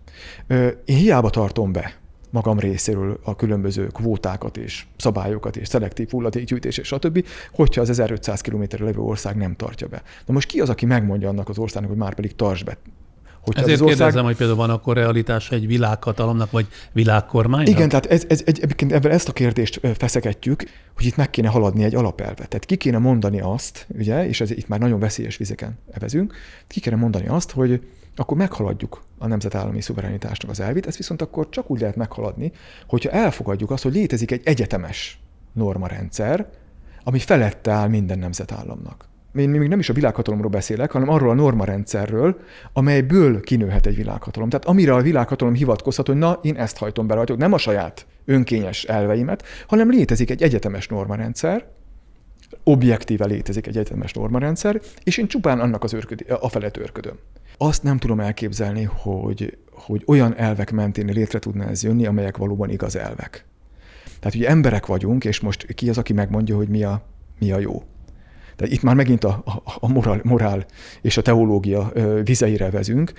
Én 0.86 0.98
hiába 0.98 1.30
tartom 1.30 1.72
be 1.72 2.02
magam 2.30 2.60
részéről 2.60 3.20
a 3.24 3.36
különböző 3.36 3.88
kvótákat 3.88 4.58
és 4.58 4.86
szabályokat 4.98 5.58
és 5.58 5.68
szelektív 5.68 6.10
hulladékgyűjtés 6.10 6.78
és 6.78 6.88
stb., 6.88 7.26
hogyha 7.52 7.82
az 7.82 7.90
1500 7.90 8.42
km 8.42 8.64
levő 8.70 9.00
ország 9.00 9.36
nem 9.36 9.56
tartja 9.56 9.88
be. 9.88 10.02
Na 10.26 10.34
most 10.34 10.48
ki 10.48 10.60
az, 10.60 10.70
aki 10.70 10.86
megmondja 10.86 11.30
annak 11.30 11.50
az 11.50 11.58
országnak, 11.58 11.92
hogy 11.92 12.00
már 12.00 12.14
pedig 12.14 12.36
tarts 12.36 12.64
be 12.64 12.78
Hogyha 13.44 13.62
Ezért 13.62 13.82
ország... 13.82 13.98
kérdezem, 13.98 14.26
hogy 14.26 14.36
például 14.36 14.58
van 14.58 14.70
akkor 14.70 14.96
realitása 14.96 15.56
egy 15.56 15.68
világhatalomnak, 15.68 16.52
vagy 16.52 16.68
világkormánynak? 16.92 17.70
Igen, 17.70 17.90
tehát 17.90 18.06
ez, 18.06 18.26
ez, 18.28 18.42
egy, 18.46 18.60
egyébként 18.62 18.92
ebben 18.92 19.12
ezt 19.12 19.30
a 19.30 19.34
kérdést 19.34 19.80
feszegetjük, 19.98 20.64
hogy 20.96 21.06
itt 21.06 21.16
meg 21.16 21.30
kéne 21.30 21.48
haladni 21.48 21.84
egy 21.84 21.96
alapelvet. 21.96 22.36
Tehát 22.36 22.66
ki 22.66 22.76
kéne 22.76 22.98
mondani 22.98 23.40
azt, 23.40 23.88
ugye, 23.98 24.28
és 24.28 24.42
ez 24.42 24.52
itt 24.52 24.68
már 24.68 24.80
nagyon 24.80 25.00
veszélyes 25.00 25.38
vizeken 25.38 25.80
evezünk, 25.92 26.36
ki 26.68 26.80
kéne 26.80 26.96
mondani 26.96 27.28
azt, 27.28 27.52
hogy 27.52 27.82
akkor 28.16 28.38
meghaladjuk 28.38 29.04
a 29.18 29.28
nemzetállami 29.28 29.82
szuverenitásnak 29.82 30.52
az 30.52 30.60
elvét, 30.60 30.88
ezt 30.88 30.98
viszont 30.98 31.22
akkor 31.22 31.50
csak 31.50 31.70
úgy 31.70 31.80
lehet 31.80 31.96
meghaladni, 31.96 32.52
hogyha 32.88 33.10
elfogadjuk 33.10 33.72
azt, 33.72 33.84
hogy 33.84 33.94
létezik 33.94 34.32
egy 34.32 34.42
egyetemes 34.44 35.20
normarendszer, 35.54 36.48
ami 37.04 37.20
felette 37.20 37.72
áll 37.72 37.88
minden 37.88 38.20
nemzetállamnak 38.20 39.12
én 39.36 39.50
még 39.50 39.68
nem 39.68 39.80
is 39.80 39.90
a 39.90 39.94
világhatalomról 39.94 40.50
beszélek, 40.50 40.92
hanem 40.92 41.10
arról 41.10 41.30
a 41.30 41.34
normarendszerről, 41.34 42.40
amelyből 42.74 43.42
kinőhet 43.42 43.86
egy 43.86 43.96
világhatalom. 43.96 44.50
Tehát 44.50 44.66
amire 44.66 44.94
a 44.94 45.02
világhatalom 45.02 45.54
hivatkozhat, 45.54 46.08
hogy 46.08 46.18
na, 46.18 46.40
én 46.42 46.56
ezt 46.56 46.78
hajtom 46.78 47.08
be 47.08 47.14
rajta, 47.14 47.36
nem 47.36 47.54
a 47.54 47.58
saját 47.58 48.06
önkényes 48.26 48.84
elveimet, 48.84 49.44
hanem 49.68 49.90
létezik 49.90 50.30
egy 50.30 50.44
egyetemes 50.44 50.88
normarendszer, 50.88 51.66
objektíve 52.64 53.26
létezik 53.26 53.68
egy 53.68 53.78
egyetemes 53.78 54.14
normarendszer, 54.14 54.82
és 55.04 55.18
én 55.18 55.28
csupán 55.28 55.60
annak 55.60 55.84
az 55.84 55.94
őrköd, 55.94 56.26
a 56.40 56.50
felett 56.50 56.78
őrködöm. 56.78 57.16
Azt 57.58 57.84
nem 57.84 57.98
tudom 57.98 58.20
elképzelni, 58.20 58.84
hogy, 58.84 59.58
hogy 59.72 60.04
olyan 60.06 60.38
elvek 60.38 60.72
mentén 60.72 61.06
létre 61.06 61.40
tudna 61.40 61.66
ez 61.66 61.84
jönni, 61.84 62.06
amelyek 62.06 62.38
valóban 62.38 62.70
igaz 62.70 62.96
elvek. 62.96 63.46
Tehát 64.20 64.36
ugye 64.38 64.48
emberek 64.48 64.86
vagyunk, 64.86 65.26
és 65.26 65.40
most 65.40 65.74
ki 65.74 65.90
az, 65.90 65.98
aki 65.98 66.14
megmondja, 66.14 66.56
hogy 66.56 66.68
mi 66.68 66.84
a, 66.84 67.02
mi 67.40 67.52
a 67.52 67.60
jó. 67.60 67.84
De 68.56 68.68
itt 68.68 68.82
már 68.82 68.96
megint 68.96 69.24
a, 69.24 69.44
a, 69.46 69.62
a 69.80 69.88
morál, 69.88 70.20
morál 70.24 70.66
és 71.02 71.18
a 71.18 71.22
teológia 71.22 71.92
vizeire 72.24 72.70
vezünk. 72.70 73.14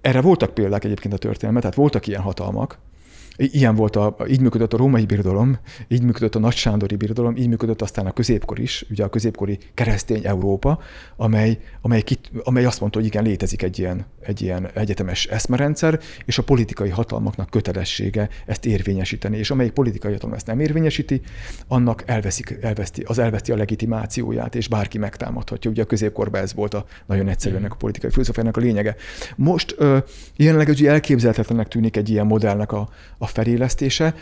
Erre 0.00 0.20
voltak 0.20 0.54
példák 0.54 0.84
egyébként 0.84 1.14
a 1.14 1.18
történelmet, 1.18 1.62
tehát 1.62 1.76
voltak 1.76 2.06
ilyen 2.06 2.20
hatalmak, 2.20 2.78
Ilyen 3.42 3.74
volt, 3.74 3.96
a, 3.96 4.16
így 4.28 4.40
működött 4.40 4.72
a 4.72 4.76
római 4.76 5.04
birodalom, 5.04 5.58
így 5.88 6.02
működött 6.02 6.34
a 6.34 6.38
nagy 6.38 6.54
sándori 6.54 6.96
birodalom, 6.96 7.36
így 7.36 7.48
működött 7.48 7.82
aztán 7.82 8.06
a 8.06 8.12
középkor 8.12 8.58
is, 8.58 8.84
ugye 8.90 9.04
a 9.04 9.08
középkori 9.08 9.58
keresztény 9.74 10.20
Európa, 10.26 10.78
amely, 11.16 11.58
amely, 11.80 12.02
kit, 12.02 12.30
amely 12.44 12.64
azt 12.64 12.80
mondta, 12.80 12.98
hogy 12.98 13.06
igen, 13.06 13.24
létezik 13.24 13.62
egy 13.62 13.78
ilyen, 13.78 14.04
egy 14.20 14.42
ilyen 14.42 14.70
egyetemes 14.74 15.26
eszmerendszer, 15.26 16.00
és 16.24 16.38
a 16.38 16.42
politikai 16.42 16.88
hatalmaknak 16.88 17.50
kötelessége 17.50 18.28
ezt 18.46 18.66
érvényesíteni, 18.66 19.36
és 19.36 19.50
amelyik 19.50 19.72
politikai 19.72 20.12
hatalom 20.12 20.34
ezt 20.34 20.46
nem 20.46 20.60
érvényesíti, 20.60 21.20
annak 21.68 22.02
elveszik, 22.06 22.58
elveszti, 22.60 23.02
az 23.06 23.18
elveszti 23.18 23.52
a 23.52 23.56
legitimációját, 23.56 24.54
és 24.54 24.68
bárki 24.68 24.98
megtámadhatja. 24.98 25.70
Ugye 25.70 25.82
a 25.82 25.86
középkorban 25.86 26.40
ez 26.40 26.54
volt 26.54 26.74
a 26.74 26.84
nagyon 27.06 27.28
egyszerű 27.28 27.56
ennek 27.56 27.72
a 27.72 27.76
politikai 27.76 28.10
filozófiának 28.10 28.56
a 28.56 28.60
lényege. 28.60 28.96
Most 29.36 29.76
jelenleg 30.36 30.68
ugye 30.68 30.90
elképzelhetetlenek 30.90 31.68
tűnik 31.68 31.96
egy 31.96 32.10
ilyen 32.10 32.26
modellnek 32.26 32.72
a, 32.72 32.88
a 33.18 33.26
felélesztése, 33.30 34.14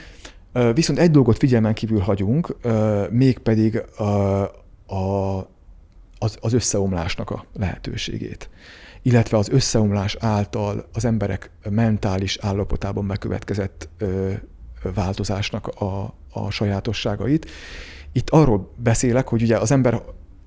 viszont 0.75 0.99
egy 0.99 1.11
dolgot 1.11 1.37
figyelmen 1.37 1.75
kívül 1.75 2.01
hagyunk, 2.01 2.57
mégpedig 3.11 3.83
a, 3.97 4.03
a, 4.87 5.39
az, 6.19 6.39
az 6.41 6.53
összeomlásnak 6.53 7.31
a 7.31 7.45
lehetőségét 7.53 8.51
illetve 9.03 9.37
az 9.37 9.49
összeomlás 9.49 10.17
által 10.21 10.89
az 10.93 11.05
emberek 11.05 11.51
mentális 11.71 12.39
állapotában 12.41 13.07
bekövetkezett 13.07 13.89
ö, 13.99 14.33
változásnak 14.95 15.67
a, 15.67 16.15
a 16.33 16.51
sajátosságait. 16.51 17.51
Itt 18.13 18.31
arról 18.31 18.73
beszélek, 18.77 19.29
hogy 19.29 19.43
ugye 19.43 19.57
az 19.57 19.71
ember 19.71 20.03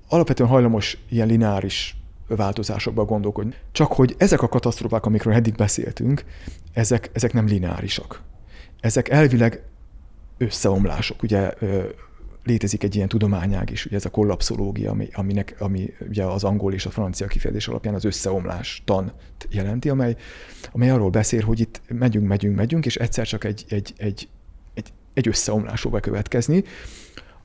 alapvetően 0.08 0.48
hajlamos 0.48 0.98
ilyen 1.08 1.26
lineáris 1.26 1.96
változásokba 2.28 3.04
gondolkodni. 3.04 3.54
Csak 3.72 3.92
hogy 3.92 4.14
ezek 4.18 4.42
a 4.42 4.48
katasztrófák, 4.48 5.06
amikről 5.06 5.34
eddig 5.34 5.54
beszéltünk, 5.54 6.24
ezek, 6.72 7.10
ezek 7.12 7.32
nem 7.32 7.46
lineárisak. 7.46 8.22
Ezek 8.82 9.08
elvileg 9.08 9.62
összeomlások. 10.38 11.22
Ugye 11.22 11.52
létezik 12.44 12.82
egy 12.82 12.94
ilyen 12.94 13.08
tudományág 13.08 13.70
is, 13.70 13.86
ugye 13.86 13.96
ez 13.96 14.04
a 14.04 14.10
kollapszológia, 14.10 14.90
ami, 14.90 15.08
aminek, 15.12 15.54
ami 15.58 15.92
ugye 16.08 16.24
az 16.24 16.44
angol 16.44 16.72
és 16.72 16.86
a 16.86 16.90
francia 16.90 17.26
kifejezés 17.26 17.68
alapján 17.68 17.94
az 17.94 18.04
összeomlás 18.04 18.82
tant 18.84 19.12
jelenti, 19.50 19.88
amely, 19.88 20.16
amely 20.72 20.90
arról 20.90 21.10
beszél, 21.10 21.44
hogy 21.44 21.60
itt 21.60 21.80
megyünk, 21.88 22.26
megyünk, 22.26 22.56
megyünk, 22.56 22.86
és 22.86 22.96
egyszer 22.96 23.26
csak 23.26 23.44
egy, 23.44 23.64
egy, 23.68 23.92
egy, 23.96 24.28
egy, 24.74 24.92
egy 25.14 25.28
összeomlás 25.28 25.80
fog 25.80 25.92
bekövetkezni, 25.92 26.64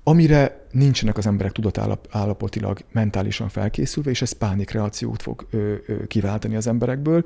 amire 0.04 0.68
nincsenek 0.72 1.18
az 1.18 1.28
emberek 1.28 1.52
tudatállapotilag 1.52 2.80
mentálisan 2.92 3.50
felkészülve, 3.50 4.10
és 4.10 4.22
ez 4.22 4.32
pánikreakciót 4.32 5.22
fog 5.22 5.48
ö, 5.50 5.74
ö, 5.88 6.08
kiváltani 6.08 6.56
az 6.56 6.68
emberekből, 6.68 7.26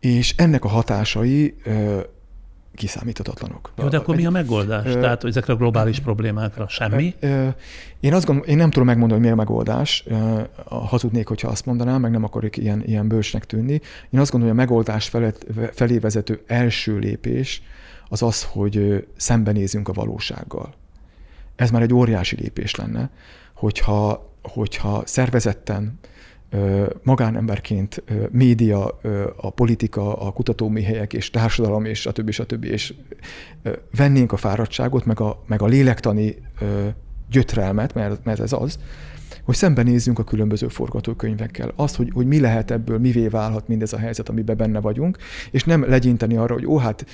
és 0.00 0.34
ennek 0.36 0.64
a 0.64 0.68
hatásai 0.68 1.54
ö, 1.64 2.00
kiszámíthatatlanok. 2.76 3.72
Jó, 3.78 3.88
de 3.88 3.96
akkor 3.96 4.16
mi 4.16 4.26
a 4.26 4.30
megoldás? 4.30 4.86
Ö, 4.86 5.00
Tehát 5.00 5.24
ezekre 5.24 5.52
a 5.52 5.56
globális 5.56 6.00
problémákra 6.00 6.68
semmi? 6.68 7.14
Ö, 7.20 7.48
én 8.00 8.14
azt 8.14 8.26
gondolom, 8.26 8.50
én 8.50 8.56
nem 8.56 8.70
tudom 8.70 8.86
megmondani, 8.86 9.20
hogy 9.20 9.28
mi 9.28 9.34
a 9.34 9.36
megoldás. 9.44 10.04
Hazudnék, 10.64 11.28
hogyha 11.28 11.48
azt 11.48 11.66
mondanám, 11.66 12.00
meg 12.00 12.10
nem 12.10 12.24
akarok 12.24 12.56
ilyen, 12.56 12.82
ilyen 12.86 13.08
bölcsnek 13.08 13.44
tűnni. 13.44 13.80
Én 14.10 14.20
azt 14.20 14.30
gondolom, 14.30 14.56
hogy 14.56 14.64
a 14.64 14.68
megoldás 14.68 15.08
felé, 15.08 15.32
felé 15.72 15.98
vezető 15.98 16.42
első 16.46 16.98
lépés 16.98 17.62
az 18.08 18.22
az, 18.22 18.42
hogy 18.50 19.06
szembenézünk 19.16 19.88
a 19.88 19.92
valósággal. 19.92 20.74
Ez 21.56 21.70
már 21.70 21.82
egy 21.82 21.94
óriási 21.94 22.36
lépés 22.36 22.74
lenne, 22.74 23.10
hogyha, 23.54 24.32
hogyha 24.42 25.02
szervezetten, 25.04 25.98
magánemberként 27.02 28.02
média, 28.30 28.98
a 29.36 29.50
politika, 29.50 30.16
a 30.16 30.32
kutatóműhelyek 30.32 31.12
és 31.12 31.30
társadalom 31.30 31.84
és 31.84 32.00
stb. 32.00 32.30
stb. 32.30 32.64
és 32.64 32.94
vennénk 33.96 34.32
a 34.32 34.36
fáradtságot, 34.36 35.04
meg 35.04 35.20
a, 35.20 35.42
meg 35.46 35.62
a 35.62 35.66
lélektani 35.66 36.36
gyötrelmet, 37.30 37.94
mert, 37.94 38.24
mert 38.24 38.40
ez 38.40 38.52
az, 38.52 38.78
hogy 39.46 39.54
szembenézzünk 39.54 40.18
a 40.18 40.24
különböző 40.24 40.68
forgatókönyvekkel. 40.68 41.72
Azt, 41.76 41.96
hogy, 41.96 42.10
hogy 42.14 42.26
mi 42.26 42.40
lehet 42.40 42.70
ebből, 42.70 42.98
mivé 42.98 43.28
válhat 43.28 43.68
mindez 43.68 43.92
a 43.92 43.98
helyzet, 43.98 44.28
amiben 44.28 44.56
benne 44.56 44.80
vagyunk, 44.80 45.16
és 45.50 45.64
nem 45.64 45.88
legyinteni 45.88 46.36
arra, 46.36 46.54
hogy 46.54 46.66
ó, 46.66 46.76
hát 46.76 47.06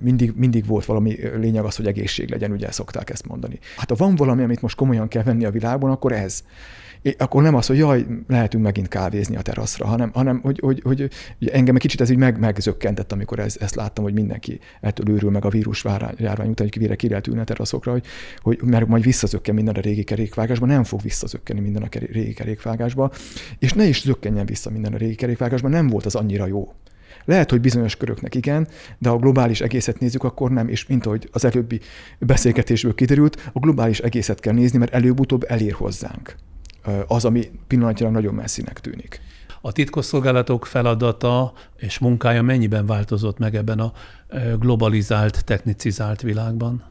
mindig, 0.00 0.32
mindig 0.36 0.66
volt 0.66 0.84
valami 0.84 1.16
lényeg 1.36 1.64
az, 1.64 1.76
hogy 1.76 1.86
egészség 1.86 2.30
legyen, 2.30 2.50
ugye 2.50 2.70
szokták 2.70 3.10
ezt 3.10 3.26
mondani. 3.26 3.58
Hát 3.76 3.88
ha 3.88 3.94
van 3.94 4.14
valami, 4.14 4.42
amit 4.42 4.62
most 4.62 4.76
komolyan 4.76 5.08
kell 5.08 5.22
venni 5.22 5.44
a 5.44 5.50
világban, 5.50 5.90
akkor 5.90 6.12
ez 6.12 6.42
akkor 7.18 7.42
nem 7.42 7.54
az, 7.54 7.66
hogy 7.66 7.78
jaj, 7.78 8.06
lehetünk 8.26 8.64
megint 8.64 8.88
kávézni 8.88 9.36
a 9.36 9.42
teraszra, 9.42 9.86
hanem, 9.86 10.10
hanem 10.14 10.40
hogy, 10.42 10.58
hogy, 10.58 10.80
hogy, 10.84 11.10
hogy 11.38 11.48
engem 11.48 11.74
egy 11.74 11.80
kicsit 11.80 12.00
ez 12.00 12.10
így 12.10 12.16
meg, 12.16 12.38
megzökkentett, 12.38 13.12
amikor 13.12 13.38
ez, 13.38 13.56
ezt 13.60 13.74
láttam, 13.74 14.04
hogy 14.04 14.12
mindenki 14.12 14.58
ettől 14.80 15.08
őrül 15.08 15.30
meg 15.30 15.44
a 15.44 15.48
vírus 15.48 15.84
járvány 16.16 16.48
után, 16.48 16.68
hogy 16.74 16.96
ki 16.96 17.08
lehet 17.08 17.26
ülni 17.26 17.40
a 17.40 17.44
teraszokra, 17.44 17.92
hogy, 17.92 18.04
hogy 18.38 18.58
mert 18.62 18.86
majd 18.86 19.02
visszazökken 19.02 19.54
minden 19.54 19.74
a 19.74 19.80
régi 19.80 20.04
kerékvágásba, 20.04 20.66
nem 20.66 20.84
fog 20.84 21.02
visszazökkenni 21.02 21.60
minden 21.60 21.82
a 21.82 21.88
régi 22.12 22.32
kerékvágásba, 22.32 23.10
és 23.58 23.72
ne 23.72 23.84
is 23.84 24.00
zökkenjen 24.00 24.46
vissza 24.46 24.70
minden 24.70 24.92
a 24.92 24.96
régi 24.96 25.14
kerékvágásba, 25.14 25.68
nem 25.68 25.88
volt 25.88 26.06
az 26.06 26.14
annyira 26.14 26.46
jó. 26.46 26.72
Lehet, 27.24 27.50
hogy 27.50 27.60
bizonyos 27.60 27.96
köröknek 27.96 28.34
igen, 28.34 28.68
de 28.98 29.08
a 29.08 29.16
globális 29.16 29.60
egészet 29.60 30.00
nézzük, 30.00 30.24
akkor 30.24 30.50
nem, 30.50 30.68
és 30.68 30.86
mint 30.86 31.06
ahogy 31.06 31.28
az 31.32 31.44
előbbi 31.44 31.80
beszélgetésből 32.18 32.94
kiderült, 32.94 33.50
a 33.52 33.58
globális 33.58 33.98
egészet 33.98 34.40
kell 34.40 34.54
nézni, 34.54 34.78
mert 34.78 34.94
előbb-utóbb 34.94 35.44
elér 35.48 35.72
hozzánk 35.72 36.36
az, 37.06 37.24
ami 37.24 37.50
pillanatilag 37.66 38.12
nagyon 38.12 38.34
messzinek 38.34 38.80
tűnik. 38.80 39.20
A 39.60 39.72
titkosszolgálatok 39.72 40.66
feladata 40.66 41.52
és 41.76 41.98
munkája 41.98 42.42
mennyiben 42.42 42.86
változott 42.86 43.38
meg 43.38 43.54
ebben 43.54 43.78
a 43.78 43.92
globalizált, 44.58 45.44
technicizált 45.44 46.20
világban? 46.20 46.84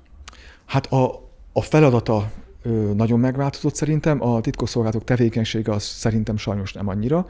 Hát 0.65 0.85
a, 0.85 1.29
a 1.53 1.61
feladata 1.61 2.31
nagyon 2.95 3.19
megváltozott 3.19 3.75
szerintem, 3.75 4.23
a 4.23 4.41
titkosszolgálatok 4.41 5.03
tevékenysége 5.03 5.71
az 5.71 5.83
szerintem 5.83 6.37
sajnos 6.37 6.73
nem 6.73 6.87
annyira. 6.87 7.27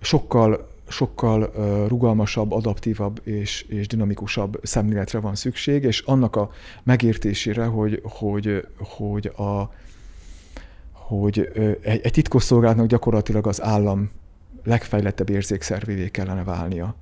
Sokkal 0.00 0.70
sokkal 0.88 1.52
rugalmasabb, 1.88 2.52
adaptívabb 2.52 3.20
és, 3.24 3.62
és 3.62 3.86
dinamikusabb 3.86 4.60
szemléletre 4.62 5.18
van 5.18 5.34
szükség, 5.34 5.82
és 5.82 6.00
annak 6.00 6.36
a 6.36 6.50
megértésére, 6.82 7.64
hogy, 7.64 8.00
hogy, 8.04 8.66
hogy 8.78 9.26
a, 9.26 9.70
hogy 11.20 11.50
egy, 11.82 12.00
egy 12.02 12.12
titkosszolgálatnak 12.12 12.86
gyakorlatilag 12.86 13.46
az 13.46 13.62
állam 13.62 14.10
legfejlettebb 14.64 15.30
érzékszervévé 15.30 16.08
kellene 16.08 16.44
válnia 16.44 16.94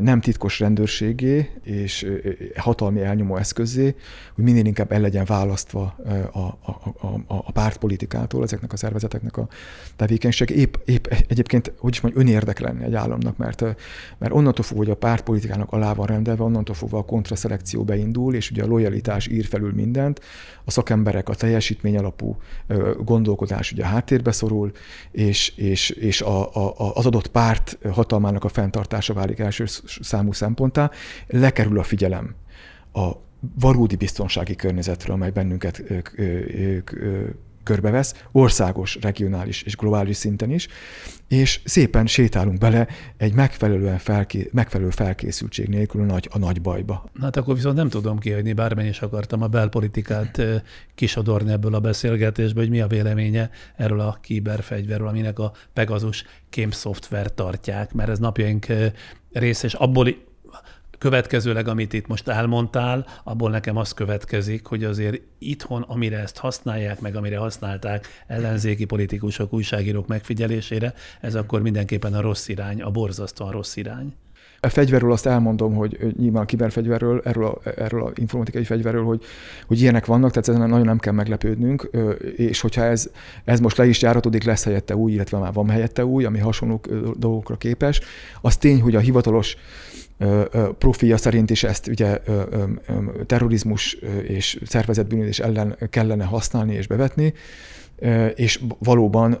nem 0.00 0.20
titkos 0.20 0.60
rendőrségé 0.60 1.50
és 1.62 2.06
hatalmi 2.56 3.00
elnyomó 3.00 3.36
eszközé, 3.36 3.94
hogy 4.34 4.44
minél 4.44 4.64
inkább 4.64 4.92
el 4.92 5.00
legyen 5.00 5.24
választva 5.24 5.96
a, 6.32 6.38
a, 6.38 6.70
a, 7.00 7.24
a 7.26 7.52
pártpolitikától 7.52 8.42
ezeknek 8.42 8.72
a 8.72 8.76
szervezeteknek 8.76 9.36
a 9.36 9.48
tevékenység. 9.96 10.50
Épp, 10.50 10.74
épp 10.84 11.06
egyébként, 11.28 11.72
hogy 11.78 11.92
is 11.92 12.00
mondjam, 12.00 12.26
önérdek 12.26 12.58
lenne 12.58 12.84
egy 12.84 12.94
államnak, 12.94 13.36
mert, 13.36 13.60
mert 14.18 14.32
onnantól 14.32 14.64
fogva, 14.64 14.82
hogy 14.82 14.92
a 14.92 14.96
pártpolitikának 14.96 15.72
alá 15.72 15.94
van 15.94 16.06
rendelve, 16.06 16.42
onnantól 16.42 16.74
fogva 16.74 16.98
a 16.98 17.04
kontraszelekció 17.04 17.84
beindul, 17.84 18.34
és 18.34 18.50
ugye 18.50 18.62
a 18.62 18.66
lojalitás 18.66 19.26
ír 19.26 19.44
felül 19.44 19.72
mindent, 19.72 20.20
a 20.64 20.70
szakemberek, 20.70 21.28
a 21.28 21.34
teljesítmény 21.34 21.96
alapú 21.96 22.36
gondolkodás 23.04 23.72
ugye 23.72 23.82
a 23.82 23.86
háttérbe 23.86 24.32
szorul, 24.32 24.72
és, 25.10 25.52
és, 25.56 25.90
és 25.90 26.20
a, 26.20 26.54
a, 26.54 26.92
az 26.94 27.06
adott 27.06 27.26
párt 27.26 27.78
hatalmának 27.92 28.44
a 28.44 28.48
fenntartása 28.48 29.12
válik 29.12 29.38
első 29.38 29.63
számú 30.00 30.32
szemponttá, 30.32 30.90
lekerül 31.26 31.78
a 31.78 31.82
figyelem 31.82 32.34
a 32.92 33.10
valódi 33.60 33.96
biztonsági 33.96 34.56
környezetről, 34.56 35.14
amely 35.14 35.30
bennünket 35.30 35.82
körbevesz, 37.64 38.24
országos, 38.32 38.98
regionális 39.00 39.62
és 39.62 39.76
globális 39.76 40.16
szinten 40.16 40.50
is, 40.50 40.68
és 41.28 41.60
szépen 41.64 42.06
sétálunk 42.06 42.58
bele 42.58 42.86
egy 43.16 43.32
megfelelően 43.32 43.98
felké, 43.98 44.48
megfelelő 44.52 44.90
felkészültség 44.90 45.68
nélkül 45.68 46.00
a 46.00 46.04
nagy, 46.04 46.28
a 46.32 46.38
nagy 46.38 46.60
bajba. 46.60 47.10
Hát 47.20 47.36
akkor 47.36 47.54
viszont 47.54 47.76
nem 47.76 47.88
tudom 47.88 48.18
kihagyni, 48.18 48.52
bármennyi 48.52 48.88
is 48.88 49.00
akartam 49.00 49.42
a 49.42 49.46
belpolitikát 49.46 50.42
kisodorni 50.94 51.52
ebből 51.52 51.74
a 51.74 51.80
beszélgetésből, 51.80 52.62
hogy 52.62 52.72
mi 52.72 52.80
a 52.80 52.86
véleménye 52.86 53.50
erről 53.76 54.00
a 54.00 54.18
kiberfegyverről, 54.22 55.08
aminek 55.08 55.38
a 55.38 55.52
Pegasus 55.72 56.24
kém 56.50 56.70
szoftver 56.70 57.34
tartják, 57.34 57.92
mert 57.92 58.08
ez 58.08 58.18
napjaink 58.18 58.66
része, 59.34 59.66
és 59.66 59.74
abból 59.74 60.08
következőleg, 60.98 61.68
amit 61.68 61.92
itt 61.92 62.06
most 62.06 62.28
elmondtál, 62.28 63.06
abból 63.24 63.50
nekem 63.50 63.76
az 63.76 63.92
következik, 63.92 64.66
hogy 64.66 64.84
azért 64.84 65.20
itthon, 65.38 65.82
amire 65.82 66.18
ezt 66.18 66.38
használják, 66.38 67.00
meg 67.00 67.16
amire 67.16 67.38
használták 67.38 68.24
ellenzéki 68.26 68.84
politikusok, 68.84 69.52
újságírók 69.52 70.06
megfigyelésére, 70.06 70.94
ez 71.20 71.34
akkor 71.34 71.62
mindenképpen 71.62 72.14
a 72.14 72.20
rossz 72.20 72.48
irány, 72.48 72.82
a 72.82 72.90
borzasztóan 72.90 73.50
rossz 73.50 73.76
irány. 73.76 74.14
A 74.64 74.68
fegyverről 74.68 75.12
azt 75.12 75.26
elmondom, 75.26 75.74
hogy 75.74 76.14
nyilván 76.18 76.42
a 76.42 76.46
kiberfegyverről, 76.46 77.20
erről 77.24 77.44
a, 77.44 77.70
erről 77.76 78.02
a 78.02 78.10
informatikai 78.14 78.64
fegyverről, 78.64 79.04
hogy, 79.04 79.22
hogy 79.66 79.80
ilyenek 79.80 80.06
vannak, 80.06 80.30
tehát 80.30 80.48
ezen 80.48 80.68
nagyon 80.68 80.86
nem 80.86 80.98
kell 80.98 81.12
meglepődnünk, 81.12 81.90
és 82.36 82.60
hogyha 82.60 82.84
ez, 82.84 83.10
ez 83.44 83.60
most 83.60 83.76
le 83.76 83.86
is 83.86 84.02
járatodik, 84.02 84.44
lesz 84.44 84.64
helyette 84.64 84.96
új, 84.96 85.12
illetve 85.12 85.38
már 85.38 85.52
van 85.52 85.68
helyette 85.68 86.04
új, 86.04 86.24
ami 86.24 86.38
hasonló 86.38 86.80
dolgokra 87.18 87.56
képes. 87.56 88.00
Az 88.40 88.56
tény, 88.56 88.80
hogy 88.80 88.94
a 88.94 89.00
hivatalos 89.00 89.56
profilja 90.78 91.16
szerint 91.16 91.50
is 91.50 91.64
ezt 91.64 91.86
ugye 91.86 92.20
terrorizmus 93.26 93.98
és 94.22 94.58
szervezetbűnözés 94.64 95.38
ellen 95.38 95.76
kellene 95.90 96.24
használni 96.24 96.74
és 96.74 96.86
bevetni, 96.86 97.34
és 98.34 98.60
valóban 98.78 99.40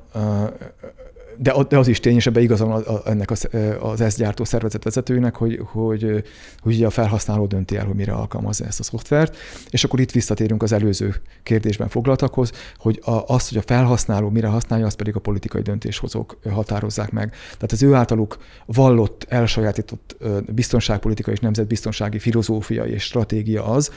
de, 1.36 1.54
de 1.68 1.78
az 1.78 1.88
is 1.88 2.00
tény, 2.00 2.16
és 2.16 2.26
ebben 2.26 2.42
igazam 2.42 2.82
ennek 3.04 3.30
az, 3.30 3.48
az 3.80 4.00
ezt 4.00 4.18
gyártó 4.18 4.44
szervezet 4.44 4.84
vezetőnek, 4.84 5.36
hogy, 5.36 5.60
hogy, 5.64 6.24
hogy 6.58 6.82
a 6.82 6.90
felhasználó 6.90 7.46
dönti 7.46 7.76
el, 7.76 7.86
hogy 7.86 7.94
mire 7.94 8.12
alkalmazza 8.12 8.64
ezt 8.64 8.80
a 8.80 8.82
szoftvert. 8.82 9.36
És 9.70 9.84
akkor 9.84 10.00
itt 10.00 10.10
visszatérünk 10.10 10.62
az 10.62 10.72
előző 10.72 11.14
kérdésben 11.42 11.88
foglaltakhoz, 11.88 12.52
hogy 12.76 13.00
a, 13.04 13.22
azt, 13.26 13.48
hogy 13.48 13.58
a 13.58 13.62
felhasználó 13.62 14.28
mire 14.28 14.46
használja, 14.46 14.86
azt 14.86 14.96
pedig 14.96 15.16
a 15.16 15.20
politikai 15.20 15.62
döntéshozók 15.62 16.38
határozzák 16.50 17.10
meg. 17.10 17.30
Tehát 17.30 17.72
az 17.72 17.82
ő 17.82 17.94
általuk 17.94 18.38
vallott, 18.66 19.26
elsajátított 19.28 20.16
biztonságpolitikai 20.48 21.34
és 21.34 21.40
nemzetbiztonsági 21.40 22.18
filozófia 22.18 22.84
és 22.84 23.02
stratégia 23.02 23.64
az, 23.64 23.90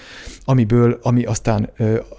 amiből, 0.46 1.00
ami 1.02 1.24
aztán, 1.24 1.70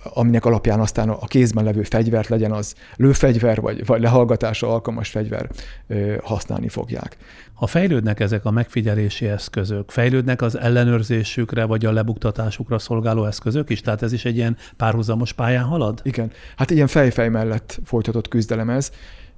aminek 0.03 0.45
alapján 0.45 0.81
aztán 0.81 1.09
a 1.09 1.27
kézben 1.27 1.65
levő 1.65 1.83
fegyvert 1.83 2.29
legyen 2.29 2.53
az 2.53 2.75
lőfegyver, 2.97 3.61
vagy, 3.61 3.87
vagy 3.87 4.01
lehallgatásra 4.01 4.73
alkalmas 4.73 5.08
hatalmas 5.09 5.49
fegyver 5.87 6.21
használni 6.23 6.69
fogják. 6.69 7.17
Ha 7.53 7.67
fejlődnek 7.67 8.21
ezek 8.21 8.45
a 8.45 8.51
megfigyelési 8.51 9.27
eszközök, 9.27 9.91
fejlődnek 9.91 10.43
az 10.43 10.59
ellenőrzésükre 10.59 11.65
vagy 11.65 11.85
a 11.85 11.93
lebuktatásukra 11.93 12.79
szolgáló 12.79 13.25
eszközök 13.25 13.71
is? 13.71 13.81
Tehát 13.81 14.03
ez 14.03 14.13
is 14.13 14.25
egy 14.25 14.37
ilyen 14.37 14.57
párhuzamos 14.77 15.33
pályán 15.33 15.65
halad? 15.65 16.01
Igen. 16.03 16.31
Hát 16.57 16.71
ilyen 16.71 16.87
fejfej 16.87 17.29
mellett 17.29 17.81
folytatott 17.85 18.29
küzdelem 18.29 18.71
ez. 18.71 18.91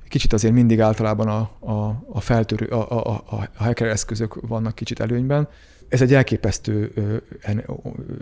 Kicsit 0.09 0.33
azért 0.33 0.55
mindig 0.55 0.81
általában 0.81 1.29
a, 1.29 1.71
a, 1.73 2.05
a 2.09 2.21
feltörő, 2.21 2.67
a, 2.67 3.07
a, 3.07 3.23
a 3.31 3.49
hacker 3.55 3.89
eszközök 3.89 4.35
vannak 4.49 4.75
kicsit 4.75 5.01
előnyben. 5.01 5.49
Ez 5.89 6.03
egy 6.03 6.15
elképesztő, 6.15 6.93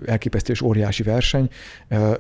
elképesztő 0.07 0.53
és 0.53 0.61
óriási 0.61 1.03
verseny, 1.03 1.49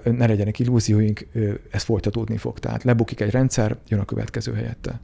ne 0.05 0.27
legyenek 0.27 0.59
illúzióink, 0.59 1.27
ez 1.71 1.83
folytatódni 1.83 2.37
fog. 2.37 2.59
Tehát 2.59 2.83
lebukik 2.85 3.21
egy 3.21 3.31
rendszer, 3.31 3.77
jön 3.89 4.01
a 4.01 4.05
következő 4.05 4.55
helyette. 4.55 5.01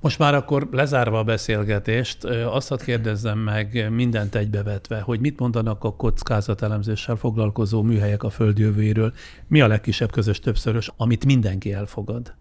Most 0.00 0.18
már 0.18 0.34
akkor 0.34 0.68
lezárva 0.70 1.18
a 1.18 1.24
beszélgetést, 1.24 2.24
azt 2.24 2.68
hadd 2.68 2.84
kérdezzem 2.84 3.38
meg 3.38 3.90
mindent 3.90 4.34
egybevetve, 4.34 5.00
hogy 5.00 5.20
mit 5.20 5.38
mondanak 5.38 5.84
a 5.84 5.94
kockázatelemzéssel 5.96 7.16
foglalkozó 7.16 7.82
műhelyek 7.82 8.22
a 8.22 8.30
föld 8.30 8.58
jövőjéről, 8.58 9.12
mi 9.46 9.60
a 9.60 9.66
legkisebb 9.66 10.10
közös 10.10 10.38
többszörös, 10.38 10.90
amit 10.96 11.24
mindenki 11.24 11.72
elfogad? 11.72 12.34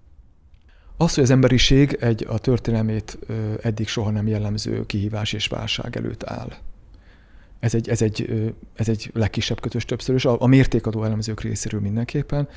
Az, 0.98 1.14
hogy 1.14 1.24
az 1.24 1.30
emberiség 1.30 1.98
egy 2.00 2.26
a 2.30 2.38
történelmét 2.38 3.20
eddig 3.62 3.88
soha 3.88 4.10
nem 4.10 4.28
jellemző 4.28 4.86
kihívás 4.86 5.34
és 5.34 5.48
válság 5.48 5.98
előtt 5.98 6.24
áll. 6.24 6.50
Ez 7.60 7.74
egy, 7.74 7.90
ez 7.90 8.02
egy, 8.02 8.54
ez 8.76 8.90
egy 8.90 9.12
legkisebb 9.14 9.62
kötős 9.62 9.86
többszörös, 9.86 10.26
a, 10.26 10.42
a 10.42 10.48
mértékadó 10.48 11.04
elemzők 11.04 11.42
részéről 11.42 11.82
mindenképpen. 11.82 12.48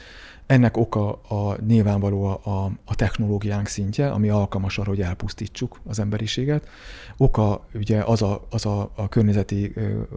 Ennek 0.46 0.76
oka 0.76 1.12
a, 1.12 1.56
nyilvánvaló 1.66 2.24
a, 2.24 2.72
a 2.84 2.94
technológiánk 2.94 3.66
szintje, 3.66 4.10
ami 4.10 4.28
alkalmas 4.28 4.78
arra, 4.78 4.88
hogy 4.88 5.00
elpusztítsuk 5.00 5.80
az 5.86 5.98
emberiséget. 5.98 6.68
Oka 7.16 7.66
ugye 7.74 8.02
az 8.02 8.22
a, 8.22 8.46
az 8.50 8.66
a, 8.66 8.92
a 8.94 9.08
környezeti 9.08 9.72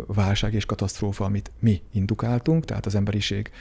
válság 0.07 0.53
és 0.53 0.66
katasztrófa, 0.66 1.26
amit 1.26 1.52
mi 1.60 1.82
indukáltunk, 1.91 2.66
tehát 2.66 2.86
az 2.86 2.95
emberiség 2.95 3.52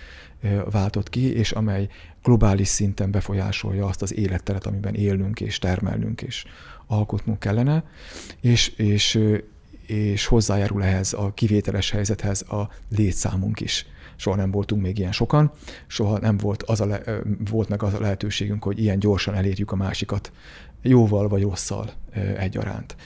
váltott 0.71 1.11
ki, 1.11 1.37
és 1.37 1.53
amely 1.53 1.89
globális 2.23 2.69
szinten 2.69 3.11
befolyásolja 3.11 3.87
azt 3.87 4.03
az 4.03 4.15
életteret, 4.15 4.67
amiben 4.67 4.95
élnünk 4.95 5.41
és 5.41 5.59
termelnünk 5.59 6.23
és 6.23 6.45
alkotnunk 6.87 7.39
kellene, 7.39 7.85
és, 8.41 8.69
és 8.69 9.19
és 9.87 10.27
hozzájárul 10.27 10.85
ehhez 10.85 11.13
a 11.13 11.33
kivételes 11.35 11.91
helyzethez 11.91 12.43
a 12.43 12.69
létszámunk 12.97 13.61
is. 13.61 13.87
Soha 14.17 14.37
nem 14.37 14.51
voltunk 14.51 14.83
még 14.83 14.99
ilyen 14.99 15.13
sokan, 15.13 15.53
soha 15.87 16.19
nem 16.19 16.37
volt, 16.37 16.63
az 16.63 16.81
a 16.81 16.87
le, 16.87 17.03
volt 17.51 17.69
meg 17.69 17.83
az 17.83 17.95
a 17.95 18.01
lehetőségünk, 18.01 18.65
hogy 18.65 18.79
ilyen 18.79 18.99
gyorsan 18.99 19.35
elérjük 19.35 19.73
a 19.73 19.77
másikat, 19.77 20.33
jóval 20.83 21.29
vagy 21.29 21.43
rosszal 21.43 21.91
egyaránt. 22.37 22.97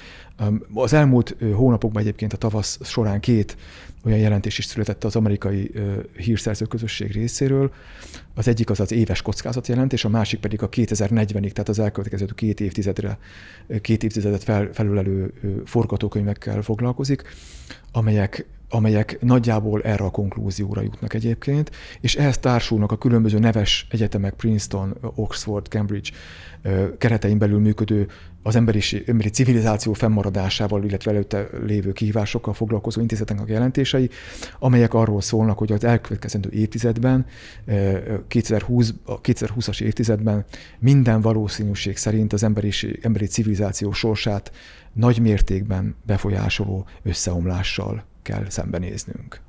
Az 0.75 0.93
elmúlt 0.93 1.37
hónapokban 1.55 2.03
egyébként 2.03 2.33
a 2.33 2.37
tavasz 2.37 2.79
során 2.83 3.21
két 3.21 3.57
olyan 4.05 4.19
jelentés 4.19 4.59
is 4.59 4.65
született 4.65 5.05
az 5.05 5.17
amerikai 5.17 5.71
hírszerző 6.17 6.65
közösség 6.65 7.13
részéről. 7.13 7.73
Az 8.35 8.49
egyik 8.49 8.71
az 8.71 8.81
az 8.81 8.93
éves 8.93 9.23
kockázatjelentés, 9.23 10.05
a 10.05 10.09
másik 10.09 10.41
pedig 10.41 10.63
a 10.63 10.69
2040-ig, 10.69 11.51
tehát 11.51 11.69
az 11.69 11.79
elkövetkező 11.79 12.27
két 12.35 12.61
évtizedre, 12.61 13.19
két 13.81 14.03
évtizedet 14.03 14.45
fel, 14.45 14.69
felülelő 14.73 15.33
forgatókönyvekkel 15.65 16.63
foglalkozik, 16.63 17.23
amelyek 17.93 18.47
amelyek 18.71 19.19
nagyjából 19.21 19.83
erre 19.83 20.05
a 20.05 20.11
konklúzióra 20.11 20.81
jutnak 20.81 21.15
egyébként, 21.15 21.71
és 22.01 22.17
ehhez 22.17 22.39
társulnak 22.39 22.93
a 22.93 22.99
különböző 22.99 23.39
neves 23.39 23.87
egyetemek, 23.91 24.35
Princeton, 24.35 24.97
Oxford, 25.15 25.67
Cambridge 25.67 26.11
keretein 26.99 27.39
belül 27.39 27.59
működő 27.59 28.07
az 28.43 28.57
emberi, 28.57 28.81
emberi 29.07 29.29
civilizáció 29.29 29.93
fennmaradásával, 29.93 30.85
illetve 30.85 31.11
előtte 31.11 31.49
lévő 31.67 31.93
kihívásokkal 31.93 32.55
foglalkozó 32.55 33.01
intézeteknek 33.01 33.49
a 33.49 33.53
jelentései, 33.53 34.11
amelyek 34.59 34.95
arról 34.95 35.21
szólnak, 35.21 35.59
hogy 35.59 35.73
az 35.73 35.85
elkövetkezendő 35.85 36.51
évtizedben, 36.53 37.27
2020, 38.29 38.95
a 39.05 39.21
2020-as 39.21 39.81
évtizedben 39.81 40.45
minden 40.79 41.21
valószínűség 41.21 41.97
szerint 41.97 42.33
az 42.33 42.43
emberi, 42.43 42.73
emberi 43.03 43.27
civilizáció 43.27 43.93
sorsát 43.93 44.53
nagy 44.93 45.21
mértékben 45.21 45.97
befolyásoló 46.07 46.87
összeomlással 47.03 48.05
kell 48.23 48.45
szembenéznünk. 48.49 49.41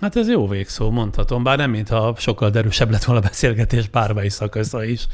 Hát 0.00 0.16
ez 0.16 0.28
jó 0.28 0.48
végszó, 0.48 0.90
mondhatom, 0.90 1.42
bár 1.42 1.58
nem 1.58 1.70
mintha 1.70 2.14
sokkal 2.18 2.50
derűsebb 2.50 2.90
lett 2.90 3.04
volna 3.04 3.20
a 3.20 3.24
beszélgetés 3.24 3.88
bármely 3.88 4.28
szakasza 4.28 4.84
is. 4.84 5.06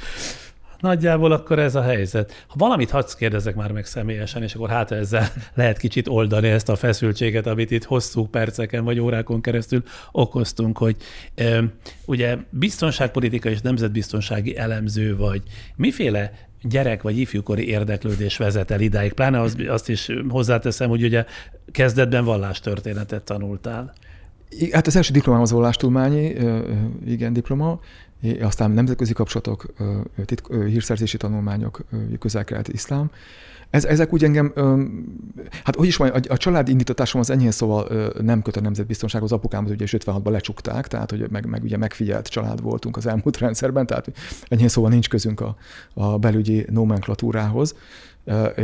Nagyjából 0.81 1.33
akkor 1.33 1.59
ez 1.59 1.75
a 1.75 1.83
helyzet. 1.83 2.45
Ha 2.47 2.55
valamit 2.59 2.91
hadsz 2.91 3.15
kérdezek 3.15 3.55
már 3.55 3.73
meg 3.73 3.87
személyesen, 3.87 4.43
és 4.43 4.55
akkor 4.55 4.69
hát 4.69 4.91
ezzel 4.91 5.29
lehet 5.55 5.79
kicsit 5.79 6.09
oldani 6.09 6.49
ezt 6.49 6.69
a 6.69 6.77
feszültséget, 6.77 7.47
amit 7.47 7.71
itt 7.71 7.85
hosszú 7.85 8.27
perceken 8.27 8.85
vagy 8.85 9.01
órákon 9.01 9.41
keresztül 9.41 9.83
okoztunk, 10.13 10.79
hogy 10.79 10.97
e, 11.35 11.63
ugye 12.05 12.37
biztonságpolitika 12.51 13.49
és 13.49 13.61
nemzetbiztonsági 13.61 14.57
elemző 14.57 15.17
vagy. 15.17 15.43
Miféle 15.77 16.33
gyerek 16.63 17.03
vagy 17.03 17.19
ifjúkori 17.19 17.69
érdeklődés 17.69 18.37
vezet 18.37 18.71
el 18.71 18.81
idáig? 18.81 19.13
Pláne 19.13 19.41
az, 19.41 19.57
azt 19.69 19.89
is 19.89 20.09
hozzáteszem, 20.29 20.89
hogy 20.89 21.03
ugye 21.03 21.25
kezdetben 21.73 22.25
vallástörténetet 22.25 23.23
tanultál. 23.23 23.93
Hát 24.73 24.87
az 24.87 24.97
első 24.97 25.13
diplomám 25.13 25.43
az 25.43 25.53
vallástulmányi, 25.53 26.35
igen, 27.07 27.33
diploma, 27.33 27.81
aztán 28.41 28.71
nemzetközi 28.71 29.13
kapcsolatok, 29.13 29.67
titk, 30.25 30.55
hírszerzési 30.65 31.17
tanulmányok, 31.17 31.81
közel-kelet 32.19 32.69
iszlám. 32.69 33.11
Ez, 33.71 33.85
ezek 33.85 34.13
úgy 34.13 34.25
engem, 34.25 34.53
hát 35.65 35.77
hogy 35.77 35.87
is 35.87 35.97
mondjam, 35.97 36.23
a, 36.29 36.33
a 36.33 36.37
család 36.37 36.69
indítatásom 36.69 37.21
az 37.21 37.31
enyhén 37.31 37.51
szóval 37.51 38.13
nem 38.21 38.43
köt 38.43 38.57
a 38.57 38.61
nemzetbiztonsághoz, 38.61 39.33
apukámat 39.33 39.71
ugye 39.71 39.85
56-ban 39.89 40.31
lecsukták, 40.31 40.87
tehát 40.87 41.11
hogy 41.11 41.27
meg, 41.31 41.47
meg 41.47 41.63
ugye 41.63 41.77
megfigyelt 41.77 42.29
család 42.29 42.63
voltunk 42.63 42.97
az 42.97 43.07
elmúlt 43.07 43.39
rendszerben, 43.47 43.87
tehát 43.87 44.11
enyhén 44.49 44.69
szóval 44.69 44.91
nincs 44.91 45.09
közünk 45.09 45.41
a, 45.41 45.57
a 45.95 46.19
belügyi 46.19 46.67
nomenklatúrához 46.71 47.75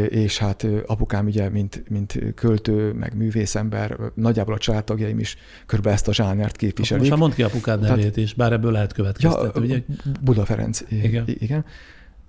és 0.08 0.38
hát 0.38 0.66
apukám 0.86 1.26
ugye, 1.26 1.48
mint, 1.48 1.84
mint 1.88 2.18
költő, 2.34 2.92
meg 2.92 3.16
művészember, 3.16 3.98
nagyjából 4.14 4.54
a 4.54 4.58
családtagjaim 4.58 5.18
is 5.18 5.36
körbe 5.66 5.90
ezt 5.90 6.08
a 6.08 6.12
zsánert 6.12 6.56
képviselik. 6.56 7.00
Most 7.00 7.10
már 7.10 7.20
mondd 7.20 7.34
ki 7.34 7.42
apukád 7.42 7.80
nevét 7.80 7.98
Tehát, 7.98 8.16
is, 8.16 8.34
bár 8.34 8.52
ebből 8.52 8.72
lehet 8.72 8.92
következtetni, 8.92 9.68
ja, 9.68 9.74
ugye? 9.74 9.82
Buda 10.20 10.44
Ferenc. 10.44 10.80
Igen. 10.88 11.24
igen. 11.26 11.64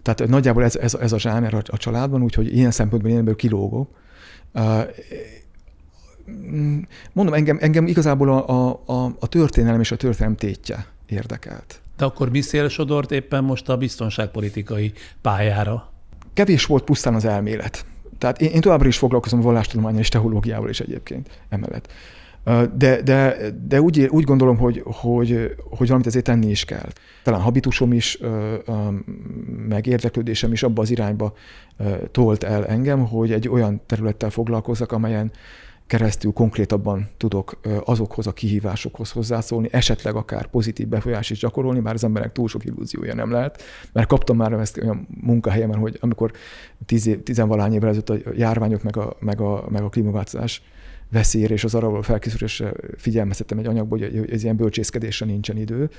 Tehát 0.02 0.28
nagyjából 0.28 0.64
ez, 0.64 0.76
ez, 0.76 0.94
ez 0.94 1.12
a 1.12 1.20
zsáner 1.20 1.54
a, 1.54 1.62
a 1.66 1.78
családban, 1.78 2.22
úgyhogy 2.22 2.56
ilyen 2.56 2.72
szempontból 2.72 3.12
én 3.12 3.18
ebből 3.18 3.36
kilógok. 3.36 3.90
Mondom, 7.14 7.34
engem, 7.34 7.58
engem 7.62 7.88
igazából 7.88 8.30
a, 8.30 8.80
a, 8.86 9.16
a 9.20 9.28
történelem 9.28 9.80
és 9.80 9.92
a 9.92 9.96
történelem 9.96 10.36
tétje 10.36 10.86
érdekelt. 11.06 11.82
De 11.98 12.06
akkor 12.06 12.30
mi 12.30 12.42
szélsodort 12.42 13.12
éppen 13.12 13.44
most 13.44 13.70
a 13.70 13.78
biztonságpolitikai 13.78 14.94
pályára? 15.22 15.94
Kevés 16.36 16.66
volt 16.66 16.84
pusztán 16.84 17.16
az 17.16 17.26
elmélet. 17.26 17.86
Tehát 18.18 18.42
én, 18.42 18.50
én 18.50 18.62
továbbra 18.62 18.88
is 18.88 18.98
foglalkozom 18.98 19.42
vallástudományal 19.42 20.00
és 20.00 20.10
teológiával 20.10 20.70
is 20.70 20.80
egyébként 20.80 21.30
emellett. 21.50 21.92
De, 22.76 23.02
de, 23.02 23.36
de 23.68 23.82
úgy, 23.82 24.00
úgy 24.02 24.24
gondolom, 24.24 24.58
hogy, 24.58 24.82
hogy, 24.86 25.56
hogy 25.70 25.88
valamit 25.88 26.08
ezért 26.08 26.26
tenni 26.26 26.50
is 26.50 26.66
kell. 26.66 26.90
Talán 27.24 27.42
habitusom 27.42 27.94
is, 27.94 28.20
meg 29.68 29.88
érdeklődésem 29.88 30.52
is 30.52 30.64
abba 30.64 30.82
az 30.82 30.92
irányba 30.92 31.34
tolt 32.12 32.44
el 32.44 32.66
engem, 32.66 33.08
hogy 33.08 33.32
egy 33.32 33.50
olyan 33.50 33.82
területtel 33.86 34.30
foglalkozzak, 34.30 34.92
amelyen 34.92 35.32
keresztül 35.88 36.32
konkrétabban 36.32 37.10
tudok 37.18 37.60
azokhoz 37.84 38.28
a 38.28 38.34
kihívásokhoz 38.34 39.12
hozzászólni, 39.12 39.68
esetleg 39.72 40.16
akár 40.16 40.48
pozitív 40.48 40.88
befolyást 40.88 41.32
is 41.32 41.40
gyakorolni, 41.40 41.80
már 41.80 41.94
az 41.94 42.04
emberek 42.04 42.32
túl 42.32 42.48
sok 42.48 42.66
illúziója 42.66 43.14
nem 43.14 43.32
lehet, 43.32 43.64
mert 43.92 44.08
kaptam 44.08 44.38
már 44.38 44.54
ezt 44.54 44.78
olyan 44.78 45.08
munkahelyemen, 45.22 45.78
hogy 45.78 45.98
amikor 46.00 46.32
tíz 46.86 47.08
év, 47.08 47.24
tizenvalány 47.24 47.74
évvel 47.74 47.90
ezelőtt 47.90 48.10
a 48.10 48.32
járványok 48.36 48.84
meg 48.84 48.98
a, 48.98 49.16
meg 49.20 49.42
a, 49.42 49.66
meg 49.70 49.84
a 49.84 49.90
klímaváltozás 49.90 50.62
veszélyére 51.12 51.54
és 51.54 51.64
az 51.64 51.76
arra 51.76 51.90
való 51.90 52.02
felkészülésre 52.02 52.74
figyelmeztettem 52.98 53.58
egy 53.58 53.66
anyagból, 53.66 54.00
hogy 54.00 54.30
ez 54.32 54.44
ilyen 54.44 54.56
bölcsészkedésre 54.56 55.26
nincsen 55.26 55.58
idő. 55.58 55.90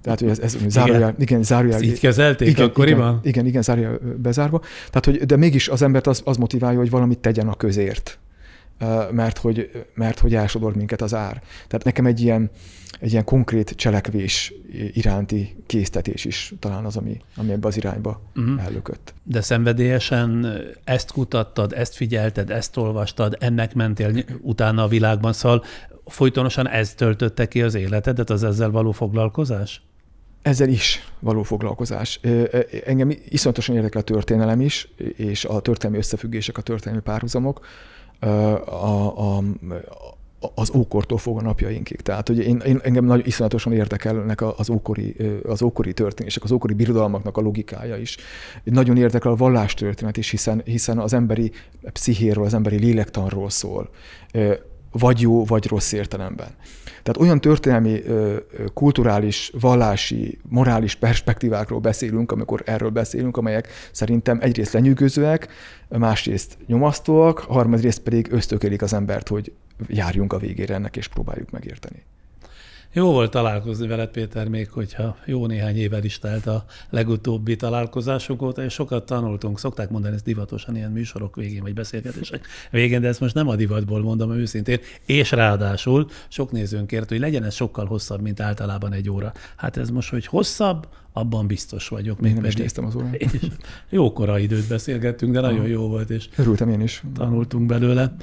Tehát, 0.00 0.20
hogy 0.20 0.28
ez, 0.28 0.38
ez 0.38 0.56
zárójel, 0.68 1.14
igen, 1.18 1.42
zárójel. 1.42 1.82
Így 1.82 2.00
kezelték 2.00 2.48
igen, 2.48 2.66
akkoriban? 2.66 3.08
Igen, 3.08 3.20
igen, 3.24 3.46
igen, 3.46 3.62
zárójel 3.62 3.98
bezárva. 4.22 4.60
Tehát, 4.90 5.04
hogy, 5.04 5.26
de 5.26 5.36
mégis 5.36 5.68
az 5.68 5.82
embert 5.82 6.06
az, 6.06 6.22
az 6.24 6.36
motiválja, 6.36 6.78
hogy 6.78 6.90
valamit 6.90 7.18
tegyen 7.18 7.48
a 7.48 7.54
közért 7.54 8.18
mert 9.10 9.38
hogy, 9.38 9.84
mert 9.94 10.18
hogy 10.18 10.34
elsodor 10.34 10.74
minket 10.74 11.02
az 11.02 11.14
ár. 11.14 11.42
Tehát 11.68 11.84
nekem 11.84 12.06
egy 12.06 12.20
ilyen, 12.20 12.50
egy 13.00 13.12
ilyen 13.12 13.24
konkrét 13.24 13.70
cselekvés 13.70 14.52
iránti 14.92 15.56
késztetés 15.66 16.24
is 16.24 16.54
talán 16.58 16.84
az, 16.84 16.96
ami, 16.96 17.20
ami 17.36 17.52
ebbe 17.52 17.66
az 17.66 17.76
irányba 17.76 18.22
uh-huh. 18.36 18.64
ellökött. 18.64 19.14
De 19.22 19.40
szenvedélyesen 19.40 20.58
ezt 20.84 21.12
kutattad, 21.12 21.72
ezt 21.72 21.94
figyelted, 21.94 22.50
ezt 22.50 22.76
olvastad, 22.76 23.36
ennek 23.40 23.74
mentél 23.74 24.24
utána 24.40 24.82
a 24.82 24.88
világban, 24.88 25.32
szóval 25.32 25.64
folytonosan 26.06 26.68
ez 26.68 26.94
töltötte 26.94 27.48
ki 27.48 27.62
az 27.62 27.74
életedet, 27.74 28.30
az 28.30 28.44
ezzel 28.44 28.70
való 28.70 28.92
foglalkozás? 28.92 29.82
Ezzel 30.42 30.68
is 30.68 31.12
való 31.18 31.42
foglalkozás. 31.42 32.20
Engem 32.84 33.12
iszonyatosan 33.28 33.76
érdekel 33.76 34.00
a 34.00 34.04
történelem 34.04 34.60
is, 34.60 34.88
és 35.16 35.44
a 35.44 35.60
történelmi 35.60 35.98
összefüggések, 35.98 36.58
a 36.58 36.62
történelmi 36.62 37.02
párhuzamok 37.02 37.66
a, 38.28 39.36
a, 39.36 39.42
az 40.54 40.72
ókortól 40.74 41.18
fog 41.18 41.38
a 41.38 41.42
napjainkig. 41.42 42.00
Tehát, 42.00 42.28
hogy 42.28 42.38
én, 42.38 42.56
én 42.66 42.80
engem 42.82 43.04
nagyon 43.04 43.26
iszonyatosan 43.26 43.72
érdekelnek 43.72 44.42
az 44.58 44.70
ókori, 44.70 45.16
az 45.42 45.62
ókori 45.62 45.92
történések, 45.92 46.42
az 46.44 46.52
ókori 46.52 46.74
birodalmaknak 46.74 47.36
a 47.36 47.40
logikája 47.40 47.96
is. 47.96 48.16
Nagyon 48.64 48.96
érdekel 48.96 49.32
a 49.32 49.36
vallástörténet 49.36 50.16
is, 50.16 50.30
hiszen, 50.30 50.62
hiszen 50.64 50.98
az 50.98 51.12
emberi 51.12 51.52
pszichéről, 51.92 52.44
az 52.44 52.54
emberi 52.54 52.76
lélektanról 52.76 53.50
szól 53.50 53.90
vagy 54.92 55.20
jó, 55.20 55.44
vagy 55.44 55.66
rossz 55.66 55.92
értelemben. 55.92 56.48
Tehát 57.02 57.20
olyan 57.20 57.40
történelmi, 57.40 58.02
kulturális, 58.74 59.52
vallási, 59.60 60.38
morális 60.48 60.94
perspektívákról 60.94 61.80
beszélünk, 61.80 62.32
amikor 62.32 62.62
erről 62.64 62.90
beszélünk, 62.90 63.36
amelyek 63.36 63.68
szerintem 63.92 64.38
egyrészt 64.40 64.72
lenyűgözőek, 64.72 65.48
másrészt 65.88 66.58
nyomasztóak, 66.66 67.38
harmadrészt 67.38 68.00
pedig 68.00 68.32
ösztökélik 68.32 68.82
az 68.82 68.92
embert, 68.92 69.28
hogy 69.28 69.52
járjunk 69.88 70.32
a 70.32 70.38
végére 70.38 70.74
ennek, 70.74 70.96
és 70.96 71.08
próbáljuk 71.08 71.50
megérteni. 71.50 72.02
Jó 72.94 73.12
volt 73.12 73.30
találkozni 73.30 73.86
veled, 73.86 74.08
Péter, 74.08 74.48
még 74.48 74.70
hogyha 74.70 75.16
jó 75.24 75.46
néhány 75.46 75.76
évvel 75.76 76.04
is 76.04 76.18
telt 76.18 76.46
a 76.46 76.64
legutóbbi 76.90 77.56
találkozásunk 77.56 78.42
óta, 78.42 78.64
és 78.64 78.72
sokat 78.72 79.06
tanultunk. 79.06 79.58
Szokták 79.58 79.90
mondani 79.90 80.14
ezt 80.14 80.24
divatosan 80.24 80.76
ilyen 80.76 80.90
műsorok 80.90 81.36
végén, 81.36 81.62
vagy 81.62 81.74
beszélgetések 81.74 82.46
végén, 82.70 83.00
de 83.00 83.08
ezt 83.08 83.20
most 83.20 83.34
nem 83.34 83.48
a 83.48 83.56
divatból 83.56 84.02
mondom 84.02 84.32
őszintén. 84.32 84.78
És 85.06 85.30
ráadásul 85.30 86.08
sok 86.28 86.52
nézőnk 86.52 86.86
kért, 86.86 87.08
hogy 87.08 87.18
legyen 87.18 87.44
ez 87.44 87.54
sokkal 87.54 87.86
hosszabb, 87.86 88.20
mint 88.20 88.40
általában 88.40 88.92
egy 88.92 89.10
óra. 89.10 89.32
Hát 89.56 89.76
ez 89.76 89.90
most, 89.90 90.10
hogy 90.10 90.26
hosszabb, 90.26 90.88
abban 91.12 91.46
biztos 91.46 91.88
vagyok. 91.88 92.20
Még 92.20 92.32
nem 92.32 92.40
pedig. 92.40 92.56
is 92.56 92.62
néztem 92.62 92.84
az 92.84 92.94
órát. 92.94 93.16
Jó 93.88 94.12
korai 94.12 94.42
időt 94.42 94.68
beszélgettünk, 94.68 95.32
de 95.32 95.40
nagyon 95.40 95.66
jó 95.66 95.88
volt, 95.88 96.10
és 96.10 96.28
Örültem 96.36 96.68
én 96.68 96.80
is. 96.80 97.02
tanultunk 97.14 97.66
belőle. 97.66 98.14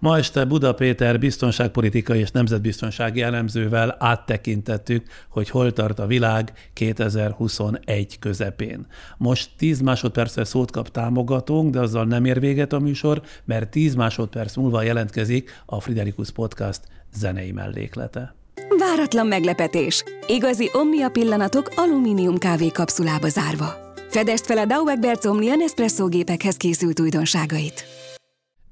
Ma 0.00 0.18
este 0.18 0.44
Buda 0.44 0.74
Péter 0.74 1.18
biztonságpolitikai 1.18 2.18
és 2.18 2.30
nemzetbiztonsági 2.30 3.22
elemzővel 3.22 3.96
áttekintettük, 3.98 5.06
hogy 5.28 5.50
hol 5.50 5.72
tart 5.72 5.98
a 5.98 6.06
világ 6.06 6.52
2021 6.72 8.18
közepén. 8.18 8.86
Most 9.16 9.50
10 9.56 9.80
másodpercre 9.80 10.44
szót 10.44 10.70
kap 10.70 10.90
támogatónk, 10.90 11.70
de 11.70 11.80
azzal 11.80 12.04
nem 12.04 12.24
ér 12.24 12.40
véget 12.40 12.72
a 12.72 12.78
műsor, 12.78 13.22
mert 13.44 13.70
10 13.70 13.94
másodperc 13.94 14.56
múlva 14.56 14.82
jelentkezik 14.82 15.62
a 15.66 15.80
Friderikus 15.80 16.30
Podcast 16.30 16.80
zenei 17.14 17.52
melléklete. 17.52 18.34
Váratlan 18.78 19.26
meglepetés! 19.26 20.04
Igazi 20.26 20.70
Omnia 20.72 21.08
pillanatok 21.08 21.72
alumínium 21.74 22.38
kávé 22.38 22.68
kapszulába 22.68 23.28
zárva. 23.28 23.74
Fedest 24.08 24.46
fel 24.46 24.58
a 24.58 24.64
Dauegberts 24.64 25.24
Omnia 25.24 25.54
Nespresso 25.54 26.08
gépekhez 26.08 26.56
készült 26.56 27.00
újdonságait. 27.00 27.84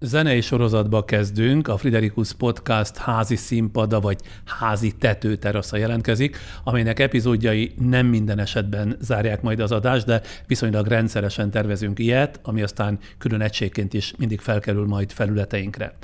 Zenei 0.05 0.41
sorozatba 0.41 1.05
kezdünk, 1.05 1.69
a 1.69 1.77
Friderikus 1.77 2.33
Podcast 2.33 2.97
házi 2.97 3.37
színpada 3.37 4.01
vagy 4.01 4.21
házi 4.45 4.93
tetőterasza 4.93 5.77
jelentkezik, 5.77 6.37
amelynek 6.65 7.01
epizódjai 7.01 7.75
nem 7.79 8.07
minden 8.07 8.39
esetben 8.39 8.97
zárják 9.01 9.43
majd 9.43 9.61
az 9.61 9.73
adást, 9.73 10.07
de 10.07 10.23
viszonylag 10.47 10.87
rendszeresen 10.87 11.51
tervezünk 11.51 11.99
ilyet, 11.99 12.41
ami 12.43 12.63
aztán 12.63 12.99
külön 13.19 13.41
egységként 13.41 13.95
is 13.95 14.15
mindig 14.17 14.41
felkerül 14.41 14.87
majd 14.87 15.13
felületeinkre. 15.13 15.95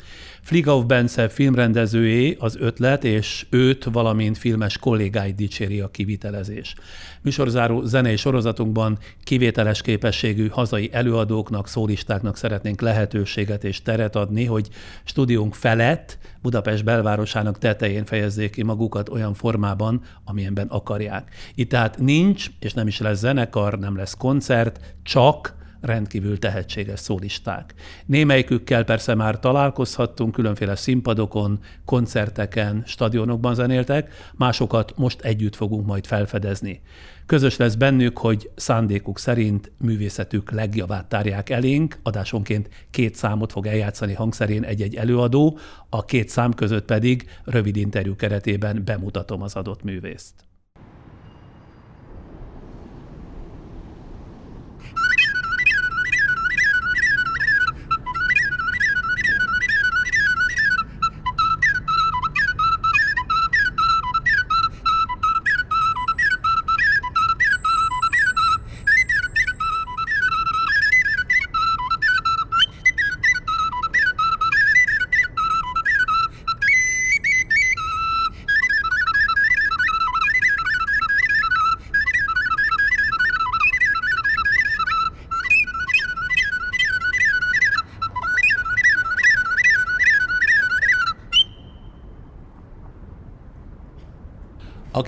Fligauf 0.42 0.84
Bence 0.84 1.28
filmrendezőjé 1.28 2.36
az 2.38 2.56
ötlet, 2.60 3.04
és 3.04 3.46
őt, 3.50 3.84
valamint 3.84 4.38
filmes 4.38 4.78
kollégáit 4.78 5.34
dicséri 5.34 5.80
a 5.80 5.90
kivitelezés. 5.90 6.74
Műsorzáró 7.22 7.82
zenei 7.82 8.16
sorozatunkban 8.16 8.98
kivételes 9.24 9.82
képességű 9.82 10.48
hazai 10.48 10.88
előadóknak, 10.92 11.68
szólistáknak 11.68 12.36
szeretnénk 12.36 12.80
lehetőséget 12.80 13.64
és 13.64 13.82
teret 13.82 14.16
adni, 14.16 14.44
hogy 14.44 14.68
stúdiónk 15.04 15.54
felett 15.54 16.18
Budapest 16.42 16.84
belvárosának 16.84 17.58
tetején 17.58 18.04
fejezzék 18.04 18.50
ki 18.50 18.62
magukat 18.62 19.08
olyan 19.08 19.34
formában, 19.34 20.02
amilyenben 20.24 20.66
akarják. 20.66 21.34
Itt 21.54 21.68
tehát 21.68 21.98
nincs, 21.98 22.50
és 22.60 22.72
nem 22.72 22.86
is 22.86 22.98
lesz 22.98 23.18
zenekar, 23.18 23.78
nem 23.78 23.96
lesz 23.96 24.14
koncert, 24.14 24.94
csak 25.02 25.58
rendkívül 25.80 26.38
tehetséges 26.38 27.00
szólisták. 27.00 27.74
Némelyikükkel 28.06 28.84
persze 28.84 29.14
már 29.14 29.38
találkozhattunk, 29.38 30.32
különféle 30.32 30.76
színpadokon, 30.76 31.58
koncerteken, 31.84 32.82
stadionokban 32.86 33.54
zenéltek, 33.54 34.12
másokat 34.34 34.92
most 34.96 35.20
együtt 35.20 35.56
fogunk 35.56 35.86
majd 35.86 36.06
felfedezni. 36.06 36.80
Közös 37.26 37.56
lesz 37.56 37.74
bennük, 37.74 38.18
hogy 38.18 38.50
szándékuk 38.56 39.18
szerint 39.18 39.72
művészetük 39.78 40.50
legjavát 40.50 41.08
tárják 41.08 41.50
elénk, 41.50 41.98
adásonként 42.02 42.68
két 42.90 43.14
számot 43.14 43.52
fog 43.52 43.66
eljátszani 43.66 44.14
hangszerén 44.14 44.62
egy-egy 44.64 44.94
előadó, 44.94 45.58
a 45.88 46.04
két 46.04 46.28
szám 46.28 46.52
között 46.52 46.84
pedig 46.84 47.28
rövid 47.44 47.76
interjú 47.76 48.16
keretében 48.16 48.82
bemutatom 48.84 49.42
az 49.42 49.54
adott 49.54 49.82
művészt. 49.82 50.49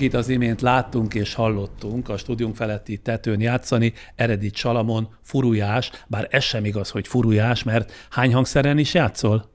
Akit 0.02 0.14
az 0.14 0.28
imént 0.28 0.60
láttunk 0.60 1.14
és 1.14 1.34
hallottunk 1.34 2.08
a 2.08 2.16
stúdium 2.16 2.54
feletti 2.54 2.96
tetőn 2.98 3.40
játszani, 3.40 3.92
Eredi 4.14 4.50
Salamon, 4.54 5.08
furujás, 5.20 5.90
bár 6.06 6.28
ez 6.30 6.42
sem 6.42 6.64
igaz, 6.64 6.90
hogy 6.90 7.08
furujás, 7.08 7.62
mert 7.62 7.92
hány 8.10 8.34
hangszeren 8.34 8.78
is 8.78 8.94
játszol? 8.94 9.50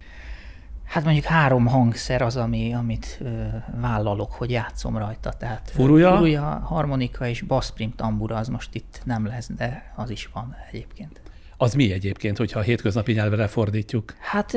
Hát 0.84 1.04
mondjuk 1.04 1.26
három 1.26 1.66
hangszer 1.66 2.22
az, 2.22 2.36
ami, 2.36 2.74
amit 2.74 3.18
ö, 3.22 3.44
vállalok, 3.82 4.32
hogy 4.32 4.52
játszom 4.52 4.98
rajta. 4.98 5.30
Tehát 5.30 5.72
furuja? 5.74 6.16
furuja, 6.16 6.62
harmonika 6.66 7.28
és 7.28 7.42
bassprim 7.42 7.94
tambura, 7.96 8.36
az 8.36 8.48
most 8.48 8.76
itt 8.76 9.02
nem 9.04 9.26
lesz, 9.26 9.50
de 9.58 9.94
az 9.96 10.10
is 10.10 10.30
van 10.34 10.56
egyébként. 10.72 11.22
Az 11.58 11.74
mi 11.74 11.92
egyébként, 11.92 12.38
hogyha 12.38 12.60
a 12.60 12.64
hétköznapi 12.64 13.12
nyelvre 13.12 13.48
fordítjuk? 13.48 14.14
Hát 14.20 14.54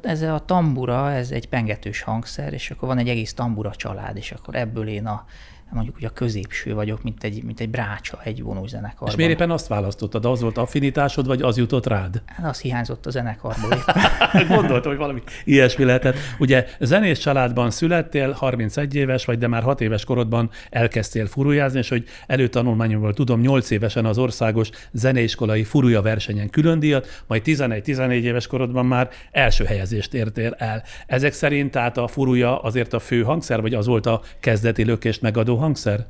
ez 0.00 0.22
a 0.22 0.42
tambura, 0.46 1.12
ez 1.12 1.30
egy 1.30 1.48
pengetős 1.48 2.02
hangszer, 2.02 2.52
és 2.52 2.70
akkor 2.70 2.88
van 2.88 2.98
egy 2.98 3.08
egész 3.08 3.34
tambura 3.34 3.70
család, 3.70 4.16
és 4.16 4.32
akkor 4.32 4.54
ebből 4.54 4.88
én 4.88 5.06
a 5.06 5.24
mondjuk 5.72 5.96
ugye 5.96 6.06
a 6.06 6.10
középső 6.10 6.74
vagyok, 6.74 7.02
mint 7.02 7.24
egy, 7.24 7.42
mint 7.44 7.60
egy 7.60 7.68
brácsa 7.70 8.20
egy 8.24 8.42
vonós 8.42 8.68
zenekarban. 8.68 9.08
És 9.08 9.16
miért 9.16 9.32
éppen 9.32 9.50
azt 9.50 9.66
választottad? 9.66 10.24
Az 10.24 10.40
volt 10.40 10.58
affinitásod, 10.58 11.26
vagy 11.26 11.42
az 11.42 11.56
jutott 11.56 11.86
rád? 11.86 12.22
Hát 12.26 12.50
az 12.50 12.60
hiányzott 12.60 13.06
a 13.06 13.10
zenekarból. 13.10 13.84
Gondoltam, 14.56 14.90
hogy 14.90 15.00
valami 15.00 15.22
ilyesmi 15.44 15.84
lehetett. 15.84 16.16
Ugye 16.38 16.66
zenés 16.80 17.18
családban 17.18 17.70
születtél, 17.70 18.30
31 18.30 18.94
éves 18.94 19.24
vagy, 19.24 19.38
de 19.38 19.46
már 19.46 19.62
6 19.62 19.80
éves 19.80 20.04
korodban 20.04 20.50
elkezdtél 20.70 21.26
furujázni, 21.26 21.78
és 21.78 21.88
hogy 21.88 22.04
előtanulmányomból 22.26 23.14
tudom, 23.14 23.40
8 23.40 23.70
évesen 23.70 24.04
az 24.04 24.18
országos 24.18 24.70
zeneiskolai 24.92 25.64
furuja 25.64 26.02
versenyen 26.02 26.50
külön 26.50 26.78
díjat, 26.78 27.22
majd 27.26 27.42
11-14 27.44 28.10
éves 28.10 28.46
korodban 28.46 28.86
már 28.86 29.10
első 29.30 29.64
helyezést 29.64 30.14
értél 30.14 30.54
el. 30.58 30.82
Ezek 31.06 31.32
szerint 31.32 31.70
tehát 31.70 31.96
a 31.96 32.06
furuja 32.06 32.58
azért 32.58 32.92
a 32.92 32.98
fő 32.98 33.22
hangszer, 33.22 33.60
vagy 33.60 33.74
az 33.74 33.86
volt 33.86 34.06
a 34.06 34.20
kezdeti 34.40 34.84
lökést 34.84 35.22
megadó 35.22 35.56
hangszer? 35.62 36.06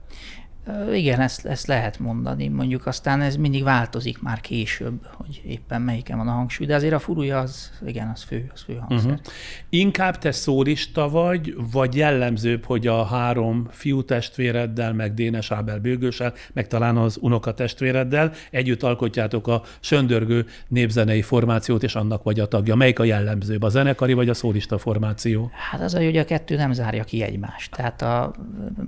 Igen, 0.93 1.21
ezt, 1.21 1.47
ezt 1.47 1.67
lehet 1.67 1.99
mondani. 1.99 2.49
Mondjuk 2.49 2.87
aztán 2.87 3.21
ez 3.21 3.37
mindig 3.37 3.63
változik 3.63 4.23
már 4.23 4.41
később, 4.41 5.07
hogy 5.17 5.43
éppen 5.47 5.83
melyiken 5.83 6.17
van 6.17 6.29
a 6.29 6.33
hangsúly, 6.33 6.67
de 6.67 6.75
azért 6.75 6.95
a 6.95 6.99
furúja 6.99 7.39
az, 7.39 7.71
igen, 7.87 8.11
az 8.15 8.23
fő, 8.23 8.51
az 8.55 8.63
fő 8.63 8.75
hangszer. 8.75 9.11
Uh-huh. 9.11 9.27
Inkább 9.69 10.19
te 10.19 10.33
szólista 10.33 11.09
vagy, 11.09 11.55
vagy 11.73 11.97
jellemzőbb, 11.97 12.65
hogy 12.65 12.87
a 12.87 13.05
három 13.05 13.67
fiú 13.71 14.05
testvéreddel, 14.05 14.93
meg 14.93 15.15
Dénes 15.15 15.51
Ábel 15.51 15.79
bőgősel, 15.79 16.33
meg 16.53 16.67
talán 16.67 16.97
az 16.97 17.19
unoka 17.21 17.55
testvéreddel 17.55 18.33
együtt 18.51 18.83
alkotjátok 18.83 19.47
a 19.47 19.63
söndörgő 19.81 20.47
népzenei 20.69 21.23
formációt, 21.23 21.83
és 21.83 21.95
annak 21.95 22.23
vagy 22.23 22.41
a 22.41 22.47
tagja. 22.47 22.75
Melyik 22.75 22.99
a 22.99 23.05
jellemzőbb, 23.05 23.63
a 23.63 23.69
zenekari 23.69 24.13
vagy 24.13 24.29
a 24.29 24.35
szólista 24.35 24.79
formáció? 24.79 25.51
Hát 25.71 25.81
az, 25.81 25.95
hogy 25.95 26.17
a 26.17 26.25
kettő 26.25 26.57
nem 26.57 26.73
zárja 26.73 27.05
ki 27.05 27.23
egymást. 27.23 27.71
Tehát 27.71 28.03
a, 28.03 28.33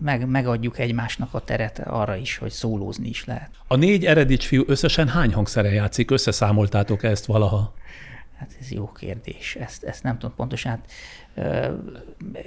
meg, 0.02 0.28
megadjuk 0.28 0.78
egymásnak 0.78 1.34
a 1.34 1.40
teret 1.40 1.62
teret 1.73 1.89
arra 1.89 2.16
is, 2.16 2.36
hogy 2.36 2.51
szólózni 2.51 3.09
is 3.09 3.24
lehet. 3.24 3.51
A 3.66 3.77
négy 3.77 4.05
eredics 4.05 4.47
fiú 4.47 4.65
összesen 4.66 5.09
hány 5.09 5.32
hangszeren 5.32 5.73
játszik? 5.73 6.11
Összeszámoltátok 6.11 7.03
ezt 7.03 7.24
valaha? 7.24 7.74
Hát 8.39 8.57
ez 8.61 8.70
jó 8.70 8.93
kérdés. 8.93 9.57
Ezt, 9.61 9.85
ezt 9.85 10.03
nem 10.03 10.19
tudom 10.19 10.35
pontosan. 10.36 10.70
Hát, 10.70 10.82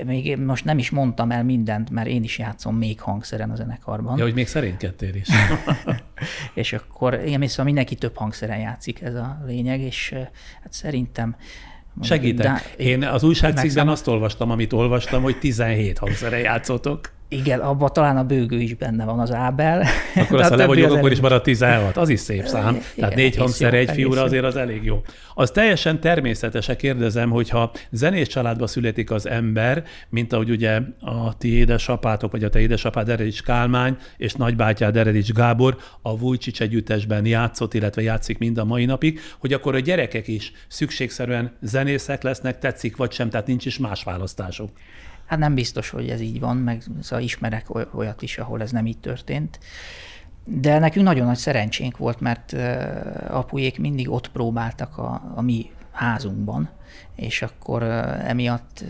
még 0.06 0.38
most 0.38 0.66
nem 0.66 0.78
is 0.78 0.90
mondtam 0.90 1.32
el 1.32 1.44
mindent, 1.44 1.90
mert 1.90 2.08
én 2.08 2.24
is 2.24 2.38
játszom 2.38 2.76
még 2.76 3.02
hangszeren 3.02 3.50
a 3.50 3.56
zenekarban. 3.56 4.18
Ja, 4.18 4.24
hogy 4.24 4.34
még 4.34 4.48
szerénykedtél 4.48 5.16
is. 5.16 5.28
és 6.54 6.74
akkor 6.74 7.22
igen, 7.26 7.48
szóval 7.48 7.66
mindenki 7.66 7.96
több 7.96 8.16
hangszeren 8.16 8.60
játszik, 8.60 9.02
ez 9.02 9.16
a 9.16 9.44
lényeg, 9.46 9.82
és 9.82 10.14
hát 10.64 10.74
szerintem 10.74 11.36
Segítek. 12.02 12.74
Én 12.78 13.04
az 13.04 13.24
újságcikkben 13.24 13.88
azt 13.88 14.08
olvastam, 14.08 14.52
amit 14.52 14.74
olvastam, 14.74 15.22
hogy 15.22 15.40
17 15.40 15.98
hangszeren 15.98 16.40
játszotok. 16.40 17.12
Igen, 17.30 17.60
abban 17.60 17.90
talán 17.94 18.18
a 18.18 18.24
bőgő 18.24 18.60
is 18.60 18.74
benne 18.74 19.06
van, 19.06 19.20
az 19.20 19.32
Ábel. 19.32 19.84
Akkor 20.16 20.40
azt, 20.40 20.50
ha 20.50 20.56
le 20.56 20.66
vagyok, 20.66 20.92
akkor 20.92 21.12
is 21.12 21.20
marad 21.20 21.42
16. 21.42 21.98
Az 21.98 22.10
is 22.10 22.20
szép 22.20 22.46
szám. 22.46 22.70
Igen, 22.70 22.84
Tehát 22.96 23.16
négy 23.16 23.36
hangszer 23.36 23.74
egy 23.74 23.92
fiúra 23.92 24.22
azért 24.22 24.44
az 24.44 24.56
elég 24.56 24.84
jó. 24.84 25.02
Az 25.34 25.52
teljesen 25.52 26.00
természetes, 26.00 26.70
kérdezem, 26.78 27.30
hogyha 27.30 27.72
zenés 27.92 28.28
családba 28.28 28.68
születik 28.68 29.12
az 29.12 29.28
ember, 29.28 29.84
mint 30.10 30.34
ahogy 30.34 30.50
ugye 30.50 30.82
a 31.00 31.38
ti 31.38 31.54
édesapátok, 31.54 32.32
vagy 32.32 32.44
a 32.44 32.50
te 32.50 32.60
édesapád 32.60 33.10
Eredics 33.10 33.44
Kálmány, 33.44 33.98
és 34.18 34.34
nagybátyád 34.34 34.98
Eredics 34.98 35.32
Gábor 35.32 35.78
a 36.02 36.18
Vujcsics 36.18 36.62
együttesben 36.62 37.26
játszott, 37.26 37.74
illetve 37.74 38.02
játszik 38.02 38.38
mind 38.38 38.58
a 38.58 38.66
mai 38.66 38.86
napig, 38.86 39.20
hogy 39.40 39.54
akkor 39.54 39.76
a 39.76 39.80
gyerekek 39.80 40.28
is 40.28 40.52
szükségszerűen 40.68 41.58
zenészek 41.62 42.24
lesznek, 42.24 42.60
tetszik 42.60 42.96
vagy 42.96 43.12
sem, 43.12 43.30
tehát 43.30 43.48
nincs 43.48 43.66
is 43.66 43.78
más 43.78 44.04
választásuk. 44.04 44.70
Hát 45.28 45.40
nem 45.40 45.54
biztos, 45.54 45.90
hogy 45.90 46.10
ez 46.10 46.22
így 46.22 46.40
van, 46.40 46.58
meg 46.58 46.84
szóval 47.02 47.26
ismerek 47.26 47.66
olyat 47.94 48.22
is, 48.22 48.38
ahol 48.38 48.62
ez 48.62 48.72
nem 48.72 48.86
így 48.86 49.00
történt. 49.00 49.60
De 50.44 50.80
nekünk 50.80 51.06
nagyon 51.06 51.26
nagy 51.26 51.38
szerencsénk 51.38 51.98
volt, 51.98 52.20
mert 52.20 52.56
apujék 53.28 53.80
mindig 53.80 54.10
ott 54.10 54.32
próbáltak 54.32 54.98
a, 54.98 55.34
a 55.36 55.42
mi 55.42 55.72
házunkban, 55.92 56.70
és 57.16 57.42
akkor 57.42 57.84
emiatt 58.24 58.84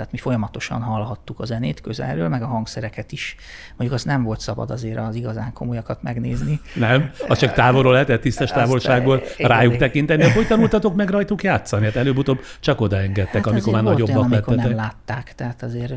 tehát 0.00 0.14
mi 0.14 0.20
folyamatosan 0.20 0.82
hallhattuk 0.82 1.40
a 1.40 1.44
zenét 1.44 1.80
közelről, 1.80 2.28
meg 2.28 2.42
a 2.42 2.46
hangszereket 2.46 3.12
is. 3.12 3.36
Mondjuk 3.68 3.92
azt 3.92 4.04
nem 4.04 4.22
volt 4.22 4.40
szabad 4.40 4.70
azért 4.70 4.98
az 4.98 5.14
igazán 5.14 5.52
komolyakat 5.52 6.02
megnézni. 6.02 6.60
Nem? 6.74 7.10
Az 7.28 7.38
csak 7.38 7.52
távolról 7.52 7.92
lehetett 7.92 8.20
tisztes 8.20 8.50
távolságból 8.50 9.16
azt, 9.16 9.38
rájuk 9.38 9.76
tekinteni. 9.76 10.30
Hogy 10.30 10.46
tanultatok 10.46 10.94
meg 10.94 11.10
rajtuk 11.10 11.42
játszani? 11.42 11.84
Hát 11.84 11.96
előbb-utóbb 11.96 12.40
csak 12.60 12.80
odaengedtek, 12.80 13.44
hát 13.44 13.46
amikor 13.46 13.72
már 13.72 13.82
nagyobbak 13.82 14.16
olyan, 14.16 14.32
amikor 14.32 14.54
lettetek. 14.54 14.76
nem 14.76 14.86
látták, 14.86 15.34
tehát 15.34 15.62
azért 15.62 15.94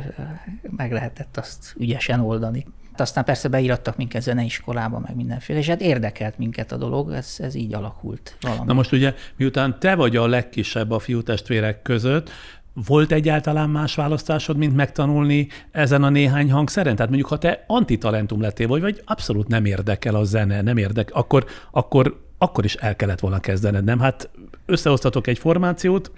meg 0.77 0.91
lehetett 0.91 1.37
azt 1.37 1.75
ügyesen 1.77 2.19
oldani. 2.19 2.65
Aztán 2.97 3.23
persze 3.23 3.47
beírattak 3.47 3.97
minket 3.97 4.21
zeneiskolába, 4.21 4.99
meg 4.99 5.15
mindenféle, 5.15 5.59
és 5.59 5.67
hát 5.67 5.81
érdekelt 5.81 6.37
minket 6.37 6.71
a 6.71 6.77
dolog, 6.77 7.11
ez, 7.11 7.35
ez 7.39 7.55
így 7.55 7.73
alakult 7.73 8.37
valami. 8.41 8.65
Na 8.65 8.73
most 8.73 8.91
ugye, 8.91 9.13
miután 9.35 9.79
te 9.79 9.95
vagy 9.95 10.15
a 10.15 10.27
legkisebb 10.27 10.91
a 10.91 10.99
fiútestvérek 10.99 11.81
között, 11.81 12.29
volt 12.73 13.11
egyáltalán 13.11 13.69
más 13.69 13.95
választásod, 13.95 14.57
mint 14.57 14.75
megtanulni 14.75 15.47
ezen 15.71 16.03
a 16.03 16.09
néhány 16.09 16.51
hangszeren? 16.51 16.95
Tehát 16.95 17.09
mondjuk, 17.09 17.29
ha 17.29 17.37
te 17.37 17.63
antitalentum 17.67 18.41
lettél, 18.41 18.67
vagy, 18.67 18.81
vagy 18.81 19.01
abszolút 19.05 19.47
nem 19.47 19.65
érdekel 19.65 20.15
a 20.15 20.23
zene, 20.23 20.61
nem 20.61 20.77
érdekel, 20.77 21.15
akkor, 21.15 21.45
akkor, 21.71 22.21
akkor 22.37 22.65
is 22.65 22.75
el 22.75 22.95
kellett 22.95 23.19
volna 23.19 23.39
kezdened, 23.39 23.83
nem? 23.83 23.99
Hát 23.99 24.29
összehoztatok 24.65 25.27
egy 25.27 25.37
formációt, 25.37 26.11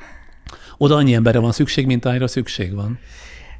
oda 0.77 0.95
annyi 0.95 1.13
emberre 1.13 1.39
van 1.39 1.51
szükség, 1.51 1.85
mint 1.85 2.05
annyira 2.05 2.27
szükség 2.27 2.73
van. 2.73 2.99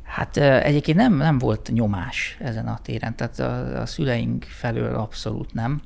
Hát 0.04 0.38
egyébként 0.38 0.98
nem, 0.98 1.16
nem 1.16 1.38
volt 1.38 1.70
nyomás 1.74 2.38
ezen 2.40 2.68
a 2.68 2.80
téren, 2.82 3.16
tehát 3.16 3.40
a, 3.40 3.82
a 3.82 3.86
szüleink 3.86 4.44
felől 4.44 4.96
abszolút 4.96 5.54
nem 5.54 5.82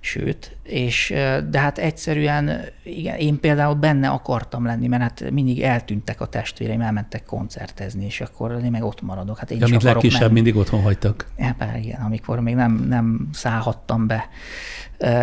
sőt, 0.00 0.56
és, 0.68 1.14
de 1.50 1.58
hát 1.58 1.78
egyszerűen, 1.78 2.60
igen, 2.82 3.16
én 3.16 3.40
például 3.40 3.74
benne 3.74 4.08
akartam 4.08 4.64
lenni, 4.64 4.86
mert 4.86 5.02
hát 5.02 5.30
mindig 5.30 5.62
eltűntek 5.62 6.20
a 6.20 6.26
testvéreim, 6.26 6.80
elmentek 6.80 7.24
koncertezni, 7.24 8.04
és 8.04 8.20
akkor 8.20 8.60
én 8.64 8.70
meg 8.70 8.84
ott 8.84 9.02
maradok. 9.02 9.38
Hát 9.38 9.50
én 9.50 9.58
ja, 9.60 9.66
mint 9.68 9.82
legkisebb 9.82 10.20
menni. 10.20 10.32
mindig 10.32 10.56
otthon 10.56 10.82
hagytak. 10.82 11.26
Ja, 11.38 11.56
igen, 11.76 12.00
amikor 12.00 12.40
még 12.40 12.54
nem, 12.54 12.72
nem 12.88 13.28
szállhattam 13.32 14.06
be 14.06 14.28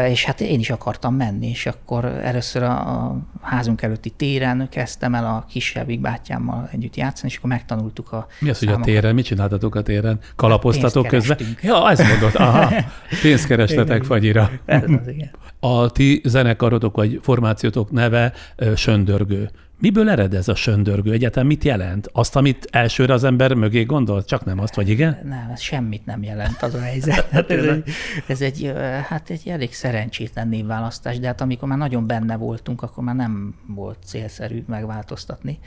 és 0.07 0.25
hát 0.25 0.41
én 0.41 0.59
is 0.59 0.69
akartam 0.69 1.15
menni, 1.15 1.49
és 1.49 1.65
akkor 1.65 2.05
először 2.05 2.63
a, 2.63 3.15
házunk 3.41 3.81
előtti 3.81 4.09
téren 4.09 4.67
kezdtem 4.71 5.15
el 5.15 5.25
a 5.25 5.45
kisebbik 5.49 6.01
bátyámmal 6.01 6.69
együtt 6.71 6.95
játszani, 6.95 7.31
és 7.31 7.37
akkor 7.37 7.49
megtanultuk 7.49 8.11
a 8.11 8.27
Mi 8.39 8.49
az, 8.49 8.59
hogy 8.59 8.67
a 8.67 8.79
téren? 8.79 9.13
Mit 9.13 9.25
csináltatok 9.25 9.75
a 9.75 9.81
téren? 9.81 10.19
Kalapoztatok 10.35 11.07
közben? 11.07 11.37
Ja, 11.61 11.89
ez 11.89 11.99
mondott. 11.99 12.35
Aha, 12.35 12.73
pénzt 13.21 13.47
kerestetek 13.47 14.03
fagyira. 14.03 14.51
Ez 14.65 14.83
az, 14.83 15.07
igen. 15.07 15.31
A 15.59 15.91
ti 15.91 16.21
zenekarotok 16.23 16.95
vagy 16.95 17.19
formációtok 17.21 17.91
neve 17.91 18.33
Söndörgő. 18.75 19.49
Miből 19.79 20.09
ered 20.09 20.33
ez 20.33 20.47
a 20.47 20.55
söndörgő? 20.55 21.11
Egyetem 21.11 21.45
mit 21.45 21.63
jelent? 21.63 22.09
Azt, 22.11 22.35
amit 22.35 22.67
elsőre 22.71 23.13
az 23.13 23.23
ember 23.23 23.53
mögé 23.53 23.83
gondolt? 23.83 24.27
Csak 24.27 24.45
nem 24.45 24.59
azt, 24.59 24.75
vagy 24.75 24.89
igen? 24.89 25.19
Nem, 25.23 25.49
ez 25.53 25.61
semmit 25.61 26.05
nem 26.05 26.23
jelent 26.23 26.61
az 26.61 26.73
a 26.73 26.79
helyzet. 26.79 27.27
Hát 27.35 27.51
ez, 27.51 27.65
egy, 27.65 27.83
ez 28.27 28.41
egy, 28.41 28.73
hát 29.07 29.29
egy 29.29 29.47
elég 29.47 29.73
szerencsétlen 29.73 30.47
névválasztás, 30.47 31.19
de 31.19 31.27
hát 31.27 31.41
amikor 31.41 31.67
már 31.67 31.77
nagyon 31.77 32.07
benne 32.07 32.37
voltunk, 32.37 32.81
akkor 32.81 33.03
már 33.03 33.15
nem 33.15 33.55
volt 33.67 33.97
célszerű 34.05 34.63
megváltoztatni. 34.67 35.59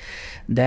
De 0.46 0.66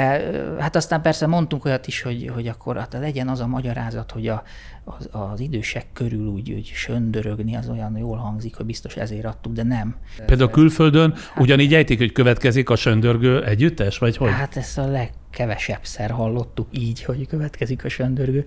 hát 0.59 0.75
aztán 0.75 1.01
persze 1.01 1.27
mondtunk 1.27 1.65
olyat 1.65 1.87
is, 1.87 2.01
hogy, 2.01 2.31
hogy 2.33 2.47
akkor 2.47 2.77
hát 2.77 2.93
legyen 2.99 3.27
az 3.27 3.39
a 3.39 3.47
magyarázat, 3.47 4.11
hogy 4.11 4.27
a, 4.27 4.43
az, 4.83 5.09
az 5.11 5.39
idősek 5.39 5.85
körül 5.93 6.27
úgy, 6.27 6.51
úgy 6.51 6.71
söndörögni, 6.73 7.55
az 7.55 7.69
olyan 7.69 7.97
jól 7.97 8.17
hangzik, 8.17 8.55
hogy 8.55 8.65
biztos 8.65 8.95
ezért 8.95 9.25
adtuk, 9.25 9.53
de 9.53 9.63
nem. 9.63 9.95
Például 10.25 10.49
külföldön 10.49 11.11
hát, 11.11 11.39
ugyanígy 11.39 11.73
ejtik, 11.73 11.97
hogy 11.97 12.11
következik 12.11 12.69
a 12.69 12.75
söndörgő 12.75 13.40
együttes, 13.45 13.97
vagy 13.97 14.17
hogy? 14.17 14.31
Hát 14.31 14.57
ezt 14.57 14.77
a 14.77 14.87
legkevesebbszer 14.87 16.11
hallottuk 16.11 16.67
így, 16.71 17.03
hogy 17.03 17.27
következik 17.27 17.85
a 17.85 17.89
söndörgő. 17.89 18.45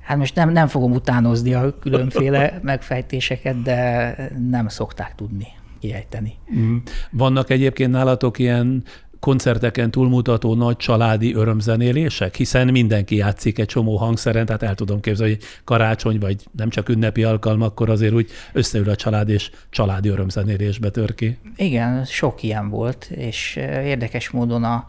Hát 0.00 0.16
most 0.16 0.34
nem, 0.34 0.50
nem 0.50 0.66
fogom 0.66 0.92
utánozni 0.92 1.54
a 1.54 1.78
különféle 1.78 2.58
megfejtéseket, 2.62 3.62
de 3.62 4.14
nem 4.48 4.68
szokták 4.68 5.14
tudni 5.14 5.46
kiejteni. 5.80 6.34
Mm. 6.54 6.76
Vannak 7.10 7.50
egyébként 7.50 7.90
nálatok 7.90 8.38
ilyen 8.38 8.84
koncerteken 9.24 9.90
túlmutató 9.90 10.54
nagy 10.54 10.76
családi 10.76 11.34
örömzenélések, 11.34 12.34
hiszen 12.34 12.68
mindenki 12.68 13.16
játszik 13.16 13.58
egy 13.58 13.66
csomó 13.66 13.96
hangszeren, 13.96 14.46
tehát 14.46 14.62
el 14.62 14.74
tudom 14.74 15.00
képzelni, 15.00 15.32
hogy 15.32 15.44
karácsony, 15.64 16.18
vagy 16.18 16.44
nem 16.56 16.68
csak 16.68 16.88
ünnepi 16.88 17.24
alkalmakkor 17.24 17.90
azért 17.90 18.12
úgy 18.12 18.30
összeül 18.52 18.88
a 18.90 18.96
család, 18.96 19.28
és 19.28 19.50
családi 19.70 20.08
örömzenélésbe 20.08 20.90
tör 20.90 21.14
ki. 21.14 21.38
Igen, 21.56 22.04
sok 22.04 22.42
ilyen 22.42 22.68
volt, 22.68 23.04
és 23.04 23.56
érdekes 23.84 24.30
módon 24.30 24.64
a, 24.64 24.84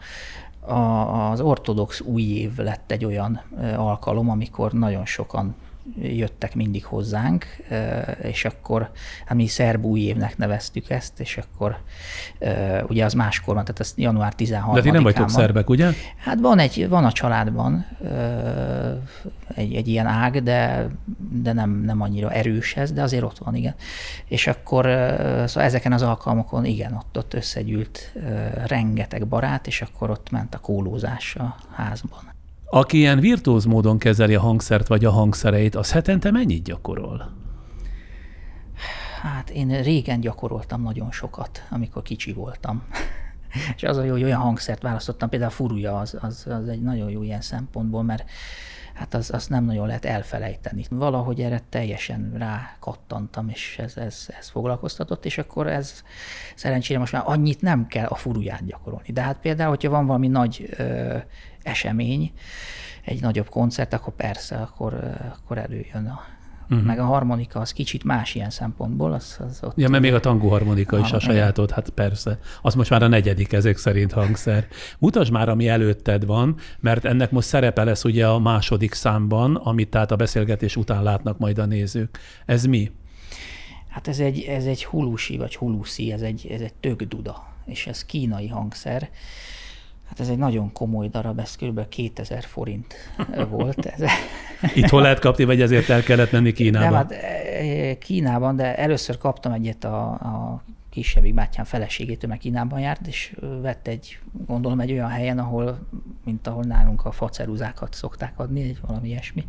a, 0.60 1.30
az 1.30 1.40
ortodox 1.40 2.00
új 2.00 2.22
év 2.22 2.56
lett 2.56 2.90
egy 2.90 3.04
olyan 3.04 3.40
alkalom, 3.76 4.30
amikor 4.30 4.72
nagyon 4.72 5.06
sokan 5.06 5.54
jöttek 6.02 6.54
mindig 6.54 6.84
hozzánk, 6.84 7.46
és 8.22 8.44
akkor 8.44 8.90
hát 9.26 9.36
mi 9.36 9.46
szerb 9.46 9.84
új 9.84 10.00
évnek 10.00 10.36
neveztük 10.36 10.90
ezt, 10.90 11.20
és 11.20 11.38
akkor 11.38 11.76
ugye 12.88 13.04
az 13.04 13.12
máskor 13.12 13.54
van, 13.54 13.64
tehát 13.64 13.80
ez 13.80 13.92
január 13.96 14.34
13 14.34 14.74
De 14.74 14.80
ti 14.80 14.90
nem 14.90 15.02
vagytok 15.02 15.30
szerbek, 15.30 15.70
ugye? 15.70 15.90
Hát 16.16 16.40
van, 16.40 16.58
egy, 16.58 16.88
van 16.88 17.04
a 17.04 17.12
családban 17.12 17.86
egy, 19.54 19.74
egy 19.74 19.88
ilyen 19.88 20.06
ág, 20.06 20.42
de, 20.42 20.88
de 21.42 21.52
nem, 21.52 21.70
nem 21.70 22.00
annyira 22.00 22.30
erős 22.30 22.76
ez, 22.76 22.92
de 22.92 23.02
azért 23.02 23.22
ott 23.22 23.38
van, 23.38 23.54
igen. 23.54 23.74
És 24.24 24.46
akkor 24.46 24.84
szóval 25.46 25.62
ezeken 25.62 25.92
az 25.92 26.02
alkalmakon 26.02 26.64
igen, 26.64 26.92
ott, 26.92 27.18
ott 27.18 27.34
összegyűlt 27.34 28.12
rengeteg 28.66 29.26
barát, 29.26 29.66
és 29.66 29.82
akkor 29.82 30.10
ott 30.10 30.30
ment 30.30 30.54
a 30.54 30.58
kólózás 30.58 31.36
a 31.36 31.56
házban. 31.74 32.35
Aki 32.70 32.96
ilyen 32.96 33.20
virtuóz 33.20 33.64
módon 33.64 33.98
kezeli 33.98 34.34
a 34.34 34.40
hangszert 34.40 34.86
vagy 34.86 35.04
a 35.04 35.10
hangszereit, 35.10 35.74
az 35.74 35.92
hetente 35.92 36.30
mennyit 36.30 36.62
gyakorol? 36.62 37.32
Hát 39.22 39.50
én 39.50 39.82
régen 39.82 40.20
gyakoroltam 40.20 40.82
nagyon 40.82 41.12
sokat, 41.12 41.66
amikor 41.70 42.02
kicsi 42.02 42.32
voltam. 42.32 42.82
És 43.76 43.82
az 43.82 43.96
a 43.96 44.02
jó, 44.02 44.12
hogy 44.12 44.22
olyan 44.22 44.40
hangszert 44.40 44.82
választottam, 44.82 45.28
például 45.28 45.50
a 45.50 45.54
furuja 45.54 45.98
az, 45.98 46.16
az, 46.20 46.46
az 46.50 46.68
egy 46.68 46.82
nagyon 46.82 47.10
jó 47.10 47.22
ilyen 47.22 47.40
szempontból, 47.40 48.02
mert 48.02 48.30
hát 48.96 49.14
az, 49.14 49.30
azt 49.32 49.50
nem 49.50 49.64
nagyon 49.64 49.86
lehet 49.86 50.04
elfelejteni. 50.04 50.84
Valahogy 50.90 51.40
erre 51.40 51.60
teljesen 51.68 52.32
rákattantam, 52.36 53.48
és 53.48 53.78
ez, 53.78 53.96
ez, 53.96 54.26
ez 54.38 54.48
foglalkoztatott, 54.48 55.24
és 55.24 55.38
akkor 55.38 55.66
ez 55.66 56.02
szerencsére 56.54 56.98
most 56.98 57.12
már 57.12 57.22
annyit 57.26 57.60
nem 57.60 57.86
kell 57.86 58.06
a 58.06 58.14
furuját 58.14 58.66
gyakorolni. 58.66 59.12
De 59.12 59.22
hát 59.22 59.38
például, 59.38 59.68
hogyha 59.68 59.90
van 59.90 60.06
valami 60.06 60.28
nagy 60.28 60.68
ö, 60.76 61.16
esemény, 61.62 62.32
egy 63.04 63.20
nagyobb 63.20 63.48
koncert, 63.48 63.92
akkor 63.92 64.14
persze, 64.14 64.56
akkor, 64.56 65.16
akkor 65.32 65.58
előjön 65.58 66.06
a, 66.06 66.20
Uh-huh. 66.70 66.86
Meg 66.86 66.98
a 66.98 67.04
harmonika 67.04 67.60
az 67.60 67.72
kicsit 67.72 68.04
más 68.04 68.34
ilyen 68.34 68.50
szempontból. 68.50 69.12
Az, 69.12 69.38
az 69.48 69.58
ott 69.62 69.76
ja, 69.76 69.88
mert 69.88 70.02
még 70.02 70.14
a 70.14 70.20
tangó 70.20 70.48
harmonika 70.48 70.98
is 70.98 71.12
a 71.12 71.18
sajátod, 71.18 71.70
hát 71.70 71.90
persze. 71.90 72.38
Az 72.62 72.74
most 72.74 72.90
már 72.90 73.02
a 73.02 73.08
negyedik 73.08 73.52
ezek 73.52 73.76
szerint 73.76 74.12
hangszer. 74.12 74.66
Mutasd 74.98 75.32
már, 75.32 75.48
ami 75.48 75.68
előtted 75.68 76.26
van, 76.26 76.56
mert 76.80 77.04
ennek 77.04 77.30
most 77.30 77.48
szerepe 77.48 77.84
lesz 77.84 78.04
ugye 78.04 78.26
a 78.28 78.38
második 78.38 78.94
számban, 78.94 79.54
amit 79.54 79.88
tehát 79.88 80.10
a 80.10 80.16
beszélgetés 80.16 80.76
után 80.76 81.02
látnak 81.02 81.38
majd 81.38 81.58
a 81.58 81.66
nézők. 81.66 82.18
Ez 82.46 82.64
mi? 82.64 82.90
Hát 83.88 84.08
ez 84.08 84.18
egy, 84.18 84.40
ez 84.40 84.64
egy 84.64 84.84
hulusi, 84.84 85.36
vagy 85.36 85.56
huluszi, 85.56 86.12
ez 86.12 86.20
egy, 86.20 86.46
ez 86.50 86.60
egy 86.60 86.74
tökduda, 86.74 87.46
és 87.64 87.86
ez 87.86 88.04
kínai 88.04 88.48
hangszer. 88.48 89.10
Hát 90.08 90.20
ez 90.20 90.28
egy 90.28 90.38
nagyon 90.38 90.72
komoly 90.72 91.08
darab, 91.08 91.38
ez 91.38 91.56
kb. 91.56 91.88
2000 91.88 92.44
forint 92.44 92.94
volt. 93.50 93.86
Ez. 93.86 94.10
Itt 94.74 94.88
hol 94.88 95.02
lehet 95.02 95.18
kapni, 95.18 95.44
vagy 95.44 95.60
ezért 95.60 95.88
el 95.88 96.02
kellett 96.02 96.32
menni 96.32 96.52
Kínában? 96.52 96.88
Nem, 96.88 96.94
hát 96.94 97.12
e, 97.12 97.98
Kínában, 97.98 98.56
de 98.56 98.76
először 98.76 99.18
kaptam 99.18 99.52
egyet 99.52 99.84
a, 99.84 100.10
a 100.10 100.62
kisebbik 100.90 101.34
bátyám 101.34 101.64
feleségétől, 101.64 102.30
meg 102.30 102.38
Kínában 102.38 102.80
járt, 102.80 103.06
és 103.06 103.36
vett 103.62 103.86
egy, 103.86 104.18
gondolom 104.46 104.80
egy 104.80 104.92
olyan 104.92 105.08
helyen, 105.08 105.38
ahol, 105.38 105.78
mint 106.24 106.46
ahol 106.46 106.62
nálunk 106.64 107.04
a 107.04 107.10
faceruzákat 107.10 107.94
szokták 107.94 108.38
adni, 108.38 108.62
egy 108.62 108.78
valami 108.86 109.08
ilyesmi. 109.08 109.46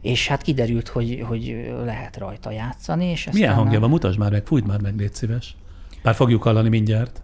És 0.00 0.28
hát 0.28 0.42
kiderült, 0.42 0.88
hogy, 0.88 1.24
hogy 1.26 1.72
lehet 1.84 2.16
rajta 2.16 2.50
játszani. 2.50 3.04
És 3.04 3.28
Milyen 3.32 3.54
hangja 3.54 3.80
van? 3.80 3.88
Mutasd 3.90 4.18
már 4.18 4.30
meg, 4.30 4.46
fújt 4.46 4.66
már 4.66 4.80
meg, 4.80 4.96
légy 4.96 5.14
szíves. 5.14 5.56
Bár 6.02 6.14
fogjuk 6.14 6.42
hallani 6.42 6.68
mindjárt. 6.68 7.22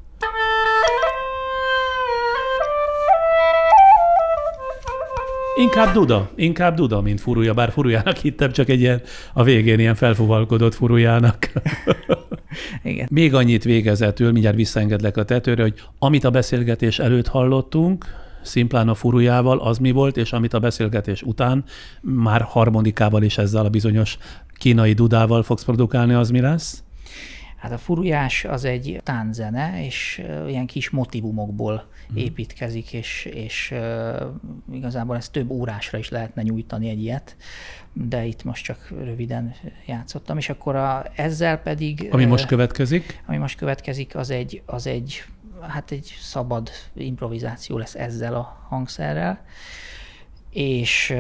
Inkább 5.61 5.93
Duda, 5.93 6.31
inkább 6.37 6.75
Duda, 6.75 7.01
mint 7.01 7.21
furúja, 7.21 7.55
bár 7.55 7.73
furújának 7.73 8.17
hittem, 8.17 8.53
csak 8.53 8.69
egy 8.69 8.81
ilyen 8.81 9.03
a 9.33 9.43
végén 9.43 9.79
ilyen 9.79 9.95
felfuvalkodott 9.95 10.75
furújának. 10.75 11.53
Igen. 12.83 13.09
Még 13.11 13.35
annyit 13.35 13.65
végezetül, 13.65 14.33
mindjárt 14.33 14.57
visszaengedlek 14.57 15.17
a 15.17 15.25
tetőre, 15.25 15.63
hogy 15.63 15.75
amit 15.99 16.25
a 16.25 16.31
beszélgetés 16.31 16.99
előtt 16.99 17.27
hallottunk, 17.27 18.05
szimplán 18.43 18.89
a 18.89 18.95
furujával, 18.95 19.59
az 19.59 19.79
mi 19.79 19.91
volt, 19.91 20.17
és 20.17 20.33
amit 20.33 20.55
a 20.55 20.59
beszélgetés 20.59 21.23
után 21.23 21.65
már 22.01 22.43
harmonikával 22.43 23.23
és 23.23 23.39
ezzel 23.39 23.65
a 23.65 23.71
bizonyos 23.71 24.19
kínai 24.59 24.93
dudával 24.93 25.43
fogsz 25.43 25.65
produkálni, 25.65 26.13
az 26.13 26.31
mi 26.31 26.41
lesz? 26.41 26.83
Hát 27.57 27.73
a 27.73 27.79
furujás 27.79 28.45
az 28.45 28.65
egy 28.65 29.01
tánzene, 29.03 29.85
és 29.85 30.23
ilyen 30.49 30.67
kis 30.67 30.91
motivumokból. 30.91 31.89
Építkezik, 32.15 32.93
és, 32.93 33.25
és 33.25 33.71
uh, 33.73 34.27
igazából 34.73 35.17
ezt 35.17 35.33
több 35.33 35.51
órásra 35.51 35.99
is 35.99 36.09
lehetne 36.09 36.43
nyújtani 36.43 36.89
egy 36.89 37.03
ilyet, 37.03 37.37
de 37.93 38.25
itt 38.25 38.45
most 38.45 38.65
csak 38.65 38.89
röviden 38.89 39.55
játszottam, 39.87 40.37
és 40.37 40.49
akkor 40.49 40.77
a, 40.77 41.05
ezzel 41.15 41.59
pedig... 41.59 42.09
Ami 42.11 42.25
most 42.25 42.47
következik? 42.47 43.23
Ami 43.27 43.37
most 43.37 43.59
következik, 43.59 44.17
az 44.17 44.31
egy, 44.31 44.63
az 44.67 44.87
egy, 44.87 45.25
hát 45.61 45.91
egy 45.91 46.15
szabad 46.21 46.71
improvizáció 46.95 47.79
lesz 47.79 47.95
ezzel 47.95 48.35
a 48.35 48.67
hangszerrel, 48.69 49.45
és 50.51 51.15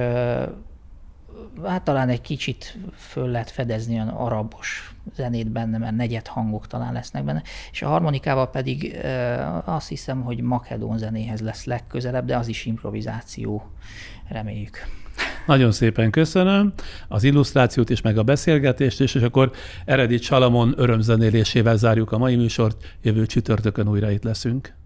hát 1.64 1.82
talán 1.82 2.08
egy 2.08 2.20
kicsit 2.20 2.78
föl 2.96 3.28
lehet 3.28 3.50
fedezni 3.50 3.94
olyan 3.94 4.08
arabos 4.08 4.94
zenét 5.14 5.50
benne, 5.50 5.78
mert 5.78 5.96
negyed 5.96 6.26
hangok 6.26 6.66
talán 6.66 6.92
lesznek 6.92 7.24
benne, 7.24 7.42
és 7.72 7.82
a 7.82 7.88
harmonikával 7.88 8.50
pedig 8.50 8.96
azt 9.64 9.88
hiszem, 9.88 10.22
hogy 10.22 10.40
makedón 10.40 10.98
zenéhez 10.98 11.40
lesz 11.40 11.64
legközelebb, 11.64 12.24
de 12.24 12.36
az 12.36 12.48
is 12.48 12.66
improvizáció, 12.66 13.70
reméljük. 14.28 14.78
Nagyon 15.46 15.72
szépen 15.72 16.10
köszönöm 16.10 16.72
az 17.08 17.24
illusztrációt 17.24 17.90
és 17.90 18.00
meg 18.00 18.18
a 18.18 18.22
beszélgetést, 18.22 19.00
és, 19.00 19.14
és 19.14 19.22
akkor 19.22 19.50
Eredit 19.84 20.22
Salamon 20.22 20.74
örömzenélésével 20.76 21.76
zárjuk 21.76 22.12
a 22.12 22.18
mai 22.18 22.36
műsort, 22.36 22.96
jövő 23.02 23.26
csütörtökön 23.26 23.88
újra 23.88 24.10
itt 24.10 24.22
leszünk. 24.22 24.79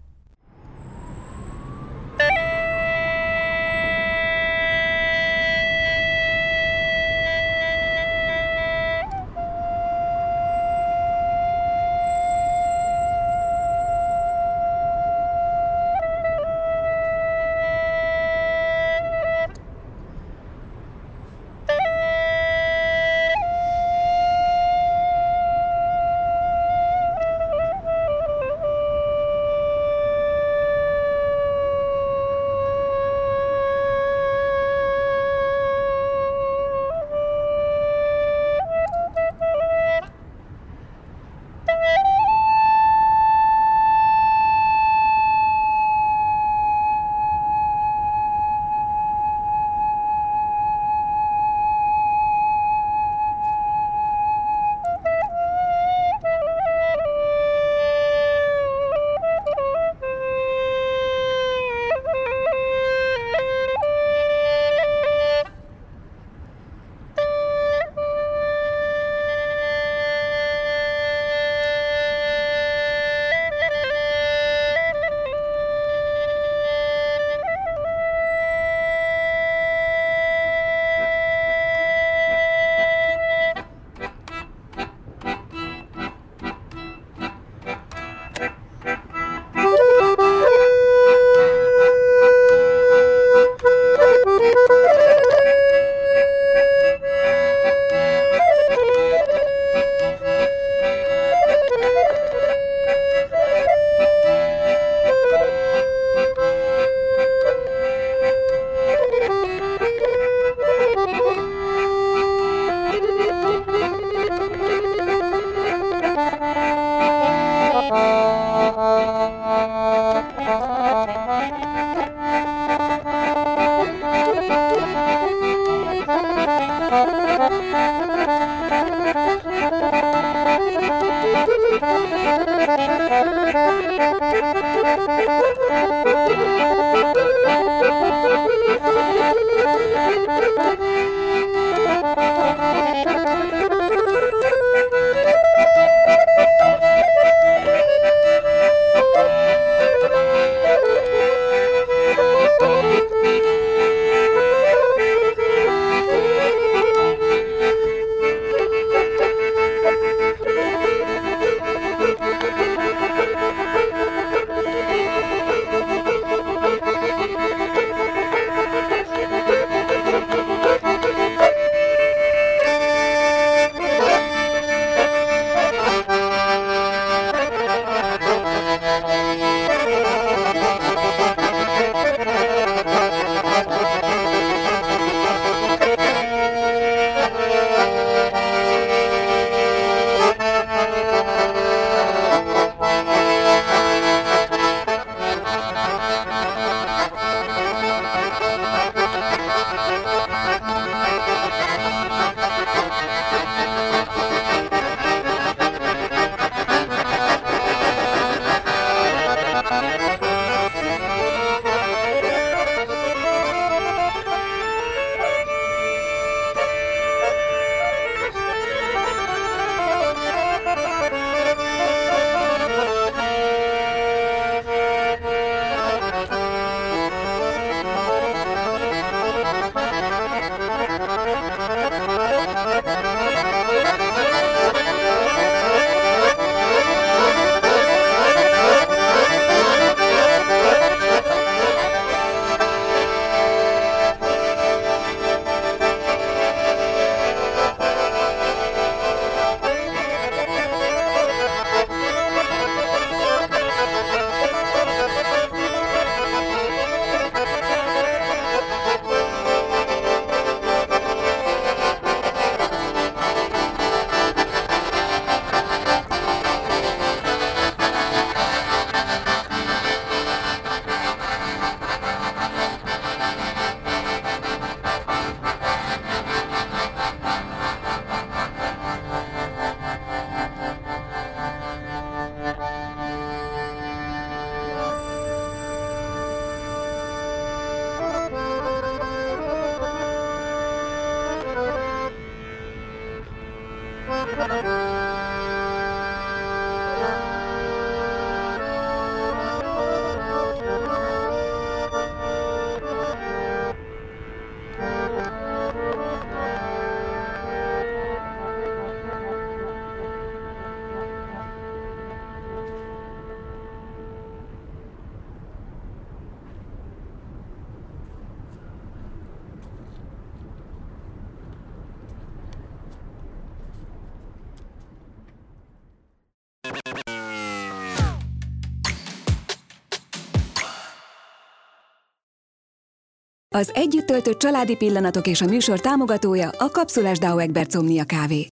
Az 333.55 333.71
együtt 333.73 334.05
töltött 334.05 334.39
családi 334.39 334.75
pillanatok 334.75 335.27
és 335.27 335.41
a 335.41 335.45
műsor 335.45 335.79
támogatója 335.79 336.49
a 336.57 336.69
Kapszulás 336.69 337.17
Dauer 337.17 337.65
Somnia 337.69 338.03
Kávé. 338.03 338.47